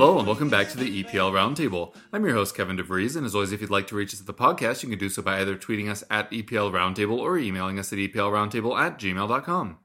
Hello 0.00 0.18
and 0.18 0.26
welcome 0.26 0.48
back 0.48 0.70
to 0.70 0.78
the 0.78 1.04
EPL 1.04 1.30
Roundtable. 1.30 1.94
I'm 2.10 2.24
your 2.24 2.32
host 2.32 2.56
Kevin 2.56 2.78
DeVries, 2.78 3.16
and 3.16 3.26
as 3.26 3.34
always, 3.34 3.52
if 3.52 3.60
you'd 3.60 3.68
like 3.68 3.86
to 3.88 3.94
reach 3.94 4.14
us 4.14 4.20
at 4.20 4.26
the 4.26 4.32
podcast, 4.32 4.82
you 4.82 4.88
can 4.88 4.98
do 4.98 5.10
so 5.10 5.20
by 5.20 5.42
either 5.42 5.56
tweeting 5.56 5.90
us 5.90 6.02
at 6.08 6.30
EPL 6.30 6.72
Roundtable 6.72 7.18
or 7.18 7.36
emailing 7.36 7.78
us 7.78 7.92
at 7.92 7.98
EPLRoundtable 7.98 8.80
at 8.80 8.98
gmail.com. 8.98 9.78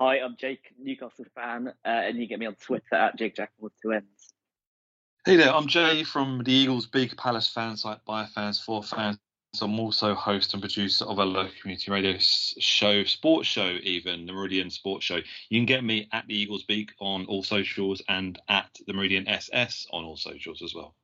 Hi, 0.00 0.20
I'm 0.20 0.36
Jake, 0.38 0.72
Newcastle 0.80 1.26
fan, 1.34 1.68
uh, 1.68 1.72
and 1.84 2.16
you 2.16 2.26
get 2.26 2.38
me 2.38 2.46
on 2.46 2.54
Twitter 2.54 2.94
at 2.94 3.18
Jake 3.18 3.36
Jackal 3.36 3.56
with 3.60 3.74
two 3.82 3.92
N's. 3.92 4.32
Hey 5.28 5.36
there, 5.36 5.54
I'm 5.54 5.66
Jay 5.66 6.04
from 6.04 6.42
the 6.42 6.52
Eagles 6.52 6.86
Big 6.86 7.14
Palace 7.18 7.50
fan 7.50 7.76
site 7.76 8.02
by 8.06 8.24
fans 8.24 8.58
for 8.58 8.82
fans. 8.82 9.18
I'm 9.60 9.78
also 9.78 10.14
host 10.14 10.54
and 10.54 10.62
producer 10.62 11.04
of 11.04 11.18
a 11.18 11.24
local 11.26 11.52
community 11.60 11.90
radio 11.90 12.16
show, 12.18 13.04
sports 13.04 13.46
show, 13.46 13.76
even 13.82 14.24
the 14.24 14.32
Meridian 14.32 14.70
Sports 14.70 15.04
Show. 15.04 15.18
You 15.50 15.58
can 15.58 15.66
get 15.66 15.84
me 15.84 16.08
at 16.14 16.26
the 16.28 16.34
Eagles 16.34 16.62
Beak 16.62 16.92
on 16.98 17.26
all 17.26 17.42
socials 17.42 18.00
and 18.08 18.40
at 18.48 18.74
the 18.86 18.94
Meridian 18.94 19.28
SS 19.28 19.86
on 19.92 20.02
all 20.02 20.16
socials 20.16 20.62
as 20.62 20.74
well. 20.74 20.94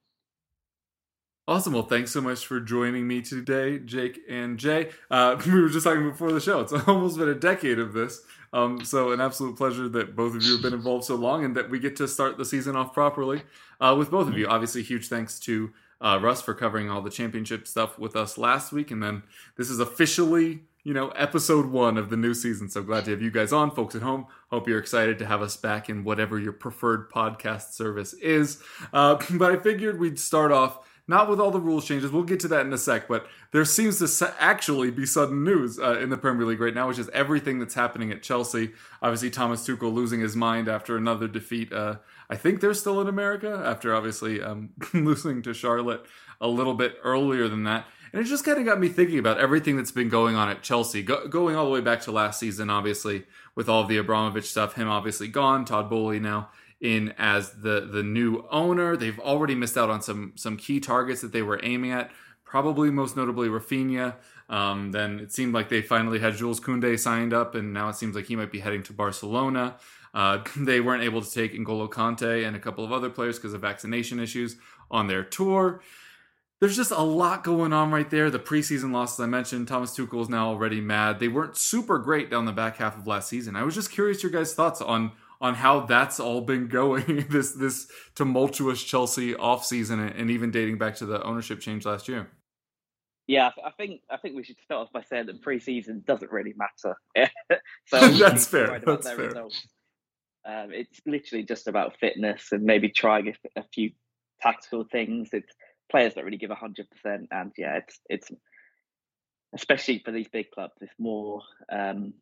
Awesome. 1.47 1.75
Well, 1.75 1.83
thanks 1.83 2.11
so 2.11 2.23
much 2.23 2.47
for 2.47 2.59
joining 2.59 3.07
me 3.07 3.21
today, 3.21 3.79
Jake 3.79 4.21
and 4.31 4.59
Jay. 4.59 4.89
Uh, 5.11 5.39
we 5.47 5.61
were 5.61 5.69
just 5.69 5.85
talking 5.85 6.09
before 6.09 6.33
the 6.33 6.41
show. 6.41 6.61
It's 6.61 6.73
almost 6.89 7.19
been 7.19 7.29
a 7.29 7.35
decade 7.35 7.79
of 7.79 7.93
this. 7.93 8.23
Um, 8.55 8.83
so, 8.83 9.13
an 9.13 9.21
absolute 9.21 9.57
pleasure 9.57 9.87
that 9.91 10.17
both 10.17 10.35
of 10.35 10.43
you 10.43 10.53
have 10.53 10.63
been 10.63 10.73
involved 10.73 11.05
so 11.05 11.17
long 11.17 11.45
and 11.45 11.55
that 11.55 11.69
we 11.69 11.79
get 11.79 11.97
to 11.97 12.09
start 12.09 12.39
the 12.39 12.47
season 12.47 12.77
off 12.77 12.95
properly 12.95 13.43
uh, 13.79 13.95
with 13.99 14.11
both 14.11 14.27
of 14.27 14.39
you. 14.39 14.47
Obviously, 14.47 14.83
huge 14.83 15.09
thanks 15.09 15.39
to 15.41 15.71
uh, 16.01 16.19
Russ 16.23 16.41
for 16.41 16.55
covering 16.55 16.91
all 16.91 17.03
the 17.03 17.11
championship 17.11 17.67
stuff 17.67 17.99
with 17.99 18.17
us 18.17 18.39
last 18.39 18.73
week. 18.73 18.91
And 18.91 19.03
then 19.03 19.23
this 19.57 19.69
is 19.69 19.81
officially, 19.81 20.63
you 20.83 20.95
know, 20.95 21.09
episode 21.11 21.67
one 21.67 21.99
of 21.99 22.09
the 22.09 22.17
new 22.17 22.33
season. 22.33 22.71
So 22.71 22.83
glad 22.83 23.05
to 23.05 23.11
have 23.11 23.21
you 23.21 23.31
guys 23.31 23.53
on, 23.53 23.71
folks 23.71 23.95
at 23.95 24.03
home. 24.03 24.27
Hope 24.51 24.67
you're 24.67 24.79
excited 24.79 25.19
to 25.19 25.27
have 25.27 25.43
us 25.43 25.57
back 25.59 25.91
in 25.91 26.05
whatever 26.05 26.39
your 26.39 26.53
preferred 26.53 27.11
podcast 27.11 27.73
service 27.73 28.15
is. 28.15 28.63
Uh, 28.95 29.17
but 29.33 29.53
I 29.53 29.57
figured 29.57 30.01
we'd 30.01 30.19
start 30.19 30.53
off 30.53 30.87
not 31.07 31.29
with 31.29 31.39
all 31.39 31.51
the 31.51 31.61
rules 31.61 31.87
changes. 31.87 32.11
We'll 32.11 32.23
get 32.23 32.41
to 32.41 32.49
that 32.49 32.65
in 32.65 32.73
a 32.73 32.79
sec. 32.79 33.09
But 33.09 33.27
there 33.53 33.65
seems 33.65 33.99
to 33.99 34.35
actually 34.39 34.91
be 34.91 35.05
sudden 35.05 35.45
news 35.45 35.79
uh, 35.79 35.99
in 35.99 36.09
the 36.09 36.17
Premier 36.17 36.47
League 36.47 36.61
right 36.61 36.75
now, 36.75 36.89
which 36.89 36.99
is 36.99 37.11
everything 37.11 37.59
that's 37.59 37.75
happening 37.75 38.11
at 38.11 38.23
Chelsea. 38.23 38.73
Obviously, 39.03 39.31
Thomas 39.31 39.67
Tuchel 39.67 39.93
losing 39.93 40.21
his 40.21 40.35
mind 40.35 40.69
after 40.69 40.97
another 40.97 41.29
defeat. 41.29 41.73
Uh, 41.73 41.97
I 42.31 42.37
think 42.37 42.61
they're 42.61 42.75
still 42.75 43.01
in 43.01 43.09
America 43.09 43.63
after 43.65 43.95
obviously 43.95 44.43
um, 44.43 44.71
losing 44.95 45.43
to 45.43 45.53
Charlotte 45.53 46.07
a 46.41 46.49
little 46.49 46.75
bit 46.75 46.97
earlier 47.03 47.49
than 47.49 47.65
that. 47.65 47.87
And 48.13 48.23
it 48.23 48.27
just 48.27 48.45
kind 48.45 48.59
of 48.59 48.65
got 48.65 48.79
me 48.79 48.89
thinking 48.89 49.19
about 49.19 49.39
everything 49.39 49.77
that's 49.77 49.91
been 49.91 50.09
going 50.09 50.37
on 50.37 50.49
at 50.49 50.63
Chelsea, 50.63 51.03
go- 51.03 51.27
going 51.27 51.57
all 51.57 51.65
the 51.65 51.71
way 51.73 51.81
back 51.81 52.01
to 52.03 52.13
last 52.13 52.39
season, 52.39 52.71
obviously, 52.71 53.25
with 53.57 53.69
all 53.69 53.85
the 53.85 53.97
Abramovich 53.97 54.45
stuff, 54.45 54.75
him 54.75 54.89
obviously 54.89 55.27
gone, 55.27 55.65
Todd 55.65 55.91
Boehly 55.91 56.21
now 56.21 56.49
in 56.85 57.15
as 57.17 57.51
the 57.63 57.89
the 57.91 58.03
new 58.03 58.45
owner. 58.51 58.95
They've 58.97 59.19
already 59.19 59.55
missed 59.55 59.77
out 59.77 59.89
on 59.91 60.03
some 60.03 60.35
some 60.37 60.57
key 60.57 60.79
targets 60.79 61.23
that 61.23 61.33
they 61.33 61.43
were 61.43 61.59
aiming 61.65 61.91
at. 61.91 62.11
Probably 62.45 62.91
most 62.91 63.17
notably 63.17 63.49
Raphinha. 63.49 64.17
Um, 64.51 64.93
then 64.93 65.19
it 65.19 65.33
seemed 65.33 65.55
like 65.55 65.71
they 65.71 65.81
finally 65.81 66.19
had 66.19 66.37
Jules 66.37 66.61
Koundé 66.61 67.01
signed 67.01 67.33
up, 67.33 67.55
and 67.55 67.73
now 67.73 67.89
it 67.89 67.97
seems 67.97 68.15
like 68.15 68.27
he 68.27 68.37
might 68.37 68.53
be 68.53 68.61
heading 68.61 68.83
to 68.85 68.93
Barcelona. 68.93 69.77
Uh, 70.13 70.45
they 70.57 70.81
weren't 70.81 71.03
able 71.03 71.23
to 71.23 71.31
take 71.31 71.55
N'Golo 71.55 71.89
Kante 71.89 72.47
and 72.47 72.55
a 72.55 72.61
couple 72.61 72.85
of 72.85 72.93
other 72.93 73.09
players 73.09 73.39
because 73.39 73.55
of 73.55 73.63
vaccination 73.63 74.21
issues 74.21 74.57
on 74.91 75.07
their 75.07 75.25
tour. 75.25 75.81
There's 76.61 76.77
just 76.77 76.93
a 76.93 77.03
lot 77.03 77.45
going 77.45 77.73
on 77.73 77.91
right 77.91 78.09
there. 78.09 78.31
The 78.31 78.39
preseason 78.39 78.93
losses 78.93 79.21
I 79.21 79.27
mentioned, 79.27 79.67
Thomas 79.67 79.97
Tuchel 79.97 80.23
is 80.23 80.29
now 80.29 80.49
already 80.49 80.81
mad. 80.81 81.19
They 81.19 81.29
weren't 81.29 81.57
super 81.57 81.99
great 81.99 82.31
down 82.31 82.45
the 82.45 82.53
back 82.53 82.77
half 82.77 82.97
of 82.97 83.07
last 83.07 83.29
season. 83.29 83.57
I 83.57 83.65
was 83.65 83.75
just 83.75 83.91
curious 83.91 84.23
your 84.23 84.31
guys' 84.31 84.55
thoughts 84.55 84.81
on 84.81 85.13
on 85.41 85.55
how 85.55 85.81
that's 85.81 86.21
all 86.21 86.41
been 86.41 86.69
going 86.69 87.27
this 87.31 87.53
this 87.53 87.89
tumultuous 88.15 88.83
Chelsea 88.83 89.35
offseason 89.35 90.19
and 90.19 90.31
even 90.31 90.51
dating 90.51 90.79
back 90.79 90.97
to 90.97 91.07
the 91.07 91.23
ownership 91.23 91.61
change 91.61 91.85
last 91.85 92.09
year. 92.09 92.31
Yeah, 93.27 93.51
I 93.65 93.71
think 93.71 94.03
I 94.11 94.19
think 94.19 94.37
we 94.37 94.45
should 94.45 94.61
start 94.61 94.87
off 94.87 94.93
by 94.93 95.03
saying 95.03 95.27
that 95.27 95.41
pre-season 95.41 96.03
doesn't 96.07 96.31
really 96.31 96.55
matter. 96.57 96.97
so 97.87 98.01
That's 98.09 98.13
we 98.13 98.19
should 98.19 98.35
be 98.35 98.67
fair, 98.67 98.81
that's 98.85 99.11
fair. 99.11 99.37
Um, 100.47 100.73
it's 100.73 101.01
literally 101.07 101.43
just 101.43 101.69
about 101.69 101.97
fitness 101.99 102.49
and 102.53 102.65
maybe 102.65 102.91
trying 102.91 103.29
a, 103.29 103.61
a 103.61 103.65
few 103.73 103.93
tactical 104.43 104.85
things. 104.85 105.31
It's 105.33 105.51
players 105.91 106.15
don't 106.15 106.25
really 106.25 106.37
give 106.37 106.51
hundred 106.51 106.89
percent, 106.91 107.29
and 107.31 107.51
yeah, 107.57 107.77
it's 107.77 107.99
it's 108.11 108.31
especially 109.55 110.03
for 110.05 110.13
these 110.13 110.29
big 110.29 110.51
clubs. 110.51 110.75
It's 110.83 110.93
more 110.99 111.41
um, 111.73 112.13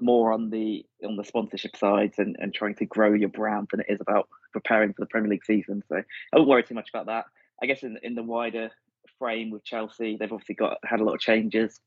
more 0.00 0.32
on 0.32 0.50
the 0.50 0.84
on 1.04 1.16
the 1.16 1.24
sponsorship 1.24 1.76
sides 1.76 2.18
and, 2.18 2.36
and 2.38 2.52
trying 2.54 2.74
to 2.76 2.84
grow 2.84 3.12
your 3.12 3.28
brand 3.28 3.68
than 3.70 3.80
it 3.80 3.86
is 3.88 4.00
about 4.00 4.28
preparing 4.52 4.92
for 4.92 5.02
the 5.02 5.06
Premier 5.06 5.30
League 5.30 5.44
season. 5.44 5.82
So 5.88 5.96
I 5.96 6.36
won't 6.36 6.48
worry 6.48 6.62
too 6.62 6.74
much 6.74 6.90
about 6.92 7.06
that. 7.06 7.26
I 7.62 7.66
guess 7.66 7.82
in 7.82 7.98
in 8.02 8.14
the 8.14 8.22
wider 8.22 8.70
frame 9.18 9.50
with 9.50 9.64
Chelsea, 9.64 10.16
they've 10.16 10.32
obviously 10.32 10.56
got 10.56 10.78
had 10.84 11.00
a 11.00 11.04
lot 11.04 11.14
of 11.14 11.20
changes. 11.20 11.80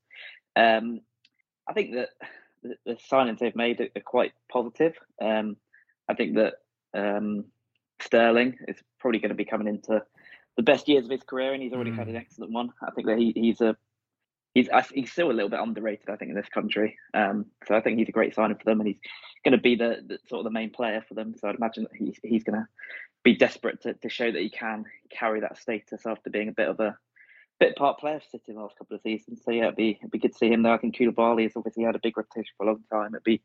Um, 0.56 1.00
I 1.68 1.72
think 1.72 1.94
that 1.94 2.08
the, 2.62 2.76
the 2.86 2.96
signings 3.10 3.38
they've 3.38 3.54
made 3.54 3.80
are, 3.80 3.88
are 3.94 4.02
quite 4.02 4.32
positive. 4.50 4.94
Um, 5.20 5.56
I 6.08 6.14
think 6.14 6.36
that 6.36 6.54
um, 6.94 7.44
Sterling 8.00 8.56
is 8.66 8.76
probably 8.98 9.20
going 9.20 9.30
to 9.30 9.34
be 9.34 9.44
coming 9.44 9.68
into 9.68 10.02
the 10.56 10.62
best 10.62 10.88
years 10.88 11.04
of 11.04 11.10
his 11.10 11.22
career, 11.22 11.52
and 11.52 11.62
he's 11.62 11.72
already 11.72 11.92
had 11.92 12.08
an 12.08 12.16
excellent 12.16 12.52
one. 12.52 12.72
I 12.82 12.90
think 12.90 13.06
that 13.06 13.18
he, 13.18 13.32
he's 13.36 13.60
a 13.60 13.76
he's 14.58 14.68
I- 14.70 14.82
he's 14.94 15.12
still 15.12 15.30
a 15.30 15.32
little 15.32 15.48
bit 15.48 15.60
underrated, 15.60 16.10
I 16.10 16.16
think, 16.16 16.30
in 16.30 16.36
this 16.36 16.48
country. 16.48 16.98
Um, 17.14 17.46
so 17.66 17.74
I 17.74 17.80
think 17.80 17.98
he's 17.98 18.08
a 18.08 18.12
great 18.12 18.34
signing 18.34 18.56
for 18.56 18.64
them, 18.64 18.80
and 18.80 18.88
he's 18.88 19.00
going 19.44 19.56
to 19.56 19.62
be 19.62 19.76
the, 19.76 20.02
the 20.06 20.18
sort 20.28 20.40
of 20.40 20.44
the 20.44 20.50
main 20.50 20.70
player 20.70 21.04
for 21.06 21.14
them. 21.14 21.34
So 21.38 21.48
I'd 21.48 21.56
imagine 21.56 21.84
that 21.84 21.96
he's 21.96 22.18
he's 22.22 22.44
going 22.44 22.58
to 22.58 22.66
be 23.24 23.36
desperate 23.36 23.82
to, 23.82 23.94
to 23.94 24.08
show 24.08 24.30
that 24.30 24.42
he 24.42 24.50
can 24.50 24.84
carry 25.10 25.40
that 25.40 25.58
status 25.58 26.06
after 26.06 26.30
being 26.30 26.48
a 26.48 26.52
bit 26.52 26.68
of 26.68 26.80
a 26.80 26.96
bit 27.60 27.76
part 27.76 27.98
player 27.98 28.20
for 28.20 28.28
City 28.28 28.44
in 28.48 28.54
the 28.54 28.62
last 28.62 28.78
couple 28.78 28.96
of 28.96 29.02
seasons. 29.02 29.40
So 29.44 29.50
yeah, 29.50 29.64
it'd 29.64 29.76
be 29.76 29.98
it'd 30.00 30.10
be 30.10 30.18
good 30.18 30.32
to 30.32 30.38
see 30.38 30.48
him 30.52 30.62
there. 30.62 30.72
I 30.72 30.78
think 30.78 30.96
Koulibaly 30.96 31.44
has 31.44 31.56
obviously 31.56 31.84
had 31.84 31.96
a 31.96 32.00
big 32.02 32.16
reputation 32.16 32.52
for 32.56 32.64
a 32.64 32.70
long 32.70 32.84
time. 32.92 33.14
It'd 33.14 33.24
be 33.24 33.42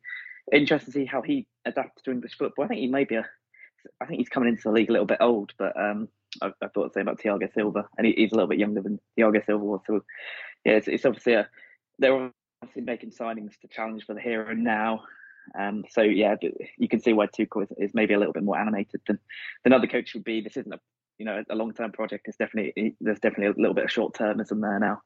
interesting 0.52 0.92
to 0.92 1.00
see 1.00 1.06
how 1.06 1.22
he 1.22 1.48
adapts 1.66 2.02
to 2.04 2.12
English 2.12 2.38
football. 2.38 2.66
I 2.66 2.68
think 2.68 2.82
he 2.82 2.88
may 2.88 3.06
be 3.06 3.16
a 3.16 3.26
I 4.02 4.06
think 4.06 4.20
he's 4.20 4.30
coming 4.30 4.50
into 4.50 4.64
the 4.64 4.72
league 4.72 4.90
a 4.90 4.94
little 4.94 5.08
bit 5.08 5.18
old, 5.20 5.54
but 5.58 5.78
um, 5.80 6.08
I, 6.42 6.52
I 6.62 6.68
thought 6.68 6.94
the 6.94 7.00
same 7.00 7.08
about 7.08 7.20
Thiago 7.20 7.54
Silva, 7.54 7.88
and 7.98 8.08
he, 8.08 8.14
he's 8.14 8.32
a 8.32 8.36
little 8.36 8.48
bit 8.48 8.60
younger 8.60 8.82
than 8.82 9.00
Thiago 9.18 9.46
Silva 9.46 9.64
was. 9.64 9.82
So 9.86 10.04
yeah, 10.66 10.74
it's, 10.74 10.88
it's 10.88 11.06
obviously 11.06 11.34
a 11.34 11.48
they're 12.00 12.32
obviously 12.62 12.82
making 12.82 13.12
signings 13.12 13.60
to 13.60 13.68
challenge 13.68 14.06
for 14.06 14.14
the 14.14 14.22
here 14.22 14.44
and 14.44 14.64
now. 14.64 15.04
Um, 15.60 15.84
so 15.90 16.02
yeah, 16.02 16.36
you 16.78 16.88
can 16.88 17.02
see 17.02 17.14
why 17.14 17.28
Tuchel 17.28 17.64
is, 17.64 17.70
is 17.78 17.94
maybe 17.94 18.14
a 18.14 18.18
little 18.18 18.34
bit 18.34 18.44
more 18.44 18.58
animated 18.58 19.02
than 19.08 19.20
than 19.64 19.74
other 19.74 19.88
coach 19.88 20.14
would 20.14 20.24
be. 20.24 20.42
This 20.42 20.58
isn't 20.58 20.74
a 20.74 20.80
you 21.18 21.26
know 21.26 21.44
a 21.50 21.56
long 21.56 21.74
term 21.74 21.92
project. 21.92 22.28
It's 22.28 22.38
definitely 22.38 22.96
there's 23.02 23.20
definitely 23.20 23.48
a 23.48 23.62
little 23.62 23.76
bit 23.76 23.86
of 23.86 23.92
short 23.92 24.14
termism 24.14 24.62
there 24.62 24.80
now. 24.80 25.02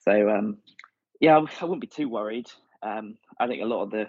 So 0.00 0.28
um, 0.30 0.58
yeah, 1.20 1.38
I, 1.38 1.40
I 1.60 1.64
wouldn't 1.64 1.80
be 1.80 1.86
too 1.86 2.08
worried. 2.08 2.46
Um, 2.82 3.16
I 3.40 3.46
think 3.46 3.62
a 3.62 3.66
lot 3.66 3.82
of 3.82 3.90
the 3.90 4.06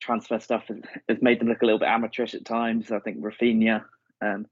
transfer 0.00 0.38
stuff 0.38 0.64
has, 0.68 0.78
has 1.08 1.18
made 1.20 1.40
them 1.40 1.48
look 1.48 1.62
a 1.62 1.64
little 1.64 1.78
bit 1.78 1.88
amateurish 1.88 2.34
at 2.34 2.44
times. 2.44 2.90
I 2.90 3.00
think 3.00 3.18
Raphinha, 3.18 3.84
um, 4.22 4.46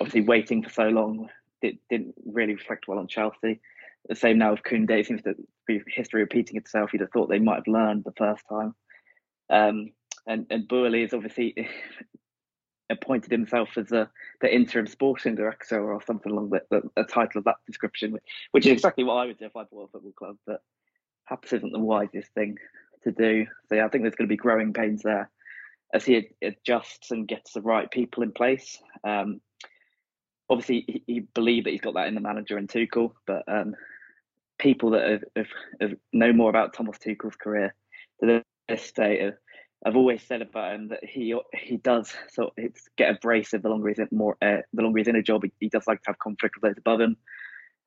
obviously 0.00 0.22
waiting 0.22 0.62
for 0.62 0.70
so 0.70 0.84
long, 0.84 1.28
did, 1.62 1.78
didn't 1.90 2.14
really 2.26 2.54
reflect 2.54 2.88
well 2.88 2.98
on 2.98 3.08
Chelsea. 3.08 3.60
The 4.08 4.14
same 4.14 4.38
now 4.38 4.52
with 4.52 4.62
Koundé. 4.62 5.00
It 5.00 5.06
seems 5.06 5.22
to 5.22 5.34
be 5.66 5.82
history 5.88 6.20
repeating 6.20 6.56
itself. 6.56 6.92
You'd 6.92 7.00
have 7.00 7.10
thought 7.10 7.28
they 7.28 7.38
might 7.38 7.56
have 7.56 7.66
learned 7.66 8.04
the 8.04 8.12
first 8.16 8.44
time. 8.48 8.74
Um, 9.50 9.90
and 10.26 10.46
and 10.50 10.68
Boehly 10.68 11.02
has 11.02 11.14
obviously 11.14 11.54
appointed 12.90 13.32
himself 13.32 13.70
as 13.76 13.90
a, 13.92 14.08
the 14.40 14.54
interim 14.54 14.86
sporting 14.86 15.34
director 15.34 15.92
or 15.92 16.00
something 16.02 16.30
along 16.30 16.50
the, 16.50 16.62
the, 16.70 16.82
the 16.96 17.04
title 17.04 17.38
of 17.38 17.44
that 17.44 17.56
description, 17.66 18.16
which 18.52 18.66
is 18.66 18.72
exactly 18.72 19.04
what 19.04 19.14
I 19.14 19.26
would 19.26 19.38
do 19.38 19.46
if 19.46 19.56
I 19.56 19.64
bought 19.64 19.88
a 19.88 19.92
football 19.92 20.12
club. 20.12 20.36
But 20.46 20.60
perhaps 21.26 21.52
isn't 21.52 21.72
the 21.72 21.78
wisest 21.78 22.32
thing 22.34 22.56
to 23.04 23.12
do. 23.12 23.46
So 23.68 23.76
yeah, 23.76 23.86
I 23.86 23.88
think 23.88 24.02
there's 24.04 24.14
going 24.14 24.28
to 24.28 24.32
be 24.32 24.36
growing 24.36 24.72
pains 24.72 25.02
there. 25.02 25.30
as 25.92 26.04
he 26.04 26.28
adjusts 26.42 27.10
and 27.10 27.28
gets 27.28 27.52
the 27.52 27.62
right 27.62 27.90
people 27.90 28.22
in 28.22 28.32
place. 28.32 28.78
Um, 29.04 29.40
obviously, 30.48 30.84
he, 30.86 31.02
he 31.06 31.20
believed 31.20 31.66
that 31.66 31.70
he's 31.70 31.80
got 31.80 31.94
that 31.94 32.08
in 32.08 32.14
the 32.14 32.20
manager 32.20 32.56
and 32.56 32.68
Tuchel, 32.68 33.12
but 33.26 33.42
um, 33.48 33.74
people 34.58 34.90
that 34.90 35.10
have, 35.10 35.24
have, 35.36 35.46
have 35.80 35.98
know 36.12 36.32
more 36.32 36.50
about 36.50 36.74
Thomas 36.74 36.98
Tuchel's 36.98 37.36
career 37.36 37.74
to 38.20 38.42
this 38.68 38.92
day 38.92 39.22
have, 39.22 39.34
have 39.84 39.96
always 39.96 40.22
said 40.22 40.42
about 40.42 40.74
him 40.74 40.88
that 40.88 41.04
he 41.04 41.38
he 41.54 41.76
does 41.76 42.12
sort 42.32 42.52
of 42.58 42.64
get 42.96 43.10
abrasive 43.10 43.62
the 43.62 43.68
longer 43.68 43.88
he's 43.88 43.98
in 43.98 44.08
more 44.10 44.36
uh, 44.42 44.58
the 44.72 44.82
longer 44.82 44.98
he's 44.98 45.08
in 45.08 45.16
a 45.16 45.22
job. 45.22 45.42
He, 45.44 45.52
he, 45.60 45.68
does 45.68 45.86
like 45.86 46.02
to 46.02 46.10
have 46.10 46.18
conflict 46.18 46.56
with 46.56 46.70
those 46.70 46.78
above 46.78 47.00
him, 47.00 47.16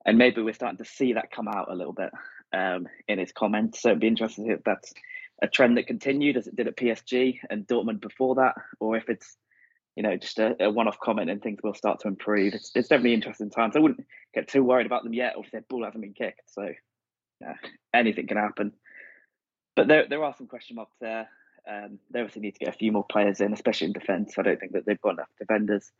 and 0.06 0.16
maybe 0.16 0.42
we're 0.42 0.54
starting 0.54 0.78
to 0.78 0.84
see 0.84 1.14
that 1.14 1.32
come 1.32 1.48
out 1.48 1.70
a 1.70 1.74
little 1.74 1.92
bit 1.92 2.10
um, 2.52 2.86
in 3.08 3.18
his 3.18 3.32
comments. 3.32 3.82
So 3.82 3.90
it'd 3.90 4.00
be 4.00 4.06
interesting 4.06 4.50
if 4.50 4.62
that's 4.64 4.92
a 5.42 5.48
trend 5.48 5.76
that 5.76 5.86
continued 5.86 6.36
as 6.36 6.46
it 6.46 6.56
did 6.56 6.68
at 6.68 6.76
PSG 6.76 7.38
and 7.48 7.66
Dortmund 7.66 8.00
before 8.00 8.36
that, 8.36 8.54
or 8.78 8.96
if 8.96 9.08
it's 9.08 9.36
you 9.96 10.02
know 10.02 10.16
just 10.16 10.38
a, 10.38 10.56
a 10.64 10.70
one-off 10.70 10.98
comment 11.00 11.30
and 11.30 11.42
things 11.42 11.60
will 11.62 11.74
start 11.74 12.00
to 12.00 12.08
improve. 12.08 12.54
It's, 12.54 12.70
it's 12.74 12.88
definitely 12.88 13.14
interesting 13.14 13.50
times. 13.50 13.76
I 13.76 13.80
wouldn't 13.80 14.06
get 14.34 14.48
too 14.48 14.62
worried 14.62 14.86
about 14.86 15.04
them 15.04 15.14
yet. 15.14 15.34
Obviously, 15.36 15.58
their 15.58 15.66
ball 15.68 15.84
hasn't 15.84 16.02
been 16.02 16.14
kicked, 16.14 16.52
so 16.52 16.68
yeah, 17.40 17.54
anything 17.94 18.26
can 18.26 18.36
happen. 18.36 18.72
But 19.76 19.88
there 19.88 20.06
there 20.08 20.24
are 20.24 20.34
some 20.36 20.46
question 20.46 20.76
marks 20.76 20.96
there. 21.00 21.28
Um, 21.70 21.98
they 22.10 22.20
obviously 22.20 22.42
need 22.42 22.54
to 22.54 22.64
get 22.64 22.74
a 22.74 22.78
few 22.78 22.90
more 22.90 23.04
players 23.10 23.40
in, 23.40 23.52
especially 23.52 23.88
in 23.88 23.92
defence. 23.92 24.34
I 24.38 24.42
don't 24.42 24.58
think 24.58 24.72
that 24.72 24.86
they've 24.86 25.00
got 25.00 25.14
enough 25.14 25.28
defenders. 25.38 25.92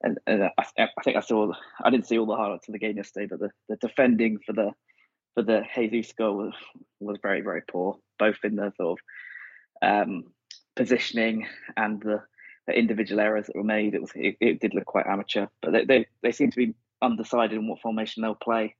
And, 0.00 0.18
and 0.28 0.44
I, 0.44 0.52
I, 0.78 1.02
think 1.02 1.16
I 1.16 1.20
saw 1.20 1.52
I 1.82 1.90
didn't 1.90 2.06
see 2.06 2.18
all 2.18 2.26
the 2.26 2.36
highlights 2.36 2.68
of 2.68 2.72
the 2.72 2.78
game 2.78 2.96
yesterday, 2.96 3.26
but 3.26 3.40
the, 3.40 3.50
the 3.68 3.76
defending 3.76 4.38
for 4.46 4.52
the 4.52 4.70
for 5.34 5.42
the 5.42 5.64
Jesus 5.74 6.12
goal 6.12 6.36
was, 6.36 6.54
was 7.00 7.18
very 7.20 7.40
very 7.40 7.62
poor, 7.68 7.96
both 8.18 8.38
in 8.44 8.56
the 8.56 8.72
sort 8.76 8.98
of 9.82 10.08
um, 10.08 10.24
positioning 10.76 11.46
and 11.76 12.00
the, 12.00 12.22
individual 12.72 13.20
errors 13.20 13.46
that 13.46 13.56
were 13.56 13.64
made. 13.64 13.94
It 13.94 14.00
was 14.00 14.10
it, 14.14 14.36
it 14.40 14.60
did 14.60 14.74
look 14.74 14.86
quite 14.86 15.06
amateur, 15.06 15.46
but 15.62 15.72
they, 15.72 15.84
they, 15.84 16.06
they 16.22 16.32
seem 16.32 16.50
to 16.50 16.56
be 16.56 16.74
undecided 17.02 17.58
on 17.58 17.68
what 17.68 17.80
formation 17.80 18.22
they'll 18.22 18.34
play. 18.34 18.74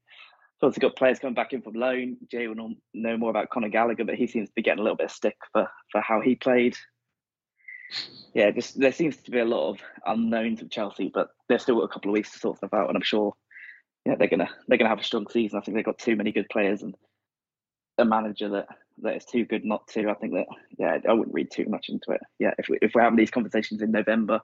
So 0.59 0.67
also 0.67 0.81
got 0.81 0.97
players 0.97 1.21
coming 1.21 1.35
back 1.35 1.53
in 1.53 1.63
from 1.63 1.75
loan. 1.75 2.17
Jay 2.31 2.49
will 2.49 2.75
know 2.93 3.17
more 3.17 3.31
about 3.31 3.51
Conor 3.51 3.69
Gallagher, 3.69 4.05
but 4.05 4.17
he 4.17 4.27
seems 4.27 4.49
to 4.49 4.55
be 4.57 4.63
getting 4.63 4.81
a 4.81 4.83
little 4.83 4.97
bit 4.97 5.07
of 5.07 5.13
stick 5.13 5.37
for, 5.53 5.69
for 5.93 6.01
how 6.01 6.21
he 6.21 6.35
played. 6.35 6.77
Yeah, 8.35 8.51
just 8.51 8.79
there 8.79 8.93
seems 8.93 9.17
to 9.19 9.31
be 9.31 9.39
a 9.39 9.45
lot 9.45 9.71
of 9.71 9.79
unknowns 10.05 10.61
with 10.61 10.71
Chelsea, 10.71 11.11
but 11.13 11.29
they've 11.49 11.61
still 11.61 11.77
got 11.77 11.85
a 11.85 11.89
couple 11.89 12.11
of 12.11 12.15
weeks 12.15 12.33
to 12.33 12.39
sort 12.39 12.59
stuff 12.59 12.75
out, 12.75 12.89
and 12.89 12.97
I'm 12.97 13.03
sure 13.03 13.35
yeah, 14.05 14.17
they're 14.17 14.29
gonna 14.29 14.51
they're 14.67 14.79
gonna 14.79 14.91
have 14.91 15.01
a 15.01 15.05
strong 15.05 15.27
season. 15.29 15.59
I 15.59 15.63
think 15.63 15.77
they've 15.77 15.85
got 15.85 15.99
too 15.99 16.17
many 16.17 16.33
good 16.33 16.49
players 16.51 16.83
and 16.83 16.95
a 17.99 18.05
manager 18.05 18.49
that 18.51 18.69
that 19.03 19.17
is 19.17 19.25
too 19.25 19.45
good 19.45 19.65
not 19.65 19.87
to. 19.89 20.09
I 20.09 20.15
think 20.15 20.35
that 20.35 20.47
yeah, 20.79 20.99
I 21.09 21.13
wouldn't 21.13 21.35
read 21.35 21.51
too 21.51 21.67
much 21.67 21.89
into 21.89 22.13
it. 22.13 22.21
Yeah, 22.39 22.55
if 22.59 22.69
we 22.69 22.79
if 22.83 22.93
we're 22.95 23.03
having 23.03 23.19
these 23.19 23.31
conversations 23.31 23.83
in 23.83 23.93
November, 23.93 24.41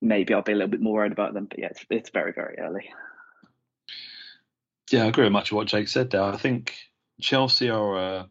maybe 0.00 0.34
I'll 0.34 0.42
be 0.42 0.52
a 0.52 0.56
little 0.56 0.70
bit 0.70 0.80
more 0.80 0.94
worried 0.94 1.12
about 1.12 1.34
them. 1.34 1.46
But 1.46 1.58
yeah, 1.58 1.68
it's 1.68 1.84
it's 1.90 2.10
very 2.10 2.32
very 2.32 2.58
early. 2.58 2.90
Yeah, 4.90 5.04
I 5.04 5.08
agree 5.08 5.24
with 5.24 5.32
much 5.32 5.50
of 5.50 5.56
what 5.56 5.66
Jake 5.66 5.88
said 5.88 6.10
there. 6.10 6.22
I 6.22 6.36
think 6.36 6.74
Chelsea 7.20 7.70
are. 7.70 7.96
Uh, 7.96 8.24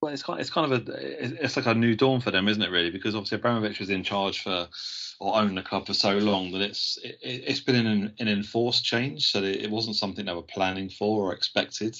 well, 0.00 0.12
it's 0.12 0.22
kind, 0.22 0.38
it's 0.38 0.50
kind 0.50 0.70
of 0.70 0.86
a, 0.86 1.42
it's 1.42 1.56
like 1.56 1.64
a 1.64 1.74
new 1.74 1.96
dawn 1.96 2.20
for 2.20 2.30
them, 2.30 2.46
isn't 2.46 2.62
it? 2.62 2.70
Really, 2.70 2.90
because 2.90 3.14
obviously 3.14 3.36
Abramovich 3.36 3.80
was 3.80 3.90
in 3.90 4.02
charge 4.02 4.42
for 4.42 4.68
or 5.20 5.36
owned 5.36 5.56
the 5.56 5.62
club 5.62 5.86
for 5.86 5.94
so 5.94 6.18
long 6.18 6.52
that 6.52 6.60
it's 6.60 6.98
it, 7.02 7.48
has 7.48 7.60
been 7.60 7.86
an, 7.86 8.12
an 8.18 8.28
enforced 8.28 8.84
change, 8.84 9.30
so 9.30 9.42
it 9.42 9.70
wasn't 9.70 9.96
something 9.96 10.26
they 10.26 10.34
were 10.34 10.42
planning 10.42 10.90
for 10.90 11.24
or 11.24 11.34
expected. 11.34 11.96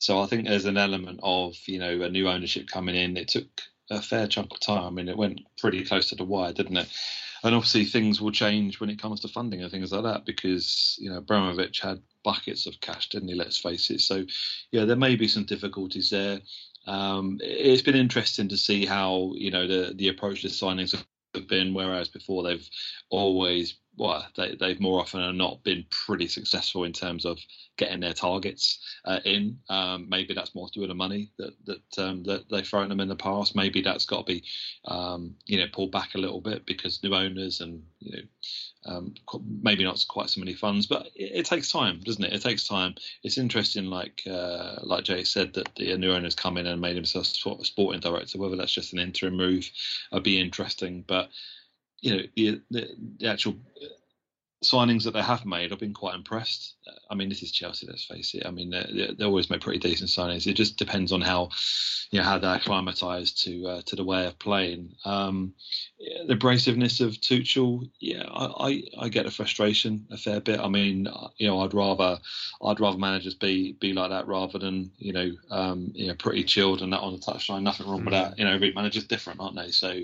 So 0.00 0.20
I 0.20 0.26
think 0.26 0.48
there's 0.48 0.64
an 0.64 0.78
element 0.78 1.20
of 1.22 1.56
you 1.66 1.78
know 1.78 2.02
a 2.02 2.08
new 2.08 2.28
ownership 2.28 2.66
coming 2.68 2.96
in. 2.96 3.16
It 3.16 3.28
took 3.28 3.46
a 3.90 4.00
fair 4.00 4.26
chunk 4.26 4.52
of 4.52 4.60
time. 4.60 4.84
I 4.84 4.90
mean, 4.90 5.08
it 5.08 5.16
went 5.16 5.42
pretty 5.58 5.84
close 5.84 6.08
to 6.08 6.14
the 6.14 6.24
wire, 6.24 6.52
didn't 6.52 6.78
it? 6.78 6.88
And 7.42 7.54
obviously 7.54 7.84
things 7.84 8.20
will 8.20 8.32
change 8.32 8.80
when 8.80 8.90
it 8.90 9.00
comes 9.00 9.20
to 9.20 9.28
funding 9.28 9.62
and 9.62 9.70
things 9.70 9.92
like 9.92 10.02
that 10.04 10.24
because 10.24 10.96
you 11.00 11.10
know 11.10 11.18
Abramovich 11.18 11.80
had 11.80 12.02
buckets 12.24 12.66
of 12.66 12.80
cash, 12.80 13.10
didn't 13.10 13.28
he? 13.28 13.34
Let's 13.34 13.58
face 13.58 13.90
it. 13.90 14.00
So 14.00 14.24
yeah, 14.72 14.86
there 14.86 14.96
may 14.96 15.16
be 15.16 15.28
some 15.28 15.44
difficulties 15.44 16.10
there. 16.10 16.40
Um, 16.86 17.38
it's 17.42 17.82
been 17.82 17.94
interesting 17.94 18.48
to 18.48 18.56
see 18.56 18.86
how 18.86 19.32
you 19.36 19.50
know 19.50 19.66
the 19.66 19.92
the 19.94 20.08
approach 20.08 20.42
to 20.42 20.48
signings 20.48 20.94
have 21.40 21.48
been, 21.48 21.74
whereas 21.74 22.08
before 22.08 22.42
they've 22.42 22.68
always 23.10 23.76
well, 23.96 24.26
they, 24.36 24.56
they've 24.58 24.80
more 24.80 25.00
often 25.00 25.20
than 25.20 25.36
not 25.36 25.62
been 25.62 25.84
pretty 25.90 26.26
successful 26.26 26.84
in 26.84 26.92
terms 26.92 27.26
of 27.26 27.38
getting 27.76 28.00
their 28.00 28.14
targets 28.14 28.78
uh, 29.04 29.20
in. 29.26 29.58
Um, 29.68 30.06
maybe 30.08 30.32
that's 30.32 30.54
more 30.54 30.68
to 30.68 30.72
do 30.72 30.80
with 30.80 30.90
the 30.90 30.94
money 30.94 31.30
that 31.38 31.52
that 31.66 32.02
um, 32.02 32.22
that 32.24 32.48
they've 32.50 32.66
thrown 32.66 32.88
them 32.88 33.00
in 33.00 33.08
the 33.08 33.16
past. 33.16 33.54
Maybe 33.54 33.82
that's 33.82 34.06
got 34.06 34.26
to 34.26 34.32
be 34.32 34.44
um, 34.86 35.34
you 35.46 35.58
know 35.58 35.66
pulled 35.72 35.92
back 35.92 36.14
a 36.14 36.18
little 36.18 36.40
bit 36.40 36.64
because 36.66 37.02
new 37.02 37.14
owners 37.14 37.60
and 37.60 37.82
you 37.98 38.12
know 38.12 38.22
um, 38.86 39.14
maybe 39.62 39.84
not 39.84 40.04
quite 40.08 40.30
so 40.30 40.40
many 40.40 40.54
funds, 40.54 40.86
but 40.86 41.06
it, 41.14 41.32
it, 41.40 41.46
takes 41.46 41.70
time, 41.70 42.00
doesn't 42.00 42.24
it? 42.24 42.32
It 42.32 42.42
takes 42.42 42.66
time. 42.66 42.94
It's 43.22 43.36
interesting, 43.36 43.86
like 43.86 44.22
uh, 44.26 44.76
like 44.82 45.04
Jay 45.04 45.24
said, 45.24 45.52
that 45.54 45.74
the 45.76 45.96
new 45.98 46.12
owners 46.12 46.34
come 46.34 46.56
in 46.56 46.66
and 46.66 46.80
made 46.80 46.96
himself 46.96 47.26
a 47.26 47.64
sporting 47.64 48.00
director. 48.00 48.38
Whether 48.38 48.56
that's 48.56 48.72
just 48.72 48.92
an 48.92 48.98
interim 48.98 49.36
move, 49.36 49.70
would 50.12 50.22
be 50.22 50.40
interesting. 50.40 51.04
But 51.06 51.28
you 52.00 52.16
know, 52.16 52.22
the, 52.34 52.60
the, 52.70 52.88
the 53.18 53.26
actual 53.28 53.56
signings 54.62 55.04
that 55.04 55.12
they 55.12 55.22
have 55.22 55.46
made, 55.46 55.72
I've 55.72 55.78
been 55.78 55.94
quite 55.94 56.14
impressed. 56.14 56.76
I 57.10 57.14
mean, 57.14 57.28
this 57.28 57.42
is 57.42 57.50
Chelsea. 57.50 57.86
Let's 57.86 58.04
face 58.04 58.34
it. 58.34 58.44
I 58.44 58.50
mean, 58.50 58.70
they, 58.70 59.14
they 59.16 59.24
always 59.24 59.48
make 59.48 59.62
pretty 59.62 59.78
decent 59.78 60.10
signings. 60.10 60.46
It 60.46 60.54
just 60.54 60.76
depends 60.76 61.12
on 61.12 61.22
how, 61.22 61.48
you 62.10 62.18
know, 62.18 62.24
how 62.24 62.38
they're 62.38 62.56
acclimatized 62.56 63.42
to 63.44 63.66
uh, 63.66 63.82
to 63.86 63.96
the 63.96 64.04
way 64.04 64.26
of 64.26 64.38
playing. 64.38 64.94
Um, 65.04 65.54
the 66.26 66.34
abrasiveness 66.34 67.00
of 67.00 67.12
Tuchel, 67.14 67.90
yeah, 68.00 68.24
I, 68.24 68.68
I, 68.68 68.82
I, 69.04 69.08
get 69.08 69.24
the 69.24 69.30
frustration 69.30 70.06
a 70.10 70.18
fair 70.18 70.40
bit. 70.40 70.60
I 70.60 70.68
mean, 70.68 71.08
you 71.38 71.48
know, 71.48 71.60
I'd 71.60 71.74
rather 71.74 72.18
I'd 72.62 72.80
rather 72.80 72.98
managers 72.98 73.34
be 73.34 73.72
be 73.72 73.94
like 73.94 74.10
that 74.10 74.26
rather 74.26 74.58
than 74.58 74.90
you 74.98 75.14
know, 75.14 75.30
um, 75.50 75.90
you 75.94 76.08
know, 76.08 76.14
pretty 76.14 76.44
chilled 76.44 76.82
and 76.82 76.92
that 76.92 77.00
on 77.00 77.12
the 77.12 77.18
touchline. 77.18 77.62
Nothing 77.62 77.88
wrong 77.88 78.04
with 78.04 78.12
that. 78.12 78.32
Mm. 78.32 78.38
You 78.38 78.44
know, 78.44 78.54
every 78.54 78.72
manager's 78.72 79.04
different, 79.04 79.40
aren't 79.40 79.56
they? 79.56 79.70
So. 79.70 80.00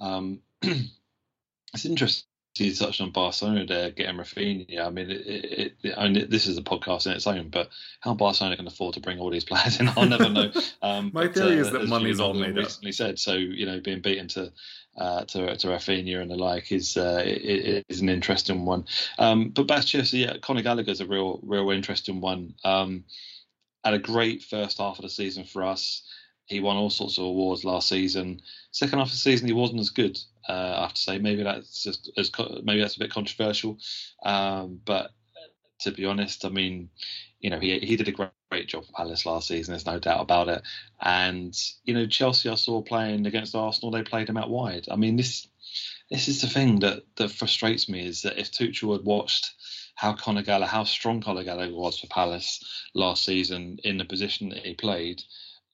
Um, 0.00 0.40
it's 0.62 1.84
interesting 1.84 2.28
you 2.64 2.74
touched 2.74 3.00
on 3.00 3.10
Barcelona 3.10 3.66
there 3.66 3.90
getting 3.90 4.16
Raphinha. 4.16 4.80
I 4.80 4.90
mean, 4.90 5.10
it, 5.10 5.26
it, 5.26 5.76
it, 5.82 5.94
I 5.96 6.08
mean, 6.08 6.28
this 6.30 6.46
is 6.46 6.58
a 6.58 6.62
podcast 6.62 7.06
in 7.06 7.12
its 7.12 7.26
own, 7.26 7.48
but 7.48 7.70
how 8.00 8.14
Barcelona 8.14 8.56
can 8.56 8.66
afford 8.66 8.94
to 8.94 9.00
bring 9.00 9.18
all 9.18 9.30
these 9.30 9.44
players 9.50 9.80
in, 9.80 9.88
I'll 9.88 10.06
never 10.06 10.28
know. 10.28 10.52
Um, 10.82 11.10
My 11.12 11.26
but, 11.26 11.34
theory 11.34 11.58
uh, 11.58 11.62
is 11.62 11.70
that 11.72 11.86
money's 11.86 12.20
all 12.20 12.34
made 12.34 12.56
recently 12.56 12.90
up. 12.90 12.94
said 12.94 13.18
so. 13.18 13.34
You 13.34 13.66
know, 13.66 13.80
being 13.80 14.00
beaten 14.00 14.28
to 14.28 14.52
uh, 14.96 15.24
to 15.24 15.56
to 15.56 15.66
Raphinha 15.68 16.20
and 16.20 16.30
the 16.30 16.36
like 16.36 16.72
is 16.72 16.96
uh, 16.96 17.22
is 17.24 18.00
an 18.00 18.08
interesting 18.08 18.64
one. 18.64 18.86
Um, 19.18 19.50
but 19.50 19.66
back 19.66 19.82
to 19.82 19.86
Chelsea, 19.86 20.18
yeah, 20.18 20.36
Conor 20.40 20.62
Gallagher's 20.62 21.00
a 21.00 21.06
real 21.06 21.40
real 21.42 21.70
interesting 21.70 22.20
one. 22.20 22.54
Um, 22.64 23.04
had 23.84 23.94
a 23.94 23.98
great 23.98 24.42
first 24.42 24.78
half 24.78 24.98
of 24.98 25.02
the 25.02 25.08
season 25.08 25.44
for 25.44 25.62
us. 25.62 26.02
He 26.46 26.60
won 26.60 26.76
all 26.76 26.90
sorts 26.90 27.18
of 27.18 27.24
awards 27.24 27.64
last 27.64 27.88
season. 27.88 28.40
Second 28.70 28.98
half 28.98 29.08
of 29.08 29.12
the 29.12 29.18
season, 29.18 29.46
he 29.48 29.52
wasn't 29.52 29.80
as 29.80 29.90
good. 29.90 30.18
Uh, 30.48 30.74
I 30.78 30.82
have 30.82 30.94
to 30.94 31.02
say, 31.02 31.18
maybe 31.18 31.42
that's 31.42 31.82
just 31.82 32.10
as 32.16 32.30
maybe 32.62 32.80
that's 32.80 32.96
a 32.96 33.00
bit 33.00 33.10
controversial, 33.12 33.78
um, 34.24 34.80
but 34.84 35.12
to 35.80 35.92
be 35.92 36.04
honest, 36.04 36.44
I 36.44 36.48
mean, 36.48 36.90
you 37.40 37.50
know, 37.50 37.60
he 37.60 37.78
he 37.80 37.96
did 37.96 38.08
a 38.08 38.12
great, 38.12 38.30
great 38.50 38.68
job 38.68 38.86
for 38.86 38.92
Palace 38.92 39.26
last 39.26 39.48
season. 39.48 39.72
There's 39.72 39.86
no 39.86 39.98
doubt 39.98 40.20
about 40.20 40.48
it. 40.48 40.62
And 41.00 41.56
you 41.84 41.94
know, 41.94 42.06
Chelsea, 42.06 42.48
I 42.48 42.54
saw 42.54 42.82
playing 42.82 43.26
against 43.26 43.54
Arsenal. 43.54 43.90
They 43.90 44.02
played 44.02 44.28
him 44.28 44.36
out 44.36 44.50
wide. 44.50 44.86
I 44.90 44.96
mean, 44.96 45.16
this 45.16 45.46
this 46.10 46.28
is 46.28 46.40
the 46.40 46.48
thing 46.48 46.80
that 46.80 47.02
that 47.16 47.30
frustrates 47.30 47.88
me 47.88 48.06
is 48.06 48.22
that 48.22 48.38
if 48.38 48.52
Tuchel 48.52 48.92
had 48.96 49.04
watched 49.04 49.52
how 49.94 50.12
Conor 50.14 50.42
Gallagher, 50.42 50.70
how 50.70 50.84
strong 50.84 51.20
Conor 51.20 51.44
Gallagher 51.44 51.74
was 51.74 51.98
for 51.98 52.06
Palace 52.08 52.62
last 52.94 53.24
season 53.24 53.78
in 53.84 53.98
the 53.98 54.04
position 54.04 54.50
that 54.50 54.64
he 54.64 54.74
played, 54.74 55.22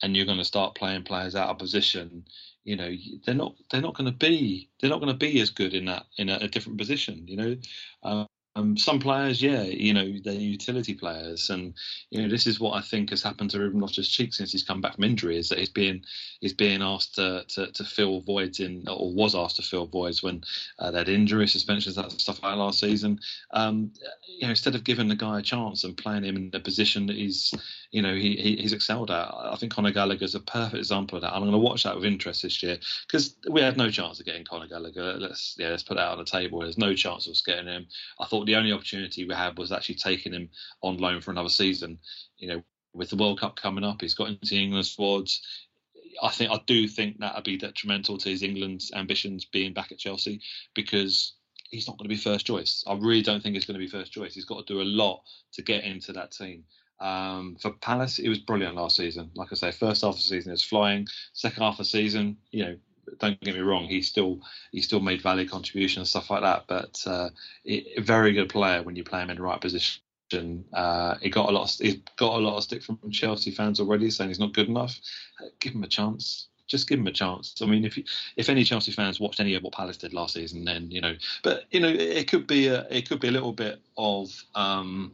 and 0.03 0.17
you're 0.17 0.27
going 0.27 0.39
to 0.39 0.45
start 0.45 0.75
playing 0.75 1.05
players 1.05 1.35
out 1.35 1.51
of 1.51 1.59
position, 1.59 2.25
you 2.65 2.77
know, 2.77 2.91
they're 3.27 3.35
not 3.35 3.55
they're 3.71 3.81
not 3.83 3.97
going 3.97 4.11
to 4.11 4.17
be 4.17 4.71
they're 4.81 4.91
not 4.91 5.01
going 5.01 5.13
to 5.13 5.19
be 5.19 5.41
as 5.41 5.51
good 5.51 5.75
in 5.75 5.87
that 5.87 6.05
in 6.19 6.29
a, 6.29 6.37
a 6.43 6.49
different 6.49 6.79
position. 6.79 7.27
You 7.29 7.37
know, 7.37 7.57
um, 8.05 8.29
um, 8.55 8.77
some 8.77 9.01
players, 9.01 9.41
yeah, 9.41 9.63
you 9.63 9.95
know, 9.95 10.13
they're 10.23 10.35
utility 10.35 10.93
players, 10.95 11.49
and 11.49 11.73
you 12.11 12.21
know 12.21 12.29
this 12.29 12.47
is 12.47 12.61
what 12.61 12.77
I 12.77 12.83
think 12.83 13.09
has 13.09 13.23
happened 13.23 13.51
to 13.51 13.59
Ruben 13.59 13.81
Loftus-Cheek 13.81 14.35
since 14.35 14.53
he's 14.53 14.63
come 14.63 14.83
back 14.83 14.97
from 14.97 15.05
injury. 15.05 15.39
Is 15.39 15.49
that 15.49 15.59
he's 15.59 15.71
being 15.71 16.05
he's 16.41 16.53
being 16.53 16.83
asked 16.83 17.15
to, 17.15 17.45
to, 17.49 17.73
to 17.73 17.85
fill 17.85 18.21
voids 18.21 18.61
in, 18.61 18.85
or 18.89 19.11
was 19.11 19.35
asked 19.35 19.57
to 19.57 19.63
fill 19.63 19.87
voids 19.87 20.23
when 20.23 20.45
uh, 20.79 20.91
they 20.91 20.99
had 20.99 21.09
injury, 21.09 21.49
suspensions, 21.49 21.95
that 21.95 22.13
stuff 22.13 22.43
like 22.43 22.57
last 22.57 22.81
season. 22.81 23.21
Um, 23.53 23.91
you 24.29 24.47
know, 24.47 24.51
instead 24.51 24.75
of 24.75 24.85
giving 24.85 25.09
the 25.09 25.17
guy 25.17 25.39
a 25.39 25.43
chance 25.43 25.85
and 25.85 25.97
playing 25.97 26.25
him 26.25 26.37
in 26.37 26.51
a 26.53 26.61
position 26.61 27.07
that 27.07 27.17
he's, 27.17 27.55
you 27.91 28.03
know, 28.03 28.15
he, 28.15 28.37
he 28.37 28.57
he's 28.57 28.75
excelled 28.75 29.11
at. 29.11 29.31
I 29.33 29.57
think 29.57 29.73
Conor 29.73 29.93
Gallagher 29.93 30.27
is 30.27 30.35
a 30.35 30.41
perfect 30.41 30.77
example 30.77 31.17
of 31.17 31.23
that. 31.23 31.33
I'm 31.33 31.41
going 31.41 31.53
to 31.53 31.59
watch 31.59 31.85
that 31.85 31.97
with 31.97 32.05
interest 32.05 32.43
this 32.43 32.63
year 32.63 32.77
because 33.07 33.35
we 33.49 33.63
had 33.63 33.79
no 33.79 33.91
chance 33.91 34.21
of 34.21 34.27
getting 34.27 34.45
Conor 34.45 34.69
Gallagher. 34.69 35.15
Let's 35.15 35.57
yeah, 35.59 35.71
let's 35.71 35.83
put 35.83 35.97
that 35.97 36.09
on 36.09 36.19
the 36.19 36.25
table. 36.25 36.61
There's 36.61 36.77
no 36.77 36.95
chance 36.95 37.27
of 37.27 37.37
getting 37.47 37.67
him. 37.67 37.87
I 38.21 38.27
thought 38.27 38.42
the 38.47 38.57
only 38.57 38.73
opportunity 38.73 39.27
we 39.27 39.35
had 39.35 39.59
was 39.59 39.73
actually 39.73 39.97
taking 39.97 40.33
him 40.33 40.51
on 40.83 40.99
loan 40.99 41.21
for 41.21 41.31
another 41.31 41.49
season. 41.49 41.99
You 42.39 42.49
know, 42.49 42.63
with 42.95 43.11
the 43.11 43.17
World 43.17 43.41
Cup 43.41 43.57
coming 43.57 43.85
up, 43.85 44.01
he's 44.01 44.15
got 44.15 44.29
into 44.29 44.47
the 44.47 44.63
England 44.63 44.87
squads. 44.87 45.41
I 46.23 46.29
think 46.29 46.51
I 46.51 46.61
do 46.67 46.87
think 46.87 47.19
that 47.19 47.35
would 47.35 47.45
be 47.45 47.57
detrimental 47.57 48.19
to 48.19 48.29
his 48.29 48.43
England's 48.43 48.93
ambitions 48.95 49.45
being 49.45 49.73
back 49.73 49.93
at 49.93 49.99
Chelsea 49.99 50.43
because 50.75 51.35
he's 51.71 51.89
not 51.89 51.97
going 51.97 52.05
to 52.09 52.15
be 52.15 52.21
first 52.21 52.47
choice. 52.47 52.85
I 52.87 52.95
really 52.95 53.23
don't 53.23 53.43
think 53.43 53.55
he's 53.55 53.65
going 53.65 53.81
to 53.81 53.85
be 53.85 53.89
first 53.89 54.13
choice. 54.13 54.35
He's 54.35 54.45
got 54.45 54.67
to 54.67 54.73
do 54.73 54.83
a 54.83 54.85
lot 54.85 55.23
to 55.55 55.63
get 55.63 55.85
into 55.85 56.13
that 56.13 56.33
team. 56.33 56.65
Um, 57.01 57.57
for 57.61 57.73
Palace, 57.73 58.19
it 58.19 58.29
was 58.29 58.39
brilliant 58.39 58.77
last 58.77 58.97
season. 58.97 59.31
Like 59.35 59.49
I 59.51 59.57
say, 59.57 59.73
first 59.73 60.03
half 60.03 60.11
of 60.11 60.17
the 60.17 60.23
season 60.23 60.53
is 60.53 60.63
flying. 60.63 61.09
Second 61.33 61.63
half 61.63 61.75
of 61.75 61.79
the 61.79 61.85
season, 61.87 62.37
you 62.53 62.65
know, 62.65 62.77
don't 63.19 63.41
get 63.41 63.55
me 63.55 63.61
wrong, 63.61 63.85
he 63.85 64.03
still 64.03 64.41
he 64.71 64.81
still 64.81 65.01
made 65.01 65.23
value 65.23 65.49
contributions 65.49 65.99
and 65.99 66.09
stuff 66.09 66.31
like 66.31 66.43
that. 66.43 66.65
But 66.67 67.03
uh, 67.07 67.31
it, 67.65 67.99
a 67.99 68.01
very 68.01 68.33
good 68.33 68.49
player 68.49 68.83
when 68.83 68.97
you 68.97 69.05
play 69.05 69.23
him 69.23 69.31
in 69.31 69.37
the 69.37 69.43
right 69.43 69.61
position. 69.61 70.01
Uh, 70.73 71.17
he 71.21 71.29
got 71.29 71.49
a 71.51 71.53
lot. 71.53 71.65
Of, 71.65 71.87
he 71.87 72.03
got 72.17 72.39
a 72.39 72.39
lot 72.39 72.57
of 72.57 72.65
stick 72.65 72.83
from 72.83 72.99
Chelsea 73.11 73.51
fans 73.51 73.81
already, 73.81 74.11
saying 74.11 74.31
he's 74.31 74.41
not 74.41 74.55
good 74.55 74.69
enough. 74.69 74.99
Uh, 75.41 75.49
give 75.61 75.75
him 75.75 75.85
a 75.85 75.89
chance. 75.89 76.49
Just 76.67 76.89
give 76.89 76.99
him 76.99 77.07
a 77.07 77.13
chance. 77.13 77.61
I 77.61 77.67
mean, 77.67 77.85
if 77.85 77.99
you, 77.99 78.05
if 78.37 78.49
any 78.49 78.65
Chelsea 78.65 78.93
fans 78.93 79.21
watched 79.21 79.41
any 79.41 79.55
of 79.55 79.63
what 79.63 79.75
Palace 79.75 79.99
did 79.99 80.15
last 80.15 80.33
season, 80.35 80.65
then 80.65 80.91
you 80.91 81.03
know. 81.03 81.15
But 81.43 81.65
you 81.71 81.81
know, 81.81 81.89
it 81.89 82.29
could 82.29 82.47
be 82.47 82.69
a 82.69 82.87
it 82.89 83.09
could 83.09 83.21
be 83.21 83.29
a 83.29 83.33
little 83.33 83.53
bit 83.53 83.81
of 83.99 84.31
um, 84.55 85.13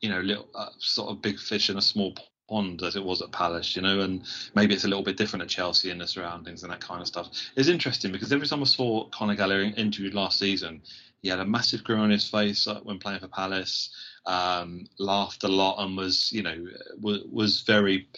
you 0.00 0.08
know, 0.08 0.20
little 0.20 0.48
uh, 0.54 0.70
sort 0.78 1.10
of 1.10 1.22
big 1.22 1.38
fish 1.38 1.70
in 1.70 1.76
a 1.76 1.82
small 1.82 2.14
pond 2.50 2.82
as 2.82 2.96
it 2.96 3.04
was 3.04 3.22
at 3.22 3.30
Palace, 3.30 3.76
you 3.76 3.82
know, 3.82 4.00
and 4.00 4.22
maybe 4.54 4.74
it's 4.74 4.84
a 4.84 4.88
little 4.88 5.04
bit 5.04 5.16
different 5.16 5.44
at 5.44 5.48
Chelsea 5.48 5.90
and 5.90 6.00
the 6.00 6.06
surroundings 6.06 6.62
and 6.62 6.72
that 6.72 6.80
kind 6.80 7.00
of 7.00 7.06
stuff. 7.06 7.28
It's 7.56 7.68
interesting 7.68 8.10
because 8.12 8.32
every 8.32 8.46
time 8.46 8.60
I 8.60 8.64
saw 8.64 9.08
Conor 9.10 9.36
Gallagher 9.36 9.72
interviewed 9.76 10.14
last 10.14 10.38
season, 10.38 10.82
he 11.22 11.28
had 11.28 11.38
a 11.38 11.44
massive 11.44 11.84
grin 11.84 12.00
on 12.00 12.10
his 12.10 12.28
face 12.28 12.66
uh, 12.66 12.80
when 12.82 12.98
playing 12.98 13.20
for 13.20 13.28
Palace, 13.28 13.94
um, 14.26 14.86
laughed 14.98 15.44
a 15.44 15.48
lot 15.48 15.82
and 15.82 15.96
was, 15.96 16.32
you 16.32 16.42
know, 16.42 16.66
was, 17.00 17.20
was 17.30 17.60
very, 17.62 18.08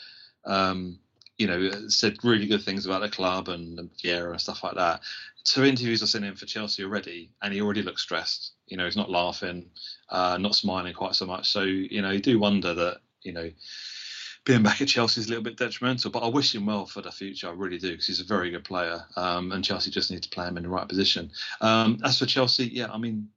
um, 0.46 0.98
you 1.36 1.46
know, 1.46 1.88
said 1.88 2.16
really 2.24 2.46
good 2.46 2.62
things 2.62 2.86
about 2.86 3.02
the 3.02 3.10
club 3.10 3.48
and, 3.48 3.78
and 3.78 3.90
Vieira 4.02 4.30
and 4.30 4.40
stuff 4.40 4.64
like 4.64 4.76
that. 4.76 5.00
Two 5.44 5.64
interviews 5.64 6.02
I've 6.02 6.08
seen 6.08 6.22
him 6.22 6.36
for 6.36 6.46
Chelsea 6.46 6.84
already, 6.84 7.30
and 7.42 7.52
he 7.52 7.60
already 7.60 7.82
looks 7.82 8.02
stressed. 8.02 8.52
You 8.68 8.76
know, 8.76 8.84
he's 8.84 8.96
not 8.96 9.10
laughing, 9.10 9.66
uh, 10.08 10.38
not 10.40 10.54
smiling 10.54 10.94
quite 10.94 11.16
so 11.16 11.26
much. 11.26 11.50
So, 11.50 11.62
you 11.62 12.00
know, 12.00 12.12
you 12.12 12.20
do 12.20 12.38
wonder 12.38 12.72
that, 12.72 12.98
you 13.22 13.32
know, 13.32 13.50
being 14.44 14.62
back 14.62 14.80
at 14.80 14.88
Chelsea 14.88 15.20
is 15.20 15.26
a 15.26 15.30
little 15.30 15.44
bit 15.44 15.56
detrimental, 15.56 16.10
but 16.10 16.24
I 16.24 16.28
wish 16.28 16.54
him 16.54 16.66
well 16.66 16.86
for 16.86 17.00
the 17.00 17.12
future. 17.12 17.48
I 17.48 17.52
really 17.52 17.78
do 17.78 17.90
because 17.90 18.06
he's 18.06 18.20
a 18.20 18.24
very 18.24 18.50
good 18.50 18.64
player, 18.64 19.04
um, 19.16 19.52
and 19.52 19.64
Chelsea 19.64 19.90
just 19.90 20.10
need 20.10 20.22
to 20.24 20.28
play 20.30 20.46
him 20.46 20.56
in 20.56 20.64
the 20.64 20.68
right 20.68 20.88
position. 20.88 21.30
Um, 21.60 21.98
as 22.04 22.18
for 22.18 22.26
Chelsea, 22.26 22.64
yeah, 22.66 22.90
I 22.90 22.98
mean, 22.98 23.28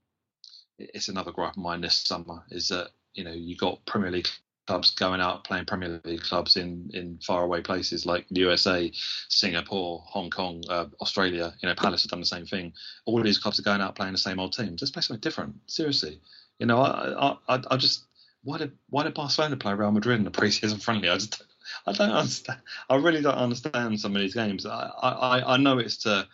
it's 0.80 1.10
another 1.10 1.32
gripe 1.32 1.52
of 1.52 1.58
mine 1.58 1.82
this 1.82 1.96
summer 1.96 2.44
is 2.50 2.70
that 2.70 2.90
you 3.14 3.24
know 3.24 3.32
you 3.32 3.56
got 3.56 3.86
Premier 3.86 4.12
League 4.12 4.28
clubs 4.66 4.92
going 4.92 5.22
out 5.22 5.44
playing 5.44 5.66
Premier 5.66 6.02
League 6.04 6.24
clubs 6.24 6.58
in 6.58 6.90
in 6.94 7.20
faraway 7.20 7.62
places 7.62 8.08
like 8.08 8.26
the 8.30 8.42
USA, 8.42 8.92
Singapore, 9.30 10.04
Hong 10.08 10.32
Kong, 10.32 10.64
uh, 10.70 10.88
Australia. 11.02 11.54
You 11.62 11.70
know, 11.70 11.76
Palace 11.76 12.02
have 12.02 12.10
done 12.10 12.20
the 12.20 12.26
same 12.26 12.48
thing. 12.48 12.74
All 13.06 13.20
of 13.20 13.26
these 13.26 13.38
clubs 13.38 13.60
are 13.60 13.64
going 13.64 13.82
out 13.82 13.96
playing 13.96 14.14
the 14.14 14.18
same 14.18 14.40
old 14.40 14.54
team. 14.54 14.76
Just 14.76 14.94
play 14.94 15.04
something 15.04 15.22
different. 15.22 15.56
Seriously, 15.68 16.20
you 16.58 16.66
know, 16.66 16.80
I 16.82 17.38
I, 17.48 17.62
I 17.70 17.78
just 17.78 18.06
why 18.46 18.60
did 18.60 18.72
why 18.90 19.04
did 19.04 19.16
Barcelona 19.16 19.58
play 19.58 19.74
Real 19.74 19.92
Madrid 19.92 20.20
in 20.20 20.24
the 20.24 20.32
preseason 20.32 20.82
friendly? 20.82 21.10
I 21.10 21.16
just 21.16 21.44
I 21.86 21.92
don't 21.92 22.12
understand. 22.12 22.60
I 22.90 22.96
really 22.96 23.22
don't 23.22 23.34
understand 23.34 24.00
some 24.00 24.16
of 24.16 24.22
these 24.22 24.36
games. 24.36 24.66
I 24.66 24.92
I, 25.02 25.56
I 25.56 25.58
know 25.58 25.80
it's 25.80 25.98
to 25.98 26.28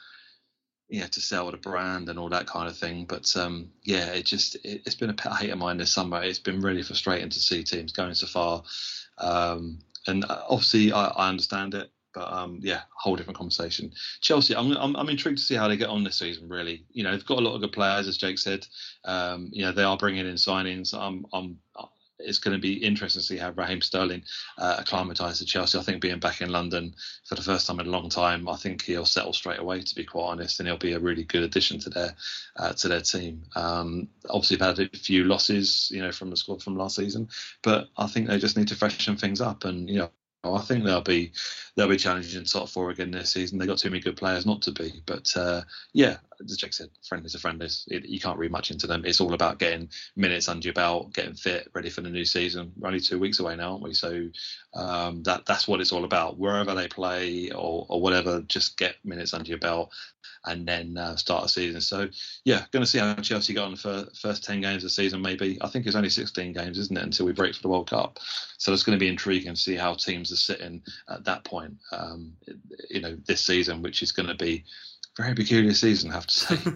yeah 0.89 1.07
to 1.07 1.21
sell 1.21 1.49
the 1.49 1.57
brand 1.57 2.09
and 2.09 2.19
all 2.19 2.29
that 2.29 2.47
kind 2.47 2.67
of 2.67 2.77
thing, 2.77 3.05
but 3.05 3.33
um, 3.37 3.71
yeah, 3.83 4.07
it 4.07 4.25
just 4.25 4.57
it, 4.63 4.81
has 4.85 4.95
been 4.95 5.09
a 5.09 5.13
pet 5.13 5.33
hate 5.33 5.49
of 5.49 5.57
mine 5.57 5.77
this 5.77 5.93
summer. 5.93 6.21
It's 6.21 6.37
been 6.37 6.61
really 6.61 6.83
frustrating 6.83 7.29
to 7.29 7.39
see 7.39 7.63
teams 7.63 7.93
going 7.93 8.13
so 8.13 8.27
far, 8.27 8.63
um, 9.17 9.79
and 10.05 10.25
uh, 10.25 10.43
obviously 10.49 10.91
I, 10.91 11.07
I 11.07 11.29
understand 11.29 11.73
it. 11.73 11.89
But 12.13 12.29
um, 12.29 12.59
yeah, 12.61 12.79
a 12.79 12.83
whole 12.93 13.15
different 13.15 13.37
conversation. 13.37 13.93
Chelsea, 14.19 14.53
I'm, 14.53 14.73
I'm, 14.73 14.97
I'm 14.97 15.07
intrigued 15.07 15.37
to 15.37 15.43
see 15.45 15.55
how 15.55 15.69
they 15.69 15.77
get 15.77 15.87
on 15.87 16.03
this 16.03 16.17
season. 16.17 16.49
Really, 16.49 16.83
you 16.91 17.05
know, 17.05 17.11
they've 17.11 17.25
got 17.25 17.37
a 17.37 17.41
lot 17.41 17.55
of 17.55 17.61
good 17.61 17.71
players, 17.71 18.05
as 18.09 18.17
Jake 18.17 18.37
said. 18.37 18.67
Um, 19.05 19.49
you 19.53 19.63
know, 19.63 19.71
they 19.71 19.83
are 19.83 19.95
bringing 19.95 20.27
in 20.27 20.35
signings. 20.35 20.93
I'm 20.93 21.25
I'm 21.31 21.57
it's 22.23 22.39
going 22.39 22.55
to 22.55 22.61
be 22.61 22.73
interesting 22.73 23.21
to 23.21 23.25
see 23.25 23.37
how 23.37 23.51
Raheem 23.51 23.81
Sterling 23.81 24.23
uh, 24.57 24.77
acclimatised 24.79 25.39
to 25.39 25.45
Chelsea. 25.45 25.77
I 25.77 25.81
think 25.81 26.01
being 26.01 26.19
back 26.19 26.41
in 26.41 26.49
London 26.49 26.95
for 27.25 27.35
the 27.35 27.41
first 27.41 27.67
time 27.67 27.79
in 27.79 27.87
a 27.87 27.89
long 27.89 28.09
time, 28.09 28.47
I 28.47 28.55
think 28.55 28.83
he'll 28.83 29.05
settle 29.05 29.33
straight 29.33 29.59
away. 29.59 29.81
To 29.81 29.95
be 29.95 30.03
quite 30.03 30.23
honest, 30.23 30.59
and 30.59 30.67
he'll 30.67 30.77
be 30.77 30.93
a 30.93 30.99
really 30.99 31.23
good 31.23 31.43
addition 31.43 31.79
to 31.81 31.89
their 31.89 32.15
uh, 32.57 32.73
to 32.73 32.87
their 32.87 33.01
team. 33.01 33.43
Um, 33.55 34.09
obviously, 34.29 34.57
they've 34.57 34.77
had 34.77 34.79
a 34.93 34.97
few 34.97 35.23
losses, 35.23 35.89
you 35.93 36.01
know, 36.01 36.11
from 36.11 36.29
the 36.29 36.37
squad 36.37 36.61
from 36.61 36.77
last 36.77 36.95
season, 36.95 37.29
but 37.61 37.89
I 37.97 38.07
think 38.07 38.27
they 38.27 38.39
just 38.39 38.57
need 38.57 38.67
to 38.69 38.75
freshen 38.75 39.17
things 39.17 39.41
up. 39.41 39.65
And 39.65 39.89
you 39.89 39.99
know, 39.99 40.11
I 40.43 40.61
think 40.61 40.83
they'll 40.83 41.01
be 41.01 41.31
they'll 41.75 41.87
be 41.87 41.97
challenging 41.97 42.45
top 42.45 42.69
four 42.69 42.89
again 42.89 43.11
this 43.11 43.31
season. 43.31 43.57
They've 43.57 43.67
got 43.67 43.77
too 43.77 43.89
many 43.89 44.01
good 44.01 44.17
players 44.17 44.45
not 44.45 44.61
to 44.63 44.71
be. 44.71 45.01
But 45.05 45.31
uh, 45.35 45.61
yeah, 45.93 46.17
as 46.43 46.57
Jack 46.57 46.73
said, 46.73 46.89
friend 47.07 47.25
is 47.25 47.35
a 47.35 47.39
friend. 47.39 47.61
Is 47.61 47.85
you 47.87 48.19
can't 48.19 48.37
read 48.37 48.51
much 48.51 48.71
into 48.71 48.87
them. 48.87 49.03
It's 49.05 49.21
all 49.21 49.33
about 49.33 49.59
getting 49.59 49.89
minutes 50.15 50.47
under 50.49 50.65
your 50.65 50.73
belt, 50.73 51.13
getting 51.13 51.35
fit, 51.35 51.69
ready 51.73 51.89
for 51.89 52.01
the 52.01 52.09
new 52.09 52.25
season. 52.25 52.71
We're 52.77 52.87
only 52.87 52.99
two 52.99 53.19
weeks 53.19 53.39
away 53.39 53.55
now, 53.55 53.71
aren't 53.71 53.83
we? 53.83 53.93
So 53.93 54.29
um, 54.73 55.23
that 55.23 55.45
that's 55.45 55.67
what 55.67 55.81
it's 55.81 55.91
all 55.91 56.05
about. 56.05 56.37
Wherever 56.37 56.73
they 56.73 56.87
play 56.87 57.51
or, 57.51 57.85
or 57.89 58.01
whatever, 58.01 58.41
just 58.41 58.77
get 58.77 58.95
minutes 59.03 59.33
under 59.33 59.49
your 59.49 59.59
belt 59.59 59.91
and 60.45 60.67
then 60.67 60.97
uh, 60.97 61.15
start 61.15 61.45
a 61.45 61.49
season. 61.49 61.81
So 61.81 62.09
yeah, 62.45 62.65
going 62.71 62.83
to 62.83 62.89
see 62.89 62.97
how 62.97 63.13
Chelsea 63.15 63.53
got 63.53 63.67
on 63.67 63.75
for 63.75 64.05
first 64.19 64.43
ten 64.43 64.61
games 64.61 64.77
of 64.77 64.83
the 64.83 64.89
season. 64.89 65.21
Maybe 65.21 65.57
I 65.61 65.67
think 65.67 65.85
it's 65.85 65.95
only 65.95 66.09
sixteen 66.09 66.53
games, 66.53 66.77
isn't 66.79 66.97
it, 66.97 67.03
until 67.03 67.25
we 67.25 67.31
break 67.31 67.55
for 67.55 67.61
the 67.61 67.69
World 67.69 67.89
Cup. 67.89 68.19
So 68.57 68.73
it's 68.73 68.83
going 68.83 68.97
to 68.97 69.03
be 69.03 69.09
intriguing 69.09 69.53
to 69.53 69.59
see 69.59 69.75
how 69.75 69.93
teams 69.93 70.31
are 70.31 70.37
sitting 70.37 70.81
at 71.09 71.25
that 71.25 71.43
point. 71.43 71.75
Um, 71.91 72.33
you 72.89 73.01
know, 73.01 73.15
this 73.25 73.45
season, 73.45 73.81
which 73.81 74.01
is 74.01 74.11
going 74.11 74.29
to 74.29 74.35
be 74.35 74.65
very 75.21 75.35
peculiar 75.35 75.73
season, 75.73 76.11
I 76.11 76.15
have 76.15 76.27
to 76.27 76.33
say. 76.33 76.57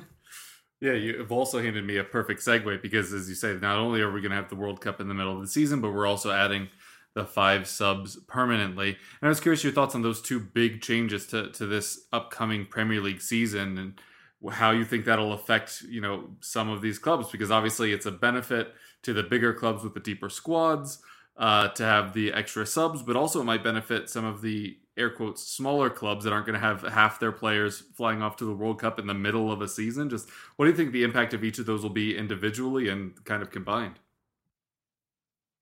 Yeah, 0.81 0.91
you've 0.91 1.31
also 1.31 1.61
handed 1.61 1.85
me 1.85 1.97
a 1.97 2.03
perfect 2.03 2.41
segue 2.41 2.81
because, 2.81 3.13
as 3.13 3.29
you 3.29 3.33
say, 3.33 3.53
not 3.53 3.77
only 3.77 4.01
are 4.01 4.11
we 4.11 4.19
going 4.19 4.31
to 4.31 4.35
have 4.35 4.49
the 4.49 4.57
World 4.57 4.81
Cup 4.81 4.99
in 4.99 5.07
the 5.07 5.13
middle 5.13 5.33
of 5.33 5.41
the 5.41 5.47
season, 5.47 5.79
but 5.79 5.91
we're 5.91 6.05
also 6.05 6.31
adding 6.31 6.67
the 7.15 7.25
five 7.25 7.65
subs 7.65 8.17
permanently. 8.27 8.89
And 8.89 9.23
I 9.23 9.29
was 9.29 9.39
curious 9.39 9.63
your 9.63 9.71
thoughts 9.71 9.95
on 9.95 10.01
those 10.01 10.21
two 10.21 10.39
big 10.39 10.81
changes 10.81 11.27
to, 11.27 11.49
to 11.53 11.65
this 11.65 12.07
upcoming 12.11 12.65
Premier 12.65 13.01
League 13.01 13.21
season 13.21 13.77
and 13.77 14.53
how 14.53 14.71
you 14.71 14.83
think 14.83 15.05
that'll 15.05 15.33
affect, 15.33 15.81
you 15.89 16.01
know, 16.01 16.29
some 16.41 16.69
of 16.69 16.81
these 16.81 16.99
clubs 16.99 17.31
because 17.31 17.51
obviously 17.51 17.93
it's 17.93 18.05
a 18.05 18.11
benefit 18.11 18.73
to 19.03 19.13
the 19.13 19.23
bigger 19.23 19.53
clubs 19.53 19.81
with 19.81 19.93
the 19.93 19.99
deeper 20.01 20.29
squads 20.29 20.99
uh, 21.37 21.69
to 21.69 21.83
have 21.83 22.13
the 22.13 22.33
extra 22.33 22.65
subs, 22.65 23.01
but 23.01 23.15
also 23.15 23.41
it 23.41 23.45
might 23.45 23.63
benefit 23.63 24.09
some 24.09 24.25
of 24.25 24.41
the 24.41 24.77
air 24.97 25.09
quotes 25.09 25.43
smaller 25.43 25.89
clubs 25.89 26.23
that 26.23 26.33
aren't 26.33 26.45
going 26.45 26.59
to 26.59 26.65
have 26.65 26.81
half 26.83 27.19
their 27.19 27.31
players 27.31 27.81
flying 27.95 28.21
off 28.21 28.37
to 28.37 28.45
the 28.45 28.53
World 28.53 28.79
Cup 28.79 28.99
in 28.99 29.07
the 29.07 29.13
middle 29.13 29.51
of 29.51 29.61
a 29.61 29.67
season. 29.67 30.09
Just 30.09 30.29
what 30.55 30.65
do 30.65 30.71
you 30.71 30.77
think 30.77 30.91
the 30.91 31.03
impact 31.03 31.33
of 31.33 31.43
each 31.43 31.59
of 31.59 31.65
those 31.65 31.83
will 31.83 31.89
be 31.89 32.17
individually 32.17 32.89
and 32.89 33.23
kind 33.25 33.41
of 33.41 33.51
combined? 33.51 33.99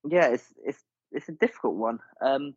Yeah, 0.07 0.27
it's 0.27 0.53
it's 0.63 0.83
it's 1.11 1.29
a 1.29 1.33
difficult 1.33 1.75
one. 1.75 1.99
Um, 2.21 2.55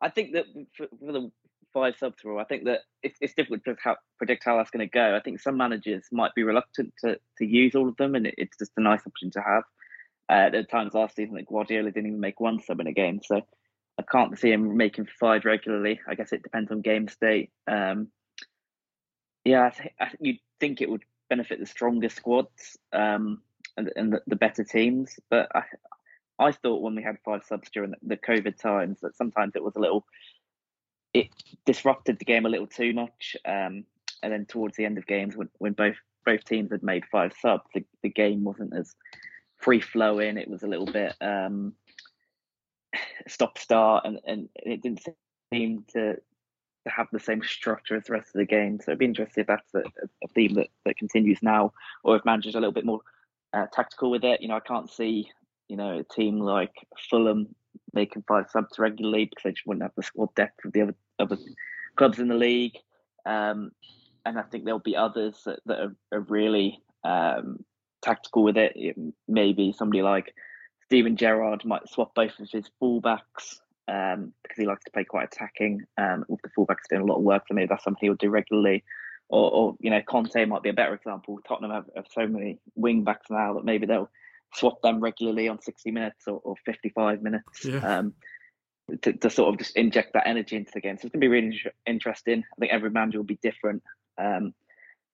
I 0.00 0.08
think 0.08 0.32
that 0.32 0.46
for, 0.76 0.86
for 1.00 1.12
the 1.12 1.30
five 1.72 1.96
subs 1.96 2.24
rule, 2.24 2.38
I 2.38 2.44
think 2.44 2.64
that 2.64 2.80
it's, 3.02 3.18
it's 3.20 3.34
difficult 3.34 3.64
to 3.64 3.76
how, 3.82 3.96
predict 4.16 4.44
how 4.44 4.56
that's 4.56 4.70
going 4.70 4.86
to 4.86 4.90
go. 4.90 5.14
I 5.14 5.20
think 5.20 5.40
some 5.40 5.56
managers 5.56 6.04
might 6.10 6.34
be 6.34 6.42
reluctant 6.42 6.94
to, 7.04 7.18
to 7.38 7.44
use 7.44 7.74
all 7.74 7.88
of 7.88 7.96
them, 7.96 8.14
and 8.14 8.26
it, 8.26 8.34
it's 8.38 8.56
just 8.58 8.72
a 8.76 8.80
nice 8.80 9.02
option 9.06 9.30
to 9.32 9.40
have. 9.40 9.62
Uh, 10.28 10.50
there 10.50 10.62
times 10.64 10.94
last 10.94 11.16
season 11.16 11.34
that 11.36 11.46
Guardiola 11.46 11.90
didn't 11.90 12.08
even 12.08 12.20
make 12.20 12.40
one 12.40 12.60
sub 12.60 12.80
in 12.80 12.86
a 12.86 12.92
game, 12.92 13.20
so 13.24 13.40
I 13.98 14.02
can't 14.02 14.38
see 14.38 14.52
him 14.52 14.76
making 14.76 15.08
five 15.18 15.44
regularly. 15.44 16.00
I 16.08 16.14
guess 16.14 16.32
it 16.32 16.42
depends 16.42 16.70
on 16.70 16.80
game 16.82 17.08
state. 17.08 17.50
Um, 17.66 18.08
yeah, 19.44 19.66
I, 19.66 19.70
th- 19.70 19.94
I 20.00 20.10
you'd 20.20 20.38
think 20.60 20.80
it 20.80 20.90
would 20.90 21.02
benefit 21.28 21.58
the 21.58 21.66
stronger 21.66 22.08
squads 22.08 22.78
um, 22.92 23.42
and, 23.76 23.90
and 23.96 24.12
the, 24.12 24.22
the, 24.26 24.36
better 24.36 24.64
teams, 24.64 25.18
but 25.30 25.48
I, 25.54 25.62
I 26.38 26.52
thought 26.52 26.82
when 26.82 26.94
we 26.94 27.02
had 27.02 27.18
five 27.24 27.42
subs 27.44 27.70
during 27.70 27.94
the 28.02 28.16
COVID 28.16 28.58
times 28.58 29.00
that 29.02 29.16
sometimes 29.16 29.56
it 29.56 29.64
was 29.64 29.76
a 29.76 29.80
little, 29.80 30.06
it 31.12 31.28
disrupted 31.66 32.18
the 32.18 32.24
game 32.24 32.46
a 32.46 32.50
little 32.50 32.66
too 32.66 32.92
much. 32.92 33.36
Um, 33.44 33.84
and 34.22 34.32
then 34.32 34.46
towards 34.46 34.76
the 34.76 34.84
end 34.84 34.98
of 34.98 35.06
games, 35.06 35.36
when, 35.36 35.48
when 35.58 35.72
both 35.72 35.96
both 36.24 36.44
teams 36.44 36.70
had 36.70 36.82
made 36.82 37.04
five 37.06 37.32
subs, 37.40 37.64
the, 37.74 37.84
the 38.02 38.08
game 38.08 38.44
wasn't 38.44 38.76
as 38.76 38.94
free 39.56 39.80
flowing. 39.80 40.36
It 40.36 40.48
was 40.48 40.62
a 40.62 40.68
little 40.68 40.86
bit 40.86 41.14
um, 41.20 41.72
stop 43.26 43.58
start, 43.58 44.04
and, 44.04 44.20
and 44.26 44.48
it 44.54 44.82
didn't 44.82 45.06
seem 45.52 45.84
to 45.92 46.16
to 46.84 46.90
have 46.90 47.08
the 47.12 47.18
same 47.18 47.42
structure 47.42 47.96
as 47.96 48.04
the 48.04 48.12
rest 48.12 48.28
of 48.28 48.38
the 48.38 48.46
game. 48.46 48.78
So 48.78 48.92
it'd 48.92 49.00
be 49.00 49.04
interesting 49.04 49.42
if 49.42 49.48
that's 49.48 49.74
a, 49.74 49.82
a 50.22 50.28
theme 50.28 50.54
that, 50.54 50.68
that 50.84 50.96
continues 50.96 51.42
now, 51.42 51.72
or 52.04 52.16
if 52.16 52.24
managers 52.24 52.54
are 52.54 52.58
a 52.58 52.60
little 52.60 52.72
bit 52.72 52.86
more 52.86 53.00
uh, 53.52 53.66
tactical 53.72 54.10
with 54.10 54.24
it. 54.24 54.40
You 54.40 54.48
know, 54.48 54.56
I 54.56 54.60
can't 54.60 54.90
see 54.90 55.28
you 55.68 55.76
know, 55.76 55.98
a 55.98 56.14
team 56.14 56.40
like 56.40 56.74
Fulham 57.10 57.54
making 57.92 58.24
five 58.26 58.46
subs 58.50 58.78
regularly 58.78 59.26
because 59.26 59.42
they 59.44 59.52
just 59.52 59.66
wouldn't 59.66 59.82
have 59.82 59.92
the 59.96 60.02
squad 60.02 60.34
depth 60.34 60.64
of 60.64 60.72
the 60.72 60.82
other 60.82 60.94
other 61.18 61.36
clubs 61.96 62.18
in 62.18 62.28
the 62.28 62.34
league. 62.34 62.76
Um, 63.26 63.72
and 64.24 64.38
I 64.38 64.42
think 64.42 64.64
there'll 64.64 64.78
be 64.78 64.96
others 64.96 65.42
that, 65.44 65.60
that 65.66 65.80
are, 65.80 65.96
are, 66.12 66.20
really 66.20 66.82
um, 67.04 67.64
tactical 68.02 68.42
with 68.42 68.56
it. 68.56 68.96
Maybe 69.26 69.72
somebody 69.72 70.02
like 70.02 70.34
Steven 70.88 71.16
Gerrard 71.16 71.66
might 71.66 71.86
swap 71.88 72.14
both 72.14 72.38
of 72.40 72.50
his 72.50 72.64
fullbacks 72.80 73.60
um, 73.88 74.32
because 74.42 74.56
he 74.56 74.64
likes 74.64 74.84
to 74.84 74.90
play 74.90 75.04
quite 75.04 75.24
attacking. 75.24 75.84
Um, 75.98 76.24
with 76.28 76.40
the 76.40 76.48
fullbacks 76.48 76.88
doing 76.88 77.02
a 77.02 77.04
lot 77.04 77.18
of 77.18 77.24
work 77.24 77.46
for 77.46 77.52
me, 77.52 77.66
that's 77.66 77.84
something 77.84 78.06
he'll 78.06 78.14
do 78.14 78.30
regularly. 78.30 78.84
Or, 79.28 79.50
or 79.50 79.76
you 79.80 79.90
know, 79.90 80.00
Conte 80.00 80.42
might 80.46 80.62
be 80.62 80.70
a 80.70 80.74
better 80.74 80.94
example. 80.94 81.38
Tottenham 81.46 81.72
have, 81.72 81.90
have 81.94 82.06
so 82.10 82.26
many 82.26 82.58
wing 82.74 83.04
backs 83.04 83.26
now 83.28 83.52
that 83.54 83.66
maybe 83.66 83.84
they'll 83.84 84.10
swap 84.54 84.80
them 84.80 85.00
regularly 85.00 85.46
on 85.48 85.60
60 85.60 85.90
minutes 85.90 86.26
or, 86.26 86.40
or 86.42 86.54
55 86.64 87.22
minutes. 87.22 87.64
Yeah. 87.66 87.98
Um, 87.98 88.14
to, 89.02 89.12
to 89.12 89.28
sort 89.28 89.52
of 89.52 89.58
just 89.58 89.76
inject 89.76 90.14
that 90.14 90.26
energy 90.26 90.56
into 90.56 90.70
the 90.72 90.80
game. 90.80 90.96
So 90.96 91.04
it's 91.04 91.12
going 91.12 91.20
to 91.20 91.24
be 91.24 91.28
really 91.28 91.48
inter- 91.48 91.72
interesting. 91.86 92.38
I 92.38 92.56
think 92.58 92.72
every 92.72 92.88
manager 92.88 93.18
will 93.18 93.26
be 93.26 93.38
different. 93.42 93.82
Um, 94.16 94.54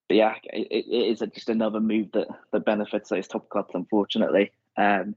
but 0.08 0.16
yeah, 0.16 0.34
it, 0.44 0.68
it 0.70 1.20
is 1.20 1.24
just 1.34 1.48
another 1.48 1.80
move 1.80 2.12
that, 2.12 2.28
that 2.52 2.64
benefits 2.64 3.08
those 3.08 3.26
top 3.26 3.48
clubs, 3.48 3.74
unfortunately. 3.74 4.52
Um, 4.76 5.16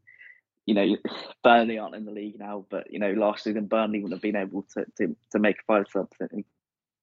you 0.67 0.73
know, 0.73 0.97
Burnley 1.43 1.79
aren't 1.79 1.95
in 1.95 2.05
the 2.05 2.11
league 2.11 2.37
now, 2.37 2.65
but 2.69 2.91
you 2.91 2.99
know, 2.99 3.13
last 3.13 3.45
season 3.45 3.65
Burnley 3.65 4.01
wouldn't 4.01 4.17
have 4.17 4.21
been 4.21 4.35
able 4.35 4.65
to 4.75 4.85
to, 4.97 5.15
to 5.31 5.39
make 5.39 5.55
five 5.65 5.85
subs 5.91 6.15
and 6.19 6.43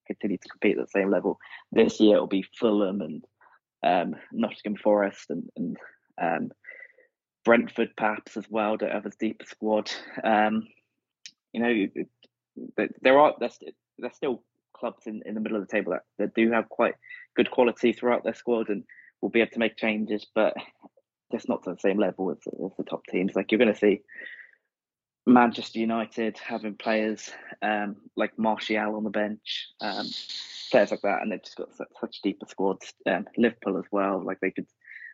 continue 0.07 0.37
to 0.37 0.49
compete 0.49 0.79
at 0.79 0.85
the 0.85 0.91
same 0.91 1.11
level. 1.11 1.41
This 1.73 1.99
year 1.99 2.17
it'll 2.17 2.27
be 2.27 2.45
Fulham 2.61 3.01
and 3.01 3.25
um, 3.83 4.21
Nottingham 4.33 4.77
Forest 4.77 5.31
and, 5.31 5.49
and 5.57 5.77
um, 6.21 6.51
Brentford 7.45 7.97
perhaps 7.97 8.37
as 8.37 8.45
well. 8.51 8.77
Don't 8.77 8.93
have 8.93 9.07
as 9.07 9.17
deep 9.17 9.41
a 9.43 9.47
squad. 9.47 9.91
Um, 10.23 10.69
you 11.55 11.61
know, 11.61 12.05
there 13.01 13.19
are 13.19 13.35
there's, 13.41 13.59
there's 13.99 14.15
still 14.15 14.43
clubs 14.77 15.07
in, 15.07 15.23
in 15.25 15.35
the 15.35 15.41
middle 15.41 15.57
of 15.57 15.67
the 15.67 15.73
table 15.73 15.93
that, 15.93 16.03
that 16.19 16.35
do 16.35 16.51
have 16.53 16.69
quite 16.69 16.95
good 17.35 17.51
quality 17.51 17.95
throughout 17.95 18.25
their 18.25 18.35
squad 18.35 18.69
and 18.69 18.85
will 19.23 19.31
be 19.31 19.41
able 19.41 19.51
to 19.53 19.59
make 19.59 19.79
changes, 19.79 20.27
but 20.35 20.53
just 21.33 21.49
not 21.49 21.63
to 21.65 21.71
the 21.73 21.81
same 21.81 21.99
level 21.99 22.31
as, 22.31 22.39
as 22.47 22.73
the 22.77 22.85
top 22.85 23.05
teams. 23.07 23.33
Like 23.35 23.51
you're 23.51 23.59
going 23.59 23.73
to 23.73 23.79
see 23.79 24.03
Manchester 25.27 25.79
United 25.79 26.39
having 26.39 26.77
players 26.77 27.31
um, 27.63 27.97
like 28.17 28.39
Martial 28.39 28.97
on 28.97 29.05
the 29.05 29.11
bench, 29.11 29.69
um, 29.81 30.07
players 30.71 30.91
like 30.91 31.03
that, 31.03 31.23
and 31.23 31.33
they've 31.33 31.43
just 31.43 31.57
got 31.57 31.75
such, 31.75 31.89
such 32.01 32.21
deeper 32.23 32.47
squads. 32.49 32.93
Um, 33.07 33.27
Liverpool 33.37 33.79
as 33.79 33.87
well, 33.91 34.23
like 34.23 34.41
they 34.41 34.51
could 34.51 34.67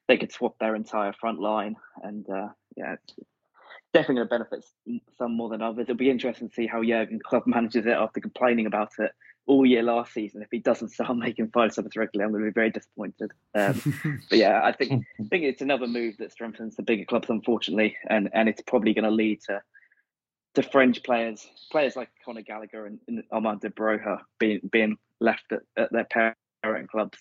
they 0.09 0.17
could 0.17 0.33
swap 0.33 0.57
their 0.59 0.75
entire 0.75 1.13
front 1.13 1.41
line, 1.41 1.77
and 2.03 2.29
uh, 2.29 2.49
yeah, 2.77 2.95
it's 2.95 3.15
definitely 3.93 4.17
going 4.17 4.29
to 4.29 4.31
benefit 4.31 4.65
some 5.17 5.37
more 5.37 5.49
than 5.49 5.63
others. 5.63 5.85
It'll 5.85 5.97
be 5.97 6.11
interesting 6.11 6.49
to 6.49 6.55
see 6.55 6.67
how 6.67 6.83
Jurgen 6.83 7.21
Klopp 7.25 7.47
manages 7.47 7.87
it 7.87 7.91
after 7.91 8.21
complaining 8.21 8.67
about 8.67 8.91
it 8.99 9.13
all 9.47 9.67
year 9.67 9.83
last 9.83 10.13
season. 10.13 10.43
If 10.43 10.49
he 10.51 10.59
doesn't 10.59 10.91
start 10.91 11.17
making 11.17 11.51
five 11.51 11.73
subs 11.73 11.97
regularly, 11.97 12.27
I'm 12.27 12.33
going 12.33 12.45
to 12.45 12.51
be 12.51 12.55
very 12.55 12.71
disappointed. 12.71 13.33
Um, 13.55 14.23
but 14.31 14.39
yeah, 14.39 14.61
I 14.63 14.73
think 14.73 15.05
I 15.21 15.25
think 15.25 15.45
it's 15.45 15.63
another 15.63 15.87
move 15.87 16.17
that 16.19 16.33
strengthens 16.33 16.77
the 16.77 16.83
bigger 16.83 17.05
clubs, 17.05 17.31
unfortunately, 17.31 17.97
and 18.09 18.29
and 18.33 18.49
it's 18.49 18.63
probably 18.63 18.95
going 18.95 19.05
to 19.05 19.11
lead 19.11 19.41
to 19.49 19.61
to 20.55 20.63
fringe 20.63 21.03
players, 21.03 21.47
players 21.71 21.97
like 21.97 22.09
Conor 22.25 22.43
Gallagher 22.43 22.87
and, 22.87 22.99
and 23.07 23.23
Armando 23.33 23.69
Broja 23.69 24.21
being 24.39 24.61
being 24.71 24.97
left 25.21 25.53
at, 25.53 25.61
at 25.77 25.93
their 25.93 26.35
parent 26.63 26.91
clubs, 26.91 27.19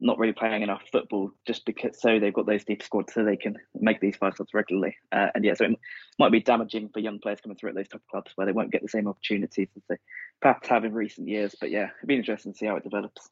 not 0.00 0.18
really 0.18 0.32
playing 0.32 0.62
enough 0.62 0.82
football, 0.92 1.32
just 1.46 1.64
because 1.64 2.00
so 2.00 2.20
they've 2.20 2.34
got 2.34 2.46
those 2.46 2.64
deep 2.64 2.82
squads 2.82 3.12
so 3.12 3.24
they 3.24 3.36
can 3.36 3.56
make 3.74 4.00
these 4.00 4.16
five 4.16 4.34
subs 4.36 4.54
regularly. 4.54 4.96
Uh, 5.10 5.28
and 5.34 5.44
yeah, 5.44 5.54
so 5.54 5.64
it 5.64 5.78
might 6.18 6.32
be 6.32 6.40
damaging 6.40 6.90
for 6.90 7.00
young 7.00 7.18
players 7.18 7.40
coming 7.40 7.56
through 7.56 7.70
at 7.70 7.76
those 7.76 7.88
top 7.88 8.02
clubs 8.10 8.32
where 8.36 8.46
they 8.46 8.52
won't 8.52 8.70
get 8.70 8.82
the 8.82 8.88
same 8.88 9.08
opportunities 9.08 9.68
as 9.76 9.82
they 9.88 9.96
perhaps 10.40 10.68
have 10.68 10.84
in 10.84 10.94
recent 10.94 11.28
years. 11.28 11.54
But 11.58 11.70
yeah, 11.70 11.90
it'd 11.98 12.08
be 12.08 12.16
interesting 12.16 12.52
to 12.52 12.58
see 12.58 12.66
how 12.66 12.76
it 12.76 12.84
develops. 12.84 13.28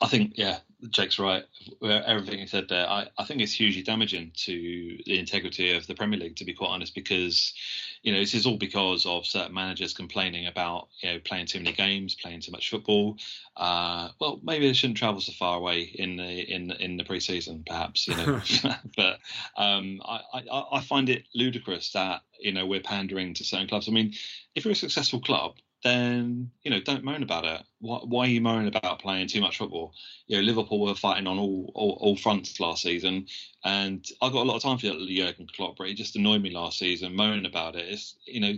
I 0.00 0.08
think, 0.08 0.32
yeah, 0.36 0.58
Jake's 0.90 1.18
right. 1.18 1.44
Everything 1.82 2.38
he 2.38 2.46
said 2.46 2.68
there, 2.68 2.88
I, 2.88 3.08
I 3.18 3.24
think 3.24 3.40
it's 3.40 3.52
hugely 3.52 3.82
damaging 3.82 4.32
to 4.34 4.98
the 5.06 5.18
integrity 5.18 5.74
of 5.74 5.86
the 5.86 5.94
Premier 5.94 6.18
League, 6.18 6.36
to 6.36 6.44
be 6.44 6.52
quite 6.52 6.68
honest, 6.68 6.94
because, 6.94 7.54
you 8.02 8.12
know, 8.12 8.18
this 8.18 8.34
is 8.34 8.46
all 8.46 8.58
because 8.58 9.06
of 9.06 9.26
certain 9.26 9.54
managers 9.54 9.94
complaining 9.94 10.46
about, 10.46 10.88
you 11.00 11.12
know, 11.12 11.18
playing 11.20 11.46
too 11.46 11.60
many 11.60 11.72
games, 11.72 12.14
playing 12.14 12.40
too 12.40 12.52
much 12.52 12.70
football. 12.70 13.16
Uh, 13.56 14.10
well, 14.20 14.38
maybe 14.42 14.66
they 14.66 14.74
shouldn't 14.74 14.98
travel 14.98 15.20
so 15.20 15.32
far 15.32 15.56
away 15.56 15.82
in 15.82 16.16
the 16.16 16.54
in 16.54 16.70
in 16.72 16.96
the 16.98 17.04
pre-season, 17.04 17.64
perhaps, 17.66 18.06
you 18.06 18.16
know. 18.16 18.40
but 18.96 19.18
um, 19.56 20.02
I, 20.04 20.20
I, 20.34 20.64
I 20.72 20.80
find 20.82 21.08
it 21.08 21.24
ludicrous 21.34 21.92
that 21.92 22.22
you 22.40 22.52
know 22.52 22.66
we're 22.66 22.80
pandering 22.80 23.34
to 23.34 23.44
certain 23.44 23.68
clubs. 23.68 23.88
I 23.88 23.92
mean, 23.92 24.14
if 24.54 24.64
you're 24.64 24.72
a 24.72 24.76
successful 24.76 25.20
club, 25.20 25.56
then 25.84 26.50
you 26.62 26.70
know 26.70 26.80
don't 26.80 27.04
moan 27.04 27.22
about 27.22 27.44
it. 27.44 27.62
Why, 27.80 27.98
why, 27.98 28.24
are 28.24 28.30
you 28.30 28.40
moaning 28.40 28.74
about 28.74 29.00
playing 29.00 29.28
too 29.28 29.40
much 29.40 29.58
football? 29.58 29.94
You 30.26 30.36
know, 30.36 30.42
Liverpool 30.42 30.80
were 30.80 30.94
fighting 30.94 31.26
on 31.26 31.38
all, 31.38 31.70
all, 31.74 31.98
all 32.00 32.16
fronts 32.16 32.58
last 32.58 32.82
season, 32.82 33.26
and 33.64 34.04
I 34.22 34.28
got 34.28 34.42
a 34.42 34.48
lot 34.48 34.56
of 34.56 34.62
time 34.62 34.78
for 34.78 34.86
Jurgen 34.86 35.48
Klopp, 35.54 35.76
but 35.76 35.88
it 35.88 35.94
just 35.94 36.16
annoyed 36.16 36.42
me 36.42 36.50
last 36.50 36.78
season, 36.78 37.14
moaning 37.14 37.46
about 37.46 37.76
it. 37.76 37.86
It's 37.88 38.16
you 38.24 38.40
know, 38.40 38.54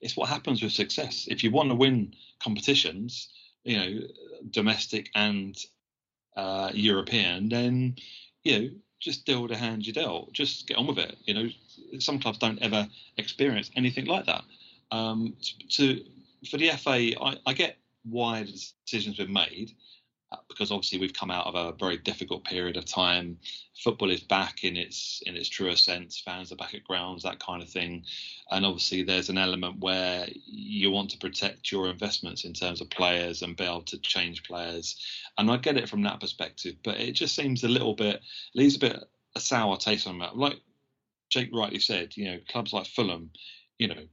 it's 0.00 0.16
what 0.16 0.28
happens 0.28 0.62
with 0.62 0.72
success. 0.72 1.26
If 1.28 1.42
you 1.42 1.50
want 1.50 1.70
to 1.70 1.74
win 1.74 2.14
competitions, 2.42 3.28
you 3.64 3.76
know, 3.76 4.00
domestic 4.50 5.10
and 5.14 5.56
uh, 6.36 6.70
European, 6.72 7.48
then 7.48 7.96
you 8.44 8.58
know, 8.58 8.70
just 9.00 9.26
deal 9.26 9.42
with 9.42 9.50
the 9.50 9.56
hand 9.56 9.86
you 9.86 9.92
dealt. 9.92 10.32
Just 10.32 10.66
get 10.66 10.76
on 10.76 10.86
with 10.86 10.98
it. 10.98 11.16
You 11.24 11.34
know, 11.34 11.48
some 12.00 12.18
clubs 12.18 12.38
don't 12.38 12.60
ever 12.62 12.88
experience 13.16 13.70
anything 13.76 14.06
like 14.06 14.26
that. 14.26 14.44
Um, 14.90 15.36
to 15.70 16.02
for 16.50 16.56
the 16.56 16.70
FA, 16.70 17.20
I, 17.20 17.36
I 17.46 17.52
get 17.52 17.76
why 18.04 18.42
the 18.42 18.52
decision's 18.86 19.16
been 19.16 19.32
made 19.32 19.72
because 20.48 20.70
obviously 20.70 20.98
we've 20.98 21.12
come 21.12 21.30
out 21.30 21.46
of 21.46 21.54
a 21.54 21.76
very 21.78 21.96
difficult 21.96 22.44
period 22.44 22.76
of 22.76 22.84
time. 22.84 23.38
Football 23.82 24.10
is 24.10 24.20
back 24.20 24.64
in 24.64 24.76
its 24.76 25.22
in 25.24 25.36
its 25.36 25.48
truest 25.48 25.84
sense. 25.84 26.20
Fans 26.20 26.52
are 26.52 26.56
back 26.56 26.74
at 26.74 26.84
grounds, 26.84 27.22
that 27.22 27.38
kind 27.38 27.62
of 27.62 27.68
thing, 27.68 28.04
and 28.50 28.66
obviously 28.66 29.02
there's 29.02 29.30
an 29.30 29.38
element 29.38 29.80
where 29.80 30.26
you 30.46 30.90
want 30.90 31.10
to 31.10 31.18
protect 31.18 31.72
your 31.72 31.88
investments 31.88 32.44
in 32.44 32.52
terms 32.52 32.80
of 32.80 32.90
players 32.90 33.42
and 33.42 33.56
be 33.56 33.64
able 33.64 33.82
to 33.82 33.98
change 33.98 34.42
players. 34.42 34.96
And 35.38 35.50
I 35.50 35.56
get 35.56 35.76
it 35.76 35.88
from 35.88 36.02
that 36.02 36.20
perspective, 36.20 36.76
but 36.84 37.00
it 37.00 37.12
just 37.12 37.34
seems 37.34 37.64
a 37.64 37.68
little 37.68 37.94
bit 37.94 38.20
leaves 38.54 38.76
a 38.76 38.80
bit 38.80 39.04
a 39.34 39.40
sour 39.40 39.76
taste 39.76 40.06
on 40.06 40.18
that. 40.18 40.36
Like 40.36 40.60
Jake 41.30 41.50
rightly 41.52 41.80
said, 41.80 42.16
you 42.16 42.26
know, 42.26 42.38
clubs 42.48 42.72
like 42.72 42.86
Fulham, 42.86 43.30
you 43.78 43.88
know, 43.88 44.06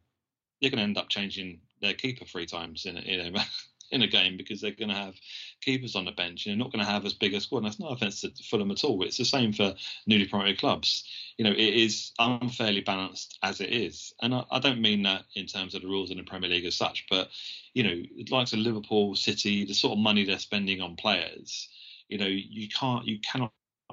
they're 0.61 0.69
going 0.69 0.77
to 0.77 0.83
end 0.83 0.97
up 0.97 1.09
changing 1.09 1.59
their 1.81 1.93
keeper 1.93 2.25
three 2.25 2.45
times 2.45 2.85
in 2.85 2.97
a, 2.97 3.01
in 3.01 3.35
a, 3.35 3.45
in 3.91 4.01
a 4.01 4.07
game 4.07 4.37
because 4.37 4.61
they're 4.61 4.71
going 4.71 4.89
to 4.89 4.95
have 4.95 5.15
keepers 5.61 5.95
on 5.95 6.05
the 6.05 6.11
bench. 6.11 6.45
You're 6.45 6.55
not 6.55 6.71
going 6.71 6.83
to 6.83 6.91
have 6.91 7.05
as 7.05 7.13
big 7.13 7.33
a 7.33 7.39
squad. 7.39 7.59
And 7.59 7.67
that's 7.67 7.79
no 7.79 7.87
offence 7.87 8.21
to 8.21 8.31
Fulham 8.43 8.71
at 8.71 8.83
all. 8.83 9.03
It's 9.03 9.17
the 9.17 9.25
same 9.25 9.53
for 9.53 9.73
newly 10.07 10.27
promoted 10.27 10.59
clubs. 10.59 11.03
You 11.37 11.45
know, 11.45 11.51
it 11.51 11.57
is 11.57 12.11
unfairly 12.19 12.81
balanced 12.81 13.37
as 13.43 13.59
it 13.59 13.69
is, 13.69 14.13
and 14.21 14.33
I, 14.33 14.45
I 14.51 14.59
don't 14.59 14.81
mean 14.81 15.03
that 15.03 15.25
in 15.35 15.47
terms 15.47 15.75
of 15.75 15.81
the 15.81 15.87
rules 15.87 16.09
in 16.09 16.17
the 16.17 16.23
Premier 16.23 16.49
League 16.49 16.63
as 16.63 16.75
such, 16.75 17.05
but 17.09 17.29
you 17.73 17.83
know, 17.83 18.03
likes 18.31 18.53
of 18.53 18.59
Liverpool, 18.59 19.15
City, 19.15 19.65
the 19.65 19.73
sort 19.73 19.93
of 19.93 19.99
money 19.99 20.23
they're 20.23 20.39
spending 20.39 20.81
on 20.81 20.95
players. 20.95 21.67
You 22.07 22.17
know, 22.17 22.27
you 22.27 22.69
can't, 22.69 23.05
you 23.05 23.19
cannot 23.19 23.51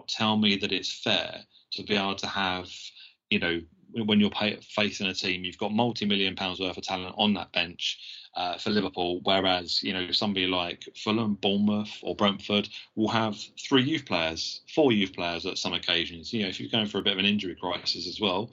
tell 0.08 0.36
me 0.36 0.56
that 0.58 0.72
it's 0.72 1.02
fair 1.02 1.40
to 1.72 1.82
be 1.82 1.96
able 1.96 2.14
to 2.16 2.26
have, 2.28 2.70
you 3.28 3.40
know, 3.40 3.60
when 3.94 4.20
you're 4.20 4.30
facing 4.62 5.06
a 5.06 5.14
team, 5.14 5.44
you've 5.44 5.58
got 5.58 5.72
multi-million 5.72 6.36
pounds 6.36 6.60
worth 6.60 6.76
of 6.76 6.84
talent 6.84 7.14
on 7.18 7.34
that 7.34 7.52
bench 7.52 7.98
uh, 8.34 8.56
for 8.56 8.70
Liverpool, 8.70 9.20
whereas 9.24 9.82
you 9.82 9.92
know 9.92 10.10
somebody 10.10 10.46
like 10.46 10.88
Fulham, 10.96 11.34
Bournemouth, 11.34 11.98
or 12.02 12.16
Brentford 12.16 12.68
will 12.94 13.08
have 13.08 13.36
three 13.58 13.82
youth 13.82 14.06
players, 14.06 14.62
four 14.74 14.92
youth 14.92 15.12
players 15.12 15.44
at 15.46 15.58
some 15.58 15.74
occasions. 15.74 16.32
You 16.32 16.42
know, 16.42 16.48
if 16.48 16.60
you're 16.60 16.70
going 16.70 16.86
for 16.86 16.98
a 16.98 17.02
bit 17.02 17.12
of 17.12 17.18
an 17.18 17.26
injury 17.26 17.54
crisis 17.54 18.06
as 18.06 18.20
well, 18.20 18.50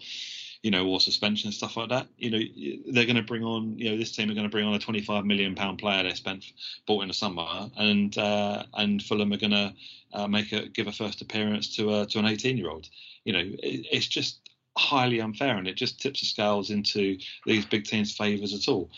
you 0.63 0.71
know, 0.71 0.85
or 0.85 0.99
suspension 0.99 1.47
and 1.47 1.53
stuff 1.53 1.77
like 1.77 1.89
that, 1.89 2.07
you 2.17 2.29
know, 2.29 2.39
they're 2.91 3.05
going 3.05 3.15
to 3.15 3.23
bring 3.23 3.43
on, 3.43 3.79
you 3.79 3.89
know, 3.89 3.97
this 3.97 4.11
team 4.11 4.29
are 4.29 4.33
going 4.33 4.45
to 4.45 4.51
bring 4.51 4.65
on 4.65 4.73
a 4.73 4.79
25 4.79 5.23
million 5.25 5.55
pound 5.55 5.79
player 5.79 6.03
they 6.03 6.13
spent 6.13 6.51
bought 6.85 7.01
in 7.01 7.07
the 7.07 7.13
summer, 7.13 7.69
and 7.77 8.17
uh, 8.17 8.63
and 8.73 9.01
Fulham 9.01 9.31
are 9.31 9.37
going 9.37 9.51
to 9.51 9.73
uh, 10.13 10.27
make 10.27 10.51
a 10.51 10.67
give 10.67 10.87
a 10.87 10.91
first 10.91 11.21
appearance 11.21 11.75
to 11.77 12.01
a 12.01 12.05
to 12.07 12.19
an 12.19 12.25
18 12.25 12.57
year 12.57 12.69
old. 12.69 12.89
You 13.23 13.33
know, 13.33 13.39
it, 13.39 13.87
it's 13.91 14.07
just 14.07 14.48
highly 14.79 15.19
unfair 15.19 15.57
and 15.57 15.67
it 15.67 15.75
just 15.75 15.99
tips 15.99 16.21
the 16.21 16.25
scales 16.25 16.69
into 16.69 17.17
these 17.45 17.65
big 17.65 17.83
teams' 17.83 18.15
favours 18.15 18.53
at 18.53 18.71
all. 18.71 18.89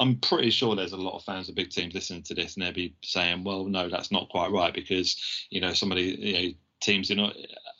I'm 0.00 0.16
pretty 0.16 0.50
sure 0.50 0.74
there's 0.74 0.92
a 0.92 0.96
lot 0.96 1.16
of 1.16 1.24
fans 1.24 1.48
of 1.48 1.54
big 1.54 1.70
teams 1.70 1.94
listening 1.94 2.22
to 2.24 2.34
this 2.34 2.54
and 2.54 2.64
they'll 2.64 2.72
be 2.72 2.94
saying, 3.02 3.44
well, 3.44 3.64
no, 3.64 3.88
that's 3.88 4.10
not 4.10 4.28
quite 4.28 4.50
right 4.50 4.74
because, 4.74 5.46
you 5.50 5.60
know, 5.60 5.72
somebody, 5.72 6.02
you 6.02 6.32
know, 6.32 6.54
teams 6.80 7.10
in 7.10 7.20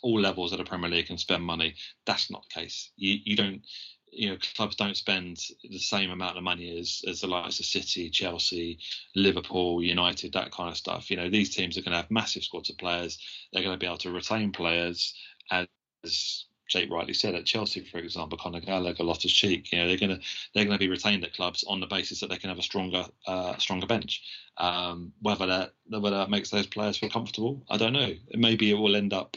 all 0.03 0.21
levels 0.21 0.53
of 0.53 0.59
the 0.59 0.65
Premier 0.65 0.91
League 0.91 1.07
can 1.07 1.19
spend 1.19 1.43
money. 1.43 1.75
That's 2.07 2.31
not 2.31 2.45
the 2.49 2.61
case. 2.61 2.91
You, 2.97 3.19
you 3.25 3.37
don't, 3.37 3.63
you 4.11 4.31
know, 4.31 4.39
clubs 4.57 4.77
don't 4.77 4.97
spend 4.97 5.41
the 5.69 5.79
same 5.79 6.11
amount 6.11 6.37
of 6.37 6.43
money 6.43 6.79
as, 6.79 7.03
as 7.09 7.21
the 7.21 7.27
likes 7.27 7.61
of 7.61 7.67
City, 7.67 8.09
Chelsea, 8.09 8.79
Liverpool, 9.15 9.83
United, 9.83 10.33
that 10.33 10.53
kind 10.53 10.71
of 10.71 10.77
stuff. 10.77 11.11
You 11.11 11.17
know, 11.17 11.29
these 11.29 11.55
teams 11.55 11.77
are 11.77 11.83
going 11.83 11.93
to 11.93 11.99
have 11.99 12.11
massive 12.11 12.45
squads 12.45 12.71
of 12.71 12.79
players. 12.79 13.19
They're 13.53 13.63
going 13.63 13.75
to 13.75 13.79
be 13.79 13.87
able 13.87 13.99
to 13.99 14.11
retain 14.11 14.53
players 14.53 15.15
as 15.51 16.47
Jake 16.69 16.91
rightly 16.91 17.15
said 17.15 17.35
at 17.35 17.47
Chelsea, 17.47 17.81
for 17.81 17.99
example, 17.99 18.39
Conor 18.39 18.61
Gallagher, 18.61 19.03
Loftus 19.03 19.33
Cheek, 19.33 19.73
you 19.73 19.79
know, 19.79 19.89
they're 19.89 19.97
gonna 19.97 20.21
they're 20.55 20.65
gonna 20.65 20.79
be 20.79 20.89
retained 20.89 21.25
at 21.25 21.35
clubs 21.35 21.65
on 21.67 21.81
the 21.81 21.87
basis 21.87 22.21
that 22.21 22.29
they 22.29 22.39
can 22.39 22.51
have 22.51 22.59
a 22.59 22.63
stronger 22.63 23.07
uh, 23.27 23.57
stronger 23.57 23.87
bench. 23.87 24.23
Um, 24.59 25.13
whether 25.21 25.47
that 25.47 25.73
whether 25.89 26.17
that 26.19 26.31
makes 26.31 26.51
those 26.51 26.67
players 26.67 26.99
feel 26.99 27.11
comfortable, 27.11 27.65
I 27.71 27.77
don't 27.77 27.93
know. 27.93 28.13
Maybe 28.35 28.71
it 28.71 28.79
will 28.79 28.97
end 28.97 29.13
up, 29.13 29.37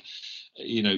you 0.56 0.84
know, 0.84 0.98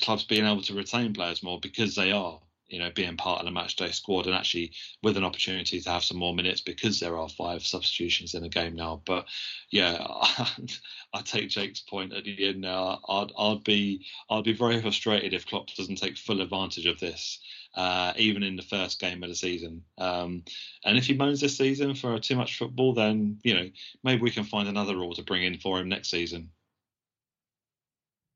clubs 0.00 0.24
being 0.24 0.44
able 0.44 0.62
to 0.62 0.74
retain 0.74 1.14
players 1.14 1.42
more 1.42 1.60
because 1.60 1.94
they 1.94 2.12
are 2.12 2.40
you 2.68 2.78
know, 2.78 2.90
being 2.94 3.16
part 3.16 3.40
of 3.40 3.46
the 3.46 3.50
match 3.50 3.76
day 3.76 3.90
squad 3.90 4.26
and 4.26 4.34
actually 4.34 4.72
with 5.02 5.16
an 5.16 5.24
opportunity 5.24 5.80
to 5.80 5.90
have 5.90 6.04
some 6.04 6.18
more 6.18 6.34
minutes 6.34 6.60
because 6.60 7.00
there 7.00 7.16
are 7.16 7.28
five 7.28 7.62
substitutions 7.62 8.34
in 8.34 8.42
the 8.42 8.48
game 8.48 8.74
now. 8.74 9.02
But 9.04 9.26
yeah, 9.70 9.96
I 11.14 11.22
take 11.24 11.48
Jake's 11.48 11.80
point 11.80 12.12
at 12.12 12.24
the 12.24 12.48
end 12.48 12.60
now. 12.60 13.00
I'd 13.08 13.32
I'd 13.38 13.64
be 13.64 14.06
I'd 14.30 14.44
be 14.44 14.52
very 14.52 14.80
frustrated 14.80 15.34
if 15.34 15.46
Klopp 15.46 15.68
doesn't 15.74 15.96
take 15.96 16.16
full 16.16 16.40
advantage 16.40 16.86
of 16.86 17.00
this. 17.00 17.40
Uh, 17.74 18.12
even 18.16 18.42
in 18.42 18.56
the 18.56 18.62
first 18.62 18.98
game 18.98 19.22
of 19.22 19.28
the 19.28 19.34
season, 19.34 19.82
um, 19.98 20.42
and 20.84 20.98
if 20.98 21.06
he 21.06 21.14
moans 21.14 21.40
this 21.40 21.56
season 21.56 21.94
for 21.94 22.18
too 22.18 22.34
much 22.34 22.58
football, 22.58 22.92
then 22.92 23.38
you 23.44 23.54
know 23.54 23.70
maybe 24.02 24.22
we 24.22 24.30
can 24.30 24.42
find 24.42 24.68
another 24.68 24.96
rule 24.96 25.14
to 25.14 25.22
bring 25.22 25.44
in 25.44 25.58
for 25.58 25.78
him 25.78 25.88
next 25.88 26.10
season. 26.10 26.50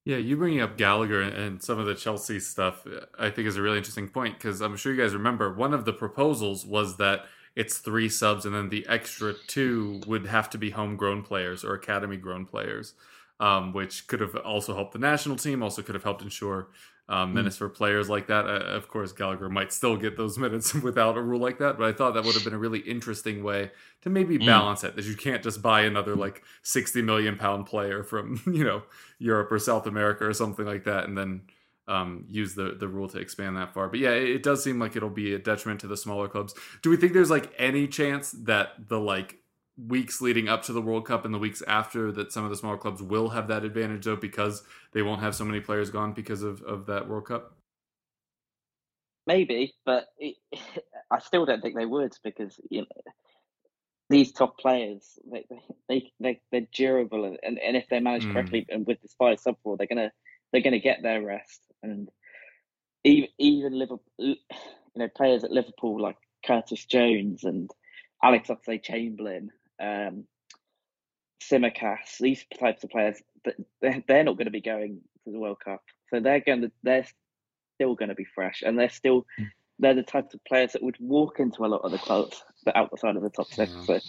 Yeah, 0.05 0.17
you 0.17 0.37
bringing 0.37 0.61
up 0.61 0.77
Gallagher 0.77 1.23
and 1.23 1.62
some 1.62 1.79
of 1.79 1.87
the 1.87 1.95
Chelsea 1.95 2.41
stuff, 2.41 2.85
I 3.19 3.31
think 3.31 3.47
is 3.47 3.57
a 3.57 3.62
really 3.62 3.79
interesting 3.79 4.09
point 4.09 4.37
because 4.37 4.61
I'm 4.61 4.77
sure 4.77 4.93
you 4.93 5.01
guys 5.01 5.15
remember 5.15 5.53
one 5.55 5.73
of 5.73 5.85
the 5.85 5.93
proposals 5.93 6.67
was 6.67 6.97
that 6.97 7.27
it's 7.55 7.79
three 7.79 8.09
subs 8.09 8.45
and 8.45 8.55
then 8.55 8.69
the 8.69 8.85
extra 8.88 9.35
two 9.47 10.01
would 10.07 10.27
have 10.27 10.51
to 10.51 10.59
be 10.59 10.71
homegrown 10.71 11.23
players 11.23 11.65
or 11.65 11.75
academy 11.75 12.17
grown 12.17 12.47
players, 12.47 12.95
um, 13.42 13.72
which 13.72 14.07
could 14.07 14.20
have 14.20 14.37
also 14.37 14.72
helped 14.72 14.92
the 14.92 15.00
national 15.00 15.35
team, 15.35 15.64
also 15.64 15.83
could 15.83 15.96
have 15.96 16.05
helped 16.05 16.22
ensure 16.22 16.68
um, 17.09 17.31
hmm. 17.31 17.35
minutes 17.35 17.57
mm. 17.57 17.59
for 17.59 17.68
players 17.68 18.09
like 18.09 18.28
that. 18.28 18.46
Uh, 18.46 18.61
of 18.76 18.88
course, 18.88 19.11
Gallagher 19.11 19.48
might 19.48 19.72
still 19.72 19.96
get 19.96 20.16
those 20.16 20.38
minutes 20.46 20.72
without 20.74 21.18
a 21.18 21.20
rule 21.20 21.40
like 21.40 21.59
that, 21.59 21.76
but 21.76 21.88
I 21.88 21.92
thought 21.92 22.14
that 22.14 22.24
would 22.24 22.35
have 22.35 22.44
been 22.44 22.55
a 22.55 22.59
really 22.59 22.78
interesting 22.78 23.42
way 23.42 23.72
to 24.02 24.11
maybe 24.11 24.38
mm. 24.38 24.46
balance 24.46 24.85
it. 24.85 24.94
That 24.94 25.07
you 25.07 25.16
can't 25.16 25.42
just 25.42 25.61
buy 25.61 25.83
another 25.83 26.14
like 26.14 26.44
sixty 26.62 27.02
million 27.02 27.37
pound 27.37 27.66
player 27.66 28.05
from 28.05 28.40
you 28.46 28.62
know 28.62 28.85
Europe 29.18 29.50
or 29.50 29.59
South 29.59 29.88
America 29.88 30.24
or 30.24 30.33
something 30.33 30.64
like 30.64 30.85
that, 30.85 31.09
and 31.09 31.18
then 31.18 31.42
um, 31.88 32.24
use 32.28 32.55
the 32.55 32.76
the 32.78 32.87
rule 32.87 33.09
to 33.09 33.18
expand 33.18 33.57
that 33.57 33.74
far. 33.74 33.88
But 33.88 33.98
yeah, 33.98 34.11
it, 34.11 34.37
it 34.37 34.42
does 34.44 34.62
seem 34.62 34.78
like 34.78 34.94
it'll 34.94 35.11
be 35.11 35.35
a 35.35 35.38
detriment 35.40 35.81
to 35.81 35.88
the 35.88 35.96
smaller 35.96 36.28
clubs. 36.28 36.55
Do 36.83 36.90
we 36.90 36.96
think 36.96 37.12
there's 37.12 37.31
like 37.31 37.52
any 37.59 37.88
chance 37.88 38.31
that 38.44 38.88
the 38.88 39.00
like 39.00 39.41
weeks 39.76 40.20
leading 40.20 40.48
up 40.48 40.62
to 40.64 40.72
the 40.72 40.82
World 40.82 41.06
Cup 41.06 41.24
and 41.24 41.32
the 41.32 41.38
weeks 41.38 41.62
after 41.66 42.12
that 42.12 42.32
some 42.32 42.44
of 42.44 42.50
the 42.50 42.56
smaller 42.56 42.76
clubs 42.76 43.02
will 43.02 43.30
have 43.30 43.48
that 43.48 43.64
advantage 43.64 44.04
though 44.04 44.16
because 44.16 44.62
they 44.92 45.02
won't 45.02 45.22
have 45.22 45.35
so 45.35 45.44
many 45.44 45.61
players 45.61 45.90
gone 45.90 46.12
because 46.12 46.42
of, 46.42 46.62
of 46.62 46.87
that 46.87 47.08
World 47.08 47.26
Cup? 47.26 47.56
Maybe, 49.26 49.74
but 49.85 50.06
it, 50.18 50.37
I 51.11 51.18
still 51.20 51.46
don't 51.46 51.62
think 51.62 51.76
they 51.76 51.87
would 51.87 52.12
because 52.22 52.58
you 52.70 52.82
know 52.82 53.12
these 54.11 54.32
top 54.32 54.58
players 54.58 55.18
they 55.30 55.44
they, 55.88 56.12
they 56.20 56.40
they're 56.50 56.66
durable 56.72 57.24
and, 57.24 57.58
and, 57.58 57.76
if 57.76 57.88
they 57.88 57.98
manage 57.98 58.24
mm. 58.24 58.32
correctly 58.32 58.66
and 58.68 58.87
with 58.87 59.00
this 59.00 59.14
five 59.18 59.40
sub 59.40 59.56
rule 59.64 59.76
they're 59.76 59.87
gonna 59.87 60.12
they're 60.52 60.61
gonna 60.61 60.78
get 60.78 61.02
their 61.02 61.22
rest 61.22 61.62
and 61.82 62.11
even 63.04 63.28
even 63.38 63.72
Liverpool 63.72 64.02
you 64.18 64.37
know 64.96 65.08
players 65.16 65.44
at 65.44 65.50
Liverpool 65.50 66.00
like 66.00 66.16
Curtis 66.44 66.85
Jones 66.85 67.44
and 67.44 67.70
Alex 68.22 68.48
Oxlade 68.48 68.82
Chamberlain 68.82 69.50
um, 69.83 70.25
these 72.21 72.45
types 72.59 72.85
of 72.85 72.90
players, 72.90 73.21
they're, 73.81 74.03
they're 74.07 74.25
not 74.25 74.37
going 74.37 74.47
to 74.47 74.51
be 74.51 74.61
going 74.61 75.01
to 75.25 75.33
the 75.33 75.38
World 75.38 75.59
Cup. 75.62 75.83
So 76.11 76.21
they're 76.21 76.40
going 76.40 76.62
to, 76.62 76.73
they're 76.83 77.07
still 77.75 77.95
going 77.95 78.09
to 78.09 78.14
be 78.14 78.25
fresh, 78.25 78.62
and 78.64 78.79
they're 78.79 78.88
still 78.88 79.27
hmm. 79.37 79.45
they're 79.79 79.95
the 79.95 80.03
types 80.03 80.35
of 80.35 80.45
players 80.45 80.73
that 80.73 80.83
would 80.83 80.97
walk 81.01 81.40
into 81.40 81.64
a 81.64 81.68
lot 81.68 81.83
of 81.83 81.90
the 81.90 81.99
clubs 81.99 82.45
that 82.64 82.77
outside 82.77 83.16
of 83.16 83.23
the 83.23 83.31
top 83.31 83.49
six. 83.49 83.73
Yeah. 83.73 83.85
So 83.85 84.01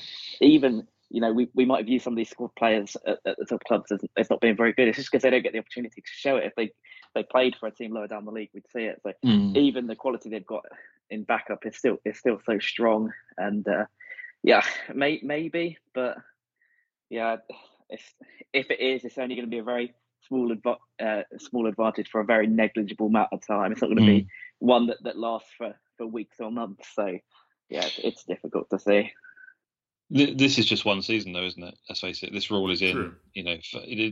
even 0.42 0.88
you 1.10 1.22
know 1.22 1.32
we, 1.32 1.50
we 1.54 1.66
might 1.66 1.86
view 1.86 2.00
some 2.00 2.14
of 2.14 2.18
these 2.18 2.30
squad 2.30 2.52
players 2.56 2.96
at, 3.08 3.20
at 3.26 3.38
the 3.38 3.46
top 3.46 3.64
clubs 3.64 3.92
as, 3.92 4.00
as 4.18 4.30
not 4.30 4.42
being 4.42 4.56
very 4.56 4.74
good. 4.74 4.88
It's 4.88 4.98
just 4.98 5.12
because 5.12 5.24
they 5.24 5.30
don't 5.30 5.44
get 5.44 5.54
the 5.54 5.60
opportunity 5.60 6.02
to 6.02 6.08
show 6.08 6.38
it. 6.38 6.46
If 6.46 6.56
they 6.56 6.72
they 7.16 7.24
played 7.24 7.56
for 7.60 7.68
a 7.68 7.72
team 7.72 7.94
lower 7.94 8.08
down 8.08 8.26
the 8.26 8.32
league, 8.32 8.50
we'd 8.54 8.70
see 8.72 8.84
it. 8.84 9.00
So 9.04 9.14
mm. 9.26 9.56
even 9.56 9.88
the 9.88 9.96
quality 9.96 10.30
they've 10.30 10.46
got 10.46 10.66
in 11.10 11.24
backup 11.24 11.66
is 11.66 11.78
still 11.78 11.98
is 12.06 12.18
still 12.18 12.40
so 12.46 12.60
strong, 12.60 13.12
and 13.38 13.68
uh, 13.68 13.86
yeah, 14.44 14.64
may, 14.94 15.20
maybe, 15.24 15.78
but 15.96 16.18
yeah, 17.10 17.38
if 17.90 18.14
if 18.54 18.70
it 18.70 18.80
is, 18.80 19.04
it's 19.06 19.18
only 19.18 19.36
going 19.36 19.48
to 19.48 19.52
be 19.52 19.60
a 19.60 19.64
very 19.64 19.94
small 20.28 20.52
adv- 20.52 20.78
uh, 21.02 21.24
small 21.40 21.68
advantage 21.68 22.10
for 22.10 22.22
a 22.22 22.26
very 22.26 22.48
negligible 22.48 23.08
amount 23.08 23.30
of 23.32 23.46
time. 23.46 23.72
It's 23.72 23.82
not 23.82 23.88
going 23.88 23.98
to 23.98 24.04
mm. 24.04 24.26
be 24.26 24.28
one 24.60 24.88
that, 24.88 25.04
that 25.04 25.18
lasts 25.18 25.50
for, 25.58 25.74
for 25.98 26.08
weeks 26.08 26.38
or 26.40 26.52
months. 26.52 26.88
So 26.94 27.18
yeah, 27.70 27.86
it's, 27.86 28.00
it's 28.00 28.24
difficult 28.24 28.70
to 28.70 28.80
see. 28.80 29.12
This 30.10 30.60
is 30.60 30.66
just 30.66 30.86
one 30.86 31.02
season, 31.02 31.34
though, 31.34 31.46
isn't 31.46 31.64
it? 31.64 31.76
Let's 31.90 32.02
face 32.02 32.22
it. 32.22 32.32
This 32.32 32.52
rule 32.52 32.70
is 32.70 32.82
in. 32.82 32.94
True. 32.94 33.16
You 33.34 33.44
know, 33.44 33.58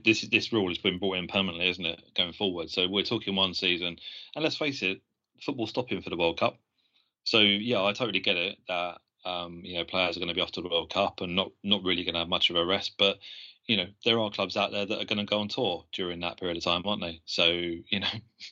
this 0.04 0.22
this 0.22 0.52
rule 0.52 0.70
has 0.70 0.80
been 0.80 0.98
brought 0.98 1.18
in 1.18 1.28
permanently, 1.28 1.70
isn't 1.70 1.86
it? 1.86 2.02
Going 2.16 2.34
forward, 2.34 2.72
so 2.72 2.88
we're 2.88 3.04
talking 3.04 3.36
one 3.36 3.54
season, 3.54 3.98
and 4.36 4.44
let's 4.44 4.58
face 4.58 4.82
it, 4.82 5.02
football's 5.42 5.70
stopping 5.70 6.02
for 6.02 6.10
the 6.10 6.18
World 6.18 6.40
Cup. 6.40 6.58
So 7.24 7.40
yeah, 7.40 7.84
I 7.84 7.94
totally 7.94 8.20
get 8.20 8.38
it 8.38 8.58
that 8.68 9.00
um, 9.26 9.62
you 9.64 9.78
know, 9.78 9.86
players 9.86 10.16
are 10.16 10.20
going 10.20 10.30
to 10.30 10.36
be 10.36 10.42
off 10.42 10.52
to 10.54 10.62
the 10.62 10.70
World 10.70 10.92
Cup 10.92 11.22
and 11.22 11.36
not 11.36 11.52
not 11.64 11.84
really 11.84 12.04
going 12.04 12.14
to 12.14 12.20
have 12.20 12.30
much 12.30 12.50
of 12.50 12.56
a 12.56 12.66
rest. 12.66 12.96
But 12.98 13.18
you 13.68 13.78
know, 13.78 13.88
there 14.06 14.20
are 14.20 14.32
clubs 14.32 14.58
out 14.58 14.72
there 14.72 14.86
that 14.86 15.02
are 15.02 15.06
going 15.06 15.20
to 15.20 15.26
go 15.26 15.40
on 15.40 15.48
tour 15.48 15.86
during 15.92 16.20
that 16.22 16.40
period 16.40 16.58
of 16.58 16.64
time, 16.64 16.84
aren't 16.86 17.02
they? 17.02 17.22
So 17.26 17.48
you 17.48 18.00
know, 18.00 18.08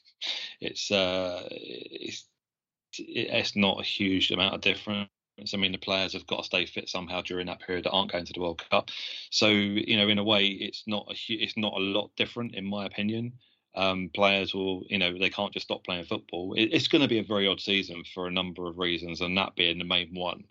it's 0.61 0.91
uh, 0.91 1.47
it's 1.51 2.25
it's 2.97 3.55
not 3.55 3.79
a 3.79 3.83
huge 3.83 4.31
amount 4.31 4.55
of 4.55 4.61
difference. 4.61 5.09
I 5.53 5.57
mean, 5.57 5.71
the 5.71 5.77
players 5.77 6.13
have 6.13 6.27
got 6.27 6.39
to 6.39 6.43
stay 6.43 6.65
fit 6.65 6.89
somehow 6.89 7.21
during 7.21 7.47
that 7.47 7.61
period 7.61 7.85
that 7.85 7.91
aren't 7.91 8.11
going 8.11 8.25
to 8.25 8.33
the 8.33 8.41
World 8.41 8.61
Cup. 8.69 8.89
So, 9.29 9.47
you 9.47 9.95
know, 9.95 10.09
in 10.09 10.19
a 10.19 10.23
way, 10.23 10.47
it's 10.47 10.83
not 10.85 11.07
a 11.09 11.15
it's 11.33 11.57
not 11.57 11.73
a 11.73 11.79
lot 11.79 12.11
different, 12.15 12.55
in 12.55 12.65
my 12.65 12.85
opinion. 12.85 13.33
Um, 13.75 14.09
players 14.13 14.53
will, 14.53 14.83
you 14.89 14.97
know, 14.97 15.17
they 15.17 15.29
can't 15.29 15.53
just 15.53 15.67
stop 15.67 15.83
playing 15.83 16.05
football. 16.05 16.53
It, 16.55 16.69
it's 16.73 16.87
going 16.87 17.03
to 17.03 17.07
be 17.07 17.19
a 17.19 17.23
very 17.23 17.47
odd 17.47 17.61
season 17.61 18.03
for 18.13 18.27
a 18.27 18.31
number 18.31 18.67
of 18.67 18.77
reasons, 18.79 19.21
and 19.21 19.37
that 19.37 19.55
being 19.55 19.77
the 19.77 19.85
main 19.85 20.13
one. 20.13 20.43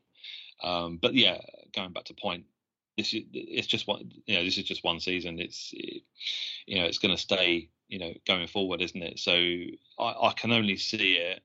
Um, 0.62 0.98
but 1.00 1.14
yeah, 1.14 1.38
going 1.74 1.92
back 1.92 2.04
to 2.04 2.14
point, 2.14 2.44
this 2.96 3.14
is 3.14 3.22
it's 3.32 3.66
just 3.66 3.86
one. 3.86 4.10
You 4.26 4.36
know, 4.36 4.44
this 4.44 4.58
is 4.58 4.64
just 4.64 4.84
one 4.84 5.00
season. 5.00 5.38
It's 5.38 5.70
it, 5.72 6.02
you 6.66 6.78
know, 6.78 6.86
it's 6.86 6.98
going 6.98 7.14
to 7.14 7.20
stay. 7.20 7.68
You 7.88 7.98
know, 7.98 8.12
going 8.26 8.46
forward, 8.48 8.82
isn't 8.82 9.02
it? 9.02 9.18
So 9.18 9.32
I, 9.32 10.28
I 10.28 10.34
can 10.36 10.52
only 10.52 10.76
see 10.76 11.14
it. 11.14 11.40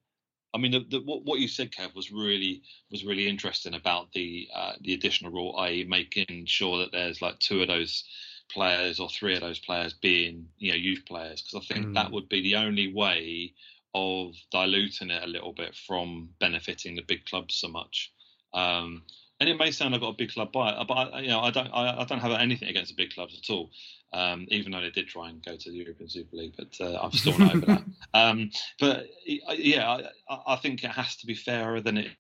I 0.53 0.57
mean, 0.57 0.71
the, 0.71 0.85
the, 0.89 0.99
what, 0.99 1.23
what 1.23 1.39
you 1.39 1.47
said, 1.47 1.71
Kev, 1.71 1.95
was 1.95 2.11
really 2.11 2.63
was 2.91 3.05
really 3.05 3.27
interesting 3.29 3.75
about 3.75 4.11
the 4.11 4.49
uh, 4.53 4.73
the 4.81 4.93
additional 4.93 5.31
rule, 5.31 5.55
i.e., 5.59 5.85
making 5.87 6.45
sure 6.47 6.79
that 6.79 6.91
there's 6.91 7.21
like 7.21 7.39
two 7.39 7.61
of 7.61 7.69
those 7.69 8.03
players 8.51 8.99
or 8.99 9.09
three 9.09 9.35
of 9.35 9.41
those 9.41 9.59
players 9.59 9.93
being 9.93 10.47
you 10.57 10.71
know 10.71 10.77
youth 10.77 11.03
players, 11.07 11.41
because 11.41 11.65
I 11.65 11.73
think 11.73 11.87
mm. 11.87 11.93
that 11.95 12.11
would 12.11 12.29
be 12.29 12.41
the 12.41 12.57
only 12.57 12.93
way 12.93 13.53
of 13.95 14.35
diluting 14.51 15.11
it 15.11 15.23
a 15.23 15.27
little 15.27 15.53
bit 15.53 15.75
from 15.75 16.29
benefiting 16.39 16.95
the 16.95 17.03
big 17.03 17.25
clubs 17.25 17.55
so 17.55 17.67
much. 17.67 18.11
Um, 18.53 19.03
and 19.39 19.49
it 19.49 19.57
may 19.57 19.71
sound 19.71 19.93
I've 19.93 20.01
got 20.01 20.09
a 20.09 20.17
big 20.17 20.31
club 20.31 20.51
by 20.51 20.69
it, 20.69 20.87
but 20.87 20.93
I, 20.93 21.19
you 21.19 21.27
know 21.27 21.41
I 21.41 21.51
don't 21.51 21.67
I, 21.67 22.01
I, 22.01 22.05
don't 22.05 22.19
have 22.19 22.31
anything 22.31 22.69
against 22.69 22.95
the 22.95 23.03
big 23.03 23.13
clubs 23.13 23.37
at 23.37 23.51
all. 23.53 23.71
Um, 24.13 24.45
even 24.49 24.71
though 24.71 24.81
they 24.81 24.91
did 24.91 25.07
try 25.07 25.29
and 25.29 25.43
go 25.43 25.57
to 25.57 25.71
the 25.71 25.75
European 25.75 26.07
Super 26.07 26.35
League, 26.35 26.53
but 26.55 26.77
uh, 26.79 27.01
I've 27.01 27.13
still 27.15 27.37
not 27.37 27.55
over 27.55 27.65
that. 27.65 27.83
Um, 28.13 28.51
but 28.79 29.07
yeah, 29.25 29.89
I, 30.29 30.39
I, 30.45 30.55
think 30.57 30.83
it 30.83 30.91
has 30.91 31.15
to 31.15 31.25
be 31.25 31.33
fairer 31.33 31.81
than 31.81 31.97
it 31.97 32.11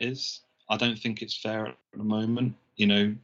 is. 0.00 0.40
I 0.68 0.76
don't 0.76 0.98
think 0.98 1.22
it's 1.22 1.36
fair 1.36 1.66
at 1.66 1.76
the 1.96 2.02
moment. 2.02 2.56
You 2.74 2.86
know, 2.88 3.14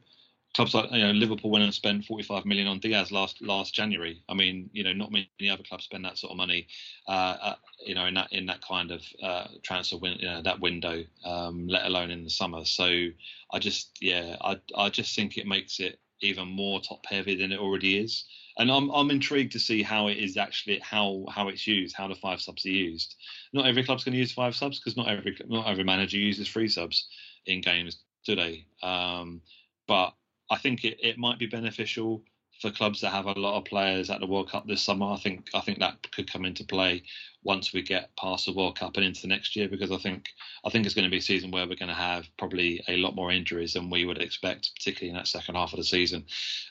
clubs 0.53 0.73
like 0.73 0.91
you 0.91 0.99
know 0.99 1.11
Liverpool 1.11 1.49
went 1.49 1.63
and 1.63 1.73
spent 1.73 2.05
45 2.05 2.45
million 2.45 2.67
on 2.67 2.79
Diaz 2.79 3.11
last 3.11 3.41
last 3.41 3.73
January. 3.73 4.21
I 4.29 4.33
mean, 4.33 4.69
you 4.73 4.83
know, 4.83 4.93
not 4.93 5.11
many 5.11 5.27
other 5.51 5.63
clubs 5.63 5.85
spend 5.85 6.05
that 6.05 6.17
sort 6.17 6.31
of 6.31 6.37
money, 6.37 6.67
uh, 7.07 7.37
uh, 7.41 7.55
you 7.85 7.95
know, 7.95 8.05
in 8.05 8.13
that 8.15 8.31
in 8.31 8.45
that 8.47 8.61
kind 8.61 8.91
of 8.91 9.01
uh, 9.21 9.47
transfer 9.63 9.97
win, 9.97 10.17
you 10.19 10.27
know, 10.27 10.41
that 10.41 10.59
window, 10.59 11.03
um, 11.25 11.67
let 11.67 11.85
alone 11.85 12.11
in 12.11 12.23
the 12.23 12.29
summer. 12.29 12.65
So 12.65 13.07
I 13.51 13.59
just, 13.59 13.97
yeah, 14.01 14.35
I 14.41 14.59
I 14.77 14.89
just 14.89 15.15
think 15.15 15.37
it 15.37 15.47
makes 15.47 15.79
it 15.79 15.99
even 16.21 16.47
more 16.47 16.79
top 16.79 17.05
heavy 17.05 17.35
than 17.35 17.51
it 17.51 17.59
already 17.59 17.97
is. 17.97 18.25
And 18.57 18.71
I'm 18.71 18.89
I'm 18.91 19.09
intrigued 19.09 19.51
to 19.53 19.59
see 19.59 19.81
how 19.81 20.07
it 20.07 20.17
is 20.17 20.37
actually 20.37 20.79
how 20.79 21.25
how 21.29 21.47
it's 21.47 21.65
used, 21.65 21.95
how 21.95 22.07
the 22.07 22.15
five 22.15 22.41
subs 22.41 22.65
are 22.65 22.69
used. 22.69 23.15
Not 23.53 23.65
every 23.65 23.83
club's 23.83 24.03
going 24.03 24.13
to 24.13 24.19
use 24.19 24.31
five 24.31 24.55
subs 24.55 24.79
because 24.79 24.95
not 24.95 25.09
every 25.09 25.35
not 25.47 25.67
every 25.67 25.83
manager 25.83 26.17
uses 26.17 26.47
three 26.47 26.67
subs 26.67 27.07
in 27.47 27.61
games 27.61 27.97
today. 28.23 28.65
Um, 28.83 29.41
but 29.87 30.13
I 30.53 30.57
think 30.57 30.85
it, 30.85 30.97
it 31.01 31.17
might 31.17 31.39
be 31.39 31.47
beneficial 31.47 32.21
for 32.61 32.69
clubs 32.69 33.01
that 33.01 33.09
have 33.09 33.25
a 33.25 33.31
lot 33.31 33.57
of 33.57 33.65
players 33.65 34.11
at 34.11 34.19
the 34.19 34.27
World 34.27 34.51
Cup 34.51 34.67
this 34.67 34.83
summer. 34.83 35.07
I 35.07 35.17
think 35.17 35.49
I 35.55 35.61
think 35.61 35.79
that 35.79 36.11
could 36.11 36.31
come 36.31 36.45
into 36.45 36.63
play 36.63 37.01
once 37.43 37.73
we 37.73 37.81
get 37.81 38.15
past 38.15 38.45
the 38.45 38.53
World 38.53 38.77
Cup 38.77 38.95
and 38.95 39.03
into 39.03 39.21
the 39.21 39.27
next 39.27 39.55
year 39.55 39.67
because 39.67 39.91
I 39.91 39.97
think 39.97 40.29
I 40.63 40.69
think 40.69 40.85
it's 40.85 40.93
going 40.93 41.05
to 41.05 41.11
be 41.11 41.17
a 41.17 41.21
season 41.21 41.49
where 41.49 41.67
we're 41.67 41.83
going 41.83 41.89
to 41.89 41.95
have 41.95 42.27
probably 42.37 42.83
a 42.87 42.97
lot 42.97 43.15
more 43.15 43.31
injuries 43.31 43.73
than 43.73 43.89
we 43.89 44.05
would 44.05 44.21
expect, 44.21 44.69
particularly 44.75 45.09
in 45.09 45.15
that 45.15 45.27
second 45.27 45.55
half 45.55 45.73
of 45.73 45.77
the 45.77 45.83
season, 45.83 46.23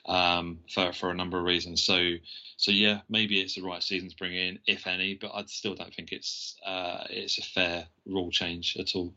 um, 0.06 0.60
for 0.72 0.92
for 0.92 1.10
a 1.10 1.14
number 1.14 1.38
of 1.38 1.44
reasons. 1.44 1.82
So 1.82 2.14
so 2.56 2.70
yeah, 2.70 3.00
maybe 3.08 3.40
it's 3.40 3.56
the 3.56 3.62
right 3.62 3.82
season 3.82 4.10
to 4.10 4.16
bring 4.16 4.34
in, 4.34 4.60
if 4.68 4.86
any, 4.86 5.14
but 5.14 5.32
I 5.34 5.42
still 5.46 5.74
don't 5.74 5.92
think 5.92 6.12
it's 6.12 6.56
uh, 6.64 7.04
it's 7.10 7.38
a 7.38 7.42
fair 7.42 7.88
rule 8.06 8.30
change 8.30 8.76
at 8.78 8.94
all. 8.94 9.12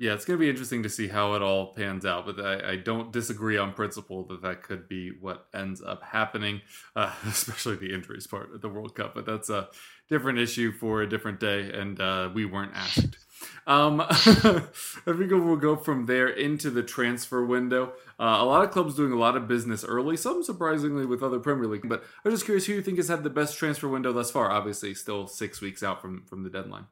Yeah, 0.00 0.14
it's 0.14 0.24
going 0.24 0.38
to 0.38 0.40
be 0.40 0.48
interesting 0.48 0.84
to 0.84 0.88
see 0.88 1.08
how 1.08 1.34
it 1.34 1.42
all 1.42 1.74
pans 1.74 2.06
out, 2.06 2.24
but 2.24 2.38
I, 2.38 2.72
I 2.72 2.76
don't 2.76 3.10
disagree 3.10 3.58
on 3.58 3.72
principle 3.72 4.24
that 4.28 4.42
that 4.42 4.62
could 4.62 4.88
be 4.88 5.10
what 5.20 5.46
ends 5.52 5.82
up 5.82 6.04
happening, 6.04 6.60
uh, 6.94 7.12
especially 7.26 7.76
the 7.76 7.92
injuries 7.92 8.26
part 8.26 8.54
of 8.54 8.60
the 8.60 8.68
World 8.68 8.94
Cup. 8.94 9.14
But 9.14 9.26
that's 9.26 9.50
a 9.50 9.68
different 10.08 10.38
issue 10.38 10.70
for 10.70 11.02
a 11.02 11.08
different 11.08 11.40
day, 11.40 11.72
and 11.72 12.00
uh, 12.00 12.30
we 12.32 12.44
weren't 12.44 12.76
asked. 12.76 13.18
Um, 13.66 14.00
I 14.00 14.62
think 15.04 15.32
we'll 15.32 15.56
go 15.56 15.74
from 15.74 16.06
there 16.06 16.28
into 16.28 16.70
the 16.70 16.84
transfer 16.84 17.44
window. 17.44 17.92
Uh, 18.20 18.38
a 18.38 18.44
lot 18.44 18.64
of 18.64 18.70
clubs 18.70 18.94
doing 18.94 19.12
a 19.12 19.18
lot 19.18 19.36
of 19.36 19.48
business 19.48 19.84
early, 19.84 20.16
some 20.16 20.44
surprisingly 20.44 21.06
with 21.06 21.24
other 21.24 21.40
Premier 21.40 21.66
League. 21.66 21.88
But 21.88 22.04
I'm 22.24 22.30
just 22.30 22.44
curious 22.44 22.66
who 22.66 22.74
you 22.74 22.82
think 22.82 22.98
has 22.98 23.08
had 23.08 23.24
the 23.24 23.30
best 23.30 23.58
transfer 23.58 23.88
window 23.88 24.12
thus 24.12 24.30
far. 24.30 24.48
Obviously, 24.50 24.94
still 24.94 25.26
six 25.26 25.60
weeks 25.60 25.82
out 25.82 26.00
from 26.00 26.24
from 26.24 26.44
the 26.44 26.50
deadline. 26.50 26.86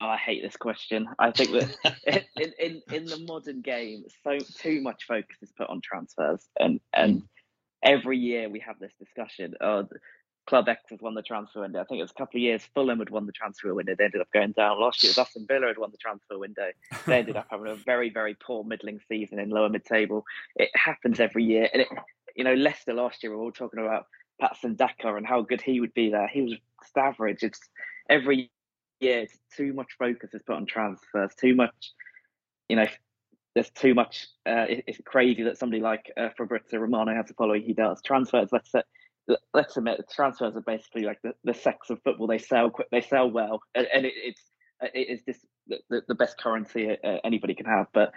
Oh, 0.00 0.06
I 0.06 0.16
hate 0.16 0.42
this 0.42 0.56
question. 0.56 1.08
I 1.18 1.32
think 1.32 1.50
that 1.50 2.24
in, 2.36 2.52
in 2.58 2.82
in 2.92 3.04
the 3.06 3.18
modern 3.26 3.62
game, 3.62 4.04
so 4.22 4.38
too 4.38 4.80
much 4.80 5.04
focus 5.04 5.36
is 5.42 5.50
put 5.52 5.68
on 5.68 5.80
transfers, 5.80 6.48
and 6.58 6.74
mm. 6.74 6.80
and 6.94 7.22
every 7.82 8.18
year 8.18 8.48
we 8.48 8.60
have 8.60 8.78
this 8.78 8.92
discussion. 8.98 9.54
Oh, 9.60 9.88
Club 10.46 10.68
X 10.68 10.82
has 10.90 11.00
won 11.02 11.14
the 11.14 11.22
transfer 11.22 11.60
window. 11.60 11.80
I 11.80 11.84
think 11.84 11.98
it 11.98 12.02
was 12.02 12.12
a 12.12 12.14
couple 12.14 12.38
of 12.38 12.42
years. 12.42 12.66
Fulham 12.74 13.00
had 13.00 13.10
won 13.10 13.26
the 13.26 13.32
transfer 13.32 13.74
window. 13.74 13.94
They 13.98 14.04
ended 14.04 14.20
up 14.20 14.32
going 14.32 14.52
down. 14.52 14.80
Last 14.80 15.02
year, 15.02 15.10
it 15.10 15.18
was 15.18 15.26
Aston 15.26 15.46
Villa 15.46 15.66
had 15.66 15.78
won 15.78 15.90
the 15.90 15.98
transfer 15.98 16.38
window. 16.38 16.70
They 17.06 17.18
ended 17.18 17.36
up 17.36 17.48
having 17.50 17.66
a 17.66 17.74
very 17.74 18.08
very 18.08 18.34
poor 18.34 18.62
middling 18.62 19.00
season 19.08 19.40
in 19.40 19.50
lower 19.50 19.68
mid 19.68 19.84
table. 19.84 20.24
It 20.56 20.70
happens 20.74 21.18
every 21.18 21.44
year, 21.44 21.68
and 21.72 21.82
it, 21.82 21.88
you 22.36 22.44
know 22.44 22.54
Leicester 22.54 22.94
last 22.94 23.22
year 23.22 23.32
we 23.32 23.36
were 23.36 23.42
all 23.42 23.52
talking 23.52 23.80
about 23.80 24.06
Patson 24.40 24.76
Daka 24.76 25.16
and 25.16 25.26
how 25.26 25.42
good 25.42 25.60
he 25.60 25.80
would 25.80 25.92
be 25.92 26.08
there. 26.08 26.28
He 26.28 26.42
was 26.42 26.52
just 26.52 26.96
average. 26.96 27.42
It's 27.42 27.60
every 28.08 28.50
yeah, 29.00 29.16
it's 29.16 29.38
too 29.56 29.72
much 29.72 29.88
focus 29.98 30.30
is 30.34 30.42
put 30.42 30.56
on 30.56 30.66
transfers. 30.66 31.34
Too 31.38 31.54
much, 31.54 31.92
you 32.68 32.76
know, 32.76 32.86
there's 33.54 33.70
too 33.70 33.94
much. 33.94 34.26
Uh, 34.46 34.66
it, 34.68 34.84
it's 34.86 35.00
crazy 35.04 35.42
that 35.44 35.58
somebody 35.58 35.82
like 35.82 36.12
uh, 36.16 36.28
Fabrizio 36.36 36.80
Romano 36.80 37.14
has 37.14 37.26
to 37.26 37.34
follow. 37.34 37.54
He 37.54 37.72
does 37.72 38.00
transfers. 38.02 38.50
Let's 38.52 38.70
say, 38.70 38.82
let's 39.54 39.76
admit 39.76 40.00
transfers 40.14 40.56
are 40.56 40.62
basically 40.62 41.02
like 41.02 41.20
the, 41.22 41.32
the 41.44 41.54
sex 41.54 41.90
of 41.90 42.00
football. 42.02 42.26
They 42.26 42.38
sell 42.38 42.70
quick. 42.70 42.88
They 42.90 43.00
sell 43.00 43.30
well, 43.30 43.60
and, 43.74 43.86
and 43.92 44.06
it, 44.06 44.14
it's 44.16 44.42
it 44.80 45.08
is 45.08 45.22
just 45.26 45.40
the, 45.66 46.02
the 46.06 46.14
best 46.14 46.38
currency 46.38 46.90
uh, 46.90 47.16
anybody 47.24 47.54
can 47.54 47.66
have. 47.66 47.86
But 47.92 48.12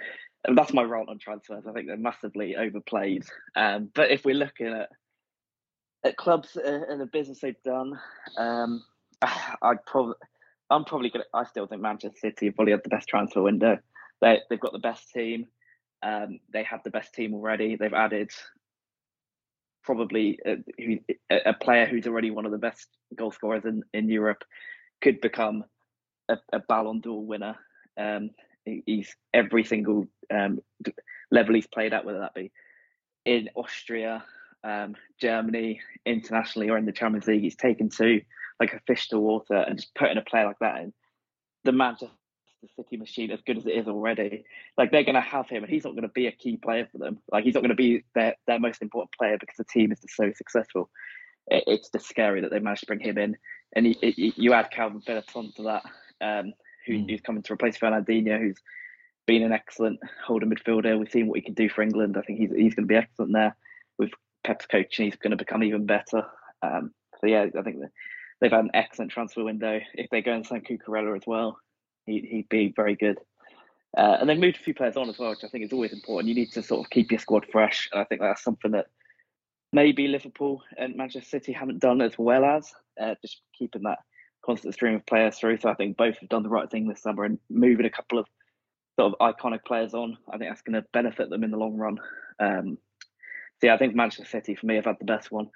that's 0.56 0.74
my 0.74 0.84
role 0.84 1.10
on 1.10 1.20
transfers. 1.20 1.66
I 1.68 1.74
think 1.74 1.88
they're 1.88 1.98
massively 1.98 2.56
overplayed. 2.56 3.26
Um, 3.56 3.90
but 3.94 4.12
if 4.12 4.26
we're 4.26 4.36
looking 4.36 4.68
at 4.68 4.90
at 6.04 6.18
clubs 6.18 6.58
uh, 6.58 6.82
and 6.90 7.00
the 7.00 7.06
business 7.06 7.40
they've 7.40 7.64
done, 7.64 8.00
um, 8.38 8.84
I'd 9.22 9.86
probably 9.86 10.16
I'm 10.72 10.86
probably 10.86 11.10
gonna. 11.10 11.26
I 11.34 11.44
still 11.44 11.68
think 11.68 11.82
Manchester 11.82 12.18
City 12.18 12.48
have 12.48 12.56
probably 12.56 12.72
had 12.72 12.84
the 12.84 12.90
best 12.90 13.10
transfer 13.10 13.42
window. 13.42 13.78
They 14.22 14.40
they've 14.50 14.60
got 14.60 14.72
the 14.72 14.80
best 14.80 15.12
team. 15.12 15.48
Um, 16.02 16.40
they 16.52 16.64
have 16.64 16.82
the 16.84 16.90
best 16.90 17.14
team 17.14 17.34
already. 17.34 17.76
They've 17.76 17.94
added 17.94 18.32
probably 19.84 20.40
a, 20.46 20.58
a, 21.46 21.54
player 21.54 21.86
who's 21.86 22.08
already 22.08 22.32
one 22.32 22.46
of 22.46 22.52
the 22.52 22.58
best 22.58 22.88
goal 23.16 23.32
scorers 23.32 23.66
in, 23.66 23.84
in 23.94 24.10
Europe 24.10 24.44
could 25.02 25.20
become 25.22 25.64
a, 26.30 26.38
a 26.54 26.60
Ballon 26.60 27.02
d'Or 27.02 27.24
winner. 27.24 27.56
Um, 28.00 28.32
he's 28.66 29.16
every 29.34 29.64
single 29.64 30.08
um, 30.34 30.60
level 31.32 31.56
he's 31.56 31.68
played 31.68 31.94
at, 31.94 32.06
whether 32.06 32.20
that 32.20 32.34
be 32.34 32.52
in 33.26 33.50
Austria, 33.56 34.24
um, 34.64 34.96
Germany, 35.20 35.82
internationally, 36.06 36.70
or 36.70 36.78
in 36.78 36.86
the 36.86 36.92
Champions 36.92 37.28
League. 37.28 37.42
He's 37.42 37.56
taken 37.56 37.90
to 37.90 38.22
like 38.60 38.74
a 38.74 38.82
fish 38.88 39.10
to 39.10 39.20
water 39.20 39.56
and 39.56 39.78
just 39.78 39.96
putting 39.96 40.18
a 40.18 40.22
player 40.22 40.46
like 40.46 40.60
that 40.60 40.82
in, 40.82 40.94
the 41.64 41.72
Manchester 41.72 42.14
City 42.76 42.98
machine, 42.98 43.32
as 43.32 43.42
good 43.42 43.58
as 43.58 43.66
it 43.66 43.72
is 43.72 43.88
already, 43.88 44.46
like 44.78 44.92
they're 44.92 45.04
going 45.04 45.16
to 45.16 45.22
have 45.22 45.50
him, 45.50 45.64
and 45.64 45.72
he's 45.72 45.84
not 45.84 45.94
going 45.94 46.04
to 46.04 46.10
be 46.10 46.28
a 46.28 46.32
key 46.32 46.58
player 46.58 46.88
for 46.92 46.98
them. 46.98 47.20
Like 47.32 47.44
he's 47.44 47.54
not 47.54 47.62
going 47.62 47.70
to 47.70 47.76
be 47.76 48.04
their 48.14 48.36
their 48.48 48.60
most 48.60 48.82
important 48.82 49.12
player 49.18 49.38
because 49.40 49.58
the 49.58 49.66
team 49.66 49.92
is 49.92 50.00
just 50.00 50.16
so 50.16 50.32
successful. 50.36 50.90
It, 51.48 51.64
it's 51.68 51.90
just 51.90 52.08
scary 52.08 52.42
that 52.42 52.52
they 52.52 52.60
managed 52.60 52.82
to 52.82 52.88
bring 52.88 53.00
him 53.00 53.18
in, 53.18 53.38
and 53.76 53.88
he, 53.88 53.98
it, 54.02 54.38
you 54.38 54.54
add 54.54 54.72
Kalvin 54.72 55.04
Phillips 55.04 55.36
onto 55.36 55.64
that, 55.64 55.84
um, 56.22 56.54
who, 56.86 56.94
mm. 56.94 57.10
who's 57.10 57.22
coming 57.22 57.44
to 57.44 57.54
replace 57.54 57.78
Fernandinho, 57.78 58.40
who's 58.40 58.60
been 59.26 59.44
an 59.44 59.52
excellent 59.52 60.00
holder 60.26 60.46
midfielder. 60.46 60.98
We've 61.00 61.10
seen 61.10 61.28
what 61.28 61.38
he 61.38 61.46
can 61.46 61.54
do 61.54 61.70
for 61.70 61.82
England. 61.82 62.18
I 62.18 62.22
think 62.22 62.40
he's 62.40 62.52
he's 62.52 62.76
going 62.76 62.88
to 62.88 62.94
be 62.94 62.96
excellent 62.96 63.34
there 63.34 63.56
with 63.98 64.12
Pep's 64.44 64.66
coaching. 64.66 65.06
He's 65.06 65.16
going 65.16 65.32
to 65.32 65.38
become 65.38 65.64
even 65.64 65.86
better. 65.86 66.26
Um, 66.62 66.92
so 67.20 67.28
yeah, 67.28 67.46
I 67.58 67.62
think 67.62 67.80
that 67.80 67.92
they've 68.42 68.52
had 68.52 68.66
an 68.66 68.72
excellent 68.74 69.12
transfer 69.12 69.44
window. 69.44 69.80
If 69.94 70.10
they 70.10 70.22
go 70.22 70.34
and 70.34 70.46
sign 70.46 70.62
Cucurella 70.62 71.16
as 71.16 71.24
well, 71.26 71.60
he, 72.06 72.20
he'd 72.30 72.50
be 72.50 72.74
very 72.76 72.96
good. 72.96 73.20
Uh, 73.98 74.18
and 74.20 74.30
they've 74.30 74.38
moved 74.40 74.58
a 74.58 74.64
few 74.64 74.74
players 74.74 74.98
on 74.98 75.10
as 75.10 75.20
well, 75.20 75.30
which 75.30 75.44
I 75.44 75.48
think 75.48 75.66
is 75.66 75.74
always 75.74 75.94
important. 75.94 76.30
You 76.30 76.36
need 76.36 76.52
to 76.54 76.64
sort 76.64 76.86
of 76.86 76.90
keep 76.90 77.12
your 77.12 77.20
squad 77.20 77.46
fresh. 77.52 77.90
And 77.92 78.02
I 78.02 78.06
think 78.06 78.22
that's 78.22 78.44
something 78.44 78.72
that 78.72 78.88
maybe 79.72 80.08
Liverpool 80.08 80.64
and 80.78 80.96
Manchester 80.96 81.30
City 81.30 81.52
haven't 81.52 81.80
done 81.80 82.02
as 82.02 82.18
well 82.18 82.44
as 82.46 82.74
uh, 83.00 83.16
just 83.22 83.42
keeping 83.58 83.84
that 83.84 84.00
constant 84.46 84.74
stream 84.74 84.96
of 84.96 85.06
players 85.06 85.38
through. 85.38 85.60
So 85.60 85.70
I 85.70 85.76
think 85.76 85.98
both 85.98 86.18
have 86.20 86.30
done 86.30 86.44
the 86.44 86.50
right 86.50 86.70
thing 86.70 86.88
this 86.88 87.02
summer 87.02 87.26
and 87.26 87.38
moving 87.50 87.86
a 87.86 87.92
couple 87.92 88.18
of 88.18 88.26
sort 89.00 89.14
of 89.14 89.36
iconic 89.36 89.66
players 89.66 89.94
on. 89.94 90.18
I 90.30 90.38
think 90.38 90.50
that's 90.50 90.62
going 90.62 90.82
to 90.82 90.88
benefit 90.94 91.30
them 91.30 91.44
in 91.44 91.52
the 91.52 91.58
long 91.58 91.76
run. 91.78 91.98
Um, 92.40 92.78
so 93.62 93.68
yeah, 93.68 93.76
I 93.76 93.78
think 93.78 93.94
Manchester 93.94 94.26
City 94.26 94.56
for 94.56 94.66
me 94.66 94.76
have 94.76 94.86
had 94.86 94.98
the 94.98 95.06
best 95.06 95.32
one. 95.32 95.48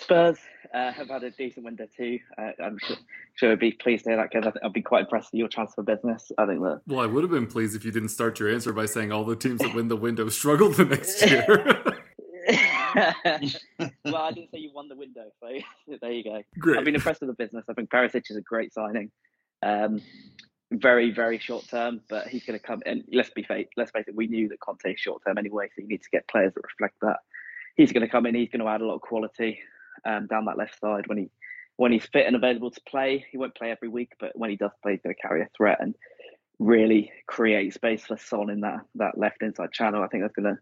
Spurs 0.00 0.38
uh, 0.72 0.92
have 0.92 1.08
had 1.08 1.24
a 1.24 1.30
decent 1.30 1.66
window 1.66 1.86
too. 1.94 2.18
Uh, 2.38 2.52
I'm 2.62 2.78
sure, 2.78 2.96
sure 3.34 3.52
I'd 3.52 3.58
be 3.58 3.72
pleased 3.72 4.04
to 4.04 4.10
hear 4.10 4.16
that 4.16 4.30
because 4.32 4.50
I'd 4.64 4.72
be 4.72 4.80
quite 4.80 5.00
impressed 5.00 5.32
with 5.32 5.40
your 5.40 5.48
transfer 5.48 5.82
business. 5.82 6.32
I 6.38 6.46
think 6.46 6.60
that. 6.62 6.80
Well, 6.86 7.00
I 7.00 7.06
would 7.06 7.22
have 7.22 7.30
been 7.30 7.46
pleased 7.46 7.76
if 7.76 7.84
you 7.84 7.90
didn't 7.90 8.08
start 8.08 8.40
your 8.40 8.48
answer 8.48 8.72
by 8.72 8.86
saying 8.86 9.12
all 9.12 9.24
the 9.24 9.36
teams 9.36 9.60
that 9.60 9.74
win 9.74 9.88
the 9.88 9.96
window 9.96 10.26
struggle 10.30 10.70
the 10.70 10.86
next 10.86 11.20
year. 11.26 11.46
well, 14.06 14.16
I 14.16 14.32
didn't 14.32 14.52
say 14.52 14.58
you 14.58 14.70
won 14.74 14.88
the 14.88 14.96
window, 14.96 15.26
so 15.38 15.48
there 16.00 16.12
you 16.12 16.24
go. 16.24 16.42
Great. 16.58 16.78
I've 16.78 16.86
been 16.86 16.94
impressed 16.94 17.20
with 17.20 17.28
the 17.28 17.36
business. 17.36 17.66
I 17.68 17.74
think 17.74 17.90
Perisic 17.90 18.30
is 18.30 18.36
a 18.36 18.40
great 18.40 18.72
signing. 18.72 19.10
Um, 19.62 20.00
very, 20.72 21.10
very 21.10 21.38
short 21.38 21.68
term, 21.68 22.00
but 22.08 22.28
he's 22.28 22.44
going 22.44 22.58
to 22.58 22.64
come. 22.64 22.82
And 22.86 23.04
let's 23.12 23.30
be 23.30 23.42
fair, 23.42 23.64
let's 23.76 23.90
face 23.90 24.04
it, 24.08 24.14
we 24.14 24.28
knew 24.28 24.48
that 24.48 24.60
Conte 24.60 24.90
is 24.90 24.98
short 24.98 25.22
term 25.26 25.36
anyway, 25.36 25.66
so 25.66 25.82
you 25.82 25.88
need 25.88 26.02
to 26.02 26.10
get 26.10 26.26
players 26.28 26.54
that 26.54 26.62
reflect 26.62 26.94
that 27.02 27.18
he's 27.80 27.92
going 27.92 28.06
to 28.06 28.12
come 28.12 28.26
in. 28.26 28.34
He's 28.34 28.50
going 28.50 28.60
to 28.60 28.68
add 28.68 28.82
a 28.82 28.86
lot 28.86 28.96
of 28.96 29.00
quality 29.00 29.58
um, 30.04 30.26
down 30.26 30.44
that 30.44 30.58
left 30.58 30.78
side 30.78 31.06
when 31.06 31.18
he 31.18 31.30
when 31.76 31.92
he's 31.92 32.04
fit 32.04 32.26
and 32.26 32.36
available 32.36 32.70
to 32.70 32.80
play. 32.86 33.24
He 33.30 33.38
won't 33.38 33.54
play 33.54 33.70
every 33.70 33.88
week, 33.88 34.12
but 34.20 34.32
when 34.34 34.50
he 34.50 34.56
does 34.56 34.72
play, 34.82 34.92
he's 34.92 35.00
going 35.00 35.14
to 35.14 35.22
carry 35.22 35.40
a 35.40 35.48
threat 35.56 35.78
and 35.80 35.94
really 36.58 37.10
create 37.26 37.72
space 37.72 38.04
for 38.04 38.18
Son 38.18 38.50
in 38.50 38.60
that 38.60 38.80
that 38.96 39.16
left 39.16 39.42
inside 39.42 39.72
channel. 39.72 40.02
I 40.02 40.08
think 40.08 40.22
that's 40.22 40.34
going 40.34 40.54
to 40.54 40.60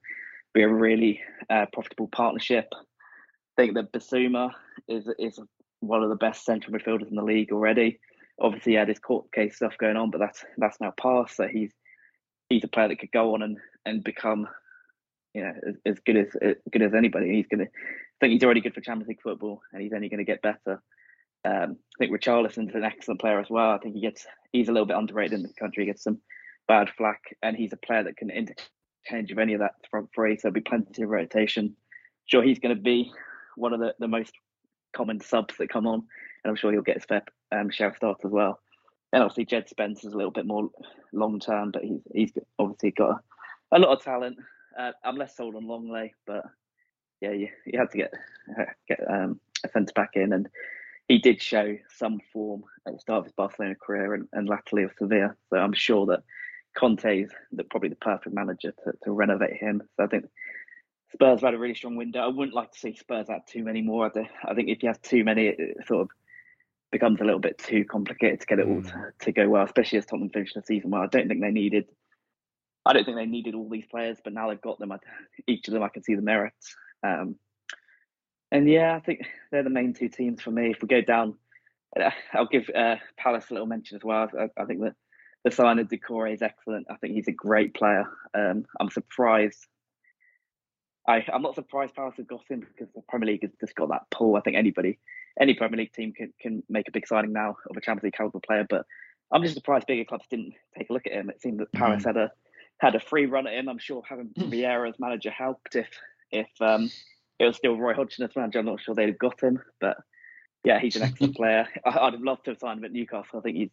be 0.54 0.62
a 0.62 0.68
really 0.68 1.20
uh, 1.50 1.66
profitable 1.72 2.09
partnership. 2.09 2.68
I 2.72 3.62
think 3.62 3.74
that 3.74 3.92
Bissouma 3.92 4.52
is 4.87 5.09
is 5.18 5.40
one 5.81 6.02
of 6.02 6.11
the 6.11 6.16
best 6.16 6.44
central 6.44 6.76
midfielders 6.76 7.11
in 7.11 7.16
the 7.16 7.22
league 7.24 7.52
already. 7.52 7.98
Obviously, 8.40 8.72
he 8.72 8.78
had 8.78 8.88
his 8.88 9.00
court 9.00 9.33
case 9.33 9.57
stuff 9.57 9.76
going 9.78 9.96
on, 9.96 10.11
but 10.11 10.18
that's 10.18 10.44
that's 10.57 10.81
now 10.81 10.92
past. 10.96 11.37
So 11.37 11.48
he's 11.48 11.72
he's 12.48 12.64
a 12.64 12.68
player 12.68 12.88
that 12.88 13.00
could 13.00 13.12
go 13.12 13.35
on 13.35 13.42
and, 13.42 13.59
and 13.85 14.04
become 14.04 14.48
you 15.38 15.44
know, 15.44 15.55
as, 15.68 15.74
as 15.87 15.98
good 16.05 16.16
as, 16.16 16.35
as 16.42 16.57
good 16.72 16.83
as 16.83 16.94
anybody. 16.94 17.37
He's 17.37 17.46
I 17.53 17.66
think 18.20 18.33
he's 18.33 18.42
already 18.42 18.61
good 18.61 18.74
for 18.74 18.81
Champions 18.81 19.09
League 19.09 19.22
football, 19.22 19.61
and 19.72 19.81
he's 19.81 19.92
only 19.92 20.09
going 20.09 20.18
to 20.18 20.24
get 20.24 20.42
better. 20.42 20.83
Um, 21.44 21.77
I 21.94 21.98
think 21.98 22.12
Richarlison's 22.12 22.74
an 22.74 22.83
excellent 22.83 23.20
player 23.20 23.38
as 23.38 23.48
well. 23.48 23.70
I 23.70 23.79
think 23.79 23.94
he 23.94 24.01
gets, 24.01 24.27
he's 24.51 24.68
a 24.68 24.72
little 24.72 24.87
bit 24.87 24.96
underrated 24.96 25.35
in 25.35 25.44
the 25.44 25.53
country. 25.61 25.85
He 25.85 25.90
gets 25.90 26.03
some 26.03 26.18
bad 26.66 26.90
flack, 26.96 27.20
and 27.42 27.57
he's 27.57 27.72
a 27.72 27.77
player 27.77 28.03
that 28.03 28.16
can 28.16 28.31
interchange 28.31 29.31
of 29.31 29.38
any 29.38 29.55
of 29.55 29.61
that 29.61 29.77
front 29.88 30.09
three. 30.12 30.37
So 30.37 30.40
there'll 30.42 30.55
be 30.55 30.61
plenty 30.61 31.03
of 31.03 31.09
rotation. 31.09 31.77
Sure, 32.27 32.42
he's 32.42 32.59
going 32.59 32.74
to 32.74 32.83
be 32.83 33.12
one 33.55 33.72
of 33.72 33.79
the, 33.79 33.94
the 34.01 34.09
most 34.09 34.33
common 34.92 35.20
subs 35.20 35.55
that 35.59 35.70
come 35.70 35.87
on, 35.87 36.03
and 36.42 36.51
I'm 36.51 36.57
sure 36.57 36.72
he'll 36.72 36.83
get 36.83 36.96
his 36.96 37.05
fair 37.05 37.22
um, 37.53 37.70
share 37.70 37.90
of 37.90 37.96
starts 37.96 38.24
as 38.24 38.33
well. 38.33 38.59
And 39.12 39.22
obviously, 39.22 39.46
Jed 39.46 39.68
Spence's 39.68 40.12
a 40.12 40.16
little 40.16 40.33
bit 40.33 40.46
more 40.46 40.68
long 41.12 41.38
term, 41.38 41.70
but 41.70 41.85
he's 41.85 42.01
he's 42.12 42.33
obviously 42.59 42.90
got 42.90 43.20
a, 43.72 43.77
a 43.77 43.79
lot 43.79 43.96
of 43.96 44.03
talent. 44.03 44.37
Uh, 44.79 44.93
I'm 45.05 45.17
less 45.17 45.37
sold 45.37 45.57
on 45.57 45.67
Lenglet, 45.67 46.12
but 46.27 46.45
yeah, 47.21 47.33
you, 47.33 47.49
you 47.67 47.79
had 47.79 47.91
to 47.91 47.99
get 47.99 48.12
get 48.88 49.01
um, 49.11 49.41
a 49.64 49.69
centre 49.69 49.93
back 49.95 50.11
in, 50.14 50.33
and 50.33 50.49
he 51.09 51.19
did 51.19 51.43
show 51.43 51.77
some 51.97 52.21
form 52.33 52.62
at 52.87 52.93
the 52.93 53.01
start 53.01 53.19
of 53.19 53.25
his 53.25 53.33
Barcelona 53.33 53.75
career 53.75 54.14
and, 54.14 54.29
and 54.33 54.49
latterly 54.49 54.85
with 54.85 54.95
Sevilla. 54.99 55.35
So 55.51 55.57
I'm 55.57 55.73
sure 55.73 56.07
that 56.07 56.23
Conte 56.77 57.23
is 57.23 57.31
the, 57.51 57.64
probably 57.64 57.88
the 57.88 57.97
perfect 57.97 58.35
manager 58.35 58.73
to, 58.85 58.93
to 59.03 59.11
renovate 59.11 59.57
him. 59.57 59.83
So 59.97 60.05
I 60.05 60.07
think 60.07 60.27
Spurs 61.12 61.41
have 61.41 61.49
had 61.49 61.55
a 61.55 61.59
really 61.59 61.75
strong 61.75 61.97
window. 61.97 62.21
I 62.21 62.29
wouldn't 62.29 62.55
like 62.55 62.73
to 62.73 62.79
see 62.79 62.95
Spurs 62.95 63.31
add 63.31 63.43
too 63.49 63.64
many 63.64 63.83
more. 63.83 64.07
I 64.45 64.55
think 64.55 64.69
if 64.69 64.83
you 64.83 64.88
have 64.88 65.03
too 65.03 65.25
many, 65.25 65.47
it 65.49 65.87
sort 65.87 66.03
of 66.03 66.09
becomes 66.93 67.21
a 67.21 67.25
little 67.25 67.41
bit 67.41 67.59
too 67.59 67.85
complicated 67.85 68.41
to 68.41 68.47
get 68.47 68.59
it 68.59 68.67
all 68.67 68.83
to, 68.83 68.88
mm. 68.91 69.19
to 69.21 69.33
go 69.33 69.49
well, 69.49 69.64
especially 69.64 69.99
as 69.99 70.07
Tottenham 70.07 70.31
finished 70.31 70.55
the 70.55 70.62
season 70.62 70.91
well. 70.91 71.03
I 71.03 71.07
don't 71.07 71.27
think 71.27 71.41
they 71.41 71.51
needed 71.51 71.87
I 72.88 72.94
don't 72.94 73.05
think 73.05 73.18
they 73.18 73.27
needed 73.27 73.55
all 73.55 73.68
these 73.68 73.85
players, 73.85 74.16
but 74.24 74.33
now 74.33 74.48
they've 74.48 74.61
got 74.61 74.79
them. 74.79 74.92
I, 74.92 74.98
each 75.46 75.68
of 75.68 75.74
them, 75.74 75.83
I 75.83 75.90
can 75.90 76.03
see 76.03 76.14
the 76.14 76.22
merits. 76.22 76.74
Um, 77.07 77.37
and 78.51 78.66
yeah, 78.66 78.96
I 78.96 79.01
think 79.01 79.27
they're 79.53 79.62
the 79.62 79.68
main 79.68 79.92
two 79.92 80.09
teams 80.09 80.40
for 80.40 80.51
me. 80.51 80.70
If 80.70 80.81
we 80.81 80.88
go 80.88 81.03
down, 81.03 81.35
uh, 82.01 82.11
I'll 82.33 82.46
give 82.46 82.70
uh, 82.74 82.96
Palace 83.18 83.51
a 83.51 83.53
little 83.53 83.66
mention 83.66 83.96
as 83.96 84.05
well. 84.05 84.31
I, 84.38 84.48
I, 84.59 84.64
think 84.64 84.81
that 84.81 84.94
the 85.44 85.51
sign 85.51 85.79
of 85.79 85.88
Doucouré 85.88 86.33
is 86.33 86.40
excellent. 86.40 86.87
I 86.90 86.96
think 86.96 87.12
he's 87.12 87.29
a 87.29 87.33
great 87.33 87.74
player. 87.74 88.07
Um, 88.33 88.64
I'm 88.81 88.88
surprised. 88.88 89.66
I, 91.07 91.27
I'm 91.31 91.42
not 91.42 91.57
surprised 91.57 91.94
Palace 91.94 92.14
have 92.16 92.27
got 92.27 92.44
him 92.48 92.61
because 92.61 92.90
the 92.94 93.03
Premier 93.07 93.33
League 93.33 93.42
has 93.42 93.53
just 93.61 93.74
got 93.74 93.90
that 93.90 94.11
pull. 94.11 94.35
I 94.37 94.40
think 94.40 94.57
anybody, 94.57 94.98
any 95.38 95.53
Premier 95.53 95.77
League 95.77 95.92
team 95.92 96.14
can, 96.14 96.33
can 96.40 96.62
make 96.70 96.88
a 96.88 96.92
big 96.92 97.07
signing 97.07 97.35
now 97.35 97.59
of 97.68 97.77
a 97.77 97.83
Champions 97.83 98.05
League 98.05 98.14
caliber 98.14 98.40
player. 98.40 98.66
But 98.68 98.87
I'm 99.31 99.42
just 99.42 99.55
surprised 99.55 99.87
bigger 99.87 100.07
clubs 100.07 100.24
didn't 100.31 100.55
take 100.77 100.88
a 100.88 100.92
look 100.94 101.07
at 101.07 101.12
him. 101.12 101.29
It 101.29 101.42
seemed 101.42 101.61
that 101.61 101.72
Paris 101.72 102.05
had 102.05 102.16
a 102.16 102.31
had 102.79 102.95
a 102.95 103.01
free 103.01 103.27
run 103.27 103.47
at 103.47 103.55
him. 103.55 103.69
I'm 103.69 103.79
sure 103.79 104.03
having 104.09 104.31
Vieira 104.38 104.88
as 104.88 104.99
manager 104.99 105.31
helped. 105.31 105.77
If 105.77 105.88
if 106.31 106.49
um, 106.61 106.91
it 107.38 107.45
was 107.45 107.57
still 107.57 107.77
Roy 107.77 107.95
Hodgson 107.95 108.25
as 108.25 108.37
manager, 108.37 108.61
I'm 108.61 108.67
not 108.67 108.81
sure 108.81 108.95
they'd 108.95 109.09
have 109.09 109.19
got 109.19 109.43
him. 109.43 109.61
But 109.81 109.99
yeah, 110.64 110.79
he's 110.79 110.97
an 110.97 111.03
excellent 111.03 111.37
player. 111.37 111.67
I, 111.85 111.91
I'd 111.91 112.12
have 112.14 112.23
loved 112.23 112.45
to 112.45 112.53
have 112.53 112.59
signed 112.59 112.79
him 112.79 112.85
at 112.85 112.93
Newcastle. 112.93 113.38
I 113.38 113.43
think 113.43 113.57
he's 113.57 113.71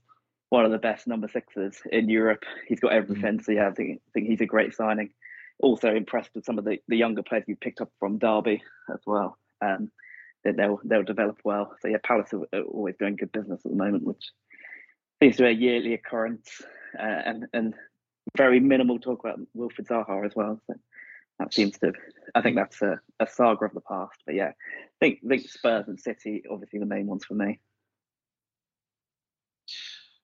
one 0.50 0.66
of 0.66 0.72
the 0.72 0.78
best 0.78 1.08
number 1.08 1.28
sixes 1.28 1.82
in 1.92 2.10
Europe. 2.10 2.44
He's 2.68 2.80
got 2.80 2.94
everything. 2.94 3.42
So 3.42 3.52
yeah, 3.52 3.68
I 3.68 3.72
think, 3.72 4.02
I 4.08 4.12
think 4.14 4.28
he's 4.28 4.42
a 4.42 4.46
great 4.46 4.74
signing. 4.74 5.12
Also 5.60 5.94
impressed 5.94 6.32
with 6.36 6.46
some 6.46 6.58
of 6.58 6.66
the, 6.66 6.78
the 6.88 6.98
younger 6.98 7.24
players 7.24 7.46
you 7.48 7.56
picked 7.56 7.82
up 7.82 7.92
from 8.00 8.18
Derby 8.18 8.62
as 8.94 9.00
well. 9.06 9.38
Um, 9.62 9.92
that 10.44 10.56
they'll 10.58 10.80
they'll 10.86 11.04
develop 11.04 11.40
well. 11.44 11.76
So 11.82 11.88
yeah, 11.88 11.98
Palace 12.04 12.34
are, 12.34 12.46
are 12.54 12.64
always 12.64 12.96
doing 12.98 13.16
good 13.16 13.32
business 13.32 13.62
at 13.66 13.72
the 13.72 13.78
moment, 13.78 14.04
which 14.04 14.32
seems 15.22 15.38
to 15.38 15.44
be 15.44 15.50
a 15.50 15.52
yearly 15.52 15.94
occurrence, 15.94 16.62
uh, 16.98 17.02
and 17.02 17.48
and 17.52 17.74
very 18.38 18.60
minimal 18.60 19.00
talk 19.00 19.24
about 19.24 19.40
Wilfried 19.56 19.88
Zaha 19.88 20.26
as 20.26 20.36
well. 20.36 20.60
So 20.68 20.76
that 21.40 21.54
seems 21.54 21.78
to, 21.80 21.94
I 22.34 22.42
think 22.42 22.56
that's 22.56 22.82
a, 22.82 23.00
a 23.20 23.28
saga 23.28 23.66
of 23.66 23.74
the 23.74 23.82
past. 23.82 24.22
But 24.26 24.36
yeah, 24.36 24.50
I 24.50 24.98
think 25.00 25.20
think 25.28 25.50
Spurs 25.50 25.88
and 25.88 26.00
City 26.00 26.44
obviously 26.50 26.80
the 26.80 26.86
main 26.86 27.08
ones 27.08 27.26
for 27.26 27.34
me. 27.34 27.60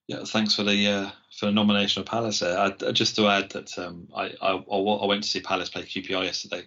Yeah, 0.07 0.23
thanks 0.25 0.55
for 0.55 0.63
the 0.63 0.87
uh, 0.87 1.09
for 1.37 1.45
the 1.45 1.51
nomination 1.51 2.01
of 2.01 2.05
Palace. 2.05 2.41
I, 2.41 2.69
just 2.91 3.15
to 3.15 3.27
add 3.27 3.51
that 3.51 3.77
um, 3.79 4.07
I, 4.15 4.33
I, 4.41 4.51
I 4.51 5.05
went 5.05 5.23
to 5.23 5.29
see 5.29 5.39
Palace 5.39 5.69
play 5.69 5.83
QPR 5.83 6.23
yesterday. 6.23 6.63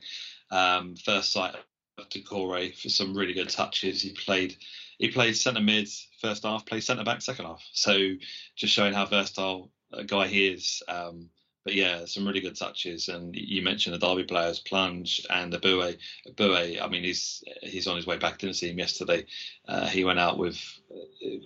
Um, 0.51 0.97
first 0.97 1.33
sight 1.33 1.55
of 1.99 2.09
Doucouré 2.09 2.75
for 2.81 2.89
some 2.89 3.15
really 3.15 3.35
good 3.35 3.51
touches. 3.51 4.03
He 4.03 4.13
played 4.13 4.57
he 4.99 5.11
played 5.11 5.37
centre 5.37 5.61
mid 5.61 5.89
first 6.21 6.45
half, 6.45 6.65
played 6.65 6.85
centre 6.85 7.05
back 7.05 7.21
second 7.23 7.47
half. 7.47 7.63
So 7.73 8.13
just 8.57 8.73
showing 8.73 8.95
how 8.95 9.07
versatile 9.07 9.71
guy 10.03 10.27
he 10.27 10.49
is. 10.49 10.83
Um, 10.89 11.31
but 11.65 11.75
yeah, 11.75 12.05
some 12.05 12.27
really 12.27 12.41
good 12.41 12.57
touches. 12.57 13.09
And 13.09 13.35
you 13.35 13.63
mentioned 13.63 13.95
the 13.95 14.07
Derby 14.07 14.25
players, 14.25 14.61
Plange 14.61 15.25
and 15.31 15.53
Ebiowei. 15.53 15.97
Ebiowei, 16.29 16.81
I 16.81 16.89
mean, 16.89 17.03
he's 17.03 17.43
he's 17.63 17.87
on 17.87 17.97
his 17.97 18.07
way 18.07 18.19
back. 18.19 18.39
Didn't 18.39 18.57
see 18.57 18.69
him 18.69 18.79
yesterday. 18.79 19.25
Uh, 19.67 19.87
he 19.87 20.05
went 20.05 20.19
out 20.19 20.39
with. 20.39 20.61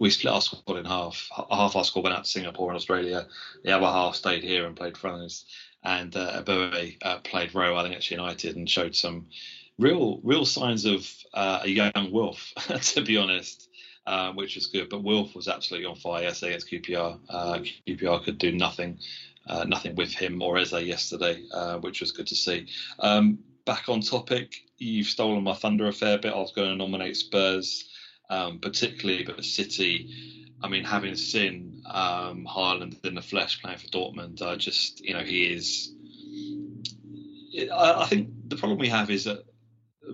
We 0.00 0.10
split 0.10 0.34
our 0.34 0.40
squad 0.40 0.76
in 0.76 0.84
half. 0.84 1.28
Half 1.50 1.76
our 1.76 1.84
squad 1.84 2.02
went 2.02 2.16
out 2.16 2.24
to 2.24 2.30
Singapore 2.30 2.68
and 2.68 2.76
Australia. 2.76 3.28
The 3.62 3.76
other 3.76 3.86
half 3.86 4.16
stayed 4.16 4.42
here 4.42 4.66
and 4.66 4.76
played 4.76 4.96
us. 5.04 5.44
And 5.84 6.14
uh, 6.16 6.42
Ebiowei 6.42 6.96
uh, 7.02 7.18
played 7.18 7.54
I 7.54 7.82
think, 7.84 7.94
at 7.94 8.10
United, 8.10 8.56
and 8.56 8.68
showed 8.68 8.96
some 8.96 9.26
real 9.78 10.20
real 10.24 10.44
signs 10.44 10.84
of 10.84 11.08
uh, 11.32 11.60
a 11.62 11.68
young 11.68 12.10
wolf. 12.10 12.52
to 12.82 13.02
be 13.02 13.16
honest. 13.16 13.67
Uh, 14.08 14.32
which 14.32 14.54
was 14.54 14.68
good. 14.68 14.88
But 14.88 15.02
Wilf 15.02 15.34
was 15.34 15.48
absolutely 15.48 15.84
on 15.84 15.94
fire 15.94 16.22
yesterday 16.22 16.54
against 16.54 16.70
QPR. 16.70 17.20
Uh, 17.28 17.58
QPR 17.86 18.24
could 18.24 18.38
do 18.38 18.52
nothing 18.52 18.98
uh, 19.46 19.64
nothing 19.64 19.96
with 19.96 20.14
him 20.14 20.40
or 20.40 20.56
Eze 20.56 20.72
yesterday, 20.72 21.44
uh, 21.52 21.76
which 21.78 22.00
was 22.00 22.12
good 22.12 22.26
to 22.28 22.34
see. 22.34 22.68
Um, 23.00 23.40
back 23.66 23.90
on 23.90 24.00
topic, 24.00 24.54
you've 24.78 25.08
stolen 25.08 25.44
my 25.44 25.52
thunder 25.52 25.88
a 25.88 25.92
fair 25.92 26.16
bit. 26.16 26.32
I 26.32 26.38
was 26.38 26.52
going 26.52 26.70
to 26.70 26.76
nominate 26.76 27.18
Spurs, 27.18 27.90
um, 28.30 28.60
particularly, 28.60 29.24
but 29.24 29.44
City. 29.44 30.54
I 30.62 30.68
mean, 30.68 30.84
having 30.84 31.14
seen 31.14 31.82
um, 31.84 32.46
Haaland 32.50 33.04
in 33.04 33.14
the 33.14 33.20
flesh 33.20 33.60
playing 33.60 33.78
for 33.78 33.88
Dortmund, 33.88 34.40
I 34.40 34.56
just, 34.56 35.04
you 35.04 35.12
know, 35.12 35.22
he 35.22 35.52
is. 35.52 35.92
I, 37.70 38.04
I 38.04 38.06
think 38.06 38.30
the 38.48 38.56
problem 38.56 38.78
we 38.78 38.88
have 38.88 39.10
is 39.10 39.24
that, 39.24 39.44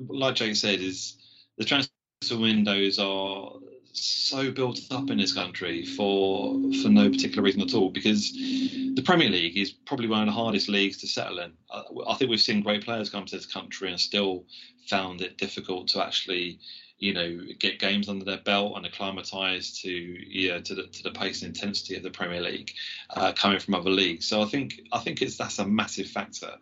like 0.09 0.35
Jake 0.35 0.57
said, 0.57 0.80
is 0.80 1.16
the 1.59 1.64
transfer 1.64 1.90
windows 2.33 2.98
are 2.98 3.52
so 3.96 4.50
built 4.50 4.80
up 4.90 5.11
in 5.11 5.18
this 5.18 5.33
country 5.33 5.85
for 5.85 6.54
for 6.83 6.88
no 6.88 7.09
particular 7.11 7.42
reason 7.42 7.62
at 7.62 7.74
all 7.74 7.90
because 7.90 8.33
the 8.33 9.02
Premier 9.04 9.30
League 9.30 9.57
is 9.57 9.70
probably 9.70 10.09
one 10.09 10.20
of 10.20 10.26
the 10.26 10.33
hardest 10.33 10.68
leagues 10.68 10.98
to 10.98 11.07
settle 11.07 11.38
in. 11.38 11.52
I, 11.70 11.83
I 12.09 12.14
think 12.14 12.30
we've 12.30 12.40
seen 12.40 12.62
great 12.62 12.85
players 12.85 13.11
come 13.11 13.24
to 13.26 13.37
this 13.37 13.46
country 13.46 13.90
and 13.90 14.00
still 14.00 14.44
found 14.88 15.22
it 15.22 15.38
difficult 15.38 15.88
to 15.88 16.04
actually 16.04 16.59
you 16.98 17.12
know 17.12 17.40
get 17.59 17.78
games 17.78 18.09
under 18.09 18.24
their 18.24 18.38
belt 18.38 18.76
and 18.76 18.87
acclimatise 18.87 19.80
to 19.83 19.90
yeah 19.90 20.59
to 20.59 20.74
the 20.74 20.85
to 20.85 21.02
the 21.02 21.11
pace 21.11 21.42
and 21.42 21.54
intensity 21.54 21.96
of 21.96 22.02
the 22.02 22.11
Premier 22.11 22.40
League 22.40 22.72
uh, 23.11 23.33
coming 23.33 23.59
from 23.59 23.74
other 23.74 23.90
leagues. 23.90 24.26
So 24.26 24.42
I 24.42 24.46
think 24.46 24.80
I 24.92 24.98
think 24.98 25.22
it's 25.22 25.37
that's 25.37 25.59
a 25.59 25.66
massive 25.66 26.09
factor 26.09 26.54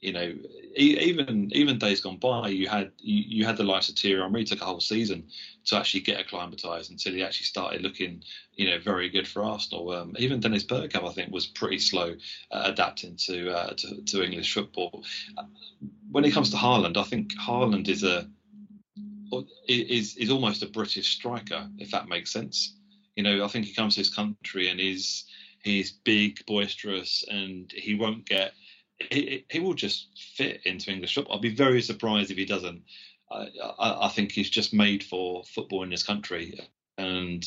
you 0.00 0.12
know, 0.12 0.32
even 0.76 1.50
even 1.52 1.78
days 1.78 2.00
gone 2.00 2.18
by, 2.18 2.48
you 2.48 2.68
had 2.68 2.92
you, 2.98 3.24
you 3.38 3.44
had 3.44 3.56
the 3.56 3.64
likes 3.64 3.88
of 3.88 3.96
Thierry 3.96 4.22
Henry 4.22 4.44
took 4.44 4.60
a 4.60 4.64
whole 4.64 4.80
season 4.80 5.26
to 5.66 5.76
actually 5.76 6.00
get 6.00 6.20
acclimatised 6.20 6.90
until 6.90 7.14
he 7.14 7.22
actually 7.24 7.46
started 7.46 7.82
looking, 7.82 8.22
you 8.54 8.66
know, 8.66 8.78
very 8.78 9.08
good 9.08 9.26
for 9.26 9.42
Arsenal. 9.42 9.90
Um, 9.90 10.14
even 10.18 10.38
Dennis 10.38 10.64
Bergkamp, 10.64 11.08
I 11.08 11.12
think, 11.12 11.32
was 11.32 11.46
pretty 11.46 11.80
slow 11.80 12.14
uh, 12.52 12.62
adapting 12.66 13.16
to, 13.26 13.50
uh, 13.50 13.70
to, 13.74 14.02
to 14.02 14.22
English 14.22 14.54
football. 14.54 15.04
When 16.10 16.24
it 16.24 16.32
comes 16.32 16.50
to 16.50 16.56
Haaland, 16.56 16.96
I 16.96 17.02
think 17.02 17.32
Haaland 17.34 17.88
is 17.88 18.04
a 18.04 18.28
is 19.68 20.16
is 20.16 20.30
almost 20.30 20.62
a 20.62 20.66
British 20.66 21.08
striker, 21.08 21.68
if 21.78 21.90
that 21.90 22.08
makes 22.08 22.32
sense. 22.32 22.76
You 23.16 23.24
know, 23.24 23.44
I 23.44 23.48
think 23.48 23.66
he 23.66 23.74
comes 23.74 23.94
to 23.94 24.00
his 24.00 24.14
country 24.14 24.68
and 24.68 24.78
he's 24.78 25.24
he's 25.64 25.90
big, 25.90 26.46
boisterous, 26.46 27.24
and 27.28 27.70
he 27.72 27.94
won't 27.94 28.24
get 28.24 28.52
he, 29.00 29.44
he 29.48 29.60
will 29.60 29.74
just 29.74 30.08
fit 30.36 30.60
into 30.64 30.90
English 30.90 31.14
football. 31.14 31.36
I'll 31.36 31.40
be 31.40 31.54
very 31.54 31.82
surprised 31.82 32.30
if 32.30 32.36
he 32.36 32.44
doesn't. 32.44 32.82
I, 33.30 33.48
I, 33.78 34.06
I, 34.06 34.08
think 34.08 34.32
he's 34.32 34.50
just 34.50 34.72
made 34.72 35.04
for 35.04 35.44
football 35.44 35.82
in 35.82 35.90
this 35.90 36.02
country, 36.02 36.58
and 36.96 37.44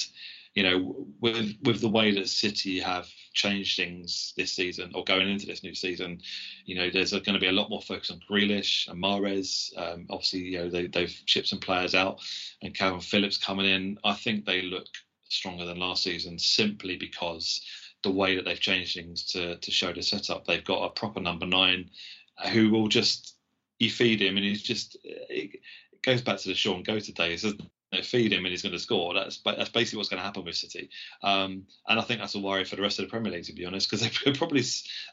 you 0.54 0.64
know, 0.64 1.08
with 1.20 1.56
with 1.64 1.82
the 1.82 1.90
way 1.90 2.12
that 2.12 2.30
City 2.30 2.80
have 2.80 3.08
changed 3.34 3.78
things 3.78 4.34
this 4.38 4.52
season 4.52 4.92
or 4.94 5.04
going 5.04 5.30
into 5.30 5.46
this 5.46 5.64
new 5.64 5.74
season, 5.74 6.22
you 6.66 6.76
know, 6.76 6.90
there's 6.90 7.12
going 7.12 7.34
to 7.34 7.40
be 7.40 7.48
a 7.48 7.54
lot 7.54 7.70
more 7.70 7.82
focus 7.82 8.12
on 8.12 8.22
Grealish 8.30 8.88
and 8.88 9.02
Mahrez. 9.02 9.76
Um, 9.78 10.06
obviously, 10.10 10.42
you 10.42 10.58
know, 10.60 10.70
they, 10.70 10.88
they've 10.88 11.22
shipped 11.26 11.48
some 11.48 11.60
players 11.60 11.96
out, 11.96 12.22
and 12.62 12.76
Kalvin 12.76 13.04
Phillips 13.04 13.38
coming 13.38 13.66
in. 13.66 13.98
I 14.04 14.14
think 14.14 14.46
they 14.46 14.62
look 14.62 14.88
stronger 15.30 15.66
than 15.66 15.80
last 15.80 16.04
season 16.04 16.38
simply 16.38 16.98
because 16.98 17.62
the 18.04 18.12
way 18.12 18.36
that 18.36 18.46
they've 18.46 18.60
changed 18.60 18.96
things 18.96 19.24
to 19.28 19.58
to 19.58 19.72
show 19.72 19.94
the 19.94 20.02
setup. 20.02 20.46
They've 20.46 20.64
got 20.64 20.84
a 20.86 20.90
proper 20.90 21.20
number 21.20 21.46
nine 21.46 21.90
uh, 22.38 22.50
who 22.50 22.70
will 22.70 22.88
just 22.88 23.36
you 23.80 23.90
feed 23.90 24.22
him 24.22 24.38
and 24.38 24.46
he's 24.46 24.64
just 24.64 24.98
it 25.04 25.60
goes 26.04 26.22
back 26.22 26.38
to 26.40 26.50
the 26.50 26.56
Shaun 26.56 26.84
Goater 26.84 27.14
days, 27.14 27.44
doesn't 27.44 27.62
know, 27.92 28.04
feed 28.04 28.34
him 28.34 28.46
and 28.46 28.52
he's 28.52 28.62
going 28.62 28.74
to 28.74 28.80
score. 28.80 29.14
That's 29.14 29.40
that's 29.44 29.70
basically 29.70 29.98
what's 29.98 30.10
going 30.10 30.20
to 30.20 30.26
happen 30.26 30.46
with 30.46 30.56
City. 30.56 30.90
Um, 31.24 31.66
and 31.88 32.00
I 32.00 32.04
think 32.04 32.20
that's 32.20 32.36
a 32.36 32.40
worry 32.40 32.64
for 32.64 32.76
the 32.76 32.82
rest 32.82 33.00
of 33.00 33.06
the 33.06 33.10
Premier 33.10 33.32
League, 33.32 33.46
to 33.46 33.54
be 33.54 33.66
honest, 33.66 33.90
because 33.90 34.02
they 34.02 34.10
could 34.10 34.38
probably 34.38 34.64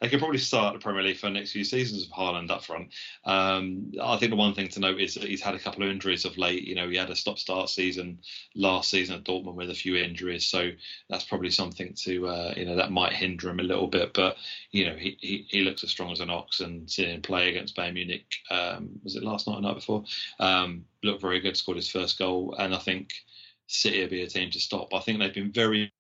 they 0.00 0.08
could 0.08 0.18
probably 0.18 0.38
start 0.38 0.74
the 0.74 0.80
Premier 0.80 1.02
League 1.02 1.16
for 1.16 1.26
the 1.26 1.32
next 1.32 1.52
few 1.52 1.64
seasons 1.64 2.02
with 2.02 2.12
Haaland 2.12 2.50
up 2.50 2.64
front. 2.64 2.88
Um, 3.24 3.92
I 4.02 4.16
think 4.16 4.30
the 4.30 4.36
one 4.36 4.54
thing 4.54 4.68
to 4.68 4.80
note 4.80 5.00
is 5.00 5.14
that 5.14 5.24
he's 5.24 5.42
had 5.42 5.54
a 5.54 5.58
couple 5.58 5.82
of 5.82 5.90
injuries 5.90 6.24
of 6.24 6.38
late. 6.38 6.62
You 6.64 6.74
know, 6.74 6.88
he 6.88 6.96
had 6.96 7.10
a 7.10 7.16
stop-start 7.16 7.68
season 7.68 8.18
last 8.54 8.90
season 8.90 9.16
at 9.16 9.24
Dortmund 9.24 9.54
with 9.54 9.70
a 9.70 9.74
few 9.74 9.96
injuries, 9.96 10.46
so 10.46 10.70
that's 11.08 11.24
probably 11.24 11.50
something 11.50 11.94
to 12.04 12.28
uh, 12.28 12.54
you 12.56 12.64
know 12.64 12.76
that 12.76 12.92
might 12.92 13.12
hinder 13.12 13.48
him 13.48 13.60
a 13.60 13.64
little 13.64 13.88
bit. 13.88 14.14
But 14.14 14.36
you 14.70 14.86
know, 14.86 14.96
he 14.96 15.16
he, 15.20 15.46
he 15.48 15.62
looks 15.62 15.84
as 15.84 15.90
strong 15.90 16.12
as 16.12 16.20
an 16.20 16.30
ox, 16.30 16.60
and 16.60 16.90
seeing 16.90 17.14
him 17.14 17.22
play 17.22 17.48
against 17.48 17.76
Bayern 17.76 17.94
Munich 17.94 18.26
um, 18.50 19.00
was 19.02 19.16
it 19.16 19.22
last 19.22 19.46
night 19.46 19.56
or 19.56 19.62
night 19.62 19.74
before? 19.74 20.04
Looked 21.02 21.22
very 21.22 21.40
good, 21.40 21.56
scored 21.56 21.76
his 21.76 21.90
first 21.90 22.18
goal, 22.18 22.54
and 22.58 22.74
I 22.74 22.78
think 22.78 23.12
City 23.66 24.00
will 24.00 24.08
be 24.08 24.22
a 24.22 24.26
team 24.26 24.50
to 24.50 24.61
stop. 24.61 24.92
I 24.92 25.00
think 25.00 25.18
they've 25.18 25.32
been 25.34 25.52
very 25.52 25.92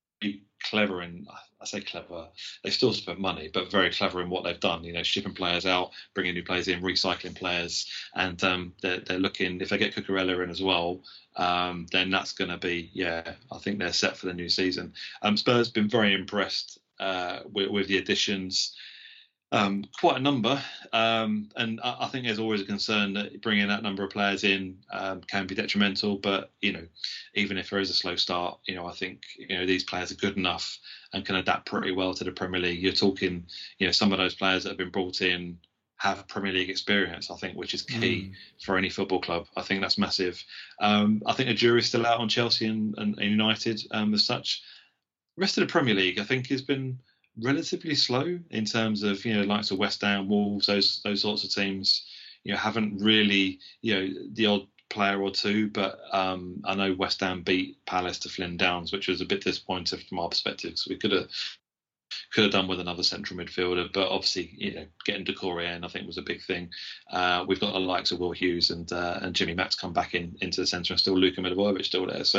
clever 0.60 1.02
in 1.02 1.26
I 1.60 1.64
say 1.64 1.80
clever. 1.80 2.28
They 2.62 2.70
still 2.70 2.92
spent 2.92 3.18
money, 3.18 3.50
but 3.52 3.70
very 3.70 3.90
clever 3.90 4.22
in 4.22 4.30
what 4.30 4.44
they've 4.44 4.60
done. 4.60 4.84
You 4.84 4.92
know, 4.92 5.02
shipping 5.02 5.34
players 5.34 5.66
out, 5.66 5.90
bringing 6.14 6.34
new 6.34 6.44
players 6.44 6.68
in, 6.68 6.82
recycling 6.82 7.34
players, 7.34 7.90
and 8.14 8.42
um, 8.44 8.74
they're, 8.80 9.00
they're 9.00 9.18
looking. 9.18 9.60
If 9.60 9.70
they 9.70 9.78
get 9.78 9.94
Cucurella 9.94 10.42
in 10.42 10.50
as 10.50 10.62
well, 10.62 11.02
um, 11.36 11.86
then 11.90 12.10
that's 12.10 12.32
going 12.32 12.50
to 12.50 12.58
be 12.58 12.90
yeah. 12.92 13.32
I 13.50 13.58
think 13.58 13.78
they're 13.78 13.92
set 13.92 14.16
for 14.16 14.26
the 14.26 14.34
new 14.34 14.48
season. 14.48 14.92
Um, 15.22 15.36
Spurs 15.36 15.68
been 15.68 15.88
very 15.88 16.14
impressed 16.14 16.78
uh, 17.00 17.40
with, 17.52 17.70
with 17.70 17.88
the 17.88 17.98
additions 17.98 18.76
um, 19.50 19.84
quite 19.98 20.18
a 20.18 20.20
number, 20.20 20.62
um, 20.92 21.48
and 21.56 21.80
I, 21.82 21.96
I, 22.00 22.08
think 22.08 22.26
there's 22.26 22.38
always 22.38 22.60
a 22.60 22.66
concern 22.66 23.14
that 23.14 23.40
bringing 23.40 23.68
that 23.68 23.82
number 23.82 24.04
of 24.04 24.10
players 24.10 24.44
in 24.44 24.78
um, 24.92 25.22
can 25.22 25.46
be 25.46 25.54
detrimental. 25.54 26.16
But 26.16 26.50
you 26.60 26.72
know, 26.72 26.86
even 27.34 27.56
if 27.56 27.70
there 27.70 27.80
is 27.80 27.88
a 27.88 27.94
slow 27.94 28.16
start, 28.16 28.58
you 28.66 28.74
know, 28.74 28.86
I 28.86 28.92
think 28.92 29.22
you 29.38 29.56
know 29.56 29.64
these 29.64 29.84
players 29.84 30.12
are 30.12 30.16
good 30.16 30.36
enough 30.36 30.78
and 31.14 31.24
can 31.24 31.36
adapt 31.36 31.66
pretty 31.66 31.92
well 31.92 32.12
to 32.14 32.24
the 32.24 32.32
Premier 32.32 32.60
League. 32.60 32.82
You're 32.82 32.92
talking, 32.92 33.46
you 33.78 33.86
know, 33.86 33.92
some 33.92 34.12
of 34.12 34.18
those 34.18 34.34
players 34.34 34.64
that 34.64 34.70
have 34.70 34.78
been 34.78 34.90
brought 34.90 35.22
in 35.22 35.58
have 35.96 36.28
Premier 36.28 36.52
League 36.52 36.70
experience, 36.70 37.30
I 37.30 37.36
think, 37.36 37.56
which 37.56 37.74
is 37.74 37.82
key 37.82 38.30
mm. 38.30 38.64
for 38.64 38.76
any 38.76 38.90
football 38.90 39.20
club. 39.20 39.46
I 39.56 39.62
think 39.62 39.80
that's 39.80 39.98
massive. 39.98 40.42
Um, 40.80 41.22
I 41.26 41.32
think 41.32 41.48
the 41.48 41.54
jury's 41.54 41.86
still 41.86 42.06
out 42.06 42.20
on 42.20 42.28
Chelsea 42.28 42.66
and, 42.66 42.94
and, 42.98 43.18
and 43.18 43.30
United 43.30 43.80
um, 43.90 44.14
as 44.14 44.24
such. 44.24 44.62
The 45.36 45.40
rest 45.40 45.58
of 45.58 45.66
the 45.66 45.72
Premier 45.72 45.94
League, 45.94 46.20
I 46.20 46.24
think, 46.24 46.48
has 46.48 46.62
been 46.62 47.00
relatively 47.40 47.94
slow 47.94 48.38
in 48.50 48.64
terms 48.64 49.02
of 49.02 49.24
you 49.24 49.34
know 49.34 49.42
likes 49.42 49.70
of 49.70 49.78
West 49.78 50.02
Ham, 50.02 50.28
Wolves, 50.28 50.66
those 50.66 51.00
those 51.04 51.22
sorts 51.22 51.44
of 51.44 51.50
teams. 51.50 52.04
You 52.44 52.52
know, 52.52 52.58
haven't 52.58 52.98
really 53.02 53.58
you 53.82 53.94
know 53.94 54.14
the 54.32 54.46
odd 54.46 54.66
player 54.88 55.20
or 55.20 55.30
two, 55.30 55.68
but 55.68 56.00
um, 56.12 56.62
I 56.64 56.74
know 56.74 56.94
West 56.94 57.20
Ham 57.20 57.42
beat 57.42 57.84
Palace 57.86 58.18
to 58.20 58.28
Flynn 58.28 58.56
Downs, 58.56 58.92
which 58.92 59.08
was 59.08 59.20
a 59.20 59.26
bit 59.26 59.44
disappointing 59.44 60.00
from 60.08 60.18
our 60.18 60.28
perspective 60.28 60.78
So 60.78 60.88
we 60.90 60.96
could 60.96 61.12
have 61.12 61.28
could 62.38 62.44
have 62.44 62.52
done 62.52 62.68
with 62.68 62.78
another 62.78 63.02
central 63.02 63.36
midfielder, 63.36 63.92
but 63.92 64.10
obviously, 64.10 64.54
you 64.56 64.72
know, 64.72 64.86
getting 65.04 65.24
Doucouré 65.24 65.74
in, 65.74 65.82
I 65.82 65.88
think, 65.88 66.06
was 66.06 66.18
a 66.18 66.22
big 66.22 66.40
thing. 66.40 66.70
Uh, 67.10 67.44
we've 67.48 67.58
got 67.58 67.72
the 67.72 67.80
likes 67.80 68.12
of 68.12 68.20
Will 68.20 68.30
Hughes 68.30 68.70
and 68.70 68.92
uh, 68.92 69.18
and 69.20 69.34
Jimmy 69.34 69.54
Max 69.54 69.74
come 69.74 69.92
back 69.92 70.14
in 70.14 70.36
into 70.40 70.60
the 70.60 70.66
centre, 70.68 70.92
and 70.92 71.00
still 71.00 71.18
Luka 71.18 71.40
Milivojevic 71.40 71.84
still 71.84 72.06
there. 72.06 72.22
So 72.22 72.38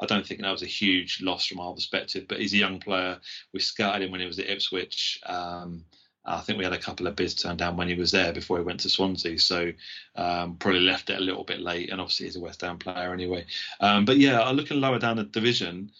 I 0.00 0.06
don't 0.06 0.24
think 0.24 0.42
that 0.42 0.52
was 0.52 0.62
a 0.62 0.66
huge 0.66 1.22
loss 1.22 1.44
from 1.44 1.58
our 1.58 1.74
perspective. 1.74 2.26
But 2.28 2.38
he's 2.38 2.54
a 2.54 2.58
young 2.58 2.78
player. 2.78 3.18
We 3.52 3.58
scouted 3.58 4.02
him 4.02 4.12
when 4.12 4.20
he 4.20 4.28
was 4.28 4.38
at 4.38 4.48
Ipswich. 4.48 5.20
Um, 5.26 5.86
I 6.24 6.38
think 6.42 6.58
we 6.58 6.64
had 6.64 6.72
a 6.72 6.78
couple 6.78 7.08
of 7.08 7.16
bids 7.16 7.34
turned 7.34 7.58
down 7.58 7.76
when 7.76 7.88
he 7.88 7.96
was 7.96 8.12
there 8.12 8.32
before 8.32 8.58
he 8.58 8.64
went 8.64 8.78
to 8.80 8.88
Swansea, 8.88 9.40
so 9.40 9.72
um, 10.14 10.54
probably 10.54 10.82
left 10.82 11.10
it 11.10 11.18
a 11.18 11.20
little 11.20 11.42
bit 11.42 11.58
late. 11.58 11.90
And 11.90 12.00
obviously, 12.00 12.26
he's 12.26 12.36
a 12.36 12.40
West 12.40 12.60
Ham 12.60 12.78
player 12.78 13.12
anyway. 13.12 13.44
Um, 13.80 14.04
but 14.04 14.18
yeah, 14.18 14.48
looking 14.50 14.80
lower 14.80 15.00
down 15.00 15.16
the 15.16 15.24
division, 15.24 15.90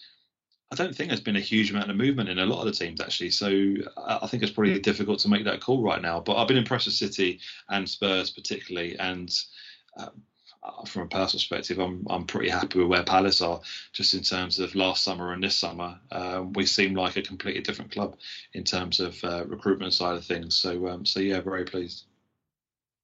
I 0.71 0.75
don't 0.75 0.95
think 0.95 1.09
there's 1.09 1.21
been 1.21 1.35
a 1.35 1.41
huge 1.41 1.69
amount 1.69 1.91
of 1.91 1.97
movement 1.97 2.29
in 2.29 2.39
a 2.39 2.45
lot 2.45 2.59
of 2.59 2.65
the 2.65 2.71
teams 2.71 2.99
actually. 2.99 3.29
So 3.29 3.75
I 3.95 4.25
think 4.27 4.41
it's 4.41 4.51
probably 4.51 4.79
difficult 4.79 5.19
to 5.19 5.29
make 5.29 5.45
that 5.45 5.61
call 5.61 5.83
right 5.83 6.01
now. 6.01 6.19
But 6.19 6.37
I've 6.37 6.47
been 6.47 6.57
impressed 6.57 6.87
with 6.87 6.95
City 6.95 7.39
and 7.69 7.87
Spurs 7.87 8.31
particularly, 8.31 8.97
and 8.97 9.31
uh, 9.97 10.09
from 10.85 11.03
a 11.03 11.07
personal 11.07 11.39
perspective, 11.39 11.79
I'm 11.79 12.05
I'm 12.09 12.25
pretty 12.25 12.49
happy 12.49 12.79
with 12.79 12.87
where 12.87 13.03
Palace 13.03 13.41
are. 13.41 13.61
Just 13.91 14.13
in 14.13 14.21
terms 14.21 14.59
of 14.59 14.75
last 14.75 15.03
summer 15.03 15.33
and 15.33 15.43
this 15.43 15.55
summer, 15.55 15.99
uh, 16.11 16.43
we 16.53 16.65
seem 16.65 16.95
like 16.95 17.17
a 17.17 17.21
completely 17.21 17.61
different 17.61 17.91
club 17.91 18.17
in 18.53 18.63
terms 18.63 18.99
of 18.99 19.21
uh, 19.23 19.45
recruitment 19.45 19.93
side 19.93 20.15
of 20.15 20.25
things. 20.25 20.55
So 20.55 20.87
um, 20.87 21.05
so 21.05 21.19
yeah, 21.19 21.41
very 21.41 21.65
pleased. 21.65 22.05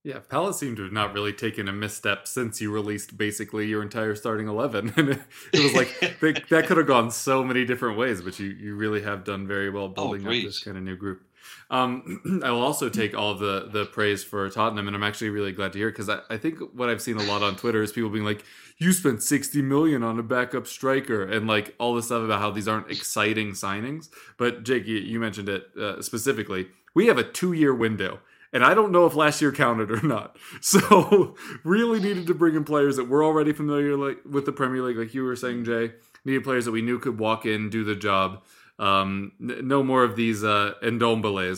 Yeah, 0.04 0.20
Palace 0.20 0.58
seemed 0.58 0.78
to 0.78 0.84
have 0.84 0.94
not 0.94 1.14
really 1.14 1.34
taken 1.34 1.68
a 1.68 1.74
misstep 1.74 2.26
since 2.26 2.62
you 2.62 2.72
released 2.72 3.18
basically 3.18 3.68
your 3.68 3.82
entire 3.82 4.16
starting 4.16 4.48
eleven, 4.48 4.94
and 4.98 5.10
it, 5.10 5.20
it 5.52 5.60
was 5.62 5.74
like 5.74 6.20
they, 6.22 6.32
that 6.50 6.68
could 6.68 6.78
have 6.78 6.88
gone 6.88 7.12
so 7.12 7.44
many 7.44 7.66
different 7.66 7.98
ways. 7.98 8.22
But 8.22 8.40
you 8.40 8.48
you 8.48 8.76
really 8.76 9.02
have 9.02 9.26
done 9.26 9.46
very 9.46 9.70
well 9.70 9.90
building 9.90 10.26
oh, 10.26 10.32
up 10.32 10.44
this 10.44 10.64
kind 10.64 10.78
of 10.78 10.84
new 10.84 10.96
group. 10.96 11.24
Um, 11.70 12.42
I 12.44 12.52
will 12.52 12.62
also 12.62 12.88
take 12.88 13.14
all 13.14 13.36
the 13.36 13.68
the 13.72 13.86
praise 13.88 14.24
for 14.24 14.50
Tottenham, 14.50 14.88
and 14.88 14.96
I'm 14.96 15.04
actually 15.04 15.32
really 15.32 15.52
glad 15.52 15.74
to 15.74 15.80
hear 15.80 15.90
because 15.90 16.08
I, 16.08 16.20
I 16.30 16.38
think 16.38 16.60
what 16.74 16.90
I've 16.90 17.02
seen 17.02 17.18
a 17.18 17.24
lot 17.24 17.44
on 17.44 17.58
Twitter 17.58 17.84
is 17.84 17.92
people 17.92 18.10
being 18.10 18.24
like, 18.24 18.46
"You 18.78 18.94
spent 18.94 19.22
60 19.22 19.62
million 19.62 20.02
on 20.02 20.18
a 20.18 20.24
backup 20.24 20.66
striker," 20.66 21.24
and 21.24 21.46
like 21.46 21.76
all 21.78 21.94
this 21.94 22.06
stuff 22.06 22.24
about 22.24 22.40
how 22.40 22.52
these 22.52 22.70
aren't 22.70 22.90
exciting 22.90 23.52
signings. 23.52 24.08
But 24.38 24.64
Jake, 24.64 24.88
you, 24.88 24.98
you 24.98 25.20
mentioned 25.20 25.50
it 25.50 25.68
uh, 25.78 26.02
specifically. 26.02 26.68
We 26.96 27.08
have 27.08 27.18
a 27.18 27.24
two 27.24 27.52
year 27.52 27.76
window 27.76 28.20
and 28.52 28.64
I 28.64 28.74
don't 28.74 28.92
know 28.92 29.06
if 29.06 29.16
last 29.16 29.42
year 29.42 29.52
counted 29.52 29.92
or 29.92 30.02
not. 30.02 30.38
So 30.62 31.36
really 31.64 32.00
needed 32.00 32.28
to 32.28 32.34
bring 32.34 32.56
in 32.56 32.64
players 32.64 32.98
that 32.98 33.08
were 33.08 33.24
already 33.24 33.54
familiar 33.54 33.96
like 33.96 34.18
with 34.30 34.46
the 34.46 34.52
Premier 34.52 34.82
League, 34.82 34.98
like 34.98 35.14
you 35.14 35.24
were 35.24 35.36
saying, 35.36 35.66
Jay. 35.66 35.94
Needed 36.26 36.44
players 36.44 36.66
that 36.66 36.72
we 36.72 36.82
knew 36.82 37.00
could 37.00 37.18
walk 37.18 37.46
in, 37.46 37.70
do 37.70 37.84
the 37.84 37.96
job. 37.96 38.44
Um, 38.78 39.32
no 39.40 39.84
more 39.84 40.04
of 40.04 40.16
these 40.16 40.44
uh, 40.44 40.74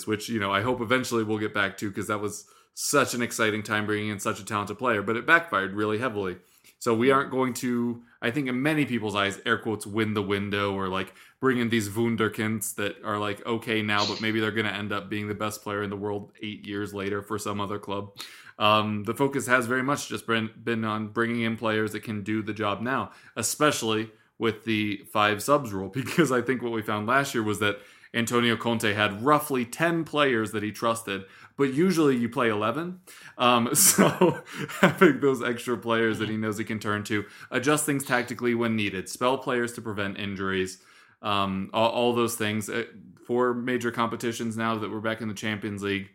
which 0.06 0.30
you 0.30 0.40
know 0.40 0.52
I 0.52 0.62
hope 0.62 0.82
eventually 0.82 1.24
we'll 1.24 1.40
get 1.40 1.54
back 1.54 1.78
to 1.78 1.90
because 1.90 2.08
that 2.08 2.20
was 2.20 2.46
such 2.74 3.14
an 3.14 3.22
exciting 3.22 3.64
time 3.64 3.86
bringing 3.86 4.10
in 4.10 4.20
such 4.20 4.40
a 4.40 4.46
talented 4.46 4.78
player, 4.78 5.02
but 5.02 5.18
it 5.18 5.28
backfired 5.28 5.74
really 5.74 5.98
heavily. 5.98 6.38
So 6.80 6.96
we 6.96 7.12
aren't 7.12 7.32
going 7.32 7.54
to, 7.56 8.02
I 8.22 8.32
think, 8.32 8.48
in 8.48 8.62
many 8.62 8.86
people's 8.86 9.16
eyes, 9.16 9.40
air 9.46 9.58
quotes, 9.58 9.88
win 9.88 10.14
the 10.14 10.22
window 10.22 10.74
or 10.74 10.88
like 10.88 11.14
bring 11.40 11.58
in 11.58 11.70
these 11.70 11.90
wunderkinds 11.90 12.76
that 12.76 12.98
are 13.04 13.18
like 13.18 13.46
okay 13.46 13.82
now, 13.82 14.06
but 14.06 14.22
maybe 14.22 14.40
they're 14.40 14.52
going 14.52 14.68
to 14.68 14.74
end 14.74 14.92
up 14.92 15.10
being 15.10 15.28
the 15.28 15.34
best 15.34 15.64
player 15.64 15.82
in 15.82 15.90
the 15.90 15.98
world 15.98 16.32
eight 16.42 16.68
years 16.68 16.94
later 16.94 17.22
for 17.22 17.40
some 17.40 17.60
other 17.60 17.80
club. 17.80 18.12
Um, 18.60 19.04
the 19.06 19.16
focus 19.16 19.48
has 19.48 19.66
very 19.66 19.82
much 19.82 20.08
just 20.08 20.28
been, 20.28 20.52
been 20.64 20.86
on 20.86 21.08
bringing 21.08 21.42
in 21.42 21.58
players 21.58 21.94
that 21.94 22.04
can 22.04 22.24
do 22.24 22.44
the 22.44 22.54
job 22.54 22.80
now, 22.80 23.12
especially 23.36 24.12
with 24.38 24.66
the 24.66 24.98
five 25.12 25.42
subs 25.42 25.74
rule, 25.74 25.90
because 25.94 26.32
I 26.32 26.42
think 26.42 26.62
what 26.62 26.72
we 26.72 26.82
found 26.84 27.08
last 27.08 27.34
year 27.34 27.44
was 27.44 27.60
that 27.60 27.80
Antonio 28.14 28.58
Conte 28.58 28.94
had 28.94 29.24
roughly 29.24 29.66
10 29.66 30.04
players 30.04 30.52
that 30.52 30.64
he 30.64 30.72
trusted, 30.72 31.24
but 31.62 31.76
usually 31.76 32.18
you 32.18 32.28
play 32.28 32.50
11. 32.50 33.00
Um, 33.38 33.70
so 33.76 34.44
having 34.82 35.20
those 35.20 35.44
extra 35.44 35.78
players 35.78 36.18
that 36.20 36.28
he 36.28 36.38
knows 36.38 36.58
he 36.58 36.64
can 36.64 36.80
turn 36.80 37.04
to, 37.06 37.26
adjust 37.52 37.86
things 37.86 38.04
tactically 38.04 38.56
when 38.56 38.76
needed, 38.76 39.08
spell 39.08 39.38
players 39.38 39.74
to 39.74 39.82
prevent 39.82 40.20
injuries, 40.20 40.80
um, 41.22 41.70
all, 41.72 41.90
all, 41.90 42.14
those 42.14 42.36
things. 42.36 42.68
Uh, 42.68 42.86
for 43.28 43.54
major 43.54 43.92
competitions 43.92 44.58
now 44.58 44.76
that 44.76 44.92
we're 44.92 45.00
back 45.00 45.22
in 45.22 45.28
the 45.28 45.34
Champions 45.34 45.84
League. 45.84 46.10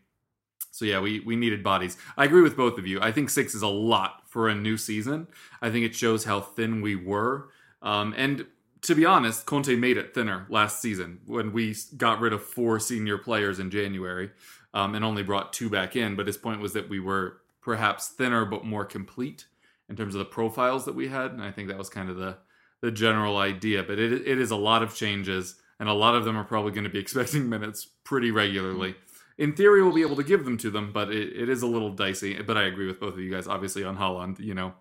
So 0.73 0.85
yeah, 0.85 1.01
we, 1.01 1.21
we 1.21 1.37
needed 1.37 1.63
bodies. 1.63 1.97
I 2.17 2.25
agree 2.25 2.43
with 2.43 2.57
both 2.57 2.77
of 2.77 2.87
you. 2.87 3.01
I 3.01 3.13
think 3.13 3.31
six 3.31 3.55
is 3.55 3.63
a 3.63 3.69
lot 3.69 4.23
for 4.27 4.49
a 4.49 4.55
new 4.55 4.77
season. 4.77 5.29
I 5.63 5.71
think 5.71 5.87
it 5.87 5.95
shows 5.95 6.25
how 6.25 6.41
thin 6.41 6.83
we 6.83 6.97
were. 6.97 7.49
Um, 7.81 8.13
and 8.17 8.45
to 8.83 8.95
be 8.95 9.07
honest, 9.07 9.47
Conte 9.47 9.75
made 9.77 9.97
it 9.97 10.13
thinner 10.13 10.47
last 10.51 10.83
season 10.83 11.21
when 11.25 11.53
we 11.53 11.75
got 11.97 12.21
rid 12.21 12.33
of 12.33 12.43
four 12.43 12.79
senior 12.81 13.17
players 13.17 13.59
in 13.61 13.71
January 13.71 14.31
um, 14.75 14.95
and 14.95 15.05
only 15.05 15.23
brought 15.23 15.53
two 15.53 15.71
back 15.71 15.97
in. 15.97 16.17
But 16.17 16.27
his 16.27 16.37
point 16.37 16.61
was 16.61 16.73
that 16.75 16.89
we 16.89 17.01
were 17.01 17.39
perhaps 17.61 18.09
thinner 18.09 18.45
but 18.45 18.65
more 18.65 18.85
complete 18.85 19.47
in 19.89 19.97
terms 19.97 20.15
of 20.15 20.19
the 20.21 20.25
profiles 20.25 20.85
that 20.85 20.95
we 20.95 21.09
had, 21.09 21.33
and 21.33 21.43
I 21.43 21.51
think 21.51 21.69
that 21.69 21.79
was 21.79 21.89
kind 21.89 22.11
of 22.11 22.17
the 22.17 22.39
the 22.81 22.91
general 22.91 23.37
idea. 23.37 23.83
But 23.83 23.99
it 23.99 24.13
it 24.13 24.39
is 24.39 24.51
a 24.51 24.57
lot 24.57 24.83
of 24.83 24.95
changes, 24.95 25.57
and 25.79 25.89
a 25.89 25.95
lot 25.95 26.15
of 26.15 26.25
them 26.25 26.37
are 26.37 26.45
probably 26.45 26.73
going 26.73 26.85
to 26.85 26.91
be 26.91 26.99
expecting 27.07 27.49
minutes 27.49 27.89
pretty 28.05 28.31
regularly. 28.31 28.97
In 29.39 29.53
theory, 29.53 29.83
we'll 29.83 29.93
be 29.93 30.01
able 30.01 30.17
to 30.17 30.25
give 30.25 30.47
them 30.47 30.57
to 30.59 30.71
them, 30.71 30.93
but 30.93 31.11
it, 31.11 31.37
it 31.37 31.49
is 31.51 31.61
a 31.63 31.67
little 31.67 31.91
dicey. 31.91 32.41
But 32.41 32.57
I 32.57 32.63
agree 32.63 32.87
with 32.87 32.99
both 32.99 33.15
of 33.15 33.21
you 33.21 33.31
guys. 33.31 33.47
Obviously, 33.47 33.85
on 33.85 33.99
Haaland. 33.99 34.41
you 34.41 34.55
know, 34.55 34.73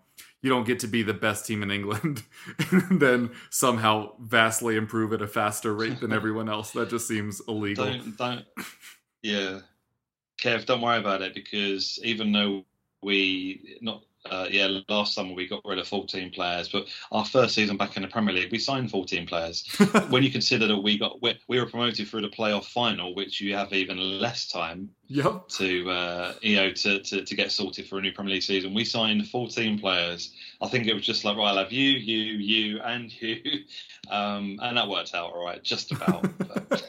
you 0.42 0.50
don't 0.50 0.64
get 0.64 0.78
to 0.80 0.86
be 0.86 1.02
the 1.02 1.14
best 1.14 1.46
team 1.46 1.62
in 1.62 1.70
England 1.70 2.22
and 2.70 3.00
then 3.00 3.30
somehow 3.50 4.12
vastly 4.20 4.76
improve 4.76 5.12
at 5.12 5.20
a 5.20 5.26
faster 5.26 5.74
rate 5.74 6.00
than 6.00 6.12
everyone 6.20 6.48
else. 6.48 6.70
That 6.70 6.88
just 6.88 7.08
seems 7.08 7.40
illegal. 7.48 7.86
Don't, 7.86 8.16
don't 8.16 8.44
yeah. 9.22 9.60
Kev, 10.40 10.66
don't 10.66 10.80
worry 10.80 10.98
about 10.98 11.22
it 11.22 11.34
because 11.34 11.98
even 12.02 12.32
though 12.32 12.64
we 13.02 13.78
not 13.80 14.02
uh, 14.30 14.48
yeah, 14.50 14.80
last 14.88 15.14
summer 15.14 15.34
we 15.34 15.46
got 15.46 15.64
rid 15.64 15.78
of 15.78 15.86
14 15.86 16.30
players, 16.30 16.68
but 16.68 16.86
our 17.12 17.24
first 17.24 17.54
season 17.54 17.76
back 17.76 17.96
in 17.96 18.02
the 18.02 18.08
Premier 18.08 18.34
League, 18.34 18.50
we 18.50 18.58
signed 18.58 18.90
14 18.90 19.26
players. 19.26 19.66
when 20.08 20.22
you 20.22 20.30
consider 20.30 20.66
that 20.66 20.78
we 20.78 20.98
got 20.98 21.20
we, 21.22 21.38
we, 21.48 21.60
were 21.60 21.66
promoted 21.66 22.08
through 22.08 22.22
the 22.22 22.28
playoff 22.28 22.64
final, 22.64 23.14
which 23.14 23.40
you 23.40 23.54
have 23.54 23.72
even 23.72 23.98
less 23.98 24.48
time 24.48 24.90
yep. 25.06 25.48
to 25.48 25.88
uh, 25.90 26.34
you 26.42 26.56
know 26.56 26.72
to, 26.72 27.00
to, 27.00 27.24
to 27.24 27.34
get 27.34 27.52
sorted 27.52 27.86
for 27.86 27.98
a 27.98 28.02
new 28.02 28.12
Premier 28.12 28.34
League 28.34 28.42
season. 28.42 28.74
We 28.74 28.84
signed 28.84 29.28
14 29.28 29.78
players. 29.78 30.32
I 30.60 30.68
think 30.68 30.86
it 30.86 30.94
was 30.94 31.04
just 31.04 31.24
like 31.24 31.36
right, 31.36 31.48
I'll 31.48 31.58
have 31.58 31.72
you, 31.72 31.90
you, 31.90 32.38
you, 32.38 32.80
and 32.80 33.12
you, 33.22 33.64
um, 34.10 34.58
and 34.62 34.76
that 34.76 34.88
worked 34.88 35.14
out 35.14 35.32
all 35.32 35.44
right, 35.44 35.62
just 35.62 35.92
about. 35.92 36.26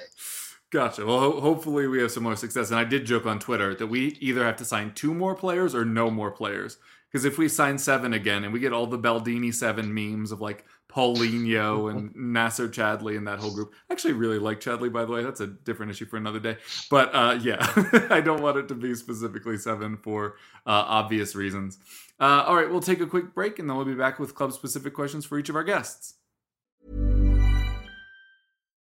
Gotcha. 0.70 1.05
Well, 1.05 1.20
ho- 1.20 1.39
hopefully 1.39 1.88
we 1.88 2.01
have 2.01 2.11
some 2.11 2.24
more 2.24 2.36
success. 2.36 2.72
And 2.72 2.80
I 2.80 2.84
did 2.84 3.05
joke 3.05 3.26
on 3.26 3.39
Twitter 3.39 3.74
that 3.76 3.88
we 3.88 4.18
either 4.20 4.43
have 4.43 4.57
to 4.57 4.65
sign 4.65 4.93
two 4.93 5.13
more 5.13 5.36
players 5.36 5.74
or 5.74 5.86
no 5.86 6.09
more 6.09 6.32
players 6.32 6.78
because 7.09 7.24
if 7.24 7.38
we 7.38 7.47
sign 7.47 7.78
seven 7.78 8.13
again 8.13 8.43
and 8.43 8.51
we 8.51 8.59
get 8.59 8.74
all 8.74 8.86
the 8.86 8.99
Baldini 8.99 9.53
seven 9.53 9.93
memes 9.93 10.32
of 10.32 10.41
like 10.41 10.65
Paulinho 10.89 11.89
and 11.91 12.13
Nacer 12.15 12.68
Chadli 12.68 13.15
and 13.18 13.28
that 13.28 13.39
whole 13.39 13.53
group, 13.53 13.74
I 13.89 13.93
actually 13.93 14.13
really 14.13 14.39
like 14.39 14.59
Chadli, 14.59 14.91
by 14.91 15.05
the 15.05 15.11
way. 15.13 15.24
That's 15.24 15.39
a 15.39 15.47
different 15.47 15.91
issue 15.91 16.05
for 16.05 16.18
another 16.18 16.39
day. 16.39 16.57
But 16.89 17.15
uh, 17.15 17.39
yeah, 17.41 17.65
I 18.09 18.20
don't 18.20 18.41
want 18.41 18.57
it 18.57 18.68
to 18.68 18.76
be 18.76 18.93
specifically 18.95 19.57
seven 19.57 19.95
for 19.95 20.36
uh, 20.65 20.84
obvious 20.86 21.34
reasons. 21.34 21.78
Uh, 22.20 22.43
all 22.45 22.55
right, 22.55 22.70
we'll 22.70 22.82
take 22.82 22.99
a 22.99 23.07
quick 23.07 23.34
break 23.34 23.57
and 23.59 23.70
then 23.70 23.78
we'll 23.78 23.86
be 23.86 23.93
back 23.93 24.20
with 24.20 24.36
club 24.36 24.51
specific 24.51 24.93
questions 24.93 25.26
for 25.26 25.39
each 25.39 25.49
of 25.49 25.55
our 25.55 25.63
guests. 25.63 26.15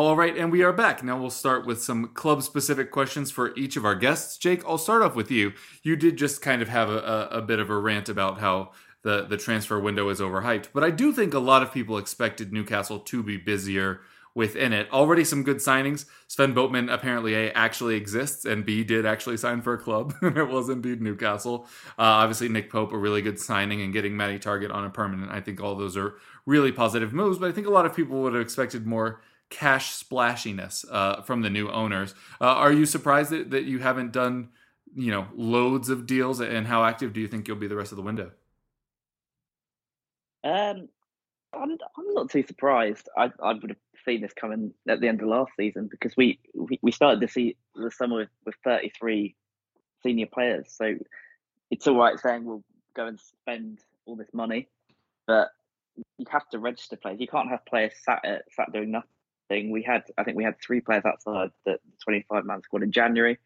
All 0.00 0.16
right, 0.16 0.34
and 0.34 0.50
we 0.50 0.62
are 0.62 0.72
back. 0.72 1.04
Now 1.04 1.20
we'll 1.20 1.28
start 1.28 1.66
with 1.66 1.82
some 1.82 2.06
club 2.14 2.42
specific 2.42 2.90
questions 2.90 3.30
for 3.30 3.54
each 3.54 3.76
of 3.76 3.84
our 3.84 3.94
guests. 3.94 4.38
Jake, 4.38 4.64
I'll 4.66 4.78
start 4.78 5.02
off 5.02 5.14
with 5.14 5.30
you. 5.30 5.52
You 5.82 5.94
did 5.94 6.16
just 6.16 6.40
kind 6.40 6.62
of 6.62 6.68
have 6.68 6.88
a, 6.88 7.28
a, 7.30 7.42
bit 7.42 7.58
of 7.58 7.68
a 7.68 7.76
rant 7.76 8.08
about 8.08 8.40
how 8.40 8.70
the, 9.02 9.26
the 9.26 9.36
transfer 9.36 9.78
window 9.78 10.08
is 10.08 10.18
overhyped, 10.18 10.68
but 10.72 10.82
I 10.82 10.90
do 10.90 11.12
think 11.12 11.34
a 11.34 11.38
lot 11.38 11.62
of 11.62 11.70
people 11.70 11.98
expected 11.98 12.50
Newcastle 12.50 12.98
to 12.98 13.22
be 13.22 13.36
busier 13.36 14.00
within 14.34 14.72
it. 14.72 14.90
Already 14.90 15.22
some 15.22 15.42
good 15.42 15.58
signings. 15.58 16.06
Sven 16.28 16.54
Botman 16.54 16.90
apparently 16.90 17.34
A 17.34 17.52
actually 17.52 17.96
exists, 17.96 18.46
and 18.46 18.64
B 18.64 18.82
did 18.84 19.04
actually 19.04 19.36
sign 19.36 19.60
for 19.60 19.74
a 19.74 19.78
club, 19.78 20.14
it 20.22 20.48
was 20.48 20.70
indeed 20.70 21.02
Newcastle. 21.02 21.66
Uh, 21.98 22.24
obviously, 22.24 22.48
Nick 22.48 22.70
Pope, 22.70 22.94
a 22.94 22.96
really 22.96 23.20
good 23.20 23.38
signing, 23.38 23.82
and 23.82 23.92
getting 23.92 24.16
Matty 24.16 24.38
Targett 24.38 24.72
on 24.72 24.86
a 24.86 24.88
permanent. 24.88 25.30
I 25.30 25.42
think 25.42 25.60
all 25.60 25.76
those 25.76 25.98
are 25.98 26.14
really 26.46 26.72
positive 26.72 27.12
moves, 27.12 27.36
but 27.36 27.50
I 27.50 27.52
think 27.52 27.66
a 27.66 27.70
lot 27.70 27.84
of 27.84 27.94
people 27.94 28.22
would 28.22 28.32
have 28.32 28.40
expected 28.40 28.86
more 28.86 29.20
cash 29.50 29.90
splashiness 29.90 30.84
uh, 30.90 31.22
from 31.22 31.42
the 31.42 31.50
new 31.50 31.70
owners. 31.70 32.14
Uh, 32.40 32.46
are 32.46 32.72
you 32.72 32.86
surprised 32.86 33.30
that, 33.30 33.50
that 33.50 33.64
you 33.64 33.80
haven't 33.80 34.12
done, 34.12 34.48
you 34.94 35.10
know, 35.10 35.26
loads 35.34 35.88
of 35.88 36.06
deals, 36.06 36.40
and 36.40 36.66
how 36.66 36.84
active 36.84 37.12
do 37.12 37.20
you 37.20 37.28
think 37.28 37.46
you'll 37.46 37.56
be 37.56 37.68
the 37.68 37.76
rest 37.76 37.92
of 37.92 37.96
the 37.96 38.02
window? 38.02 38.30
Um, 40.42 40.88
I'm 41.52 41.72
I'm 41.98 42.14
not 42.14 42.30
too 42.30 42.44
surprised. 42.46 43.08
I 43.16 43.30
I 43.42 43.52
would 43.52 43.70
have 43.70 43.76
seen 44.06 44.22
this 44.22 44.32
coming 44.32 44.72
at 44.88 45.00
the 45.00 45.08
end 45.08 45.20
of 45.20 45.28
last 45.28 45.52
season 45.58 45.88
because 45.90 46.16
we 46.16 46.38
we, 46.54 46.78
we 46.80 46.92
started 46.92 47.20
the 47.20 47.28
see 47.28 47.56
the 47.74 47.90
summer 47.90 48.16
with, 48.16 48.28
with 48.46 48.54
33 48.64 49.34
senior 50.02 50.26
players, 50.26 50.66
so 50.68 50.94
it's 51.70 51.86
all 51.86 51.98
right 51.98 52.18
saying 52.18 52.44
we'll 52.44 52.64
go 52.94 53.06
and 53.06 53.20
spend 53.20 53.80
all 54.06 54.16
this 54.16 54.32
money, 54.32 54.68
but 55.26 55.50
you 56.18 56.26
have 56.30 56.48
to 56.50 56.58
register 56.58 56.96
players. 56.96 57.20
You 57.20 57.28
can't 57.28 57.48
have 57.48 57.64
players 57.66 57.92
sat 58.02 58.24
at, 58.24 58.44
sat 58.52 58.72
doing 58.72 58.90
nothing. 58.90 59.10
We 59.50 59.82
had 59.82 60.04
I 60.16 60.24
think 60.24 60.36
we 60.36 60.44
had 60.44 60.60
three 60.60 60.80
players 60.80 61.04
outside 61.04 61.50
the 61.64 61.78
25 62.04 62.44
man 62.44 62.62
squad 62.62 62.82
in 62.82 62.92
January. 62.92 63.38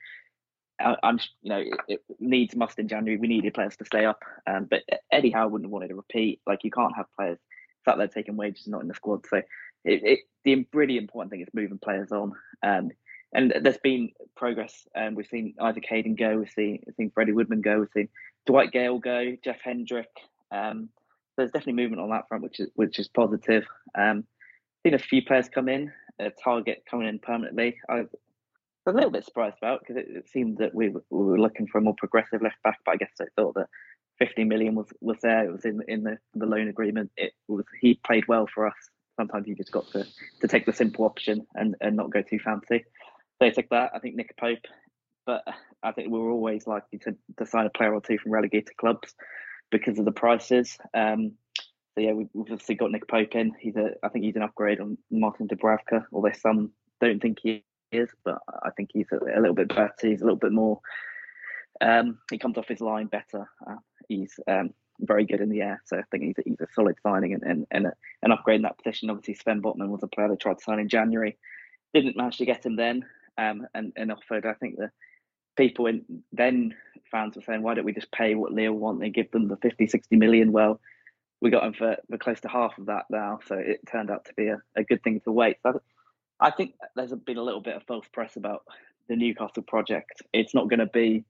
I, 0.80 0.96
I'm 1.02 1.18
you 1.42 1.50
know 1.50 1.58
it, 1.58 1.78
it 1.88 2.00
needs 2.20 2.54
must 2.54 2.78
in 2.78 2.88
January. 2.88 3.18
We 3.18 3.28
needed 3.28 3.54
players 3.54 3.76
to 3.76 3.84
stay 3.84 4.04
up, 4.04 4.22
um, 4.46 4.66
but 4.70 4.82
Eddie 5.10 5.30
Howe 5.30 5.48
wouldn't 5.48 5.66
have 5.66 5.72
wanted 5.72 5.88
to 5.88 5.94
repeat. 5.94 6.40
Like 6.46 6.64
you 6.64 6.70
can't 6.70 6.96
have 6.96 7.06
players 7.16 7.38
sat 7.84 7.98
there 7.98 8.08
taking 8.08 8.36
wages 8.36 8.66
and 8.66 8.72
not 8.72 8.82
in 8.82 8.88
the 8.88 8.94
squad. 8.94 9.26
So 9.28 9.38
it, 9.38 9.46
it, 9.84 10.18
the 10.44 10.66
really 10.72 10.96
important 10.96 11.30
thing 11.30 11.40
is 11.40 11.48
moving 11.52 11.78
players 11.78 12.12
on. 12.12 12.32
Um, 12.62 12.90
and 13.32 13.52
there's 13.62 13.78
been 13.78 14.12
progress. 14.36 14.86
Um, 14.96 15.14
we've 15.14 15.26
seen 15.26 15.54
Isaac 15.60 15.84
Hayden 15.88 16.14
go. 16.14 16.38
We've 16.38 16.50
seen, 16.50 16.82
we've 16.86 16.94
seen 16.96 17.10
Freddie 17.10 17.32
Woodman 17.32 17.60
go. 17.60 17.80
We've 17.80 17.88
seen 17.92 18.08
Dwight 18.46 18.70
Gayle 18.70 18.98
go. 18.98 19.36
Jeff 19.44 19.60
Hendrick. 19.62 20.08
Um, 20.50 20.88
there's 21.36 21.50
definitely 21.50 21.82
movement 21.82 22.00
on 22.00 22.10
that 22.10 22.28
front, 22.28 22.44
which 22.44 22.60
is 22.60 22.70
which 22.74 22.98
is 23.00 23.08
positive. 23.08 23.66
Um, 23.98 24.24
seen 24.84 24.94
a 24.94 24.98
few 24.98 25.22
players 25.22 25.48
come 25.48 25.68
in. 25.68 25.92
A 26.20 26.30
Targett 26.30 26.86
coming 26.88 27.08
in 27.08 27.18
permanently. 27.18 27.76
I 27.88 28.02
was 28.02 28.08
a 28.86 28.92
little 28.92 29.10
bit 29.10 29.24
surprised 29.24 29.56
about 29.60 29.80
because 29.80 29.96
it, 29.96 30.06
it, 30.08 30.28
seemed 30.28 30.58
that 30.58 30.74
we, 30.74 30.90
we 30.90 31.02
were 31.10 31.40
looking 31.40 31.66
for 31.66 31.78
a 31.78 31.80
more 31.80 31.96
progressive 31.96 32.42
left 32.42 32.62
back, 32.62 32.78
but 32.84 32.92
I 32.92 32.96
guess 32.96 33.10
I 33.20 33.24
thought 33.34 33.54
that 33.54 33.68
50 34.20 34.44
million 34.44 34.76
was 34.76 34.86
was 35.00 35.16
there. 35.22 35.44
It 35.44 35.52
was 35.52 35.64
in 35.64 35.80
in 35.88 36.04
the 36.04 36.18
the 36.34 36.46
loan 36.46 36.68
agreement. 36.68 37.10
It 37.16 37.32
was 37.48 37.64
he 37.80 37.94
played 38.06 38.28
well 38.28 38.46
for 38.46 38.66
us. 38.68 38.76
Sometimes 39.16 39.48
you 39.48 39.56
just 39.56 39.72
got 39.72 39.88
to 39.92 40.06
to 40.40 40.48
take 40.48 40.66
the 40.66 40.72
simple 40.72 41.04
option 41.04 41.46
and 41.54 41.74
and 41.80 41.96
not 41.96 42.12
go 42.12 42.22
too 42.22 42.38
fancy. 42.38 42.84
They 43.40 43.50
took 43.50 43.68
that. 43.70 43.90
I 43.92 43.98
think 43.98 44.14
Nick 44.14 44.36
Pope, 44.36 44.66
but 45.26 45.42
I 45.82 45.90
think 45.90 46.12
we 46.12 46.18
were 46.18 46.30
always 46.30 46.66
likely 46.68 47.00
to, 47.00 47.16
to 47.38 47.46
sign 47.46 47.66
a 47.66 47.70
player 47.70 47.92
or 47.92 48.00
two 48.00 48.18
from 48.18 48.32
relegated 48.32 48.76
clubs 48.76 49.14
because 49.70 49.98
of 49.98 50.04
the 50.04 50.12
prices. 50.12 50.78
Um, 50.94 51.32
so 51.94 52.00
yeah, 52.00 52.12
we've 52.12 52.28
obviously 52.38 52.74
got 52.74 52.90
Nick 52.90 53.08
Pope 53.08 53.34
in. 53.34 53.52
He's 53.58 53.76
a 53.76 53.92
I 54.02 54.08
think 54.08 54.24
he's 54.24 54.36
an 54.36 54.42
upgrade 54.42 54.80
on 54.80 54.98
Martin 55.10 55.48
Dubravka, 55.48 56.04
although 56.12 56.32
some 56.32 56.72
don't 57.00 57.20
think 57.20 57.38
he 57.42 57.64
is, 57.92 58.08
but 58.24 58.38
I 58.62 58.70
think 58.70 58.90
he's 58.92 59.06
a, 59.12 59.16
a 59.16 59.40
little 59.40 59.54
bit 59.54 59.68
better. 59.68 59.92
He's 60.02 60.20
a 60.20 60.24
little 60.24 60.38
bit 60.38 60.52
more. 60.52 60.80
Um, 61.80 62.18
he 62.30 62.38
comes 62.38 62.58
off 62.58 62.68
his 62.68 62.80
line 62.80 63.06
better. 63.06 63.48
Uh, 63.66 63.76
he's 64.08 64.38
um, 64.48 64.70
very 65.00 65.24
good 65.24 65.40
in 65.40 65.50
the 65.50 65.62
air, 65.62 65.82
so 65.86 65.98
I 65.98 66.02
think 66.10 66.24
he's 66.24 66.38
a, 66.38 66.42
he's 66.44 66.60
a 66.60 66.72
solid 66.72 66.96
signing 67.02 67.32
and 67.32 67.42
and, 67.42 67.66
and 67.70 67.86
a, 67.86 67.92
an 68.22 68.32
upgrade 68.32 68.56
in 68.56 68.62
that 68.62 68.78
position. 68.82 69.10
Obviously, 69.10 69.34
Sven 69.34 69.62
Botman 69.62 69.88
was 69.88 70.02
a 70.02 70.08
player 70.08 70.28
they 70.28 70.36
tried 70.36 70.58
to 70.58 70.64
sign 70.64 70.80
in 70.80 70.88
January, 70.88 71.36
didn't 71.92 72.16
manage 72.16 72.38
to 72.38 72.46
get 72.46 72.66
him 72.66 72.76
then, 72.76 73.04
um, 73.38 73.66
and 73.74 73.92
and 73.96 74.10
offered. 74.10 74.46
I 74.46 74.54
think 74.54 74.76
the 74.76 74.90
people 75.56 75.86
in 75.86 76.04
then 76.32 76.74
fans 77.10 77.36
were 77.36 77.42
saying, 77.42 77.62
why 77.62 77.74
don't 77.74 77.84
we 77.84 77.92
just 77.92 78.10
pay 78.10 78.34
what 78.34 78.52
Lille 78.52 78.72
want 78.72 79.02
and 79.02 79.14
give 79.14 79.30
them 79.30 79.46
the 79.46 79.56
50, 79.58 79.86
60 79.86 80.16
million? 80.16 80.50
Well, 80.50 80.80
we 81.40 81.50
got 81.50 81.64
him 81.64 81.74
for, 81.74 81.96
for 82.10 82.18
close 82.18 82.40
to 82.40 82.48
half 82.48 82.78
of 82.78 82.86
that 82.86 83.04
now, 83.10 83.40
so 83.46 83.56
it 83.56 83.80
turned 83.90 84.10
out 84.10 84.24
to 84.26 84.34
be 84.34 84.48
a, 84.48 84.62
a 84.76 84.84
good 84.84 85.02
thing 85.02 85.20
to 85.20 85.32
wait. 85.32 85.58
I 86.40 86.50
think 86.50 86.74
there's 86.96 87.12
been 87.12 87.36
a 87.36 87.42
little 87.42 87.60
bit 87.60 87.76
of 87.76 87.82
false 87.84 88.06
press 88.12 88.36
about 88.36 88.64
the 89.08 89.16
Newcastle 89.16 89.62
project. 89.62 90.22
It's 90.32 90.54
not 90.54 90.68
going 90.68 90.80
to 90.80 90.86
be 90.86 91.24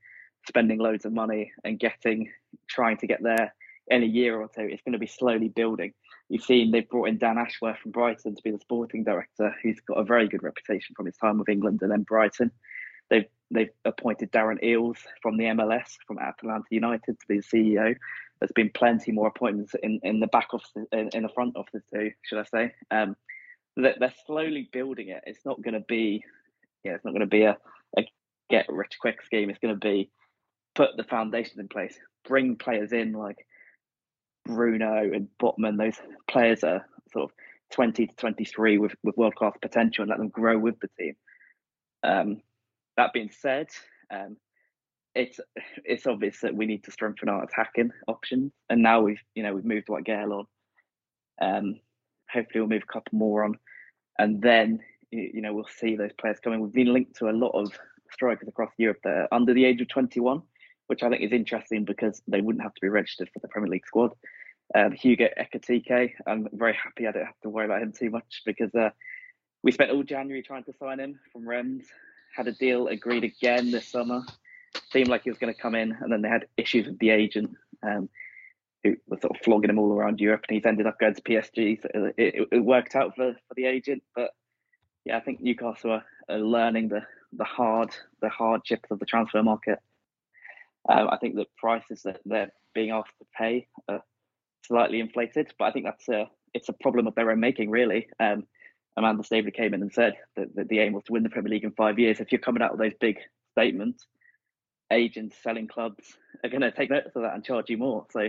spending 0.47 0.79
loads 0.79 1.05
of 1.05 1.13
money 1.13 1.53
and 1.65 1.79
getting 1.79 2.31
trying 2.69 2.97
to 2.99 3.07
get 3.07 3.23
there 3.23 3.55
in 3.89 4.03
a 4.03 4.07
year 4.07 4.41
or 4.41 4.49
two. 4.49 4.63
It's 4.63 4.83
going 4.83 4.93
to 4.93 4.99
be 4.99 5.07
slowly 5.07 5.49
building. 5.49 5.93
You've 6.29 6.45
seen 6.45 6.71
they've 6.71 6.89
brought 6.89 7.09
in 7.09 7.19
Dan 7.19 7.39
Ashworth 7.39 7.79
from 7.79 7.91
Brighton 7.91 8.35
to 8.35 8.43
be 8.43 8.51
the 8.51 8.59
sporting 8.59 9.05
director, 9.05 9.55
who's 9.63 9.81
got 9.81 9.99
a 9.99 10.05
very 10.05 10.29
good 10.29 10.43
reputation 10.43 10.95
from 10.97 11.07
his 11.07 11.17
time 11.17 11.39
with 11.39 11.49
England 11.49 11.81
and 11.83 11.91
then 11.91 12.03
Brighton. 12.03 12.51
They've 13.11 13.27
they've 13.51 13.71
appointed 13.85 14.33
Darren 14.33 14.63
Eales 14.65 14.97
from 15.21 15.37
the 15.37 15.45
MLS 15.45 15.97
from 16.07 16.19
Atlanta 16.19 16.65
United 16.71 17.21
to 17.21 17.27
be 17.29 17.41
the 17.41 17.43
CEO. 17.43 17.95
There's 18.45 18.53
been 18.55 18.73
plenty 18.75 19.11
more 19.11 19.29
appointments 19.29 19.75
in, 19.83 20.01
in 20.03 20.21
the 20.21 20.27
back 20.27 20.49
office 20.53 20.71
in, 20.93 21.09
in 21.15 21.23
the 21.23 21.31
front 21.31 21.57
office 21.57 21.83
too, 21.93 22.11
should 22.23 22.39
I 22.39 22.45
say? 22.45 22.75
Um, 22.91 23.17
they're, 23.75 23.95
they're 23.99 24.15
slowly 24.27 24.69
building 24.71 25.09
it. 25.09 25.23
It's 25.27 25.47
not 25.47 25.63
going 25.63 25.73
to 25.73 25.81
be, 25.81 26.23
yeah, 26.85 26.93
it's 26.93 27.05
not 27.07 27.13
going 27.13 27.21
to 27.21 27.27
be 27.27 27.45
a, 27.45 27.57
a 27.97 28.03
get 28.51 28.67
rich 28.69 28.97
quick 29.01 29.23
scheme. 29.23 29.49
It's 29.49 29.59
going 29.61 29.75
to 29.75 29.81
be 29.81 30.11
put 30.75 30.91
the 30.99 31.05
foundations 31.05 31.59
in 31.59 31.69
place, 31.69 31.99
bring 32.29 32.57
players 32.57 32.93
in 32.93 33.13
like 33.13 33.47
Bruno 34.45 35.11
and 35.11 35.29
Botman, 35.43 35.79
those 35.79 35.97
players 36.29 36.63
are 36.65 36.85
sort 37.13 37.25
of 37.25 37.31
20 37.73 38.09
to 38.09 38.17
23 38.17 38.77
with, 38.77 38.95
with 39.03 39.17
world 39.17 39.37
class 39.37 39.55
potential 39.61 40.03
and 40.03 40.11
let 40.11 40.19
them 40.19 40.29
grow 40.29 40.59
with 40.59 40.79
the 40.81 40.89
team. 40.99 41.15
Um, 42.03 42.43
that 42.99 43.15
being 43.15 43.31
said, 43.31 43.69
um, 44.11 44.37
it's 45.15 45.41
it's 45.85 46.07
obvious 46.07 46.41
that 46.41 46.55
we 46.55 46.67
need 46.67 46.85
to 46.85 46.91
strengthen 46.91 47.29
our 47.29 47.45
attacking 47.45 47.91
options, 48.09 48.53
and 48.69 48.83
now 48.83 49.01
we've 49.01 49.23
you 49.35 49.43
know 49.43 49.55
we've 49.55 49.65
moved 49.65 49.87
Dwight 49.87 50.05
Gayle 50.05 50.33
on. 50.33 50.47
Um, 51.41 51.81
hopefully, 52.31 52.61
we'll 52.61 52.71
move 52.71 52.85
a 52.89 52.93
couple 52.93 53.19
more 53.19 53.45
on, 53.45 53.59
and 54.19 54.43
then 54.43 54.81
you 55.11 55.41
know 55.41 55.53
we'll 55.53 55.69
see 55.79 55.97
those 55.97 56.13
players 56.19 56.39
coming. 56.43 56.61
We've 56.61 56.73
been 56.73 56.93
linked 56.93 57.17
to 57.17 57.29
a 57.29 57.33
lot 57.33 57.51
of 57.51 57.73
strikers 58.13 58.49
across 58.49 58.73
Europe 58.79 58.99
that 59.05 59.17
are 59.17 59.29
under 59.33 59.55
the 59.55 59.65
age 59.65 59.81
of 59.81 59.89
21 59.89 60.43
which 60.87 61.03
I 61.03 61.09
think 61.09 61.23
is 61.23 61.33
interesting 61.33 61.85
because 61.85 62.23
they 62.29 62.41
wouldn't 62.41 62.63
have 62.63 62.75
to 62.75 62.81
be 62.81 62.89
registered 62.89 63.31
for 63.33 63.39
the 63.39 63.49
Premier 63.49 63.71
League 63.71 63.87
squad. 63.87 64.13
Um, 64.75 64.93
Hugo 64.93 65.29
Ekitike, 65.39 66.13
I'm 66.27 66.49
very 66.53 66.75
happy 66.75 67.07
I 67.07 67.13
don't 67.13 67.27
have 67.27 67.41
to 67.43 67.51
worry 67.51 67.67
about 67.67 67.83
him 67.83 67.93
too 67.93 68.11
much 68.11 68.43
because 68.45 68.75
uh, 68.75 68.91
we 69.63 69.73
spent 69.73 69.91
all 69.91 70.03
January 70.03 70.43
trying 70.43 70.65
to 70.65 70.73
sign 70.79 71.01
him 71.01 71.19
from 71.33 71.49
Reims, 71.49 71.87
had 72.35 72.49
a 72.49 72.53
deal 72.53 72.89
agreed 72.89 73.25
again 73.25 73.71
this 73.71 73.89
summer. 73.89 74.23
Seemed 74.91 75.09
like 75.09 75.25
he 75.25 75.31
was 75.31 75.39
going 75.39 75.53
to 75.53 75.61
come 75.61 75.75
in, 75.75 75.93
and 76.01 76.13
then 76.13 76.23
they 76.23 76.29
had 76.29 76.47
issues 76.57 76.87
with 76.87 76.99
the 76.99 77.11
agent, 77.11 77.51
um, 77.83 78.09
who 78.83 78.97
was 79.09 79.21
sort 79.21 79.37
of 79.37 79.43
flogging 79.43 79.71
him 79.71 79.79
all 79.79 79.93
around 79.93 80.21
Europe, 80.21 80.45
and 80.49 80.55
he's 80.55 80.67
ended 80.67 80.87
up 80.87 80.99
going 80.99 81.15
to 81.15 81.23
PSG. 81.23 81.81
So 81.83 81.89
it, 81.95 82.15
it, 82.17 82.49
it 82.53 82.61
worked 82.61 82.95
out 82.95 83.17
for, 83.17 83.33
for 83.33 83.55
the 83.57 83.67
agent, 83.67 84.03
but 84.15 84.31
yeah, 85.05 85.17
I 85.17 85.21
think 85.21 85.41
Newcastle 85.41 85.93
are, 85.93 86.05
are 86.29 86.39
learning 86.39 86.89
the 86.89 87.03
the 87.37 87.45
hard 87.45 87.91
the 88.23 88.29
hardships 88.29 88.93
of 88.93 89.01
the 89.01 89.07
transfer 89.07 89.43
market 89.43 89.81
um, 90.89 91.09
I 91.11 91.17
think 91.17 91.35
the 91.35 91.47
prices 91.57 92.03
that 92.03 92.21
they're 92.25 92.53
being 92.75 92.91
asked 92.91 93.17
to 93.19 93.27
pay 93.37 93.67
are 93.89 94.03
slightly 94.67 95.01
inflated, 95.01 95.53
but 95.59 95.67
I 95.67 95.71
think 95.73 95.87
that's 95.87 96.09
a 96.09 96.29
it's 96.53 96.69
a 96.69 96.75
problem 96.75 97.07
of 97.07 97.15
their 97.15 97.31
own 97.31 97.41
making, 97.41 97.71
really. 97.71 98.09
Um, 98.21 98.47
Amanda 98.97 99.25
Staveley 99.25 99.51
came 99.51 99.75
in 99.75 99.83
and 99.83 99.93
said 99.93 100.15
that, 100.37 100.55
that, 100.55 100.69
the 100.69 100.79
aim 100.79 100.93
was 100.93 101.03
to 101.05 101.13
win 101.13 101.25
the 101.25 101.29
Premier 101.29 101.51
League 101.51 101.65
in 101.65 101.73
five 101.73 101.99
years. 101.99 102.21
If 102.21 102.31
you're 102.31 102.41
coming 102.41 102.63
out 102.63 102.71
with 102.71 102.81
those 102.81 102.99
big 103.01 103.19
statements, 103.51 104.07
agents 104.91 105.37
selling 105.43 105.69
clubs 105.69 106.17
are 106.43 106.51
going 106.51 106.63
to 106.63 106.71
take 106.71 106.91
notice 106.91 107.17
of 107.17 107.23
that 107.23 107.35
and 107.35 107.45
charge 107.45 107.71
you 107.71 107.79
more. 107.79 108.07
So 108.11 108.29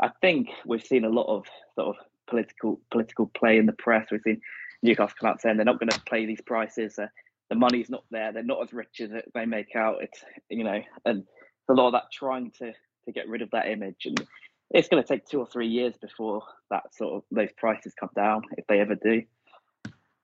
I 0.00 0.10
think 0.20 0.48
we've 0.66 0.84
seen 0.84 1.04
a 1.04 1.08
lot 1.10 1.26
of 1.26 1.46
sort 1.74 1.96
of 1.96 2.04
political 2.26 2.80
political 2.90 3.26
play 3.26 3.58
in 3.58 3.66
the 3.66 3.72
press. 3.72 4.08
We've 4.10 4.20
seen 4.22 4.40
Newcastle 4.82 5.16
come 5.20 5.30
out 5.30 5.40
saying 5.40 5.56
they're 5.56 5.64
not 5.64 5.78
going 5.78 5.90
to 5.90 6.00
play 6.00 6.26
these 6.26 6.40
prices. 6.40 6.98
Uh, 6.98 7.06
the 7.48 7.54
money's 7.54 7.90
not 7.90 8.04
there. 8.10 8.32
They're 8.32 8.42
not 8.42 8.62
as 8.62 8.72
rich 8.72 9.00
as 9.00 9.10
they 9.34 9.46
make 9.46 9.76
out. 9.76 10.02
It's 10.02 10.24
you 10.48 10.64
know, 10.64 10.80
and 11.04 11.24
a 11.68 11.72
lot 11.72 11.88
of 11.88 11.92
that 11.92 12.12
trying 12.12 12.50
to 12.58 12.72
to 13.04 13.12
get 13.12 13.28
rid 13.28 13.42
of 13.42 13.50
that 13.52 13.68
image, 13.68 14.06
and 14.06 14.26
it's 14.70 14.88
going 14.88 15.02
to 15.02 15.08
take 15.08 15.26
two 15.26 15.38
or 15.38 15.46
three 15.46 15.68
years 15.68 15.94
before 16.00 16.42
that 16.70 16.94
sort 16.94 17.14
of 17.14 17.22
those 17.30 17.52
prices 17.56 17.94
come 17.98 18.10
down 18.16 18.42
if 18.56 18.66
they 18.66 18.80
ever 18.80 18.94
do. 18.94 19.22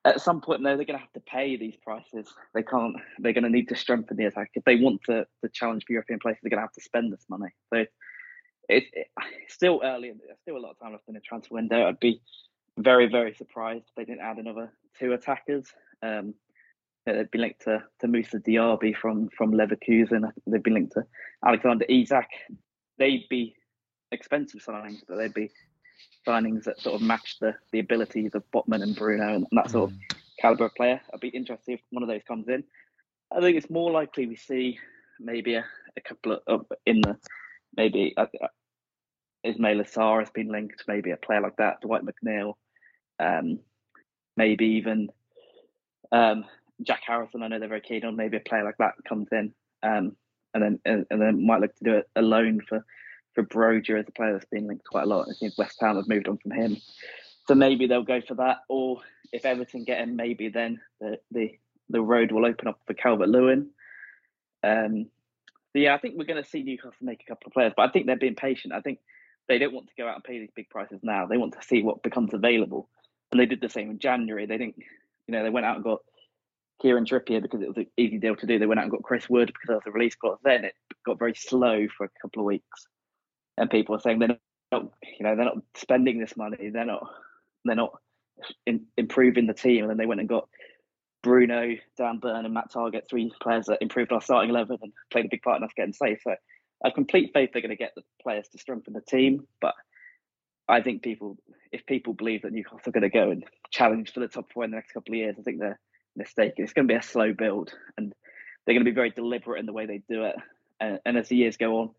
At 0.05 0.20
some 0.20 0.40
point, 0.40 0.62
though, 0.62 0.76
they're 0.76 0.86
going 0.86 0.98
to 0.98 1.05
have 1.05 1.12
to 1.12 1.20
pay 1.20 1.57
these 1.57 1.76
prices. 1.76 2.32
They 2.55 2.62
can't. 2.62 2.96
They're 3.18 3.34
going 3.34 3.44
to 3.44 3.51
need 3.51 3.68
to 3.68 3.76
strengthen 3.76 4.16
the 4.16 4.24
attack 4.24 4.51
if 4.55 4.64
they 4.64 4.76
want 4.76 5.03
to 5.05 5.26
to 5.42 5.48
challenge 5.53 5.84
for 5.86 5.92
European 5.92 6.18
places. 6.20 6.40
They're 6.42 6.51
going 6.51 6.59
to 6.59 6.62
have 6.62 6.72
to 6.72 6.80
spend 6.80 7.12
this 7.12 7.26
money. 7.28 7.51
So 7.72 7.84
it's, 8.68 8.86
it's 8.94 9.55
still 9.55 9.80
early. 9.84 10.09
There's 10.09 10.38
still 10.40 10.57
a 10.57 10.59
lot 10.59 10.70
of 10.70 10.78
time 10.78 10.92
left 10.92 11.05
in 11.09 11.14
the 11.14 11.20
transfer 11.20 11.55
window. 11.55 11.86
I'd 11.86 12.01
be 12.01 12.22
very 12.78 13.09
very 13.09 13.34
surprised 13.34 13.84
if 13.88 13.94
they 13.96 14.05
didn't 14.05 14.24
add 14.24 14.38
another 14.38 14.72
two 14.98 15.12
attackers. 15.12 15.66
Um, 16.03 16.34
they've 17.05 17.30
been 17.30 17.40
linked 17.42 17.62
to, 17.62 17.82
to 18.01 18.09
Moussa 18.09 18.38
Diaby 18.38 18.96
from, 18.96 19.28
from 19.36 19.53
Leverkusen. 19.53 20.30
They've 20.46 20.62
been 20.62 20.74
linked 20.74 20.92
to 20.92 21.05
Alexander 21.44 21.84
Isak. 21.88 22.28
They'd 22.98 23.28
be 23.28 23.55
expensive 24.12 24.62
signings, 24.64 25.01
but 25.09 25.16
they'd 25.16 25.34
be 25.34 25.51
signings 26.26 26.64
that 26.64 26.80
sort 26.80 26.96
of 26.96 27.03
match 27.03 27.38
the, 27.40 27.55
the 27.72 27.78
abilities 27.78 28.34
of 28.34 28.42
Botman 28.53 28.82
and 28.82 28.96
Bruno 28.96 29.34
and, 29.34 29.46
that 29.53 29.70
sort 29.70 29.90
of 29.90 29.96
mm. 29.96 30.16
caliber 30.38 30.66
of 30.66 30.74
player. 30.74 31.01
I'd 31.12 31.20
be 31.20 31.28
interested 31.28 31.74
if 31.74 31.80
one 31.90 32.03
of 32.03 32.09
those 32.09 32.22
comes 32.26 32.48
in. 32.48 32.64
I 33.32 33.40
think 33.40 33.57
it's 33.57 33.70
more 33.70 33.90
likely 33.90 34.26
we 34.26 34.36
see 34.36 34.78
maybe 35.18 35.55
a, 35.55 35.64
a 35.96 36.01
couple 36.01 36.38
of 36.46 36.66
in 36.86 37.01
the 37.01 37.16
maybe 37.76 38.14
uh, 38.16 38.26
uh, 38.42 38.48
Ismaila 39.46 39.90
Sarr 39.90 40.20
has 40.20 40.30
been 40.30 40.48
linked, 40.48 40.84
maybe 40.88 41.12
a 41.12 41.16
player 41.16 41.40
like 41.40 41.57
that, 41.57 41.80
Dwight 41.80 42.03
McNeil, 42.03 42.55
um, 43.18 43.61
maybe 44.36 44.66
even 44.66 45.09
um, 46.12 46.44
Jack 46.82 47.03
Harrison, 47.07 47.42
I 47.42 47.48
know 47.48 47.59
they're 47.59 47.68
very 47.68 47.80
keen 47.80 48.05
on. 48.05 48.16
Maybe 48.16 48.36
a 48.36 48.40
player 48.40 48.64
like 48.64 48.78
that 48.78 48.94
comes 49.09 49.28
in, 49.32 49.53
um, 49.82 50.16
and 50.55 50.62
then 50.62 50.80
and, 50.84 51.07
and, 51.11 51.20
then 51.20 51.46
might 51.46 51.61
look 51.61 51.74
to 51.76 51.84
do 51.84 51.94
it 51.94 52.09
a 52.16 52.22
loan 52.22 52.61
for 52.68 52.84
for 53.35 53.45
Broja 53.45 54.01
as 54.01 54.09
a 54.09 54.12
player 54.12 54.33
that's 54.33 54.47
been 54.47 54.66
linked 54.66 54.87
quite 54.87 55.05
a 55.05 55.07
lot. 55.07 55.28
I 55.31 55.35
think 55.39 55.57
West 55.57 55.78
Ham 55.81 55.97
have 55.97 56.09
moved 56.09 56.28
on 56.28 56.39
from 56.39 56.53
him, 56.53 56.76
so 57.47 57.55
maybe 57.55 57.87
they'll 57.87 58.03
go 58.03 58.20
for 58.20 58.35
that. 58.35 58.59
Or 58.68 59.01
if 59.33 59.45
Everton 59.45 59.85
get 59.85 60.01
him, 60.01 60.16
maybe 60.16 60.49
then 60.49 60.81
the 61.01 61.18
the, 61.31 61.59
the 61.89 62.03
road 62.03 62.33
will 62.33 62.47
open 62.47 62.68
up 62.68 62.81
for 62.87 62.95
Calvert 62.95 63.28
Lewin. 63.28 63.70
Um, 64.62 65.07
yeah, 65.74 65.95
I 65.95 65.99
think 65.99 66.16
we're 66.16 66.24
going 66.24 66.43
to 66.43 66.49
see 66.49 66.62
Newcastle 66.62 66.93
make 67.01 67.22
a 67.22 67.28
couple 67.28 67.47
of 67.47 67.53
players, 67.53 67.72
but 67.76 67.89
I 67.89 67.93
think 67.93 68.07
they're 68.07 68.16
being 68.16 68.35
patient. 68.35 68.74
I 68.74 68.81
think 68.81 68.99
they 69.49 69.59
don't 69.59 69.72
want 69.72 69.89
to 69.89 69.95
go 69.97 70.09
out 70.09 70.16
and 70.16 70.24
pay 70.24 70.39
these 70.39 70.51
big 70.55 70.68
prices 70.68 71.01
now. 71.03 71.26
They 71.26 71.37
want 71.37 71.55
to 71.55 71.66
see 71.66 71.83
what 71.83 72.03
becomes 72.03 72.35
available, 72.35 72.89
and 73.31 73.41
they 73.41 73.47
did 73.47 73.61
the 73.61 73.68
same 73.68 73.91
in 73.91 73.99
January. 73.99 74.47
They 74.47 74.59
didn't, 74.59 74.76
you 74.78 75.33
know, 75.33 75.43
they 75.43 75.51
went 75.51 75.66
out 75.66 75.76
and 75.76 75.85
got 75.85 76.01
Kieran 76.83 77.05
Trippier 77.05 77.43
because 77.43 77.62
it 77.62 77.68
was 77.68 77.76
an 77.76 77.87
easy 77.97 78.18
deal 78.18 78.37
to 78.37 78.47
do. 78.47 78.59
They 78.59 78.66
went 78.66 78.81
out 78.81 78.85
and 78.85 78.93
got 78.93 79.03
Chris 79.03 79.28
Wood 79.28 79.53
because 79.53 79.76
of 79.76 79.85
the 79.85 79.93
release 79.93 80.14
clause. 80.14 80.39
Then 80.43 80.64
it 80.64 80.74
got 81.07 81.18
very 81.18 81.35
slow 81.35 81.87
for 81.97 82.05
a 82.05 82.11
couple 82.20 82.43
of 82.43 82.47
weeks, 82.47 82.87
and 83.61 83.70
people 83.70 83.94
are 83.94 84.00
saying 84.00 84.18
they're 84.18 84.36
not, 84.72 84.90
you 85.18 85.24
know, 85.24 85.36
they're 85.36 85.44
not 85.44 85.58
spending 85.76 86.18
this 86.18 86.36
money. 86.36 86.70
They're 86.70 86.84
not, 86.84 87.06
they're 87.64 87.76
not 87.76 87.92
in, 88.66 88.86
improving 88.96 89.46
the 89.46 89.54
team. 89.54 89.82
And 89.82 89.90
then 89.90 89.98
they 89.98 90.06
went 90.06 90.18
and 90.18 90.28
got 90.28 90.48
Bruno, 91.22 91.76
Dan 91.96 92.18
Burn, 92.18 92.44
and 92.44 92.54
Matt 92.54 92.72
Targett, 92.72 93.08
three 93.08 93.32
players 93.40 93.66
that 93.66 93.78
improved 93.80 94.11
our 94.11 94.20
starting 94.20 94.50
eleven 94.50 94.78
and 94.82 94.92
played 95.12 95.26
a 95.26 95.30
big 95.30 95.42
part 95.42 95.58
in 95.58 95.64
us 95.64 95.70
getting 95.76 95.92
safe. 95.92 96.18
So 96.24 96.32
I 96.32 96.88
have 96.88 96.94
complete 96.94 97.30
faith 97.32 97.50
they're 97.52 97.62
going 97.62 97.70
to 97.70 97.76
get 97.76 97.92
the 97.94 98.02
players 98.20 98.48
to 98.48 98.58
strengthen 98.58 98.94
the 98.94 99.02
team, 99.02 99.46
but. 99.61 99.74
I 100.68 100.82
think 100.82 101.02
people, 101.02 101.36
if 101.72 101.84
people 101.84 102.12
believe 102.12 102.42
that 102.42 102.52
Newcastle 102.52 102.78
are 102.86 102.92
going 102.92 103.02
to 103.02 103.08
go 103.11 103.32
and 103.32 103.42
challenge 103.72 104.12
for 104.12 104.20
the 104.20 104.28
top 104.28 104.52
four 104.52 104.62
in 104.62 104.70
the 104.70 104.76
next 104.76 104.92
couple 104.92 105.12
of 105.12 105.18
years, 105.18 105.34
I 105.36 105.42
think 105.42 105.58
they're 105.58 105.80
mistaken. 106.14 106.62
It's 106.62 106.72
going 106.72 106.86
to 106.86 106.94
be 106.94 106.96
a 106.96 107.02
slow 107.02 107.32
build, 107.32 107.72
and 107.98 108.12
they're 108.64 108.74
going 108.76 108.84
to 108.84 108.88
be 108.88 108.94
very 108.94 109.11
deliberate 109.11 109.58
in 109.58 109.66
the 109.66 109.72
way 109.72 109.86
they 109.86 110.00
do 110.08 110.26
it. 110.26 110.36
And, 110.78 111.00
and 111.04 111.18
as 111.18 111.28
the 111.28 111.34
years 111.34 111.56
go 111.56 111.80
on, 111.80 111.90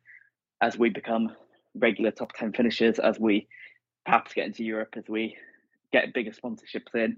as 0.61 0.77
we 0.77 0.89
become 0.89 1.35
regular 1.75 2.11
top 2.11 2.33
10 2.33 2.53
finishes 2.53 2.99
as 2.99 3.19
we 3.19 3.47
perhaps 4.05 4.33
get 4.33 4.47
into 4.47 4.63
Europe, 4.63 4.93
as 4.97 5.07
we 5.07 5.37
get 5.91 6.13
bigger 6.13 6.31
sponsorships 6.31 6.93
in, 6.95 7.17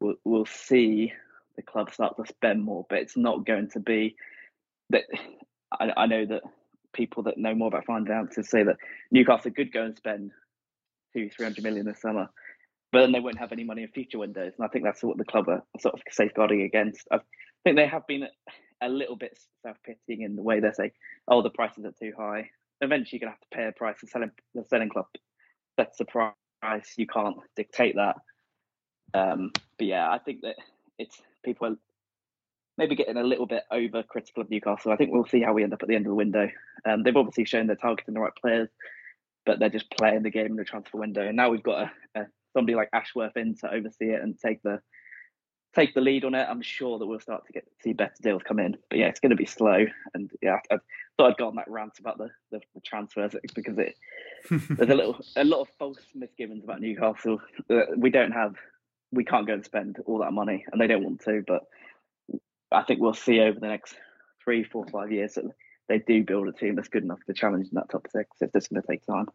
we'll, 0.00 0.14
we'll 0.24 0.46
see 0.46 1.12
the 1.56 1.62
club 1.62 1.92
start 1.92 2.16
to 2.16 2.26
spend 2.26 2.62
more. 2.62 2.86
But 2.88 2.98
it's 2.98 3.16
not 3.16 3.46
going 3.46 3.70
to 3.70 3.80
be 3.80 4.16
that. 4.90 5.04
I, 5.72 5.92
I 5.96 6.06
know 6.06 6.26
that 6.26 6.42
people 6.92 7.24
that 7.24 7.38
know 7.38 7.54
more 7.54 7.68
about 7.68 7.86
finances 7.86 8.48
say 8.48 8.62
that 8.62 8.76
Newcastle 9.10 9.50
could 9.50 9.72
go 9.72 9.82
and 9.82 9.96
spend 9.96 10.30
two, 11.12 11.28
three 11.30 11.44
hundred 11.44 11.64
million 11.64 11.86
this 11.86 12.00
summer 12.00 12.28
but 12.94 13.00
then 13.00 13.10
they 13.10 13.18
won't 13.18 13.40
have 13.40 13.50
any 13.50 13.64
money 13.64 13.82
in 13.82 13.88
future 13.88 14.20
windows. 14.20 14.52
And 14.56 14.64
I 14.64 14.68
think 14.68 14.84
that's 14.84 15.02
what 15.02 15.18
the 15.18 15.24
club 15.24 15.48
are 15.48 15.64
sort 15.80 15.94
of 15.94 16.02
safeguarding 16.12 16.62
against. 16.62 17.08
I 17.10 17.18
think 17.64 17.74
they 17.74 17.88
have 17.88 18.06
been 18.06 18.28
a 18.80 18.88
little 18.88 19.16
bit 19.16 19.36
self-pitying 19.64 20.22
in 20.22 20.36
the 20.36 20.42
way 20.42 20.60
they 20.60 20.70
say, 20.70 20.92
"Oh, 21.26 21.42
the 21.42 21.50
prices 21.50 21.84
are 21.84 21.90
too 21.90 22.12
high." 22.16 22.50
Eventually, 22.80 23.18
you're 23.20 23.28
gonna 23.28 23.32
have 23.32 23.40
to 23.40 23.56
pay 23.56 23.66
a 23.66 23.72
price. 23.72 23.96
The 24.00 24.06
selling 24.08 24.30
the 24.54 24.64
selling 24.64 24.88
club 24.88 25.06
That's 25.76 25.98
the 25.98 26.04
price. 26.04 26.94
You 26.96 27.06
can't 27.06 27.36
dictate 27.56 27.96
that. 27.96 28.16
Um, 29.14 29.52
but 29.78 29.86
yeah, 29.86 30.10
I 30.10 30.18
think 30.18 30.42
that 30.42 30.56
it's 30.98 31.20
people 31.44 31.68
are 31.68 31.76
maybe 32.76 32.96
getting 32.96 33.16
a 33.16 33.22
little 33.22 33.46
bit 33.46 33.62
over 33.70 34.02
critical 34.02 34.42
of 34.42 34.50
Newcastle. 34.50 34.92
I 34.92 34.96
think 34.96 35.12
we'll 35.12 35.26
see 35.26 35.42
how 35.42 35.52
we 35.52 35.62
end 35.62 35.72
up 35.72 35.82
at 35.82 35.88
the 35.88 35.94
end 35.94 36.06
of 36.06 36.10
the 36.10 36.16
window. 36.16 36.48
Um, 36.84 37.02
they've 37.02 37.16
obviously 37.16 37.44
shown 37.44 37.66
they're 37.66 37.76
targeting 37.76 38.14
the 38.14 38.20
right 38.20 38.34
players, 38.40 38.68
but 39.46 39.58
they're 39.58 39.68
just 39.68 39.90
playing 39.90 40.22
the 40.22 40.30
game 40.30 40.46
in 40.46 40.56
the 40.56 40.64
transfer 40.64 40.98
window. 40.98 41.22
And 41.26 41.36
now 41.36 41.50
we've 41.50 41.62
got 41.62 41.90
a, 42.16 42.20
a 42.20 42.26
somebody 42.54 42.74
like 42.74 42.88
Ashworth 42.92 43.36
in 43.36 43.56
to 43.58 43.72
oversee 43.72 44.10
it 44.10 44.22
and 44.22 44.38
take 44.38 44.62
the 44.62 44.80
take 45.74 45.94
the 45.94 46.00
lead 46.00 46.24
on 46.24 46.34
it, 46.34 46.46
I'm 46.48 46.62
sure 46.62 46.98
that 46.98 47.06
we'll 47.06 47.20
start 47.20 47.46
to 47.46 47.52
get 47.52 47.64
see 47.82 47.92
better 47.92 48.14
deals 48.22 48.42
come 48.46 48.58
in. 48.58 48.76
But 48.88 48.98
yeah, 48.98 49.06
it's 49.06 49.20
going 49.20 49.30
to 49.30 49.36
be 49.36 49.46
slow. 49.46 49.84
And 50.14 50.30
yeah, 50.40 50.58
I 50.70 50.78
thought 51.16 51.30
I'd 51.30 51.36
go 51.36 51.48
on 51.48 51.56
that 51.56 51.70
rant 51.70 51.98
about 51.98 52.18
the, 52.18 52.30
the, 52.50 52.60
the 52.74 52.80
transfers 52.80 53.34
because 53.54 53.78
it 53.78 53.96
there's 54.50 54.90
a 54.90 54.94
little 54.94 55.18
a 55.36 55.44
lot 55.44 55.60
of 55.60 55.68
false 55.78 55.98
misgivings 56.14 56.64
about 56.64 56.80
Newcastle. 56.80 57.40
We 57.96 58.10
don't 58.10 58.32
have 58.32 58.54
we 59.12 59.24
can't 59.24 59.46
go 59.46 59.54
and 59.54 59.64
spend 59.64 59.98
all 60.06 60.18
that 60.18 60.32
money, 60.32 60.64
and 60.70 60.80
they 60.80 60.86
don't 60.86 61.04
want 61.04 61.20
to. 61.22 61.42
But 61.46 61.62
I 62.72 62.82
think 62.82 63.00
we'll 63.00 63.14
see 63.14 63.40
over 63.40 63.58
the 63.58 63.68
next 63.68 63.94
three, 64.42 64.64
four, 64.64 64.86
five 64.86 65.12
years 65.12 65.34
that 65.34 65.44
they 65.88 65.98
do 65.98 66.24
build 66.24 66.48
a 66.48 66.52
team 66.52 66.74
that's 66.74 66.88
good 66.88 67.04
enough 67.04 67.22
to 67.26 67.34
challenge 67.34 67.66
in 67.66 67.74
that 67.74 67.90
top 67.90 68.06
six. 68.10 68.30
It's 68.40 68.52
just 68.52 68.70
going 68.70 68.82
to 68.82 68.88
take 68.88 69.06
time. 69.06 69.26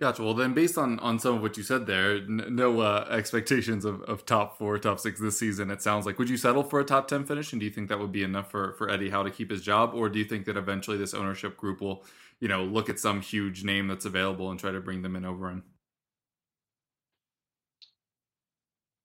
Gotcha. 0.00 0.24
Well, 0.24 0.34
then, 0.34 0.54
based 0.54 0.76
on 0.76 0.98
on 0.98 1.18
some 1.20 1.36
of 1.36 1.42
what 1.42 1.56
you 1.56 1.62
said 1.62 1.86
there, 1.86 2.16
n- 2.16 2.44
no 2.50 2.80
uh, 2.80 3.06
expectations 3.10 3.84
of, 3.84 4.02
of 4.02 4.26
top 4.26 4.58
four, 4.58 4.76
top 4.78 4.98
six 4.98 5.20
this 5.20 5.38
season. 5.38 5.70
It 5.70 5.82
sounds 5.82 6.04
like. 6.04 6.18
Would 6.18 6.28
you 6.28 6.36
settle 6.36 6.64
for 6.64 6.80
a 6.80 6.84
top 6.84 7.06
ten 7.06 7.24
finish? 7.24 7.52
And 7.52 7.60
do 7.60 7.64
you 7.66 7.70
think 7.72 7.88
that 7.88 7.98
would 8.00 8.10
be 8.10 8.24
enough 8.24 8.50
for 8.50 8.72
for 8.74 8.90
Eddie 8.90 9.10
Howe 9.10 9.22
to 9.22 9.30
keep 9.30 9.50
his 9.50 9.62
job, 9.62 9.92
or 9.94 10.08
do 10.08 10.18
you 10.18 10.24
think 10.24 10.46
that 10.46 10.56
eventually 10.56 10.96
this 10.98 11.14
ownership 11.14 11.56
group 11.56 11.80
will, 11.80 12.04
you 12.40 12.48
know, 12.48 12.64
look 12.64 12.90
at 12.90 12.98
some 12.98 13.20
huge 13.20 13.62
name 13.64 13.86
that's 13.86 14.04
available 14.04 14.50
and 14.50 14.58
try 14.58 14.72
to 14.72 14.80
bring 14.80 15.02
them 15.02 15.14
in 15.14 15.24
over 15.24 15.48
him? 15.48 15.62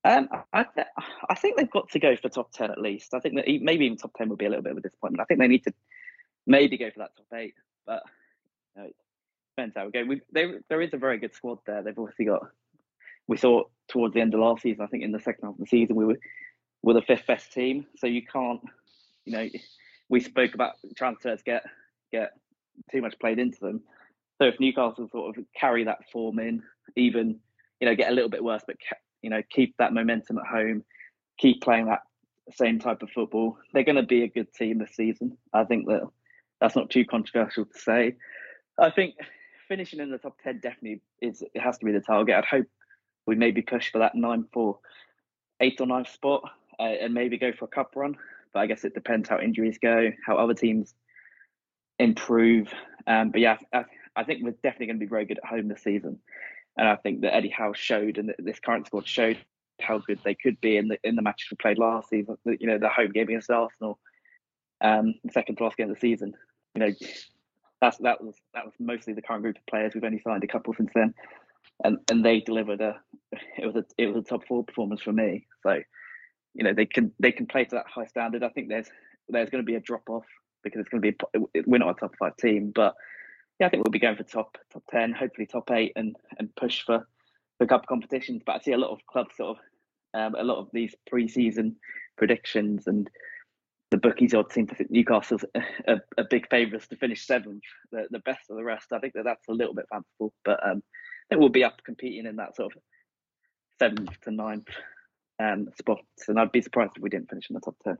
Um, 0.03 0.29
I, 0.53 0.63
th- 0.63 0.87
I 1.29 1.35
think 1.35 1.57
they've 1.57 1.69
got 1.69 1.89
to 1.91 1.99
go 1.99 2.15
for 2.15 2.29
top 2.29 2.51
ten 2.51 2.71
at 2.71 2.81
least. 2.81 3.13
I 3.13 3.19
think 3.19 3.35
that 3.35 3.45
maybe 3.61 3.85
even 3.85 3.97
top 3.97 4.13
ten 4.17 4.29
would 4.29 4.39
be 4.39 4.45
a 4.45 4.49
little 4.49 4.63
bit 4.63 4.71
of 4.71 4.77
a 4.79 4.81
disappointment. 4.81 5.21
I 5.21 5.25
think 5.25 5.39
they 5.39 5.47
need 5.47 5.65
to 5.65 5.73
maybe 6.47 6.77
go 6.77 6.89
for 6.89 6.99
that 6.99 7.15
top 7.15 7.39
eight, 7.39 7.53
but 7.85 8.01
you 8.75 8.83
know, 8.83 8.89
depends 9.59 9.75
how 9.75 10.07
we 10.07 10.21
there, 10.31 10.59
there 10.69 10.81
is 10.81 10.93
a 10.93 10.97
very 10.97 11.17
good 11.17 11.33
squad 11.33 11.59
there. 11.65 11.83
They've 11.83 11.97
obviously 11.97 12.25
got. 12.25 12.41
We 13.27 13.37
saw 13.37 13.63
towards 13.87 14.13
the 14.13 14.21
end 14.21 14.33
of 14.33 14.39
last 14.39 14.63
season. 14.63 14.83
I 14.83 14.87
think 14.87 15.03
in 15.03 15.11
the 15.11 15.19
second 15.19 15.43
half 15.43 15.53
of 15.53 15.59
the 15.59 15.67
season 15.67 15.95
we 15.95 16.05
were 16.05 16.19
were 16.81 16.93
the 16.93 17.01
fifth 17.01 17.27
best 17.27 17.51
team. 17.51 17.85
So 17.97 18.07
you 18.07 18.21
can't, 18.25 18.61
you 19.25 19.33
know, 19.33 19.47
we 20.09 20.19
spoke 20.19 20.53
about 20.55 20.73
transfers 20.95 21.41
get 21.43 21.63
get 22.11 22.31
too 22.91 23.01
much 23.01 23.19
played 23.19 23.39
into 23.39 23.59
them. 23.59 23.81
So 24.37 24.47
if 24.47 24.59
Newcastle 24.59 25.09
sort 25.11 25.37
of 25.37 25.43
carry 25.55 25.83
that 25.83 26.09
form 26.11 26.39
in, 26.39 26.63
even 26.95 27.39
you 27.79 27.87
know 27.87 27.95
get 27.95 28.11
a 28.11 28.15
little 28.15 28.29
bit 28.29 28.43
worse, 28.43 28.63
but 28.65 28.77
you 29.21 29.29
know 29.29 29.41
keep 29.49 29.75
that 29.77 29.93
momentum 29.93 30.37
at 30.37 30.47
home, 30.47 30.83
keep 31.37 31.61
playing 31.61 31.87
that 31.87 32.01
same 32.55 32.79
type 32.79 33.03
of 33.03 33.09
football, 33.11 33.57
they're 33.73 33.83
going 33.83 33.95
to 33.95 34.03
be 34.03 34.23
a 34.23 34.27
good 34.27 34.51
team 34.53 34.79
this 34.79 34.95
season. 34.95 35.37
I 35.53 35.65
think 35.65 35.85
that 35.87 36.01
that's 36.59 36.75
not 36.75 36.89
too 36.89 37.05
controversial 37.05 37.65
to 37.65 37.79
say. 37.79 38.15
I 38.79 38.89
think 38.89 39.15
finishing 39.69 40.01
in 40.01 40.11
the 40.11 40.17
top 40.17 40.35
ten 40.43 40.59
definitely 40.59 41.01
is 41.21 41.41
it 41.41 41.61
has 41.61 41.77
to 41.77 41.85
be 41.85 41.93
the 41.93 42.01
target. 42.01 42.35
I'd 42.35 42.45
hope 42.45 42.67
we 43.25 43.35
maybe 43.35 43.61
push 43.61 43.91
for 43.91 43.99
that 43.99 44.15
nine 44.15 44.45
for 44.51 44.79
eighth 45.61 45.79
or 45.79 45.87
ninth 45.87 46.09
spot 46.09 46.43
uh, 46.79 46.83
and 46.83 47.13
maybe 47.13 47.37
go 47.37 47.53
for 47.53 47.65
a 47.65 47.69
cup 47.69 47.93
run. 47.95 48.15
But 48.53 48.61
I 48.61 48.65
guess 48.65 48.83
it 48.83 48.95
depends 48.95 49.29
how 49.29 49.39
injuries 49.39 49.77
go, 49.81 50.11
how 50.25 50.35
other 50.37 50.55
teams 50.55 50.95
improve. 51.99 52.73
Um, 53.05 53.29
but 53.29 53.41
yeah, 53.41 53.57
I, 53.71 53.85
I 54.15 54.23
think 54.23 54.43
we're 54.43 54.55
definitely 54.63 54.87
going 54.87 54.99
to 54.99 55.05
be 55.05 55.09
very 55.09 55.25
good 55.25 55.37
at 55.37 55.45
home 55.45 55.67
this 55.67 55.83
season, 55.83 56.19
and 56.77 56.87
I 56.87 56.95
think 56.95 57.21
that 57.21 57.35
Eddie 57.35 57.53
Howe 57.55 57.73
showed 57.73 58.17
and 58.17 58.33
this 58.39 58.59
current 58.59 58.87
squad 58.87 59.07
showed 59.07 59.37
how 59.81 59.99
good 59.99 60.19
they 60.25 60.35
could 60.35 60.59
be 60.59 60.77
in 60.77 60.87
the 60.89 60.97
in 61.03 61.15
the 61.15 61.21
matches 61.21 61.47
we 61.51 61.57
played 61.57 61.77
last 61.77 62.09
season. 62.09 62.37
You 62.45 62.67
know, 62.67 62.79
the 62.79 62.89
home 62.89 63.11
game 63.11 63.29
against 63.29 63.51
Arsenal, 63.51 63.99
um, 64.81 65.13
the 65.23 65.31
second 65.31 65.57
to 65.57 65.63
last 65.63 65.77
game 65.77 65.89
of 65.89 65.95
the 65.95 66.01
season. 66.01 66.33
You 66.73 66.81
know, 66.81 66.91
that's 67.81 67.97
that 67.99 68.23
was 68.23 68.35
that 68.53 68.65
was 68.65 68.73
mostly 68.79 69.13
the 69.13 69.21
current 69.21 69.43
group 69.43 69.57
of 69.57 69.65
players. 69.67 69.93
We've 69.95 70.03
only 70.03 70.21
signed 70.21 70.43
a 70.43 70.47
couple 70.47 70.73
since 70.73 70.91
then. 70.95 71.13
and 71.83 71.97
and 72.11 72.23
they 72.25 72.41
delivered 72.41 72.81
a 72.81 72.99
it 73.57 73.65
was 73.65 73.75
a 73.75 73.85
it 73.97 74.07
was 74.07 74.17
a 74.17 74.27
top 74.27 74.47
four 74.47 74.63
performance 74.63 75.01
for 75.01 75.13
me. 75.13 75.47
So 75.63 75.79
you 76.55 76.63
know 76.63 76.73
they 76.73 76.85
can 76.85 77.11
they 77.19 77.31
can 77.31 77.47
play 77.47 77.65
to 77.65 77.75
that 77.75 77.87
high 77.87 78.05
standard. 78.05 78.43
I 78.43 78.49
think 78.49 78.69
there's 78.69 78.89
there's 79.29 79.49
going 79.49 79.63
to 79.63 79.67
be 79.71 79.75
a 79.75 79.81
drop 79.81 80.09
off 80.09 80.25
because 80.63 80.81
it's 80.81 80.89
going 80.89 81.01
to 81.01 81.11
be 81.11 81.61
we're 81.65 81.77
not 81.77 81.91
a 81.91 81.99
top 81.99 82.15
five 82.19 82.37
team, 82.37 82.71
but 82.73 82.95
yeah, 83.59 83.67
I 83.67 83.69
think 83.69 83.83
we'll 83.83 83.91
be 83.91 83.99
going 83.99 84.17
for 84.17 84.23
top 84.23 84.57
top 84.71 84.83
ten, 84.89 85.13
hopefully 85.13 85.47
top 85.47 85.71
eight, 85.71 85.93
and 85.95 86.15
and 86.37 86.53
push 86.55 86.83
for 86.85 87.07
the 87.59 87.67
cup 87.67 87.85
competitions. 87.87 88.41
But 88.45 88.57
I 88.57 88.59
see 88.59 88.73
a 88.73 88.77
lot 88.77 88.91
of 88.91 88.99
clubs 89.07 89.37
sort 89.37 89.57
of 89.57 89.63
um, 90.19 90.35
a 90.35 90.43
lot 90.43 90.59
of 90.59 90.69
these 90.73 90.95
pre-season 91.09 91.75
predictions 92.17 92.87
and 92.87 93.09
the 93.91 93.97
bookies 93.97 94.33
odds 94.33 94.53
seem 94.53 94.67
to 94.67 94.75
think 94.75 94.91
Newcastle's 94.91 95.45
a, 95.87 95.97
a, 96.17 96.23
big 96.29 96.47
favourites 96.49 96.87
to 96.87 96.95
finish 96.95 97.25
seventh, 97.25 97.63
the, 97.91 98.05
the 98.11 98.19
best 98.19 98.49
of 98.49 98.57
the 98.57 98.63
rest. 98.63 98.87
I 98.93 98.99
think 98.99 99.13
that 99.13 99.23
that's 99.23 99.47
a 99.49 99.53
little 99.53 99.73
bit 99.73 99.85
fanciful, 99.91 100.33
but 100.45 100.59
um, 100.63 100.83
I 100.85 101.25
think 101.29 101.39
we'll 101.39 101.49
be 101.49 101.63
up 101.63 101.81
competing 101.83 102.25
in 102.25 102.35
that 102.35 102.55
sort 102.55 102.75
of 102.75 102.81
seventh 103.79 104.19
to 104.21 104.31
ninth 104.31 104.67
um, 105.41 105.69
spots, 105.77 106.27
and 106.27 106.39
I'd 106.39 106.51
be 106.51 106.61
surprised 106.61 106.93
if 106.95 107.01
we 107.01 107.09
didn't 107.09 107.29
finish 107.29 107.49
in 107.49 107.55
the 107.55 107.61
top 107.61 107.75
ten. 107.83 107.97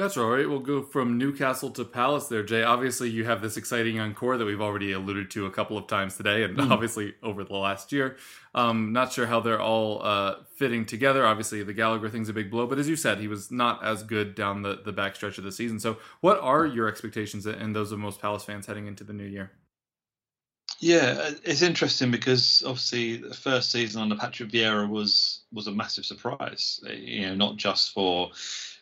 That's 0.00 0.16
all 0.16 0.30
right. 0.30 0.48
We'll 0.48 0.60
go 0.60 0.82
from 0.82 1.18
Newcastle 1.18 1.68
to 1.72 1.84
Palace 1.84 2.28
there, 2.28 2.42
Jay. 2.42 2.62
Obviously, 2.62 3.10
you 3.10 3.26
have 3.26 3.42
this 3.42 3.58
exciting 3.58 3.96
young 3.96 4.14
core 4.14 4.38
that 4.38 4.46
we've 4.46 4.62
already 4.62 4.92
alluded 4.92 5.30
to 5.32 5.44
a 5.44 5.50
couple 5.50 5.76
of 5.76 5.88
times 5.88 6.16
today, 6.16 6.42
and 6.42 6.56
mm. 6.56 6.70
obviously 6.70 7.12
over 7.22 7.44
the 7.44 7.54
last 7.54 7.92
year. 7.92 8.16
Um, 8.54 8.94
not 8.94 9.12
sure 9.12 9.26
how 9.26 9.40
they're 9.40 9.60
all 9.60 10.02
uh, 10.02 10.36
fitting 10.56 10.86
together. 10.86 11.26
Obviously, 11.26 11.62
the 11.62 11.74
Gallagher 11.74 12.08
thing's 12.08 12.30
a 12.30 12.32
big 12.32 12.50
blow, 12.50 12.66
but 12.66 12.78
as 12.78 12.88
you 12.88 12.96
said, 12.96 13.18
he 13.18 13.28
was 13.28 13.50
not 13.50 13.84
as 13.84 14.02
good 14.02 14.34
down 14.34 14.62
the, 14.62 14.80
the 14.82 14.92
backstretch 14.92 15.36
of 15.36 15.44
the 15.44 15.52
season. 15.52 15.78
So, 15.78 15.98
what 16.22 16.40
are 16.40 16.64
your 16.64 16.88
expectations 16.88 17.44
and 17.44 17.76
those 17.76 17.92
of 17.92 17.98
most 17.98 18.22
Palace 18.22 18.44
fans 18.44 18.64
heading 18.64 18.86
into 18.86 19.04
the 19.04 19.12
new 19.12 19.26
year? 19.26 19.52
Yeah, 20.78 21.32
it's 21.44 21.60
interesting 21.60 22.10
because 22.10 22.62
obviously 22.64 23.18
the 23.18 23.34
first 23.34 23.70
season 23.70 24.00
under 24.00 24.16
Patrick 24.16 24.48
Vieira 24.48 24.88
was 24.88 25.42
was 25.52 25.66
a 25.66 25.72
massive 25.72 26.06
surprise. 26.06 26.80
You 26.88 27.26
know, 27.26 27.34
not 27.34 27.56
just 27.56 27.92
for 27.92 28.30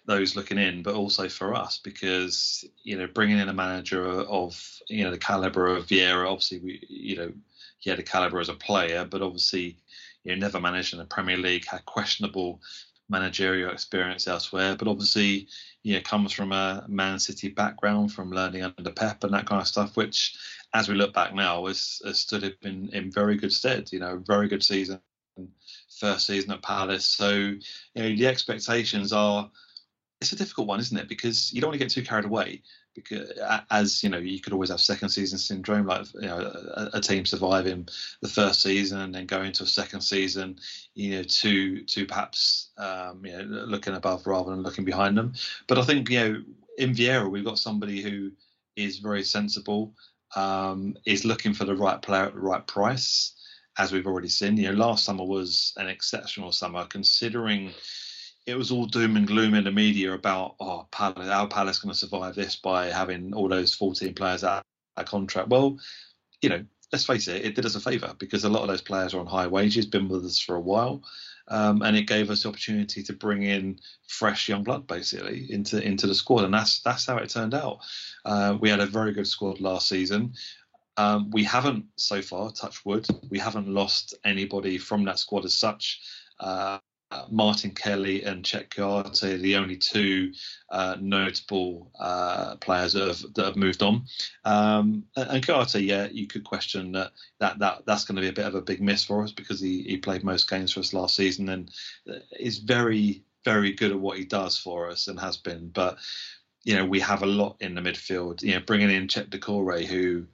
those 0.08 0.34
looking 0.34 0.56
in, 0.56 0.82
but 0.82 0.94
also 0.94 1.28
for 1.28 1.54
us 1.54 1.78
because 1.78 2.64
you 2.82 2.98
know 2.98 3.06
bringing 3.06 3.38
in 3.38 3.50
a 3.50 3.52
manager 3.52 4.04
of 4.04 4.80
you 4.88 5.04
know 5.04 5.10
the 5.10 5.18
caliber 5.18 5.68
of 5.68 5.86
Vieira, 5.86 6.26
obviously 6.26 6.58
we 6.58 6.82
you 6.88 7.16
know 7.16 7.32
he 7.78 7.90
had 7.90 7.98
a 7.98 8.02
caliber 8.02 8.40
as 8.40 8.48
a 8.48 8.54
player, 8.54 9.04
but 9.04 9.22
obviously 9.22 9.76
you 10.24 10.34
know 10.34 10.40
never 10.40 10.60
managed 10.60 10.94
in 10.94 10.98
the 10.98 11.04
Premier 11.04 11.36
League, 11.36 11.66
had 11.66 11.84
questionable 11.84 12.60
managerial 13.10 13.70
experience 13.70 14.26
elsewhere, 14.26 14.74
but 14.74 14.88
obviously 14.88 15.46
you 15.82 15.94
know 15.94 16.00
comes 16.00 16.32
from 16.32 16.52
a 16.52 16.86
Man 16.88 17.18
City 17.18 17.48
background, 17.48 18.10
from 18.10 18.32
learning 18.32 18.62
under 18.62 18.90
Pep 18.90 19.24
and 19.24 19.34
that 19.34 19.46
kind 19.46 19.60
of 19.60 19.68
stuff, 19.68 19.94
which 19.94 20.38
as 20.72 20.88
we 20.88 20.94
look 20.94 21.12
back 21.12 21.34
now 21.34 21.66
has, 21.66 22.00
has 22.02 22.18
stood 22.18 22.44
up 22.44 22.54
in, 22.62 22.88
in 22.94 23.12
very 23.12 23.36
good 23.36 23.52
stead. 23.52 23.92
You 23.92 24.00
know, 24.00 24.22
very 24.26 24.48
good 24.48 24.64
season, 24.64 25.00
first 26.00 26.26
season 26.26 26.52
at 26.52 26.62
Palace. 26.62 27.04
So 27.04 27.30
you 27.30 27.60
know 27.94 28.08
the 28.08 28.26
expectations 28.26 29.12
are 29.12 29.50
it's 30.20 30.32
a 30.32 30.36
difficult 30.36 30.66
one, 30.66 30.80
isn't 30.80 30.98
it? 30.98 31.08
Because 31.08 31.52
you 31.52 31.60
don't 31.60 31.68
want 31.68 31.80
to 31.80 31.84
get 31.84 31.92
too 31.92 32.02
carried 32.02 32.24
away. 32.24 32.62
Because 32.94 33.30
as 33.70 34.02
you 34.02 34.10
know, 34.10 34.18
you 34.18 34.40
could 34.40 34.52
always 34.52 34.70
have 34.70 34.80
second 34.80 35.10
season 35.10 35.38
syndrome, 35.38 35.86
like 35.86 36.06
you 36.14 36.22
know, 36.22 36.38
a, 36.38 36.90
a 36.94 37.00
team 37.00 37.24
surviving 37.24 37.86
the 38.22 38.28
first 38.28 38.60
season 38.60 39.00
and 39.00 39.14
then 39.14 39.26
going 39.26 39.52
to 39.52 39.62
a 39.62 39.66
second 39.66 40.00
season, 40.00 40.58
you 40.94 41.16
know, 41.16 41.22
to 41.22 41.84
to 41.84 42.06
perhaps 42.06 42.70
um, 42.76 43.24
you 43.24 43.32
know 43.32 43.44
looking 43.44 43.94
above 43.94 44.26
rather 44.26 44.50
than 44.50 44.62
looking 44.62 44.84
behind 44.84 45.16
them. 45.16 45.34
But 45.68 45.78
I 45.78 45.82
think 45.82 46.10
you 46.10 46.18
know 46.18 46.42
in 46.76 46.94
Vieira 46.94 47.30
we've 47.30 47.44
got 47.44 47.58
somebody 47.58 48.02
who 48.02 48.32
is 48.74 48.98
very 48.98 49.22
sensible, 49.22 49.94
um, 50.34 50.96
is 51.04 51.24
looking 51.24 51.54
for 51.54 51.64
the 51.64 51.76
right 51.76 52.02
player 52.02 52.24
at 52.24 52.34
the 52.34 52.40
right 52.40 52.66
price, 52.66 53.32
as 53.76 53.92
we've 53.92 54.08
already 54.08 54.28
seen. 54.28 54.56
You 54.56 54.72
know, 54.72 54.78
last 54.78 55.04
summer 55.04 55.24
was 55.24 55.72
an 55.76 55.86
exceptional 55.86 56.50
summer 56.50 56.84
considering 56.86 57.72
it 58.48 58.56
was 58.56 58.72
all 58.72 58.86
doom 58.86 59.16
and 59.16 59.26
gloom 59.26 59.52
in 59.52 59.64
the 59.64 59.70
media 59.70 60.14
about 60.14 60.56
oh 60.58 60.88
Palace, 60.90 61.28
how 61.28 61.46
Palace 61.46 61.80
going 61.80 61.92
to 61.92 61.98
survive 61.98 62.34
this 62.34 62.56
by 62.56 62.86
having 62.86 63.34
all 63.34 63.46
those 63.46 63.74
14 63.74 64.14
players 64.14 64.42
out 64.42 64.64
of 64.96 65.04
contract. 65.04 65.48
Well, 65.48 65.78
you 66.40 66.48
know, 66.48 66.64
let's 66.90 67.04
face 67.04 67.28
it, 67.28 67.44
it 67.44 67.54
did 67.54 67.66
us 67.66 67.74
a 67.74 67.80
favour 67.80 68.14
because 68.18 68.44
a 68.44 68.48
lot 68.48 68.62
of 68.62 68.68
those 68.68 68.80
players 68.80 69.12
are 69.12 69.20
on 69.20 69.26
high 69.26 69.46
wages, 69.46 69.84
been 69.84 70.08
with 70.08 70.24
us 70.24 70.40
for 70.40 70.54
a 70.54 70.60
while, 70.60 71.02
um, 71.48 71.82
and 71.82 71.94
it 71.94 72.06
gave 72.06 72.30
us 72.30 72.42
the 72.42 72.48
opportunity 72.48 73.02
to 73.02 73.12
bring 73.12 73.42
in 73.42 73.78
fresh 74.08 74.48
young 74.48 74.64
blood 74.64 74.86
basically 74.86 75.52
into 75.52 75.82
into 75.84 76.06
the 76.06 76.14
squad, 76.14 76.44
and 76.44 76.54
that's 76.54 76.80
that's 76.80 77.04
how 77.04 77.18
it 77.18 77.28
turned 77.28 77.54
out. 77.54 77.80
Uh, 78.24 78.56
we 78.58 78.70
had 78.70 78.80
a 78.80 78.86
very 78.86 79.12
good 79.12 79.26
squad 79.26 79.60
last 79.60 79.90
season. 79.90 80.32
Um, 80.96 81.30
we 81.30 81.44
haven't 81.44 81.84
so 81.96 82.22
far, 82.22 82.50
touch 82.50 82.84
wood, 82.86 83.06
we 83.28 83.38
haven't 83.38 83.68
lost 83.68 84.14
anybody 84.24 84.78
from 84.78 85.04
that 85.04 85.18
squad 85.18 85.44
as 85.44 85.54
such. 85.54 86.00
Uh, 86.40 86.78
Martin 87.30 87.70
Kelly 87.70 88.22
and 88.24 88.44
Kouyaté 88.44 89.34
are 89.34 89.38
the 89.38 89.56
only 89.56 89.76
two 89.76 90.32
uh, 90.70 90.96
notable 91.00 91.90
uh, 91.98 92.56
players 92.56 92.92
that 92.92 93.08
have, 93.08 93.34
that 93.34 93.44
have 93.46 93.56
moved 93.56 93.82
on. 93.82 94.04
Um, 94.44 95.04
and 95.16 95.44
Kouyaté, 95.44 95.86
yeah, 95.86 96.08
you 96.10 96.26
could 96.26 96.44
question 96.44 96.92
that, 96.92 97.12
that 97.40 97.58
that 97.60 97.86
that's 97.86 98.04
going 98.04 98.16
to 98.16 98.22
be 98.22 98.28
a 98.28 98.32
bit 98.32 98.46
of 98.46 98.54
a 98.54 98.62
big 98.62 98.82
miss 98.82 99.04
for 99.04 99.22
us 99.22 99.32
because 99.32 99.60
he, 99.60 99.82
he 99.82 99.96
played 99.96 100.24
most 100.24 100.50
games 100.50 100.72
for 100.72 100.80
us 100.80 100.92
last 100.92 101.16
season 101.16 101.48
and 101.48 101.70
is 102.38 102.58
very 102.58 103.24
very 103.44 103.72
good 103.72 103.92
at 103.92 104.00
what 104.00 104.18
he 104.18 104.24
does 104.24 104.58
for 104.58 104.90
us 104.90 105.08
and 105.08 105.18
has 105.18 105.36
been. 105.36 105.68
But 105.68 105.98
you 106.64 106.76
know 106.76 106.84
we 106.84 107.00
have 107.00 107.22
a 107.22 107.26
lot 107.26 107.56
in 107.60 107.74
the 107.74 107.80
midfield. 107.80 108.42
You 108.42 108.54
know, 108.54 108.60
bringing 108.60 108.90
in 108.90 109.08
Cheick 109.08 109.30
Doucouré, 109.30 109.86
who 109.86 110.26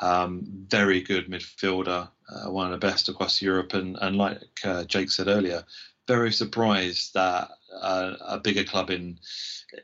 um, 0.00 0.42
very 0.68 1.00
good 1.00 1.28
midfielder, 1.28 2.08
uh, 2.28 2.50
one 2.50 2.66
of 2.66 2.72
the 2.72 2.86
best 2.86 3.08
across 3.08 3.40
Europe, 3.42 3.74
and, 3.74 3.96
and 4.00 4.16
like 4.16 4.42
uh, 4.64 4.84
Jake 4.84 5.10
said 5.10 5.28
earlier, 5.28 5.64
very 6.08 6.32
surprised 6.32 7.14
that 7.14 7.50
uh, 7.72 8.14
a 8.20 8.38
bigger 8.40 8.64
club 8.64 8.90
in 8.90 9.20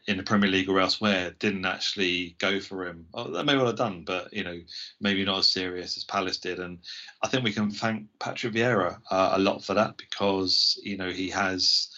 in 0.07 0.17
the 0.17 0.23
Premier 0.23 0.51
League 0.51 0.69
or 0.71 0.81
elsewhere 0.81 1.35
didn't 1.39 1.67
actually 1.67 2.35
go 2.39 2.59
for 2.59 2.87
him. 2.87 3.07
Oh, 3.13 3.31
they 3.31 3.43
may 3.43 3.55
well 3.55 3.67
have 3.67 3.77
done, 3.77 4.05
but 4.05 4.33
you 4.33 4.43
know, 4.43 4.59
maybe 5.01 5.25
not 5.25 5.41
as 5.41 5.49
serious 5.49 5.97
as 5.97 6.05
Palace 6.05 6.39
did. 6.39 6.59
And 6.59 6.79
I 7.23 7.29
think 7.29 7.45
we 7.45 7.53
can 7.53 7.71
thank 7.71 8.07
Patrick 8.19 8.55
Vieira 8.55 8.99
uh, 9.11 9.33
a 9.35 9.39
lot 9.39 9.63
for 9.63 9.75
that 9.75 9.99
because 9.99 10.81
you 10.83 10.97
know 10.97 11.11
he 11.11 11.29
has 11.31 11.91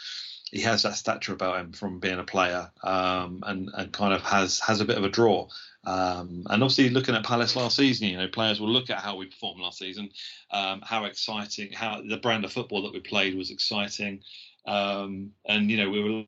he 0.51 0.61
has 0.63 0.83
that 0.83 0.97
stature 0.97 1.33
about 1.33 1.61
him 1.61 1.73
from 1.73 2.01
being 2.01 2.19
a 2.19 2.25
player, 2.25 2.71
um, 2.83 3.43
and 3.47 3.71
and 3.75 3.93
kind 3.93 4.13
of 4.13 4.23
has 4.23 4.61
has 4.61 4.81
a 4.81 4.85
bit 4.85 4.99
of 4.99 5.05
a 5.05 5.09
draw. 5.09 5.49
Um, 5.87 6.43
and 6.51 6.63
obviously, 6.63 6.91
looking 6.91 7.15
at 7.15 7.25
Palace 7.25 7.55
last 7.55 7.77
season, 7.77 8.09
you 8.09 8.19
know, 8.19 8.29
players 8.29 8.61
will 8.61 8.69
look 8.69 8.91
at 8.91 8.99
how 8.99 9.17
we 9.17 9.27
performed 9.27 9.61
last 9.61 9.79
season, 9.79 10.11
um, 10.51 10.83
how 10.85 11.05
exciting, 11.05 11.73
how 11.73 12.03
the 12.07 12.17
brand 12.17 12.45
of 12.45 12.53
football 12.53 12.83
that 12.83 12.93
we 12.93 13.01
played 13.01 13.37
was 13.37 13.51
exciting, 13.51 14.21
um, 14.67 15.31
and 15.47 15.71
you 15.71 15.77
know, 15.77 15.89
we 15.89 16.03
were 16.03 16.25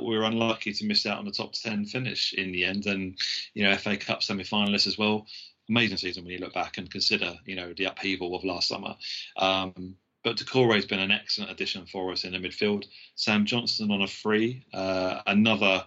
we 0.00 0.16
were 0.16 0.24
unlucky 0.24 0.72
to 0.72 0.84
miss 0.84 1.06
out 1.06 1.18
on 1.18 1.24
the 1.24 1.32
top 1.32 1.52
ten 1.52 1.84
finish 1.84 2.32
in 2.34 2.52
the 2.52 2.64
end, 2.64 2.86
and 2.86 3.18
you 3.54 3.64
know, 3.64 3.76
FA 3.76 3.96
Cup 3.96 4.22
semi-finalists 4.22 4.86
as 4.86 4.96
well. 4.96 5.26
Amazing 5.68 5.98
season 5.98 6.24
when 6.24 6.32
you 6.32 6.38
look 6.38 6.54
back 6.54 6.78
and 6.78 6.90
consider, 6.90 7.34
you 7.46 7.56
know, 7.56 7.72
the 7.76 7.84
upheaval 7.84 8.34
of 8.34 8.44
last 8.44 8.68
summer. 8.68 8.94
Um, 9.36 9.96
but 10.22 10.36
Doucouré's 10.36 10.84
been 10.84 11.00
an 11.00 11.10
excellent 11.10 11.50
addition 11.50 11.86
for 11.86 12.12
us 12.12 12.24
in 12.24 12.32
the 12.32 12.38
midfield. 12.38 12.84
Sam 13.14 13.46
Johnstone 13.46 13.90
on 13.90 14.02
a 14.02 14.06
free, 14.06 14.64
uh, 14.74 15.20
another 15.26 15.84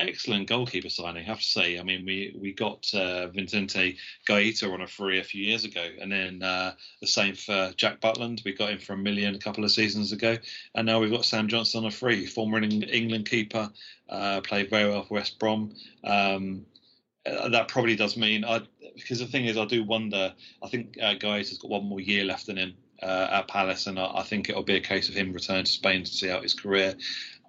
excellent 0.00 0.48
goalkeeper 0.48 0.88
signing, 0.88 1.24
I 1.24 1.26
have 1.26 1.38
to 1.38 1.44
say. 1.44 1.78
I 1.78 1.82
mean, 1.82 2.04
we 2.04 2.34
we 2.40 2.52
got 2.52 2.92
uh, 2.94 3.28
Vicente 3.28 3.96
Guaita 4.28 4.72
on 4.72 4.80
a 4.80 4.86
free 4.86 5.20
a 5.20 5.24
few 5.24 5.44
years 5.44 5.64
ago, 5.64 5.86
and 6.00 6.10
then 6.10 6.42
uh, 6.42 6.74
the 7.00 7.06
same 7.06 7.34
for 7.34 7.72
Jack 7.76 8.00
Butland. 8.00 8.44
We 8.44 8.52
got 8.52 8.70
him 8.70 8.78
for 8.78 8.94
a 8.94 8.98
million 8.98 9.34
a 9.34 9.38
couple 9.38 9.64
of 9.64 9.70
seasons 9.70 10.12
ago, 10.12 10.36
and 10.74 10.86
now 10.86 11.00
we've 11.00 11.10
got 11.10 11.24
Sam 11.24 11.48
Johnstone 11.48 11.84
on 11.84 11.88
a 11.88 11.90
free, 11.90 12.26
former 12.26 12.60
England 12.62 13.28
keeper, 13.28 13.70
uh, 14.08 14.40
played 14.40 14.70
very 14.70 14.88
well 14.88 15.04
for 15.04 15.14
West 15.14 15.38
Brom. 15.38 15.74
Um, 16.04 16.66
uh, 17.26 17.50
that 17.50 17.68
probably 17.68 17.96
does 17.96 18.16
mean 18.16 18.44
I 18.44 18.62
because 18.94 19.20
the 19.20 19.26
thing 19.26 19.44
is, 19.44 19.56
I 19.56 19.66
do 19.66 19.84
wonder. 19.84 20.34
I 20.62 20.68
think 20.68 20.96
uh, 21.00 21.14
Guaita's 21.14 21.58
got 21.58 21.70
one 21.70 21.84
more 21.84 22.00
year 22.00 22.24
left 22.24 22.48
in 22.48 22.56
him. 22.56 22.74
Uh, 23.02 23.28
at 23.32 23.48
Palace, 23.48 23.86
and 23.86 23.98
I, 23.98 24.16
I, 24.16 24.22
think 24.24 24.50
it'll 24.50 24.62
be 24.62 24.76
a 24.76 24.80
case 24.80 25.08
of 25.08 25.14
him 25.14 25.32
returning 25.32 25.64
to 25.64 25.72
Spain 25.72 26.04
to 26.04 26.10
see 26.10 26.30
out 26.30 26.42
his 26.42 26.52
career. 26.52 26.94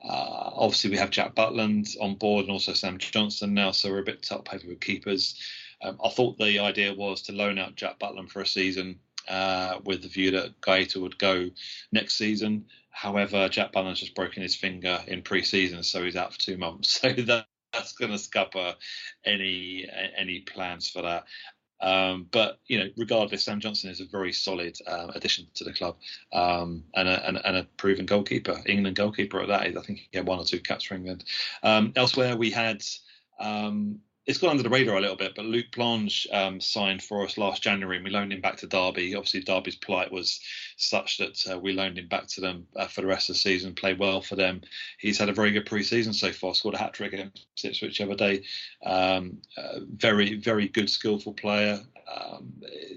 Uh, 0.03 0.51
obviously, 0.55 0.89
we 0.89 0.97
have 0.97 1.11
Jack 1.11 1.35
Butland 1.35 1.95
on 1.99 2.15
board 2.15 2.43
and 2.43 2.51
also 2.51 2.73
Sam 2.73 2.97
Johnstone 2.97 3.53
now, 3.53 3.71
so 3.71 3.89
we're 3.89 3.99
a 3.99 4.03
bit 4.03 4.23
top 4.23 4.47
heavy 4.47 4.67
with 4.67 4.79
keepers. 4.79 5.39
Um, 5.81 5.99
I 6.03 6.09
thought 6.09 6.37
the 6.37 6.59
idea 6.59 6.93
was 6.93 7.23
to 7.23 7.33
loan 7.33 7.57
out 7.57 7.75
Jack 7.75 7.99
Butland 7.99 8.29
for 8.29 8.41
a 8.41 8.47
season 8.47 8.99
uh, 9.27 9.79
with 9.83 10.01
the 10.01 10.07
view 10.07 10.31
that 10.31 10.59
Guaita 10.61 11.01
would 11.01 11.17
go 11.17 11.49
next 11.91 12.17
season. 12.17 12.65
However, 12.89 13.49
Jack 13.49 13.71
Butland's 13.71 13.99
just 13.99 14.15
broken 14.15 14.43
his 14.43 14.55
finger 14.55 14.99
in 15.07 15.21
pre-season, 15.21 15.83
so 15.83 16.03
he's 16.03 16.15
out 16.15 16.33
for 16.33 16.39
two 16.39 16.57
months. 16.57 16.99
So 17.01 17.13
that, 17.13 17.47
that's 17.73 17.93
going 17.93 18.11
to 18.11 18.17
scupper 18.17 18.75
any 19.23 19.87
any 20.17 20.41
plans 20.41 20.89
for 20.89 21.03
that. 21.03 21.23
Um, 21.81 22.27
but 22.31 22.59
you 22.67 22.79
know, 22.79 22.89
regardless, 22.97 23.43
Sam 23.43 23.59
Johnstone 23.59 23.91
is 23.91 24.01
a 24.01 24.05
very 24.05 24.31
solid 24.31 24.77
um, 24.87 25.09
addition 25.15 25.47
to 25.55 25.63
the 25.63 25.73
club 25.73 25.95
um, 26.31 26.83
and, 26.95 27.07
a, 27.07 27.27
and, 27.27 27.41
and, 27.43 27.57
a, 27.57 27.63
proven 27.77 28.05
goalkeeper, 28.05 28.61
England 28.67 28.95
goalkeeper 28.95 29.41
at 29.41 29.47
that. 29.47 29.61
I 29.61 29.81
think 29.81 30.07
he 30.11 30.17
had 30.17 30.27
one 30.27 30.39
or 30.39 30.45
two 30.45 30.59
caps 30.59 30.85
for 30.85 30.95
England. 30.95 31.23
Um, 31.63 31.93
elsewhere, 31.95 32.37
we 32.37 32.51
had 32.51 32.83
um, 33.39 33.99
it's 34.27 34.37
gone 34.37 34.51
under 34.51 34.63
the 34.63 34.69
radar 34.69 34.97
a 34.97 35.01
little 35.01 35.15
bit, 35.15 35.33
but 35.35 35.45
Luke 35.45 35.71
Plange 35.71 36.27
um, 36.31 36.61
signed 36.61 37.01
for 37.01 37.25
us 37.25 37.37
last 37.37 37.63
January, 37.63 37.97
and 37.97 38.05
we 38.05 38.11
loaned 38.11 38.31
him 38.31 38.41
back 38.41 38.57
to 38.57 38.67
Derby. 38.67 39.15
Obviously, 39.15 39.41
Derby's 39.41 39.75
plight 39.75 40.11
was 40.11 40.39
such 40.81 41.17
that 41.17 41.43
uh, 41.51 41.59
we 41.59 41.73
loaned 41.73 41.97
him 41.97 42.07
back 42.07 42.27
to 42.27 42.41
them 42.41 42.67
uh, 42.75 42.87
for 42.87 43.01
the 43.01 43.07
rest 43.07 43.29
of 43.29 43.35
the 43.35 43.39
season. 43.39 43.75
Played 43.75 43.99
well 43.99 44.21
for 44.21 44.35
them. 44.35 44.61
He's 44.99 45.17
had 45.17 45.29
a 45.29 45.33
very 45.33 45.51
good 45.51 45.65
pre-season 45.65 46.13
so 46.13 46.31
far. 46.31 46.53
Scored 46.53 46.75
a 46.75 46.77
hat 46.77 46.93
trick 46.93 47.13
against 47.13 47.45
Ipswich 47.63 47.97
the 47.97 48.05
other 48.05 48.15
day. 48.15 48.43
Um, 48.85 49.37
uh, 49.57 49.79
very, 49.95 50.35
very 50.35 50.67
good, 50.67 50.89
skillful 50.89 51.33
player. 51.33 51.79
Um, 52.13 52.53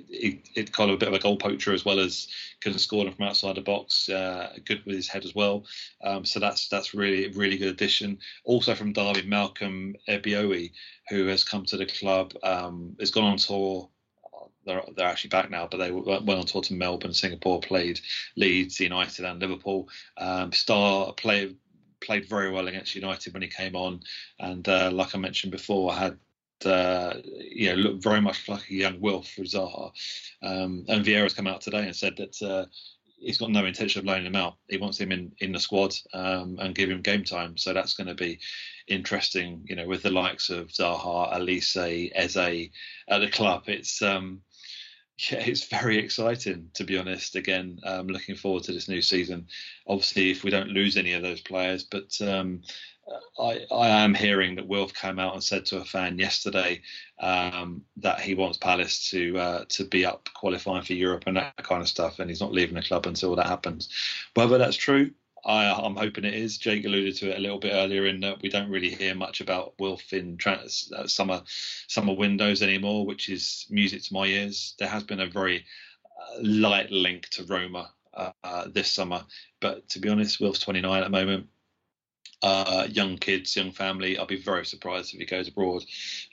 it, 0.09 0.49
it, 0.55 0.73
kind 0.73 0.91
of 0.91 0.95
a 0.95 0.99
bit 0.99 1.09
of 1.09 1.15
a 1.15 1.19
goal 1.19 1.37
poacher 1.37 1.73
as 1.73 1.85
well 1.85 2.01
as 2.01 2.27
can 2.61 2.77
score 2.79 3.09
from 3.11 3.27
outside 3.27 3.57
the 3.57 3.61
box. 3.61 4.09
Uh, 4.09 4.53
good 4.65 4.85
with 4.85 4.97
his 4.97 5.09
head 5.09 5.25
as 5.25 5.35
well. 5.35 5.65
Um, 6.03 6.25
so 6.25 6.41
that's 6.41 6.69
that's 6.69 6.95
really 6.95 7.29
really 7.29 7.57
good 7.57 7.69
addition. 7.69 8.19
Also 8.45 8.75
from 8.75 8.93
Derby, 8.93 9.23
Malcolm 9.23 9.95
Ebiowei, 10.09 10.73
who 11.11 11.27
has 11.27 11.45
come 11.45 11.65
to 11.67 11.77
the 11.77 11.87
club, 11.87 12.33
um, 12.43 12.97
has 12.99 13.11
gone 13.11 13.25
on 13.25 13.37
tour. 13.37 13.89
They're, 14.65 14.83
they're 14.97 15.09
actually 15.09 15.31
back 15.31 15.51
now, 15.51 15.69
but 15.71 15.79
they 15.79 15.91
went 15.91 16.29
on 16.29 16.47
tour 16.47 16.63
to 16.63 16.75
Melbourne, 16.75 17.15
Singapore, 17.15 17.61
played 17.61 18.01
Leeds, 18.37 18.81
United, 18.81 19.25
and 19.25 19.41
Liverpool. 19.41 19.89
Um, 20.17 20.53
Star 20.53 21.13
played 21.13 21.57
played 22.01 22.29
very 22.29 22.51
well 22.51 22.69
against 22.69 22.95
United 22.95 23.33
when 23.33 23.43
he 23.43 23.49
came 23.49 23.75
on, 23.75 24.03
and 24.39 24.69
uh, 24.69 24.91
like 24.93 25.15
I 25.15 25.19
mentioned 25.19 25.53
before, 25.53 25.95
had 25.95 26.19
uh, 26.67 27.15
you 27.25 27.71
know, 27.71 27.75
looked 27.75 28.03
very 28.03 28.21
much 28.21 28.49
like 28.49 28.69
a 28.71 28.75
young 28.75 29.01
Wilf 29.01 29.35
Zaha. 29.37 29.93
Um, 30.43 30.85
and 30.89 31.05
Vieira's 31.05 31.35
come 31.35 31.47
out 31.47 31.61
today 31.61 31.85
and 31.85 31.95
said 31.95 32.17
that 32.17 32.43
uh, 32.43 32.67
he's 33.19 33.39
got 33.39 33.51
no 33.51 33.65
intention 33.65 34.01
of 34.01 34.07
loaning 34.07 34.27
him 34.27 34.37
out. 34.37 34.57
He 34.69 34.77
wants 34.77 34.99
him 34.99 35.13
in, 35.13 35.33
in 35.39 35.53
the 35.53 35.59
squad 35.59 35.95
um, 36.13 36.59
and 36.61 36.75
give 36.75 36.91
him 36.91 37.03
game 37.03 37.25
time. 37.25 37.57
So 37.57 37.73
that's 37.73 37.95
going 37.95 38.07
to 38.07 38.15
be 38.15 38.39
interesting, 38.87 39.65
you 39.69 39.77
know, 39.77 39.87
with 39.87 40.03
the 40.03 40.11
likes 40.11 40.51
of 40.51 40.69
Zaha, 40.69 41.35
Olise, 41.35 42.11
Eze 42.15 42.71
at 43.09 43.19
the 43.19 43.31
club. 43.31 43.65
It's 43.67 44.03
um, 44.03 44.41
yeah, 45.31 45.39
it's 45.39 45.65
very 45.65 45.99
exciting 45.99 46.71
to 46.75 46.85
be 46.85 46.99
honest. 46.99 47.37
Again, 47.37 47.79
um, 47.85 48.09
looking 48.09 48.35
forward 48.35 48.65
to 48.65 48.73
this 48.73 48.89
new 48.89 49.03
season. 49.03 49.47
Obviously, 49.87 50.31
if 50.31 50.45
we 50.45 50.51
don't 50.51 50.71
lose 50.71 50.97
any 50.97 51.13
of 51.13 51.23
those 51.23 51.41
players, 51.41 51.85
but 51.85 52.21
um, 52.21 52.63
I, 53.39 53.61
I 53.71 53.89
am 53.89 54.15
hearing 54.15 54.57
that 54.57 54.67
Wilf 54.67 54.95
came 54.95 55.19
out 55.19 55.35
and 55.35 55.43
said 55.43 55.67
to 55.67 55.79
a 55.79 55.85
fan 55.85 56.19
yesterday 56.19 56.81
um, 57.21 57.83
that 57.99 58.21
he 58.21 58.35
wants 58.35 58.59
Palace 58.59 59.11
to 59.11 59.39
uh, 59.39 59.65
to 59.71 59.85
be 59.85 60.05
up 60.05 60.29
qualifying 60.35 60.85
for 60.85 60.95
Europe 60.95 61.25
and 61.27 61.37
that 61.37 61.57
kind 61.59 61.83
of 61.83 61.89
stuff, 61.89 62.19
and 62.19 62.31
he's 62.31 62.41
not 62.41 62.53
leaving 62.53 62.75
the 62.75 62.83
club 62.83 63.07
until 63.07 63.37
that 63.37 63.47
happens. 63.47 63.91
Whether 64.35 64.59
that's 64.59 64.77
true, 64.77 65.11
I, 65.47 65.87
am 65.87 65.97
hoping 65.97 66.25
it 66.25 66.35
is. 66.35 66.59
Jake 66.59 66.85
alluded 66.85 67.17
to 67.17 67.31
it 67.31 67.39
a 67.39 67.41
little 67.41 67.59
bit 67.59 67.73
earlier 67.73 68.07
in 68.07 68.21
that 68.21 68.41
we 68.43 68.49
don't 68.49 68.71
really 68.71 68.91
hear 68.91 69.15
much 69.15 69.41
about 69.41 69.75
Wilf 69.79 70.13
in 70.13 70.37
trans, 70.37 70.91
uh, 70.97 71.07
summer 71.07 71.43
summer 71.87 72.15
windows 72.15 72.63
anymore, 72.63 73.05
which 73.05 73.29
is 73.29 73.67
music 73.71 74.03
to 74.05 74.15
my 74.15 74.27
ears. 74.27 74.75
There 74.79 74.89
has 74.89 75.03
been 75.03 75.21
a 75.21 75.27
very 75.27 75.65
uh, 76.05 76.39
light 76.43 76.91
link 76.91 77.29
to 77.31 77.45
Roma 77.45 77.91
uh, 78.15 78.69
this 78.69 78.91
summer, 78.91 79.25
but 79.61 79.89
to 79.91 79.99
be 79.99 80.09
honest, 80.09 80.41
Wilf's 80.41 80.61
29 80.61 81.03
at 81.03 81.05
the 81.05 81.11
moment 81.11 81.49
uh, 82.45 82.87
young 82.91 83.17
kids, 83.17 83.57
young 83.57 83.73
family. 83.73 84.19
I'll 84.19 84.27
be 84.27 84.41
very 84.41 84.67
surprised 84.67 85.15
if 85.15 85.21
he 85.21 85.27
goes 85.27 85.49
abroad. 85.49 85.83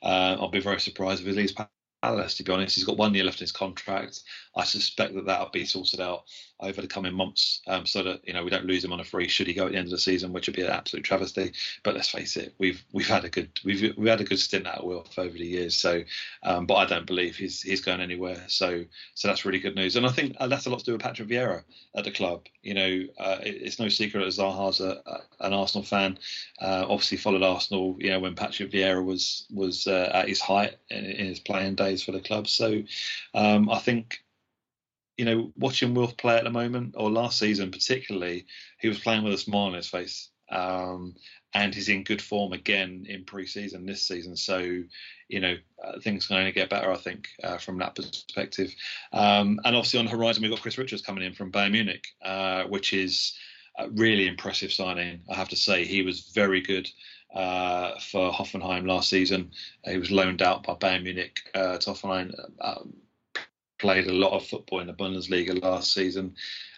Uh, 0.04 0.38
I'll 0.40 0.50
be 0.50 0.60
very 0.60 0.80
surprised 0.80 1.22
if 1.22 1.28
he 1.28 1.34
leaves 1.34 1.54
Palace. 2.02 2.36
To 2.36 2.44
be 2.44 2.52
honest, 2.52 2.76
he's 2.76 2.84
got 2.84 2.98
one 2.98 3.14
year 3.14 3.24
left 3.24 3.40
in 3.40 3.44
his 3.44 3.52
contract. 3.52 4.22
I 4.56 4.64
suspect 4.64 5.14
that 5.16 5.26
that'll 5.26 5.50
be 5.50 5.66
sorted 5.66 6.02
out 6.02 6.24
over 6.60 6.82
the 6.82 6.88
coming 6.88 7.14
months, 7.14 7.62
um, 7.68 7.86
so 7.86 8.04
that 8.04 8.28
you 8.28 8.34
know 8.34 8.44
we 8.44 8.50
don't 8.50 8.66
lose 8.66 8.84
him 8.84 8.94
on 8.94 9.00
a 9.00 9.04
free 9.04 9.28
should 9.28 9.48
he 9.48 9.54
go 9.54 9.66
at 9.66 9.72
the 9.72 9.78
end 9.78 9.88
of 9.88 9.92
the 9.92 9.98
season, 9.98 10.32
which 10.32 10.48
would 10.48 10.56
be 10.56 10.62
an 10.62 10.70
absolute 10.70 11.04
travesty. 11.04 11.54
But 11.84 11.96
let's 11.96 12.10
face 12.10 12.38
it, 12.38 12.54
we've 12.58 12.84
we've 12.92 13.08
had 13.08 13.26
a 13.26 13.30
good 13.30 13.60
we've 13.64 13.96
we've 13.98 14.10
had 14.10 14.22
a 14.22 14.26
good 14.26 14.40
stint 14.40 14.68
at 14.68 14.86
Wilf 14.86 15.18
over 15.18 15.38
the 15.38 15.46
years. 15.46 15.76
So, 15.76 16.04
um, 16.44 16.66
but 16.66 16.76
I 16.76 16.86
don't 16.86 17.08
believe 17.08 17.36
he's 17.36 17.62
he's 17.62 17.82
going 17.82 18.02
anywhere. 18.02 18.44
So 18.48 18.84
so 19.16 19.28
that's 19.28 19.46
really 19.46 19.60
good 19.60 19.76
news, 19.76 19.96
and 19.96 20.06
I 20.06 20.10
think 20.10 20.36
uh, 20.40 20.48
that's 20.48 20.66
a 20.66 20.70
lot 20.70 20.80
to 20.80 20.86
do 20.86 20.92
with 20.94 21.02
Patrick 21.02 21.30
Vieira 21.30 21.64
at 21.96 22.04
the 22.04 22.12
club. 22.12 22.46
You 22.62 22.74
know, 22.74 23.04
uh, 23.18 23.38
it, 23.44 23.62
it's 23.62 23.80
no 23.80 23.90
secret 23.90 24.22
that 24.22 24.34
Zaha's 24.34 24.80
a, 24.80 25.02
a, 25.06 25.46
an 25.46 25.54
Arsenal 25.54 25.84
fan. 25.84 26.18
Uh, 26.62 26.86
obviously 26.88 27.18
followed 27.18 27.44
Arsenal. 27.44 27.96
You 28.00 28.12
know 28.12 28.20
when 28.20 28.36
Patrick 28.36 28.72
Vieira 28.72 29.04
was 29.04 29.46
was 29.52 29.88
uh, 29.88 30.12
at 30.14 30.30
his 30.30 30.40
height 30.40 30.76
in, 30.90 31.06
in, 31.06 31.26
his 31.26 31.40
playing 31.40 31.76
days 31.76 31.91
for 32.00 32.12
the 32.12 32.22
club. 32.22 32.48
So 32.48 32.84
um, 33.34 33.70
I 33.70 33.80
think 33.80 34.24
you 35.18 35.26
know, 35.26 35.52
watching 35.56 35.94
Wilf 35.94 36.18
play 36.18 36.38
at 36.38 36.46
the 36.46 36.50
moment, 36.50 36.96
or 36.98 37.12
last 37.12 37.38
season 37.38 37.70
particularly, 37.70 38.46
he 38.80 38.88
was 38.88 39.00
playing 39.00 39.24
with 39.24 39.34
a 39.34 39.38
smile 39.38 39.68
on 39.68 39.74
his 39.74 39.88
face. 39.88 40.30
Um, 40.50 41.16
and 41.54 41.76
he's 41.76 41.90
in 41.90 42.04
good 42.04 42.22
form 42.22 42.54
again 42.54 43.06
in 43.08 43.26
pre-season 43.26 43.86
this 43.86 44.04
season. 44.04 44.36
So, 44.36 44.84
you 45.28 45.40
know, 45.40 45.56
uh, 45.84 46.00
things 46.00 46.28
can 46.28 46.38
only 46.38 46.52
get 46.52 46.70
better, 46.70 46.92
I 46.92 46.98
think, 46.98 47.28
uh, 47.44 47.58
from 47.58 47.78
that 47.80 47.96
perspective. 47.96 48.74
Um, 49.12 49.60
and 49.64 49.76
obviously 49.76 50.00
on 50.00 50.06
the 50.06 50.12
horizon, 50.12 50.42
we've 50.42 50.52
got 50.52 50.62
Chris 50.62 50.78
Richards 50.78 51.02
coming 51.02 51.24
in 51.24 51.34
from 51.34 51.52
Bayern 51.52 51.74
Munich, 51.74 52.08
uh, 52.24 52.64
which 52.64 52.94
is 52.94 53.38
a 53.78 53.90
really 53.90 54.28
impressive 54.28 54.72
signing. 54.72 55.22
I 55.30 55.36
have 55.36 55.50
to 55.50 55.56
say, 55.56 55.86
he 55.86 56.02
was 56.02 56.32
very 56.34 56.62
good. 56.62 56.90
Uh, 57.34 57.98
for 58.00 58.32
Hoffenheim 58.32 58.86
last 58.86 59.10
season, 59.10 59.52
he 59.86 59.98
was 59.98 60.12
loaned 60.12 60.42
out 60.42 60.64
by 60.64 60.74
Bayern 60.74 61.04
Munich 61.04 61.40
uh, 61.56 61.78
to 61.78 61.92
Hoffenheim. 61.92 62.34
Um, 62.60 62.94
played 63.80 64.08
a 64.08 64.14
lot 64.14 64.34
of 64.34 64.46
football 64.46 64.80
in 64.80 64.88
the 64.88 64.94
Bundesliga 64.94 65.62
last 65.62 65.94
season. 65.94 66.36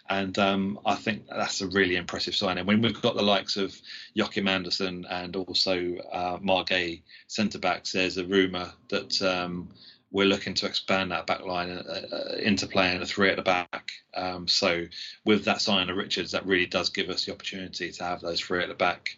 And 0.08 0.38
um, 0.38 0.80
I 0.84 0.96
think 0.96 1.26
that's 1.28 1.60
a 1.60 1.68
really 1.68 1.96
impressive 1.96 2.34
signing. 2.34 2.66
When 2.66 2.82
we've 2.82 3.00
got 3.00 3.14
the 3.14 3.22
likes 3.22 3.56
of 3.56 3.74
Joachim 4.12 4.48
Andersen 4.48 5.06
and 5.08 5.34
also 5.36 5.96
uh, 6.12 6.38
Guéhi 6.38 7.02
centre 7.26 7.58
backs, 7.58 7.92
there's 7.92 8.18
a 8.18 8.26
rumour 8.26 8.70
that 8.90 9.22
um, 9.22 9.70
we're 10.10 10.26
looking 10.26 10.54
to 10.54 10.66
expand 10.66 11.10
that 11.10 11.26
back 11.26 11.44
line 11.44 11.70
uh, 11.70 12.02
uh, 12.12 12.36
into 12.36 12.66
playing 12.66 13.00
a 13.00 13.06
three 13.06 13.30
at 13.30 13.36
the 13.36 13.42
back. 13.42 13.90
Um, 14.14 14.46
so 14.46 14.84
with 15.24 15.44
that 15.46 15.62
sign 15.62 15.88
of 15.88 15.96
Richards, 15.96 16.32
that 16.32 16.46
really 16.46 16.66
does 16.66 16.90
give 16.90 17.08
us 17.08 17.24
the 17.24 17.32
opportunity 17.32 17.90
to 17.90 18.04
have 18.04 18.20
those 18.20 18.40
three 18.40 18.62
at 18.62 18.68
the 18.68 18.74
back. 18.74 19.10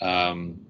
Um, 0.00 0.60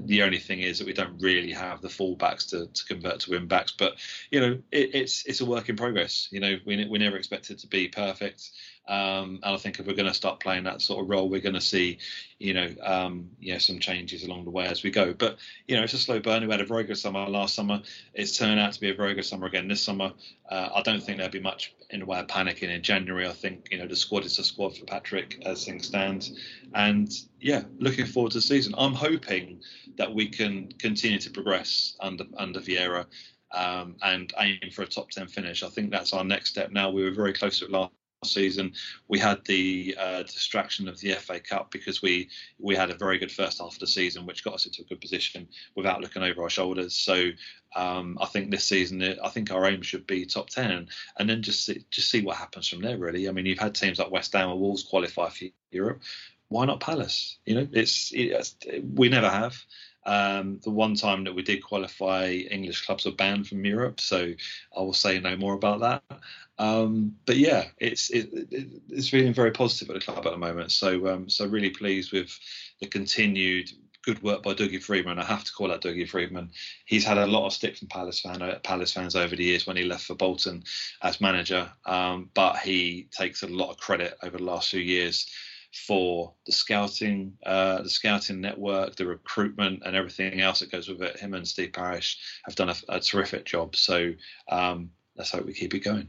the 0.00 0.22
only 0.22 0.38
thing 0.38 0.60
is 0.60 0.78
that 0.78 0.86
we 0.86 0.92
don't 0.92 1.20
really 1.20 1.52
have 1.52 1.80
the 1.80 1.88
fullbacks 1.88 2.50
to, 2.50 2.66
to 2.66 2.84
convert 2.86 3.20
to 3.20 3.30
win 3.30 3.46
backs, 3.46 3.72
but 3.72 3.94
you 4.30 4.40
know 4.40 4.58
it, 4.72 4.94
it's 4.94 5.24
it's 5.26 5.40
a 5.40 5.46
work 5.46 5.68
in 5.68 5.76
progress. 5.76 6.28
You 6.30 6.40
know 6.40 6.58
we 6.66 6.84
we 6.86 6.98
never 6.98 7.16
expected 7.16 7.56
it 7.56 7.60
to 7.60 7.66
be 7.66 7.88
perfect. 7.88 8.50
Um, 8.88 9.38
and 9.44 9.54
I 9.54 9.56
think 9.56 9.78
if 9.78 9.86
we're 9.86 9.94
going 9.94 10.08
to 10.08 10.14
start 10.14 10.40
playing 10.40 10.64
that 10.64 10.82
sort 10.82 11.04
of 11.04 11.08
role, 11.08 11.28
we're 11.28 11.40
going 11.40 11.54
to 11.54 11.60
see, 11.60 11.98
you 12.40 12.54
know, 12.54 12.74
um, 12.82 13.30
yeah, 13.38 13.58
some 13.58 13.78
changes 13.78 14.24
along 14.24 14.44
the 14.44 14.50
way 14.50 14.66
as 14.66 14.82
we 14.82 14.90
go. 14.90 15.14
But 15.14 15.36
you 15.68 15.76
know, 15.76 15.84
it's 15.84 15.92
a 15.92 15.98
slow 15.98 16.18
burn. 16.18 16.44
We 16.44 16.50
had 16.50 16.60
a 16.60 16.66
very 16.66 16.82
good 16.82 16.98
summer 16.98 17.24
last 17.28 17.54
summer. 17.54 17.82
It's 18.14 18.36
turned 18.36 18.58
out 18.58 18.72
to 18.72 18.80
be 18.80 18.90
a 18.90 18.94
very 18.94 19.14
good 19.14 19.24
summer 19.24 19.46
again 19.46 19.68
this 19.68 19.80
summer. 19.80 20.12
Uh, 20.50 20.70
I 20.74 20.82
don't 20.82 21.00
think 21.00 21.18
there'll 21.18 21.30
be 21.30 21.38
much 21.38 21.72
in 21.90 22.00
the 22.00 22.06
way 22.06 22.18
of 22.18 22.26
panicking 22.26 22.74
in 22.74 22.82
January. 22.82 23.28
I 23.28 23.32
think 23.32 23.68
you 23.70 23.78
know 23.78 23.86
the 23.86 23.94
squad 23.94 24.24
is 24.24 24.40
a 24.40 24.44
squad 24.44 24.76
for 24.76 24.84
Patrick 24.86 25.40
as 25.46 25.64
things 25.64 25.86
stand, 25.86 26.28
and 26.74 27.12
yeah, 27.40 27.62
looking 27.78 28.06
forward 28.06 28.32
to 28.32 28.38
the 28.38 28.42
season. 28.42 28.74
I'm 28.76 28.94
hoping 28.94 29.60
that 29.96 30.14
we 30.14 30.28
can 30.28 30.72
continue 30.78 31.18
to 31.18 31.30
progress 31.30 31.96
under 32.00 32.24
under 32.36 32.60
Vieira. 32.60 33.06
Um, 33.52 33.96
and 34.02 34.32
aim 34.38 34.70
for 34.72 34.82
a 34.82 34.86
top 34.86 35.10
10 35.10 35.26
finish. 35.26 35.64
I 35.64 35.68
think 35.70 35.90
that's 35.90 36.12
our 36.12 36.22
next 36.22 36.50
step 36.50 36.70
now. 36.70 36.88
We 36.88 37.02
were 37.02 37.10
very 37.10 37.32
close 37.32 37.58
to 37.58 37.64
it 37.64 37.72
last 37.72 37.90
season. 38.24 38.72
We 39.08 39.18
had 39.18 39.44
the 39.44 39.96
uh, 39.98 40.22
distraction 40.22 40.88
of 40.88 41.00
the 41.00 41.14
FA 41.14 41.40
Cup 41.40 41.70
because 41.70 42.02
we 42.02 42.28
we 42.58 42.76
had 42.76 42.90
a 42.90 42.94
very 42.94 43.18
good 43.18 43.32
first 43.32 43.58
half 43.58 43.74
of 43.74 43.78
the 43.78 43.86
season, 43.86 44.26
which 44.26 44.44
got 44.44 44.54
us 44.54 44.66
into 44.66 44.82
a 44.82 44.84
good 44.84 45.00
position 45.00 45.48
without 45.74 46.00
looking 46.00 46.22
over 46.22 46.42
our 46.42 46.50
shoulders. 46.50 46.94
So 46.94 47.30
um, 47.74 48.18
I 48.20 48.26
think 48.26 48.50
this 48.50 48.64
season, 48.64 49.02
I 49.02 49.28
think 49.30 49.50
our 49.50 49.66
aim 49.66 49.82
should 49.82 50.06
be 50.06 50.26
top 50.26 50.48
ten, 50.50 50.88
and 51.18 51.28
then 51.28 51.42
just 51.42 51.64
see, 51.64 51.84
just 51.90 52.10
see 52.10 52.22
what 52.22 52.36
happens 52.36 52.68
from 52.68 52.82
there. 52.82 52.98
Really, 52.98 53.28
I 53.28 53.32
mean, 53.32 53.46
you've 53.46 53.58
had 53.58 53.74
teams 53.74 53.98
like 53.98 54.10
West 54.10 54.32
Ham 54.34 54.50
and 54.50 54.60
Wolves 54.60 54.82
qualify 54.82 55.30
for 55.30 55.46
Europe. 55.70 56.02
Why 56.50 56.66
not 56.66 56.80
Palace? 56.80 57.38
You 57.46 57.54
know, 57.54 57.68
it's, 57.72 58.10
it's 58.12 58.56
we 58.94 59.08
never 59.08 59.30
have. 59.30 59.56
Um, 60.04 60.58
the 60.64 60.70
one 60.70 60.96
time 60.96 61.24
that 61.24 61.34
we 61.34 61.42
did 61.42 61.62
qualify, 61.62 62.30
English 62.30 62.84
clubs 62.84 63.04
were 63.04 63.12
banned 63.12 63.46
from 63.46 63.64
Europe, 63.64 64.00
so 64.00 64.32
I 64.76 64.80
will 64.80 64.92
say 64.92 65.20
no 65.20 65.36
more 65.36 65.54
about 65.54 65.80
that. 65.80 66.20
Um, 66.58 67.16
but 67.24 67.36
yeah, 67.36 67.66
it's 67.78 68.10
it, 68.10 68.30
it, 68.50 68.68
it's 68.88 69.08
feeling 69.08 69.32
very 69.32 69.52
positive 69.52 69.90
at 69.90 69.94
the 69.94 70.04
club 70.04 70.26
at 70.26 70.32
the 70.32 70.38
moment. 70.38 70.72
So 70.72 71.06
um, 71.08 71.28
so 71.28 71.46
really 71.46 71.70
pleased 71.70 72.12
with 72.12 72.36
the 72.80 72.86
continued 72.86 73.70
good 74.02 74.20
work 74.22 74.42
by 74.42 74.54
Dougie 74.54 74.82
Freedman. 74.82 75.20
I 75.20 75.24
have 75.24 75.44
to 75.44 75.52
call 75.52 75.70
out 75.70 75.82
Dougie 75.82 76.08
Freedman. 76.08 76.50
He's 76.84 77.04
had 77.04 77.18
a 77.18 77.26
lot 77.26 77.46
of 77.46 77.52
stick 77.52 77.76
from 77.76 77.88
Palace 77.88 78.20
fan 78.20 78.42
uh, 78.42 78.58
Palace 78.64 78.92
fans 78.92 79.14
over 79.14 79.36
the 79.36 79.44
years 79.44 79.68
when 79.68 79.76
he 79.76 79.84
left 79.84 80.04
for 80.04 80.16
Bolton 80.16 80.64
as 81.02 81.20
manager, 81.20 81.70
um, 81.86 82.30
but 82.34 82.56
he 82.56 83.06
takes 83.12 83.44
a 83.44 83.46
lot 83.46 83.70
of 83.70 83.76
credit 83.76 84.16
over 84.24 84.38
the 84.38 84.44
last 84.44 84.70
few 84.70 84.80
years 84.80 85.30
for 85.72 86.34
the 86.46 86.52
scouting, 86.52 87.32
uh, 87.46 87.82
the 87.82 87.90
scouting 87.90 88.40
network, 88.40 88.96
the 88.96 89.06
recruitment, 89.06 89.82
and 89.84 89.94
everything 89.94 90.40
else 90.40 90.60
that 90.60 90.72
goes 90.72 90.88
with 90.88 91.02
it. 91.02 91.18
Him 91.18 91.34
and 91.34 91.46
Steve 91.46 91.72
Parish 91.72 92.18
have 92.44 92.54
done 92.54 92.70
a, 92.70 92.74
a 92.88 93.00
terrific 93.00 93.44
job. 93.44 93.76
So 93.76 94.12
um, 94.48 94.90
let's 95.16 95.30
hope 95.30 95.46
we 95.46 95.52
keep 95.52 95.74
it 95.74 95.80
going. 95.80 96.08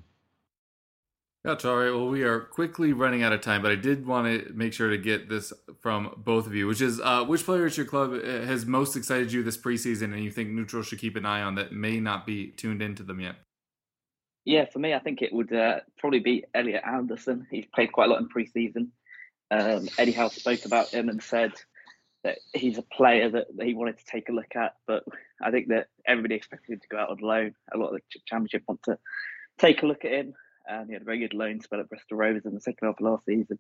Gotcha. 1.43 1.70
All 1.70 1.78
right. 1.78 1.89
Well, 1.89 2.07
we 2.07 2.22
are 2.22 2.39
quickly 2.39 2.93
running 2.93 3.24
out 3.24 3.34
of 3.34 3.41
time, 3.41 3.64
but 3.64 3.72
I 3.72 3.76
did 3.76 4.05
want 4.05 4.28
to 4.28 4.53
make 4.53 4.74
sure 4.74 4.91
to 4.91 4.97
get 4.97 5.28
this 5.28 5.51
from 5.82 6.14
both 6.18 6.45
of 6.45 6.53
you, 6.53 6.68
which 6.68 6.82
is 6.82 6.99
uh, 6.99 7.24
which 7.24 7.43
player 7.45 7.66
at 7.66 7.78
your 7.78 7.88
club 7.88 8.14
uh, 8.14 8.45
has 8.45 8.68
most 8.68 8.95
excited 8.95 9.32
you 9.32 9.41
this 9.41 9.57
preseason, 9.57 10.14
and 10.14 10.24
you 10.24 10.30
think 10.30 10.49
neutral 10.49 10.84
should 10.84 10.99
keep 10.99 11.16
an 11.16 11.26
eye 11.26 11.41
on 11.41 11.55
that 11.55 11.72
may 11.72 11.99
not 11.99 12.28
be 12.28 12.47
tuned 12.49 12.84
into 12.84 13.01
them 13.01 13.20
yet. 13.20 13.38
Yeah, 14.45 14.66
for 14.72 14.78
me, 14.78 14.93
I 14.93 14.99
think 14.99 15.24
it 15.24 15.34
would 15.34 15.51
uh, 15.51 15.80
probably 15.97 16.20
be 16.20 16.43
Elliot 16.53 16.84
Anderson. 16.86 17.47
He's 17.49 17.66
played 17.74 17.91
quite 17.91 18.09
a 18.09 18.14
lot 18.14 18.22
in 18.22 18.30
preseason. 18.30 18.89
Um, 19.52 19.89
Eddie 19.97 20.14
Howe 20.14 20.30
spoke 20.30 20.66
about 20.66 20.89
him 20.89 21.10
and 21.10 21.22
said 21.22 21.52
that 22.24 22.38
he's 22.54 22.78
a 22.78 22.84
player 22.84 23.30
that, 23.30 23.47
that, 23.58 23.68
he 23.68 23.74
wanted 23.74 23.97
to 23.97 24.06
take 24.06 24.30
a 24.30 24.32
look 24.32 24.56
at, 24.56 24.76
but 24.88 25.04
I 25.41 25.52
think 25.52 25.68
that 25.68 25.88
everybody 26.08 26.36
expected 26.36 26.74
him 26.74 26.80
to 26.80 26.88
go 26.88 26.97
out 26.97 27.10
on 27.10 27.18
loan. 27.18 27.54
A 27.74 27.78
lot 27.78 27.89
of 27.89 27.95
the 27.95 28.20
championship 28.26 28.64
want 28.68 28.82
to 28.84 28.97
take 29.60 29.84
a 29.84 29.86
look 29.86 30.06
at 30.06 30.12
him. 30.12 30.34
Um, 30.70 30.88
he 30.88 30.93
had 30.93 31.02
a 31.02 31.06
very 31.06 31.20
good 31.20 31.34
loan 31.34 31.60
spell 31.60 31.80
at 31.80 31.89
Bristol 31.89 32.18
Rovers 32.18 32.45
in 32.45 32.54
the 32.54 32.62
second 32.62 32.88
half 32.88 32.99
of 32.99 33.06
last 33.06 33.26
season. 33.26 33.60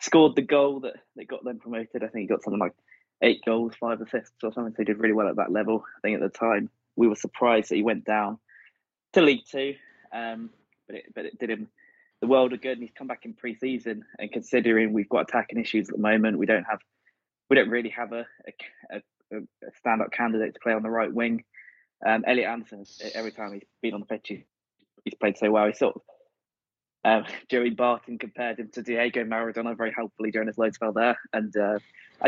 Scored 0.00 0.36
the 0.36 0.42
goal 0.42 0.80
that, 0.80 0.94
that 1.16 1.26
got 1.26 1.42
them 1.44 1.58
promoted. 1.58 2.04
I 2.04 2.08
think 2.08 2.22
he 2.22 2.26
got 2.26 2.42
something 2.42 2.60
like 2.60 2.74
eight 3.22 3.42
goals, 3.44 3.74
five 3.80 4.00
assists 4.00 4.44
or 4.44 4.52
something. 4.52 4.74
So 4.74 4.82
he 4.82 4.84
did 4.84 4.98
really 4.98 5.14
well 5.14 5.28
at 5.28 5.36
that 5.36 5.50
level. 5.50 5.84
I 5.96 6.00
think 6.00 6.22
at 6.22 6.32
the 6.32 6.38
time 6.38 6.70
we 6.94 7.08
were 7.08 7.16
surprised 7.16 7.70
that 7.70 7.76
he 7.76 7.82
went 7.82 8.04
down 8.04 8.38
to 9.14 9.22
League 9.22 9.46
Two, 9.50 9.74
um, 10.12 10.50
but 10.86 10.96
it, 10.96 11.04
but 11.14 11.24
it 11.24 11.38
did 11.38 11.50
him 11.50 11.68
the 12.24 12.30
world 12.30 12.54
of 12.54 12.62
good. 12.62 12.72
And 12.72 12.82
he's 12.82 12.94
come 12.96 13.06
back 13.06 13.26
in 13.26 13.34
pre-season, 13.34 14.04
and 14.18 14.32
considering 14.32 14.92
we've 14.92 15.08
got 15.08 15.28
attacking 15.28 15.60
issues 15.60 15.88
at 15.88 15.96
the 15.96 16.00
moment, 16.00 16.38
we 16.38 16.46
don't 16.46 16.64
have 16.64 16.80
we 17.50 17.56
don't 17.56 17.68
really 17.68 17.90
have 17.90 18.12
a 18.12 18.26
a, 18.90 18.96
a, 18.96 19.36
a 19.36 19.70
stand-up 19.78 20.10
candidate 20.10 20.54
to 20.54 20.60
play 20.60 20.72
on 20.72 20.82
the 20.82 20.90
right 20.90 21.12
wing. 21.12 21.44
Um, 22.04 22.24
Elliot 22.26 22.48
Anderson, 22.48 22.84
every 23.14 23.30
time 23.30 23.52
he's 23.52 23.62
been 23.82 23.94
on 23.94 24.00
the 24.00 24.06
pitch, 24.06 24.32
he's 25.04 25.14
played 25.14 25.36
so 25.36 25.50
well. 25.50 25.66
He's 25.66 25.78
sort 25.78 25.96
of 25.96 26.02
um, 27.04 27.24
Joey 27.50 27.70
Barton 27.70 28.18
compared 28.18 28.58
him 28.58 28.70
to 28.72 28.82
Diego 28.82 29.24
Maradona 29.24 29.76
very 29.76 29.92
helpfully 29.94 30.30
during 30.30 30.48
his 30.48 30.58
loan 30.58 30.72
spell 30.72 30.92
there, 30.92 31.18
and 31.34 31.54
uh, 31.56 31.78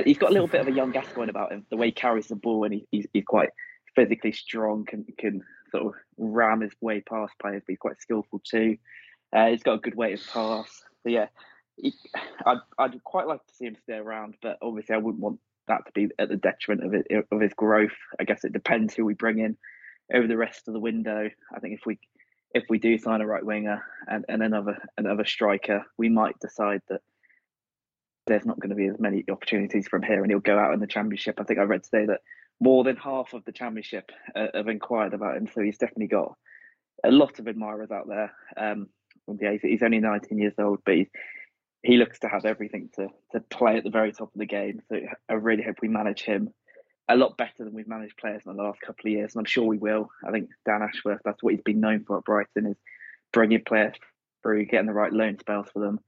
he's 0.04 0.18
got 0.18 0.30
a 0.30 0.32
little 0.32 0.48
bit 0.48 0.60
of 0.60 0.68
a 0.68 0.72
young 0.72 0.92
Gascoigne 0.92 1.30
about 1.30 1.52
him. 1.52 1.64
The 1.70 1.76
way 1.76 1.86
he 1.86 1.92
carries 1.92 2.28
the 2.28 2.36
ball, 2.36 2.64
and 2.64 2.74
he, 2.74 2.86
he's, 2.90 3.06
he's 3.14 3.24
quite 3.24 3.50
physically 3.94 4.32
strong, 4.32 4.84
can 4.84 5.06
can 5.18 5.42
sort 5.70 5.86
of 5.86 5.92
ram 6.18 6.60
his 6.60 6.72
way 6.82 7.00
past 7.00 7.32
players, 7.40 7.62
but 7.66 7.72
he's 7.72 7.78
quite 7.78 8.00
skillful 8.00 8.42
too. 8.44 8.76
Uh, 9.36 9.50
he's 9.50 9.62
got 9.62 9.74
a 9.74 9.78
good 9.78 9.94
weight 9.94 10.18
of 10.18 10.26
pass. 10.32 10.82
So 11.02 11.10
yeah, 11.10 11.26
he, 11.76 11.92
I'd 12.46 12.58
I'd 12.78 13.04
quite 13.04 13.26
like 13.26 13.46
to 13.46 13.54
see 13.54 13.66
him 13.66 13.76
stay 13.82 13.96
around, 13.96 14.36
but 14.40 14.56
obviously 14.62 14.94
I 14.94 14.98
wouldn't 14.98 15.22
want 15.22 15.40
that 15.68 15.84
to 15.84 15.92
be 15.92 16.08
at 16.18 16.30
the 16.30 16.36
detriment 16.36 16.86
of 16.86 16.94
it 16.94 17.26
of 17.30 17.40
his 17.40 17.52
growth. 17.52 17.96
I 18.18 18.24
guess 18.24 18.44
it 18.44 18.54
depends 18.54 18.94
who 18.94 19.04
we 19.04 19.14
bring 19.14 19.38
in 19.38 19.58
over 20.14 20.26
the 20.26 20.38
rest 20.38 20.68
of 20.68 20.74
the 20.74 20.80
window. 20.80 21.28
I 21.54 21.60
think 21.60 21.74
if 21.74 21.84
we 21.84 21.98
if 22.54 22.64
we 22.70 22.78
do 22.78 22.96
sign 22.96 23.20
a 23.20 23.26
right 23.26 23.44
winger 23.44 23.84
and, 24.08 24.24
and 24.28 24.42
another 24.42 24.78
another 24.96 25.26
striker, 25.26 25.84
we 25.98 26.08
might 26.08 26.38
decide 26.40 26.80
that 26.88 27.02
there's 28.26 28.46
not 28.46 28.58
going 28.58 28.70
to 28.70 28.76
be 28.76 28.86
as 28.86 28.98
many 28.98 29.22
opportunities 29.30 29.86
from 29.86 30.02
here, 30.02 30.22
and 30.22 30.30
he'll 30.30 30.40
go 30.40 30.58
out 30.58 30.72
in 30.72 30.80
the 30.80 30.86
championship. 30.86 31.38
I 31.38 31.44
think 31.44 31.60
I 31.60 31.64
read 31.64 31.84
today 31.84 32.06
that 32.06 32.22
more 32.58 32.84
than 32.84 32.96
half 32.96 33.34
of 33.34 33.44
the 33.44 33.52
championship 33.52 34.10
uh, 34.34 34.46
have 34.54 34.68
inquired 34.68 35.12
about 35.12 35.36
him, 35.36 35.46
so 35.54 35.60
he's 35.60 35.76
definitely 35.78 36.06
got 36.06 36.34
a 37.04 37.10
lot 37.10 37.38
of 37.38 37.46
admirers 37.46 37.90
out 37.90 38.08
there. 38.08 38.32
Um, 38.56 38.88
yeah, 39.40 39.56
he's, 39.60 39.82
only 39.82 39.98
19 39.98 40.38
years 40.38 40.54
old, 40.58 40.80
but 40.84 40.94
he, 40.94 41.08
he 41.82 41.96
looks 41.96 42.18
to 42.20 42.28
have 42.28 42.44
everything 42.44 42.90
to 42.96 43.08
to 43.32 43.40
play 43.40 43.76
at 43.76 43.84
the 43.84 43.90
very 43.90 44.12
top 44.12 44.32
of 44.34 44.38
the 44.38 44.46
game. 44.46 44.82
So 44.88 45.00
I 45.28 45.34
really 45.34 45.62
hope 45.62 45.76
we 45.82 45.88
manage 45.88 46.22
him 46.22 46.52
a 47.08 47.16
lot 47.16 47.36
better 47.36 47.64
than 47.64 47.72
we've 47.72 47.88
managed 47.88 48.16
players 48.16 48.42
in 48.44 48.56
the 48.56 48.62
last 48.62 48.80
couple 48.80 49.06
of 49.06 49.12
years, 49.12 49.34
and 49.34 49.40
I'm 49.40 49.46
sure 49.46 49.64
we 49.64 49.78
will. 49.78 50.10
I 50.26 50.32
think 50.32 50.50
Dan 50.64 50.82
Ashworth, 50.82 51.20
that's 51.24 51.42
what 51.42 51.54
he's 51.54 51.62
been 51.62 51.80
known 51.80 52.04
for 52.04 52.18
at 52.18 52.24
Brighton, 52.24 52.66
is 52.66 52.76
bringing 53.32 53.62
players 53.64 53.94
through, 54.42 54.66
getting 54.66 54.86
the 54.86 54.92
right 54.92 55.12
loan 55.12 55.38
spells 55.38 55.68
for 55.72 55.80
them, 55.80 56.00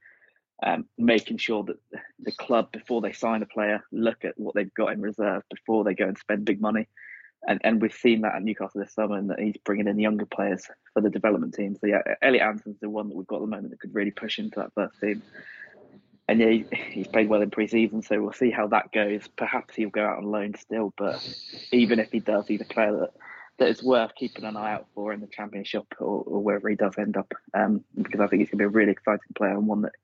um, 0.64 0.86
making 0.96 1.38
sure 1.38 1.62
that 1.64 1.76
the 2.18 2.32
club, 2.32 2.72
before 2.72 3.00
they 3.00 3.12
sign 3.12 3.42
a 3.42 3.46
player, 3.46 3.84
look 3.92 4.24
at 4.24 4.34
what 4.36 4.54
they've 4.54 4.74
got 4.74 4.92
in 4.92 5.00
reserve 5.00 5.42
before 5.50 5.84
they 5.84 5.94
go 5.94 6.06
and 6.06 6.18
spend 6.18 6.44
big 6.44 6.60
money. 6.60 6.88
And 7.46 7.60
and 7.64 7.80
we've 7.80 7.92
seen 7.92 8.22
that 8.22 8.34
at 8.34 8.42
Newcastle 8.42 8.80
this 8.80 8.94
summer, 8.94 9.16
and 9.16 9.30
that 9.30 9.38
he's 9.38 9.56
bringing 9.64 9.88
in 9.88 9.98
younger 9.98 10.26
players 10.26 10.66
for 10.92 11.00
the 11.00 11.10
development 11.10 11.54
team. 11.54 11.76
So 11.80 11.86
yeah, 11.86 12.02
Elliot 12.20 12.42
Anderson's 12.42 12.80
the 12.80 12.90
one 12.90 13.08
that 13.08 13.16
we've 13.16 13.26
got 13.26 13.36
at 13.36 13.42
the 13.42 13.46
moment 13.46 13.70
that 13.70 13.80
could 13.80 13.94
really 13.94 14.10
push 14.10 14.38
into 14.38 14.60
that 14.60 14.74
first 14.74 15.00
team 15.00 15.22
and 16.28 16.40
yeah, 16.40 16.76
he's 16.90 17.08
played 17.08 17.28
well 17.28 17.40
in 17.40 17.50
pre-season, 17.50 18.02
so 18.02 18.20
we'll 18.20 18.32
see 18.32 18.50
how 18.50 18.66
that 18.68 18.92
goes. 18.92 19.26
Perhaps 19.36 19.74
he'll 19.74 19.88
go 19.88 20.04
out 20.04 20.18
on 20.18 20.24
loan 20.24 20.54
still, 20.58 20.92
but 20.98 21.26
even 21.72 21.98
if 21.98 22.12
he 22.12 22.20
does, 22.20 22.46
he's 22.46 22.60
a 22.60 22.66
player 22.66 22.92
that 22.92 23.14
that 23.58 23.68
is 23.68 23.82
worth 23.82 24.14
keeping 24.14 24.44
an 24.44 24.56
eye 24.56 24.74
out 24.74 24.86
for 24.94 25.12
in 25.12 25.20
the 25.20 25.26
championship 25.26 25.84
or, 25.98 26.22
or 26.26 26.40
wherever 26.40 26.68
he 26.68 26.76
does 26.76 26.96
end 26.96 27.16
up. 27.16 27.32
Um, 27.54 27.84
because 28.00 28.20
I 28.20 28.28
think 28.28 28.40
he's 28.40 28.50
going 28.50 28.58
to 28.58 28.62
be 28.62 28.64
a 28.66 28.68
really 28.68 28.92
exciting 28.92 29.18
player 29.34 29.50
and 29.50 29.66
one 29.66 29.82
that 29.82 29.94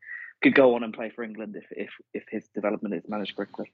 could 0.42 0.56
go 0.56 0.74
on 0.74 0.82
and 0.82 0.92
play 0.92 1.10
for 1.10 1.22
England 1.22 1.54
if 1.56 1.66
if 1.70 1.90
if 2.14 2.24
his 2.30 2.48
development 2.48 2.94
is 2.94 3.08
managed 3.08 3.36
correctly. 3.36 3.72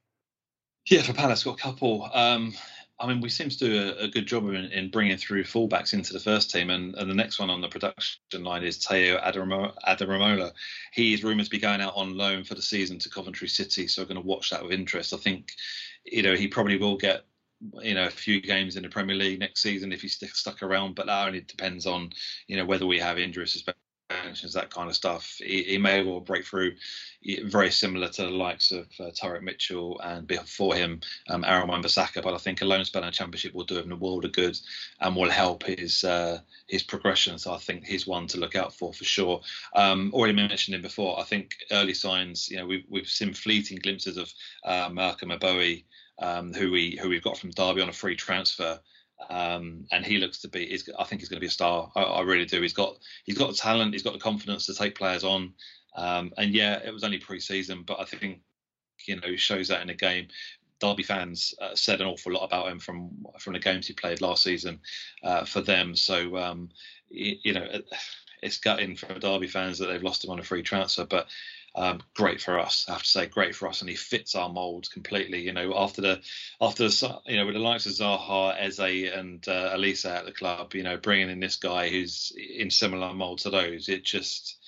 Yeah, 0.87 1.03
for 1.03 1.13
Palace, 1.13 1.45
got 1.45 1.59
a 1.59 1.63
couple. 1.63 2.09
Um, 2.13 2.55
I 2.99 3.07
mean, 3.07 3.21
we 3.21 3.31
seem 3.31 3.49
to 3.49 3.57
do 3.57 3.95
a, 3.99 4.05
a 4.05 4.09
good 4.09 4.27
job 4.27 4.47
in, 4.49 4.57
in, 4.57 4.91
bringing 4.91 5.17
through 5.17 5.45
fullbacks 5.45 5.95
into 5.95 6.13
the 6.13 6.21
first 6.21 6.51
team, 6.51 6.69
and, 6.71 6.95
and 6.97 7.09
the 7.11 7.15
next 7.15 7.39
one 7.39 7.49
on 7.49 7.61
the 7.61 7.69
production 7.69 8.45
line 8.45 8.63
is 8.63 8.79
Tayo 8.79 9.23
Adaramola. 9.23 10.53
He's 10.93 11.25
rumoured 11.25 11.47
to 11.47 11.51
be 11.51 11.59
going 11.59 11.81
out 11.81 11.95
on 11.97 12.17
loan 12.17 12.45
for 12.45 12.55
the 12.55 12.63
season 12.63 12.99
to 12.99 13.09
Coventry 13.09 13.49
City, 13.49 13.87
so 13.87 14.03
I'm 14.03 14.09
going 14.09 14.21
to 14.21 14.27
watch 14.27 14.51
that 14.51 14.63
with 14.63 14.73
interest. 14.73 15.15
I 15.15 15.17
think, 15.17 15.53
you 16.05 16.23
know, 16.23 16.35
he 16.35 16.47
probably 16.47 16.77
will 16.77 16.97
get 16.97 17.25
you 17.83 17.95
know 17.95 18.07
a 18.07 18.11
few 18.11 18.41
games 18.41 18.77
in 18.77 18.83
the 18.83 18.89
Premier 18.89 19.17
League 19.17 19.39
next 19.39 19.61
season 19.61 19.93
if 19.93 20.03
he's 20.03 20.19
stuck 20.33 20.63
around, 20.63 20.95
but 20.95 21.07
that 21.07 21.27
only 21.27 21.41
depends 21.43 21.87
on 21.87 22.11
you 22.47 22.57
know 22.57 22.65
whether 22.65 22.87
we 22.87 22.99
have 22.99 23.19
injuries, 23.19 23.63
that 24.53 24.71
kind 24.71 24.89
of 24.89 24.97
stuff. 24.97 25.37
He, 25.39 25.63
he, 25.65 25.79
may 25.79 26.03
well 26.03 26.21
break 26.21 26.45
through, 26.45 26.75
very 27.45 27.71
similar 27.71 28.09
to 28.09 28.23
the 28.23 28.31
likes 28.31 28.73
of 28.73 28.89
uh, 28.99 29.11
Mitchell 29.41 30.01
and 30.01 30.27
before 30.27 30.75
him, 30.75 31.01
um, 31.29 31.45
Aaron 31.45 31.69
Wan-Bissaka. 31.69 32.23
But 32.23 32.35
I 32.35 32.39
think 32.39 32.63
a 32.63 32.65
loan 32.65 32.85
spell 32.85 33.03
in 33.03 33.07
the 33.07 33.13
Championship 33.13 33.55
will 33.55 33.65
do 33.65 33.79
him 33.79 33.93
a 33.93 33.97
world 33.97 34.25
of 34.25 34.33
good 34.33 34.59
and 35.01 35.17
will 35.17 35.31
help 35.31 35.65
his 35.65 36.05
uh, 36.05 36.41
his 36.67 36.83
progression. 36.83 37.39
So 37.39 37.53
I 37.53 37.59
think 37.59 37.85
he's 37.85 38.07
one 38.07 38.27
to 38.29 38.39
look 38.39 38.57
out 38.57 38.75
for 38.75 38.93
for 38.93 39.05
sure. 39.05 39.41
Um, 39.75 40.11
already 40.15 40.35
mentioned 40.35 40.75
him 40.75 40.83
before. 40.83 41.21
I 41.21 41.25
think 41.25 41.57
early 41.71 41.95
signs, 41.95 42.51
you 42.51 42.57
know, 42.57 42.67
we've 42.67 42.85
we've 42.89 43.09
seen 43.09 43.35
fleeting 43.35 43.79
glimpses 43.79 44.17
of 44.17 44.33
uh, 44.65 44.89
Malcolm 44.93 45.31
um, 46.21 46.53
who 46.53 46.71
we 46.71 46.99
who 47.01 47.09
we've 47.09 47.23
got 47.23 47.39
from 47.39 47.51
Derby 47.51 47.81
on 47.83 47.89
a 47.89 47.93
free 47.93 48.17
transfer. 48.17 48.81
Um, 49.29 49.87
and 49.93 50.05
he 50.05 50.19
looks 50.19 50.39
to 50.41 50.49
be. 50.49 50.79
I 50.99 51.05
think 51.05 51.21
he's 51.21 51.29
going 51.29 51.37
to 51.37 51.41
be 51.41 51.47
a 51.47 51.51
star. 51.51 51.91
I, 51.95 52.03
I, 52.03 52.23
really 52.23 52.47
do. 52.47 52.63
He's 52.63 52.73
got 52.73 52.99
he's 53.25 53.39
got 53.39 53.49
the 53.49 53.57
talent. 53.57 53.93
He's 53.93 54.03
got 54.03 54.13
the 54.13 54.19
confidence 54.19 54.67
to 54.67 54.75
take 54.75 54.97
players 54.97 55.25
on. 55.25 55.53
Um, 55.95 56.33
and 56.39 56.55
yeah, 56.55 56.81
it 56.85 56.93
was 56.93 57.05
only 57.05 57.19
pre-season, 57.19 57.83
but 57.87 58.01
I 58.01 58.05
think 58.05 58.41
you 59.07 59.21
know 59.21 59.37
shows 59.37 59.69
that 59.69 59.83
in 59.83 59.91
a 59.91 59.95
game. 59.95 60.29
Derby 60.81 61.03
fans 61.03 61.55
uh, 61.61 61.75
said 61.75 62.01
an 62.01 62.07
awful 62.07 62.33
lot 62.33 62.45
about 62.45 62.69
him 62.69 62.79
from 62.79 63.27
from 63.39 63.53
the 63.53 63.59
games 63.59 63.87
he 63.87 63.93
played 63.93 64.23
last 64.23 64.43
season 64.43 64.81
uh, 65.23 65.45
for 65.45 65.61
them. 65.61 65.95
So 65.95 66.37
um, 66.39 66.71
you, 67.11 67.37
you 67.43 67.53
know, 67.53 67.67
it's 68.43 68.59
gutting 68.59 68.97
for 68.97 69.19
Derby 69.19 69.47
fans 69.47 69.79
that 69.79 69.87
they've 69.87 70.03
lost 70.03 70.25
him 70.25 70.31
on 70.31 70.39
a 70.39 70.45
free 70.45 70.63
transfer, 70.63 71.05
but 71.05 71.29
um, 71.75 72.03
great 72.15 72.41
for 72.41 72.59
us. 72.59 72.87
I 72.89 72.93
have 72.93 73.03
to 73.03 73.09
say, 73.09 73.27
great 73.27 73.55
for 73.55 73.69
us, 73.69 73.81
and 73.81 73.91
he 73.91 73.97
fits 73.97 74.35
our 74.35 74.49
mould 74.49 74.91
completely. 74.91 75.41
You 75.41 75.53
know, 75.53 75.77
after 75.77 76.01
the 76.01 76.21
after 76.61 76.89
the 76.89 77.21
you 77.27 77.37
know 77.37 77.47
with 77.47 77.55
the 77.55 77.61
likes 77.61 77.87
of 77.87 77.93
Zaha, 77.93 78.57
Eze, 78.59 79.13
and 79.13 79.47
uh, 79.49 79.75
Olise 79.77 80.05
at 80.05 80.25
the 80.25 80.33
club, 80.33 80.75
you 80.75 80.83
know, 80.83 80.97
bringing 80.97 81.31
in 81.31 81.41
this 81.41 81.57
guy 81.57 81.89
who's 81.89 82.33
in 82.37 82.71
similar 82.71 83.13
mould 83.15 83.39
to 83.41 83.51
those, 83.51 83.89
it 83.89 84.05
just 84.05 84.59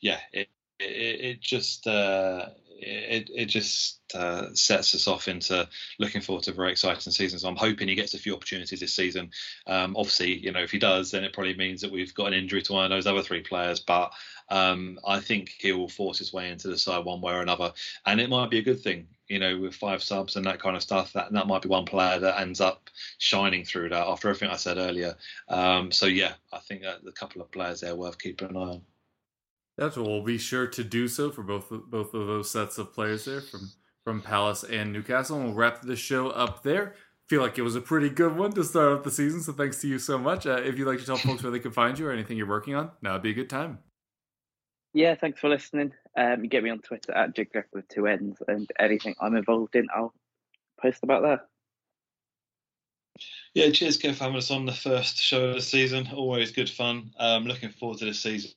yeah, 0.00 0.20
it 0.32 0.48
it, 0.78 1.20
it 1.20 1.40
just 1.40 1.86
uh, 1.86 2.46
it, 2.78 3.30
it 3.34 3.46
just 3.46 4.00
uh, 4.14 4.54
sets 4.54 4.94
us 4.94 5.08
off 5.08 5.28
into 5.28 5.68
looking 5.98 6.20
forward 6.20 6.44
to 6.44 6.52
very 6.52 6.70
exciting 6.70 7.12
seasons. 7.12 7.44
I'm 7.44 7.56
hoping 7.56 7.88
he 7.88 7.94
gets 7.94 8.14
a 8.14 8.18
few 8.18 8.34
opportunities 8.34 8.80
this 8.80 8.94
season. 8.94 9.30
Um, 9.66 9.96
obviously, 9.96 10.38
you 10.38 10.52
know, 10.52 10.62
if 10.62 10.70
he 10.70 10.78
does, 10.78 11.10
then 11.10 11.24
it 11.24 11.32
probably 11.32 11.56
means 11.56 11.80
that 11.80 11.92
we've 11.92 12.14
got 12.14 12.28
an 12.28 12.34
injury 12.34 12.62
to 12.62 12.72
one 12.72 12.84
of 12.84 12.90
those 12.90 13.06
other 13.06 13.22
three 13.22 13.42
players. 13.42 13.80
But 13.80 14.12
um, 14.48 14.98
I 15.06 15.20
think 15.20 15.50
he 15.58 15.72
will 15.72 15.88
force 15.88 16.18
his 16.18 16.32
way 16.32 16.50
into 16.50 16.68
the 16.68 16.78
side 16.78 17.04
one 17.04 17.20
way 17.20 17.34
or 17.34 17.42
another, 17.42 17.72
and 18.06 18.20
it 18.20 18.30
might 18.30 18.50
be 18.50 18.58
a 18.58 18.62
good 18.62 18.80
thing. 18.80 19.06
You 19.28 19.40
know, 19.40 19.58
with 19.58 19.74
five 19.74 20.04
subs 20.04 20.36
and 20.36 20.46
that 20.46 20.60
kind 20.60 20.76
of 20.76 20.82
stuff, 20.82 21.12
that 21.14 21.32
that 21.32 21.48
might 21.48 21.62
be 21.62 21.68
one 21.68 21.84
player 21.84 22.20
that 22.20 22.40
ends 22.40 22.60
up 22.60 22.90
shining 23.18 23.64
through 23.64 23.88
that. 23.88 24.06
After 24.06 24.28
everything 24.28 24.50
I 24.50 24.56
said 24.56 24.78
earlier, 24.78 25.16
um, 25.48 25.90
so 25.90 26.06
yeah, 26.06 26.34
I 26.52 26.58
think 26.58 26.82
a 26.84 27.12
couple 27.12 27.42
of 27.42 27.50
players 27.50 27.80
there 27.80 27.96
worth 27.96 28.18
keeping 28.18 28.50
an 28.50 28.56
eye 28.56 28.60
on. 28.60 28.82
That's 29.76 29.96
what 29.96 30.06
we'll 30.06 30.22
be 30.22 30.38
sure 30.38 30.66
to 30.68 30.84
do 30.84 31.08
so 31.08 31.30
for 31.30 31.42
both 31.42 31.68
both 31.70 32.14
of 32.14 32.26
those 32.26 32.50
sets 32.50 32.78
of 32.78 32.94
players 32.94 33.24
there 33.24 33.40
from 33.40 33.70
from 34.04 34.22
Palace 34.22 34.62
and 34.62 34.92
Newcastle. 34.92 35.36
And 35.36 35.46
we'll 35.46 35.54
wrap 35.54 35.82
the 35.82 35.96
show 35.96 36.28
up 36.30 36.62
there. 36.62 36.94
Feel 37.28 37.42
like 37.42 37.58
it 37.58 37.62
was 37.62 37.74
a 37.74 37.80
pretty 37.80 38.08
good 38.08 38.36
one 38.36 38.52
to 38.52 38.62
start 38.62 38.92
off 38.92 39.02
the 39.02 39.10
season, 39.10 39.42
so 39.42 39.52
thanks 39.52 39.80
to 39.80 39.88
you 39.88 39.98
so 39.98 40.16
much. 40.16 40.46
Uh, 40.46 40.62
if 40.64 40.78
you'd 40.78 40.86
like 40.86 41.00
to 41.00 41.04
tell 41.04 41.16
folks 41.16 41.42
where 41.42 41.50
they 41.50 41.58
can 41.58 41.72
find 41.72 41.98
you 41.98 42.06
or 42.06 42.12
anything 42.12 42.36
you're 42.36 42.46
working 42.46 42.76
on, 42.76 42.92
now 43.02 43.14
would 43.14 43.22
be 43.22 43.30
a 43.30 43.34
good 43.34 43.50
time. 43.50 43.80
Yeah, 44.96 45.14
thanks 45.14 45.38
for 45.40 45.50
listening. 45.50 45.92
Um, 46.16 46.42
you 46.42 46.48
get 46.48 46.64
me 46.64 46.70
on 46.70 46.78
Twitter 46.78 47.12
at 47.12 47.36
JigGreff 47.36 47.64
with 47.70 47.86
two 47.88 48.06
ends, 48.06 48.40
and 48.48 48.66
anything 48.78 49.14
I'm 49.20 49.36
involved 49.36 49.76
in, 49.76 49.88
I'll 49.94 50.14
post 50.80 51.00
about 51.02 51.22
that. 51.22 51.40
Yeah, 53.52 53.70
cheers, 53.72 53.98
Kev, 53.98 54.18
having 54.18 54.36
us 54.36 54.50
on 54.50 54.64
the 54.64 54.72
first 54.72 55.18
show 55.18 55.50
of 55.50 55.54
the 55.56 55.60
season. 55.60 56.08
Always 56.14 56.50
good 56.50 56.70
fun. 56.70 57.10
Um, 57.18 57.44
looking 57.44 57.68
forward 57.68 57.98
to 57.98 58.06
this 58.06 58.20
season 58.20 58.52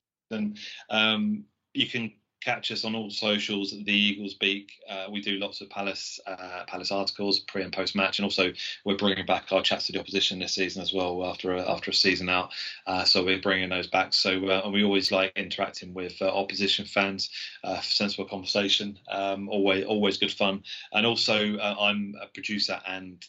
um, 0.90 1.44
you 1.74 1.88
can 1.88 2.14
catch 2.42 2.72
us 2.72 2.86
on 2.86 2.96
all 2.96 3.10
socials 3.10 3.72
the 3.72 3.94
eagles 3.94 4.34
beak. 4.34 4.72
Uh, 4.90 5.08
we 5.12 5.22
do 5.22 5.38
lots 5.40 5.62
of 5.62 5.70
palace 5.70 6.20
uh, 6.26 6.64
palace 6.68 6.92
articles 6.92 7.40
pre 7.40 7.64
and 7.64 7.74
post 7.74 7.96
match 7.96 8.20
and 8.20 8.24
also 8.24 8.52
we're 8.86 8.98
bringing 8.98 9.26
back 9.26 9.52
our 9.52 9.62
chats 9.62 9.88
to 9.88 9.92
the 9.92 10.00
opposition 10.00 10.40
this 10.40 10.54
season 10.54 10.82
as 10.82 10.94
well 10.94 11.26
after 11.26 11.54
a, 11.54 11.70
after 11.70 11.92
a 11.92 11.94
season 11.94 12.30
out. 12.30 12.52
Uh, 12.88 13.04
so 13.04 13.24
we're 13.24 13.42
bringing 13.42 13.70
those 13.70 13.88
back. 13.88 14.14
So 14.14 14.48
uh, 14.48 14.62
and 14.64 14.74
we 14.74 14.84
always 14.84 15.12
like 15.12 15.34
interacting 15.36 15.94
with 15.94 16.22
uh, 16.22 16.28
opposition 16.28 16.86
fans 16.86 17.30
uh, 17.64 17.82
sensible 17.82 18.26
conversation. 18.26 18.98
Um, 19.12 19.50
always 19.50 19.86
always 19.86 20.18
good 20.18 20.32
fun. 20.32 20.64
And 20.94 21.06
also 21.06 21.58
i'm 21.60 22.16
a 22.22 22.28
producer 22.28 22.80
and 22.88 23.26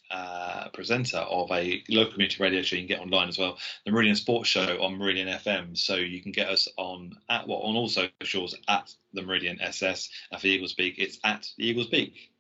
presenter 0.73 1.19
of 1.19 1.51
a 1.51 1.83
local 1.89 2.13
community 2.13 2.43
radio 2.43 2.63
show 2.63 2.77
you 2.77 2.83
can 2.83 2.89
get 2.89 3.01
online 3.01 3.29
as 3.29 3.39
well 3.39 3.59
the 3.85 3.91
meridian 3.91 4.17
sports 4.17 4.49
show 4.49 4.83
on 4.83 4.99
meridian 4.99 5.29
fm 5.29 5.77
so 5.77 5.95
you 5.95 6.21
can 6.21 6.33
get 6.33 6.49
us 6.49 6.69
on 6.77 7.17
at 7.29 7.47
what 7.47 7.61
well, 7.61 7.71
on 7.71 7.77
all 7.77 7.89
socials 7.89 8.55
at 8.69 8.95
the 9.13 9.23
Meridian 9.23 9.61
SS. 9.61 10.09
And 10.31 10.37
uh, 10.37 10.41
for 10.41 10.47
Eagles 10.47 10.75
Beak, 10.75 10.95
it's 10.99 11.19
at 11.25 11.47
the 11.57 11.67
Eagles 11.67 11.89
Beak. 11.89 12.31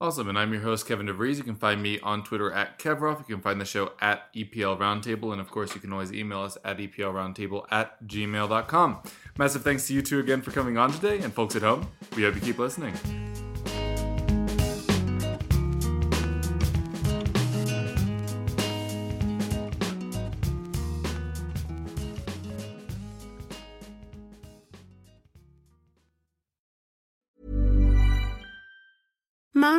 Awesome. 0.00 0.28
And 0.28 0.38
I'm 0.38 0.52
your 0.52 0.62
host, 0.62 0.86
Kevin 0.86 1.08
DeVries. 1.08 1.38
You 1.38 1.42
can 1.42 1.56
find 1.56 1.82
me 1.82 1.98
on 2.00 2.22
Twitter 2.22 2.52
at 2.52 2.78
Kevroff. 2.78 3.18
You 3.28 3.34
can 3.34 3.42
find 3.42 3.60
the 3.60 3.64
show 3.64 3.92
at 4.00 4.32
EPL 4.32 4.78
Roundtable. 4.78 5.32
And 5.32 5.40
of 5.40 5.50
course, 5.50 5.74
you 5.74 5.80
can 5.80 5.92
always 5.92 6.12
email 6.12 6.42
us 6.42 6.56
at 6.64 6.78
EPLRoundtable 6.78 7.66
at 7.72 8.00
gmail.com. 8.06 9.02
Massive 9.36 9.64
thanks 9.64 9.88
to 9.88 9.94
you 9.94 10.02
two 10.02 10.20
again 10.20 10.40
for 10.40 10.52
coming 10.52 10.78
on 10.78 10.92
today. 10.92 11.18
And 11.18 11.34
folks 11.34 11.56
at 11.56 11.62
home, 11.62 11.88
we 12.14 12.22
hope 12.22 12.36
you 12.36 12.40
keep 12.40 12.58
listening. 12.60 12.94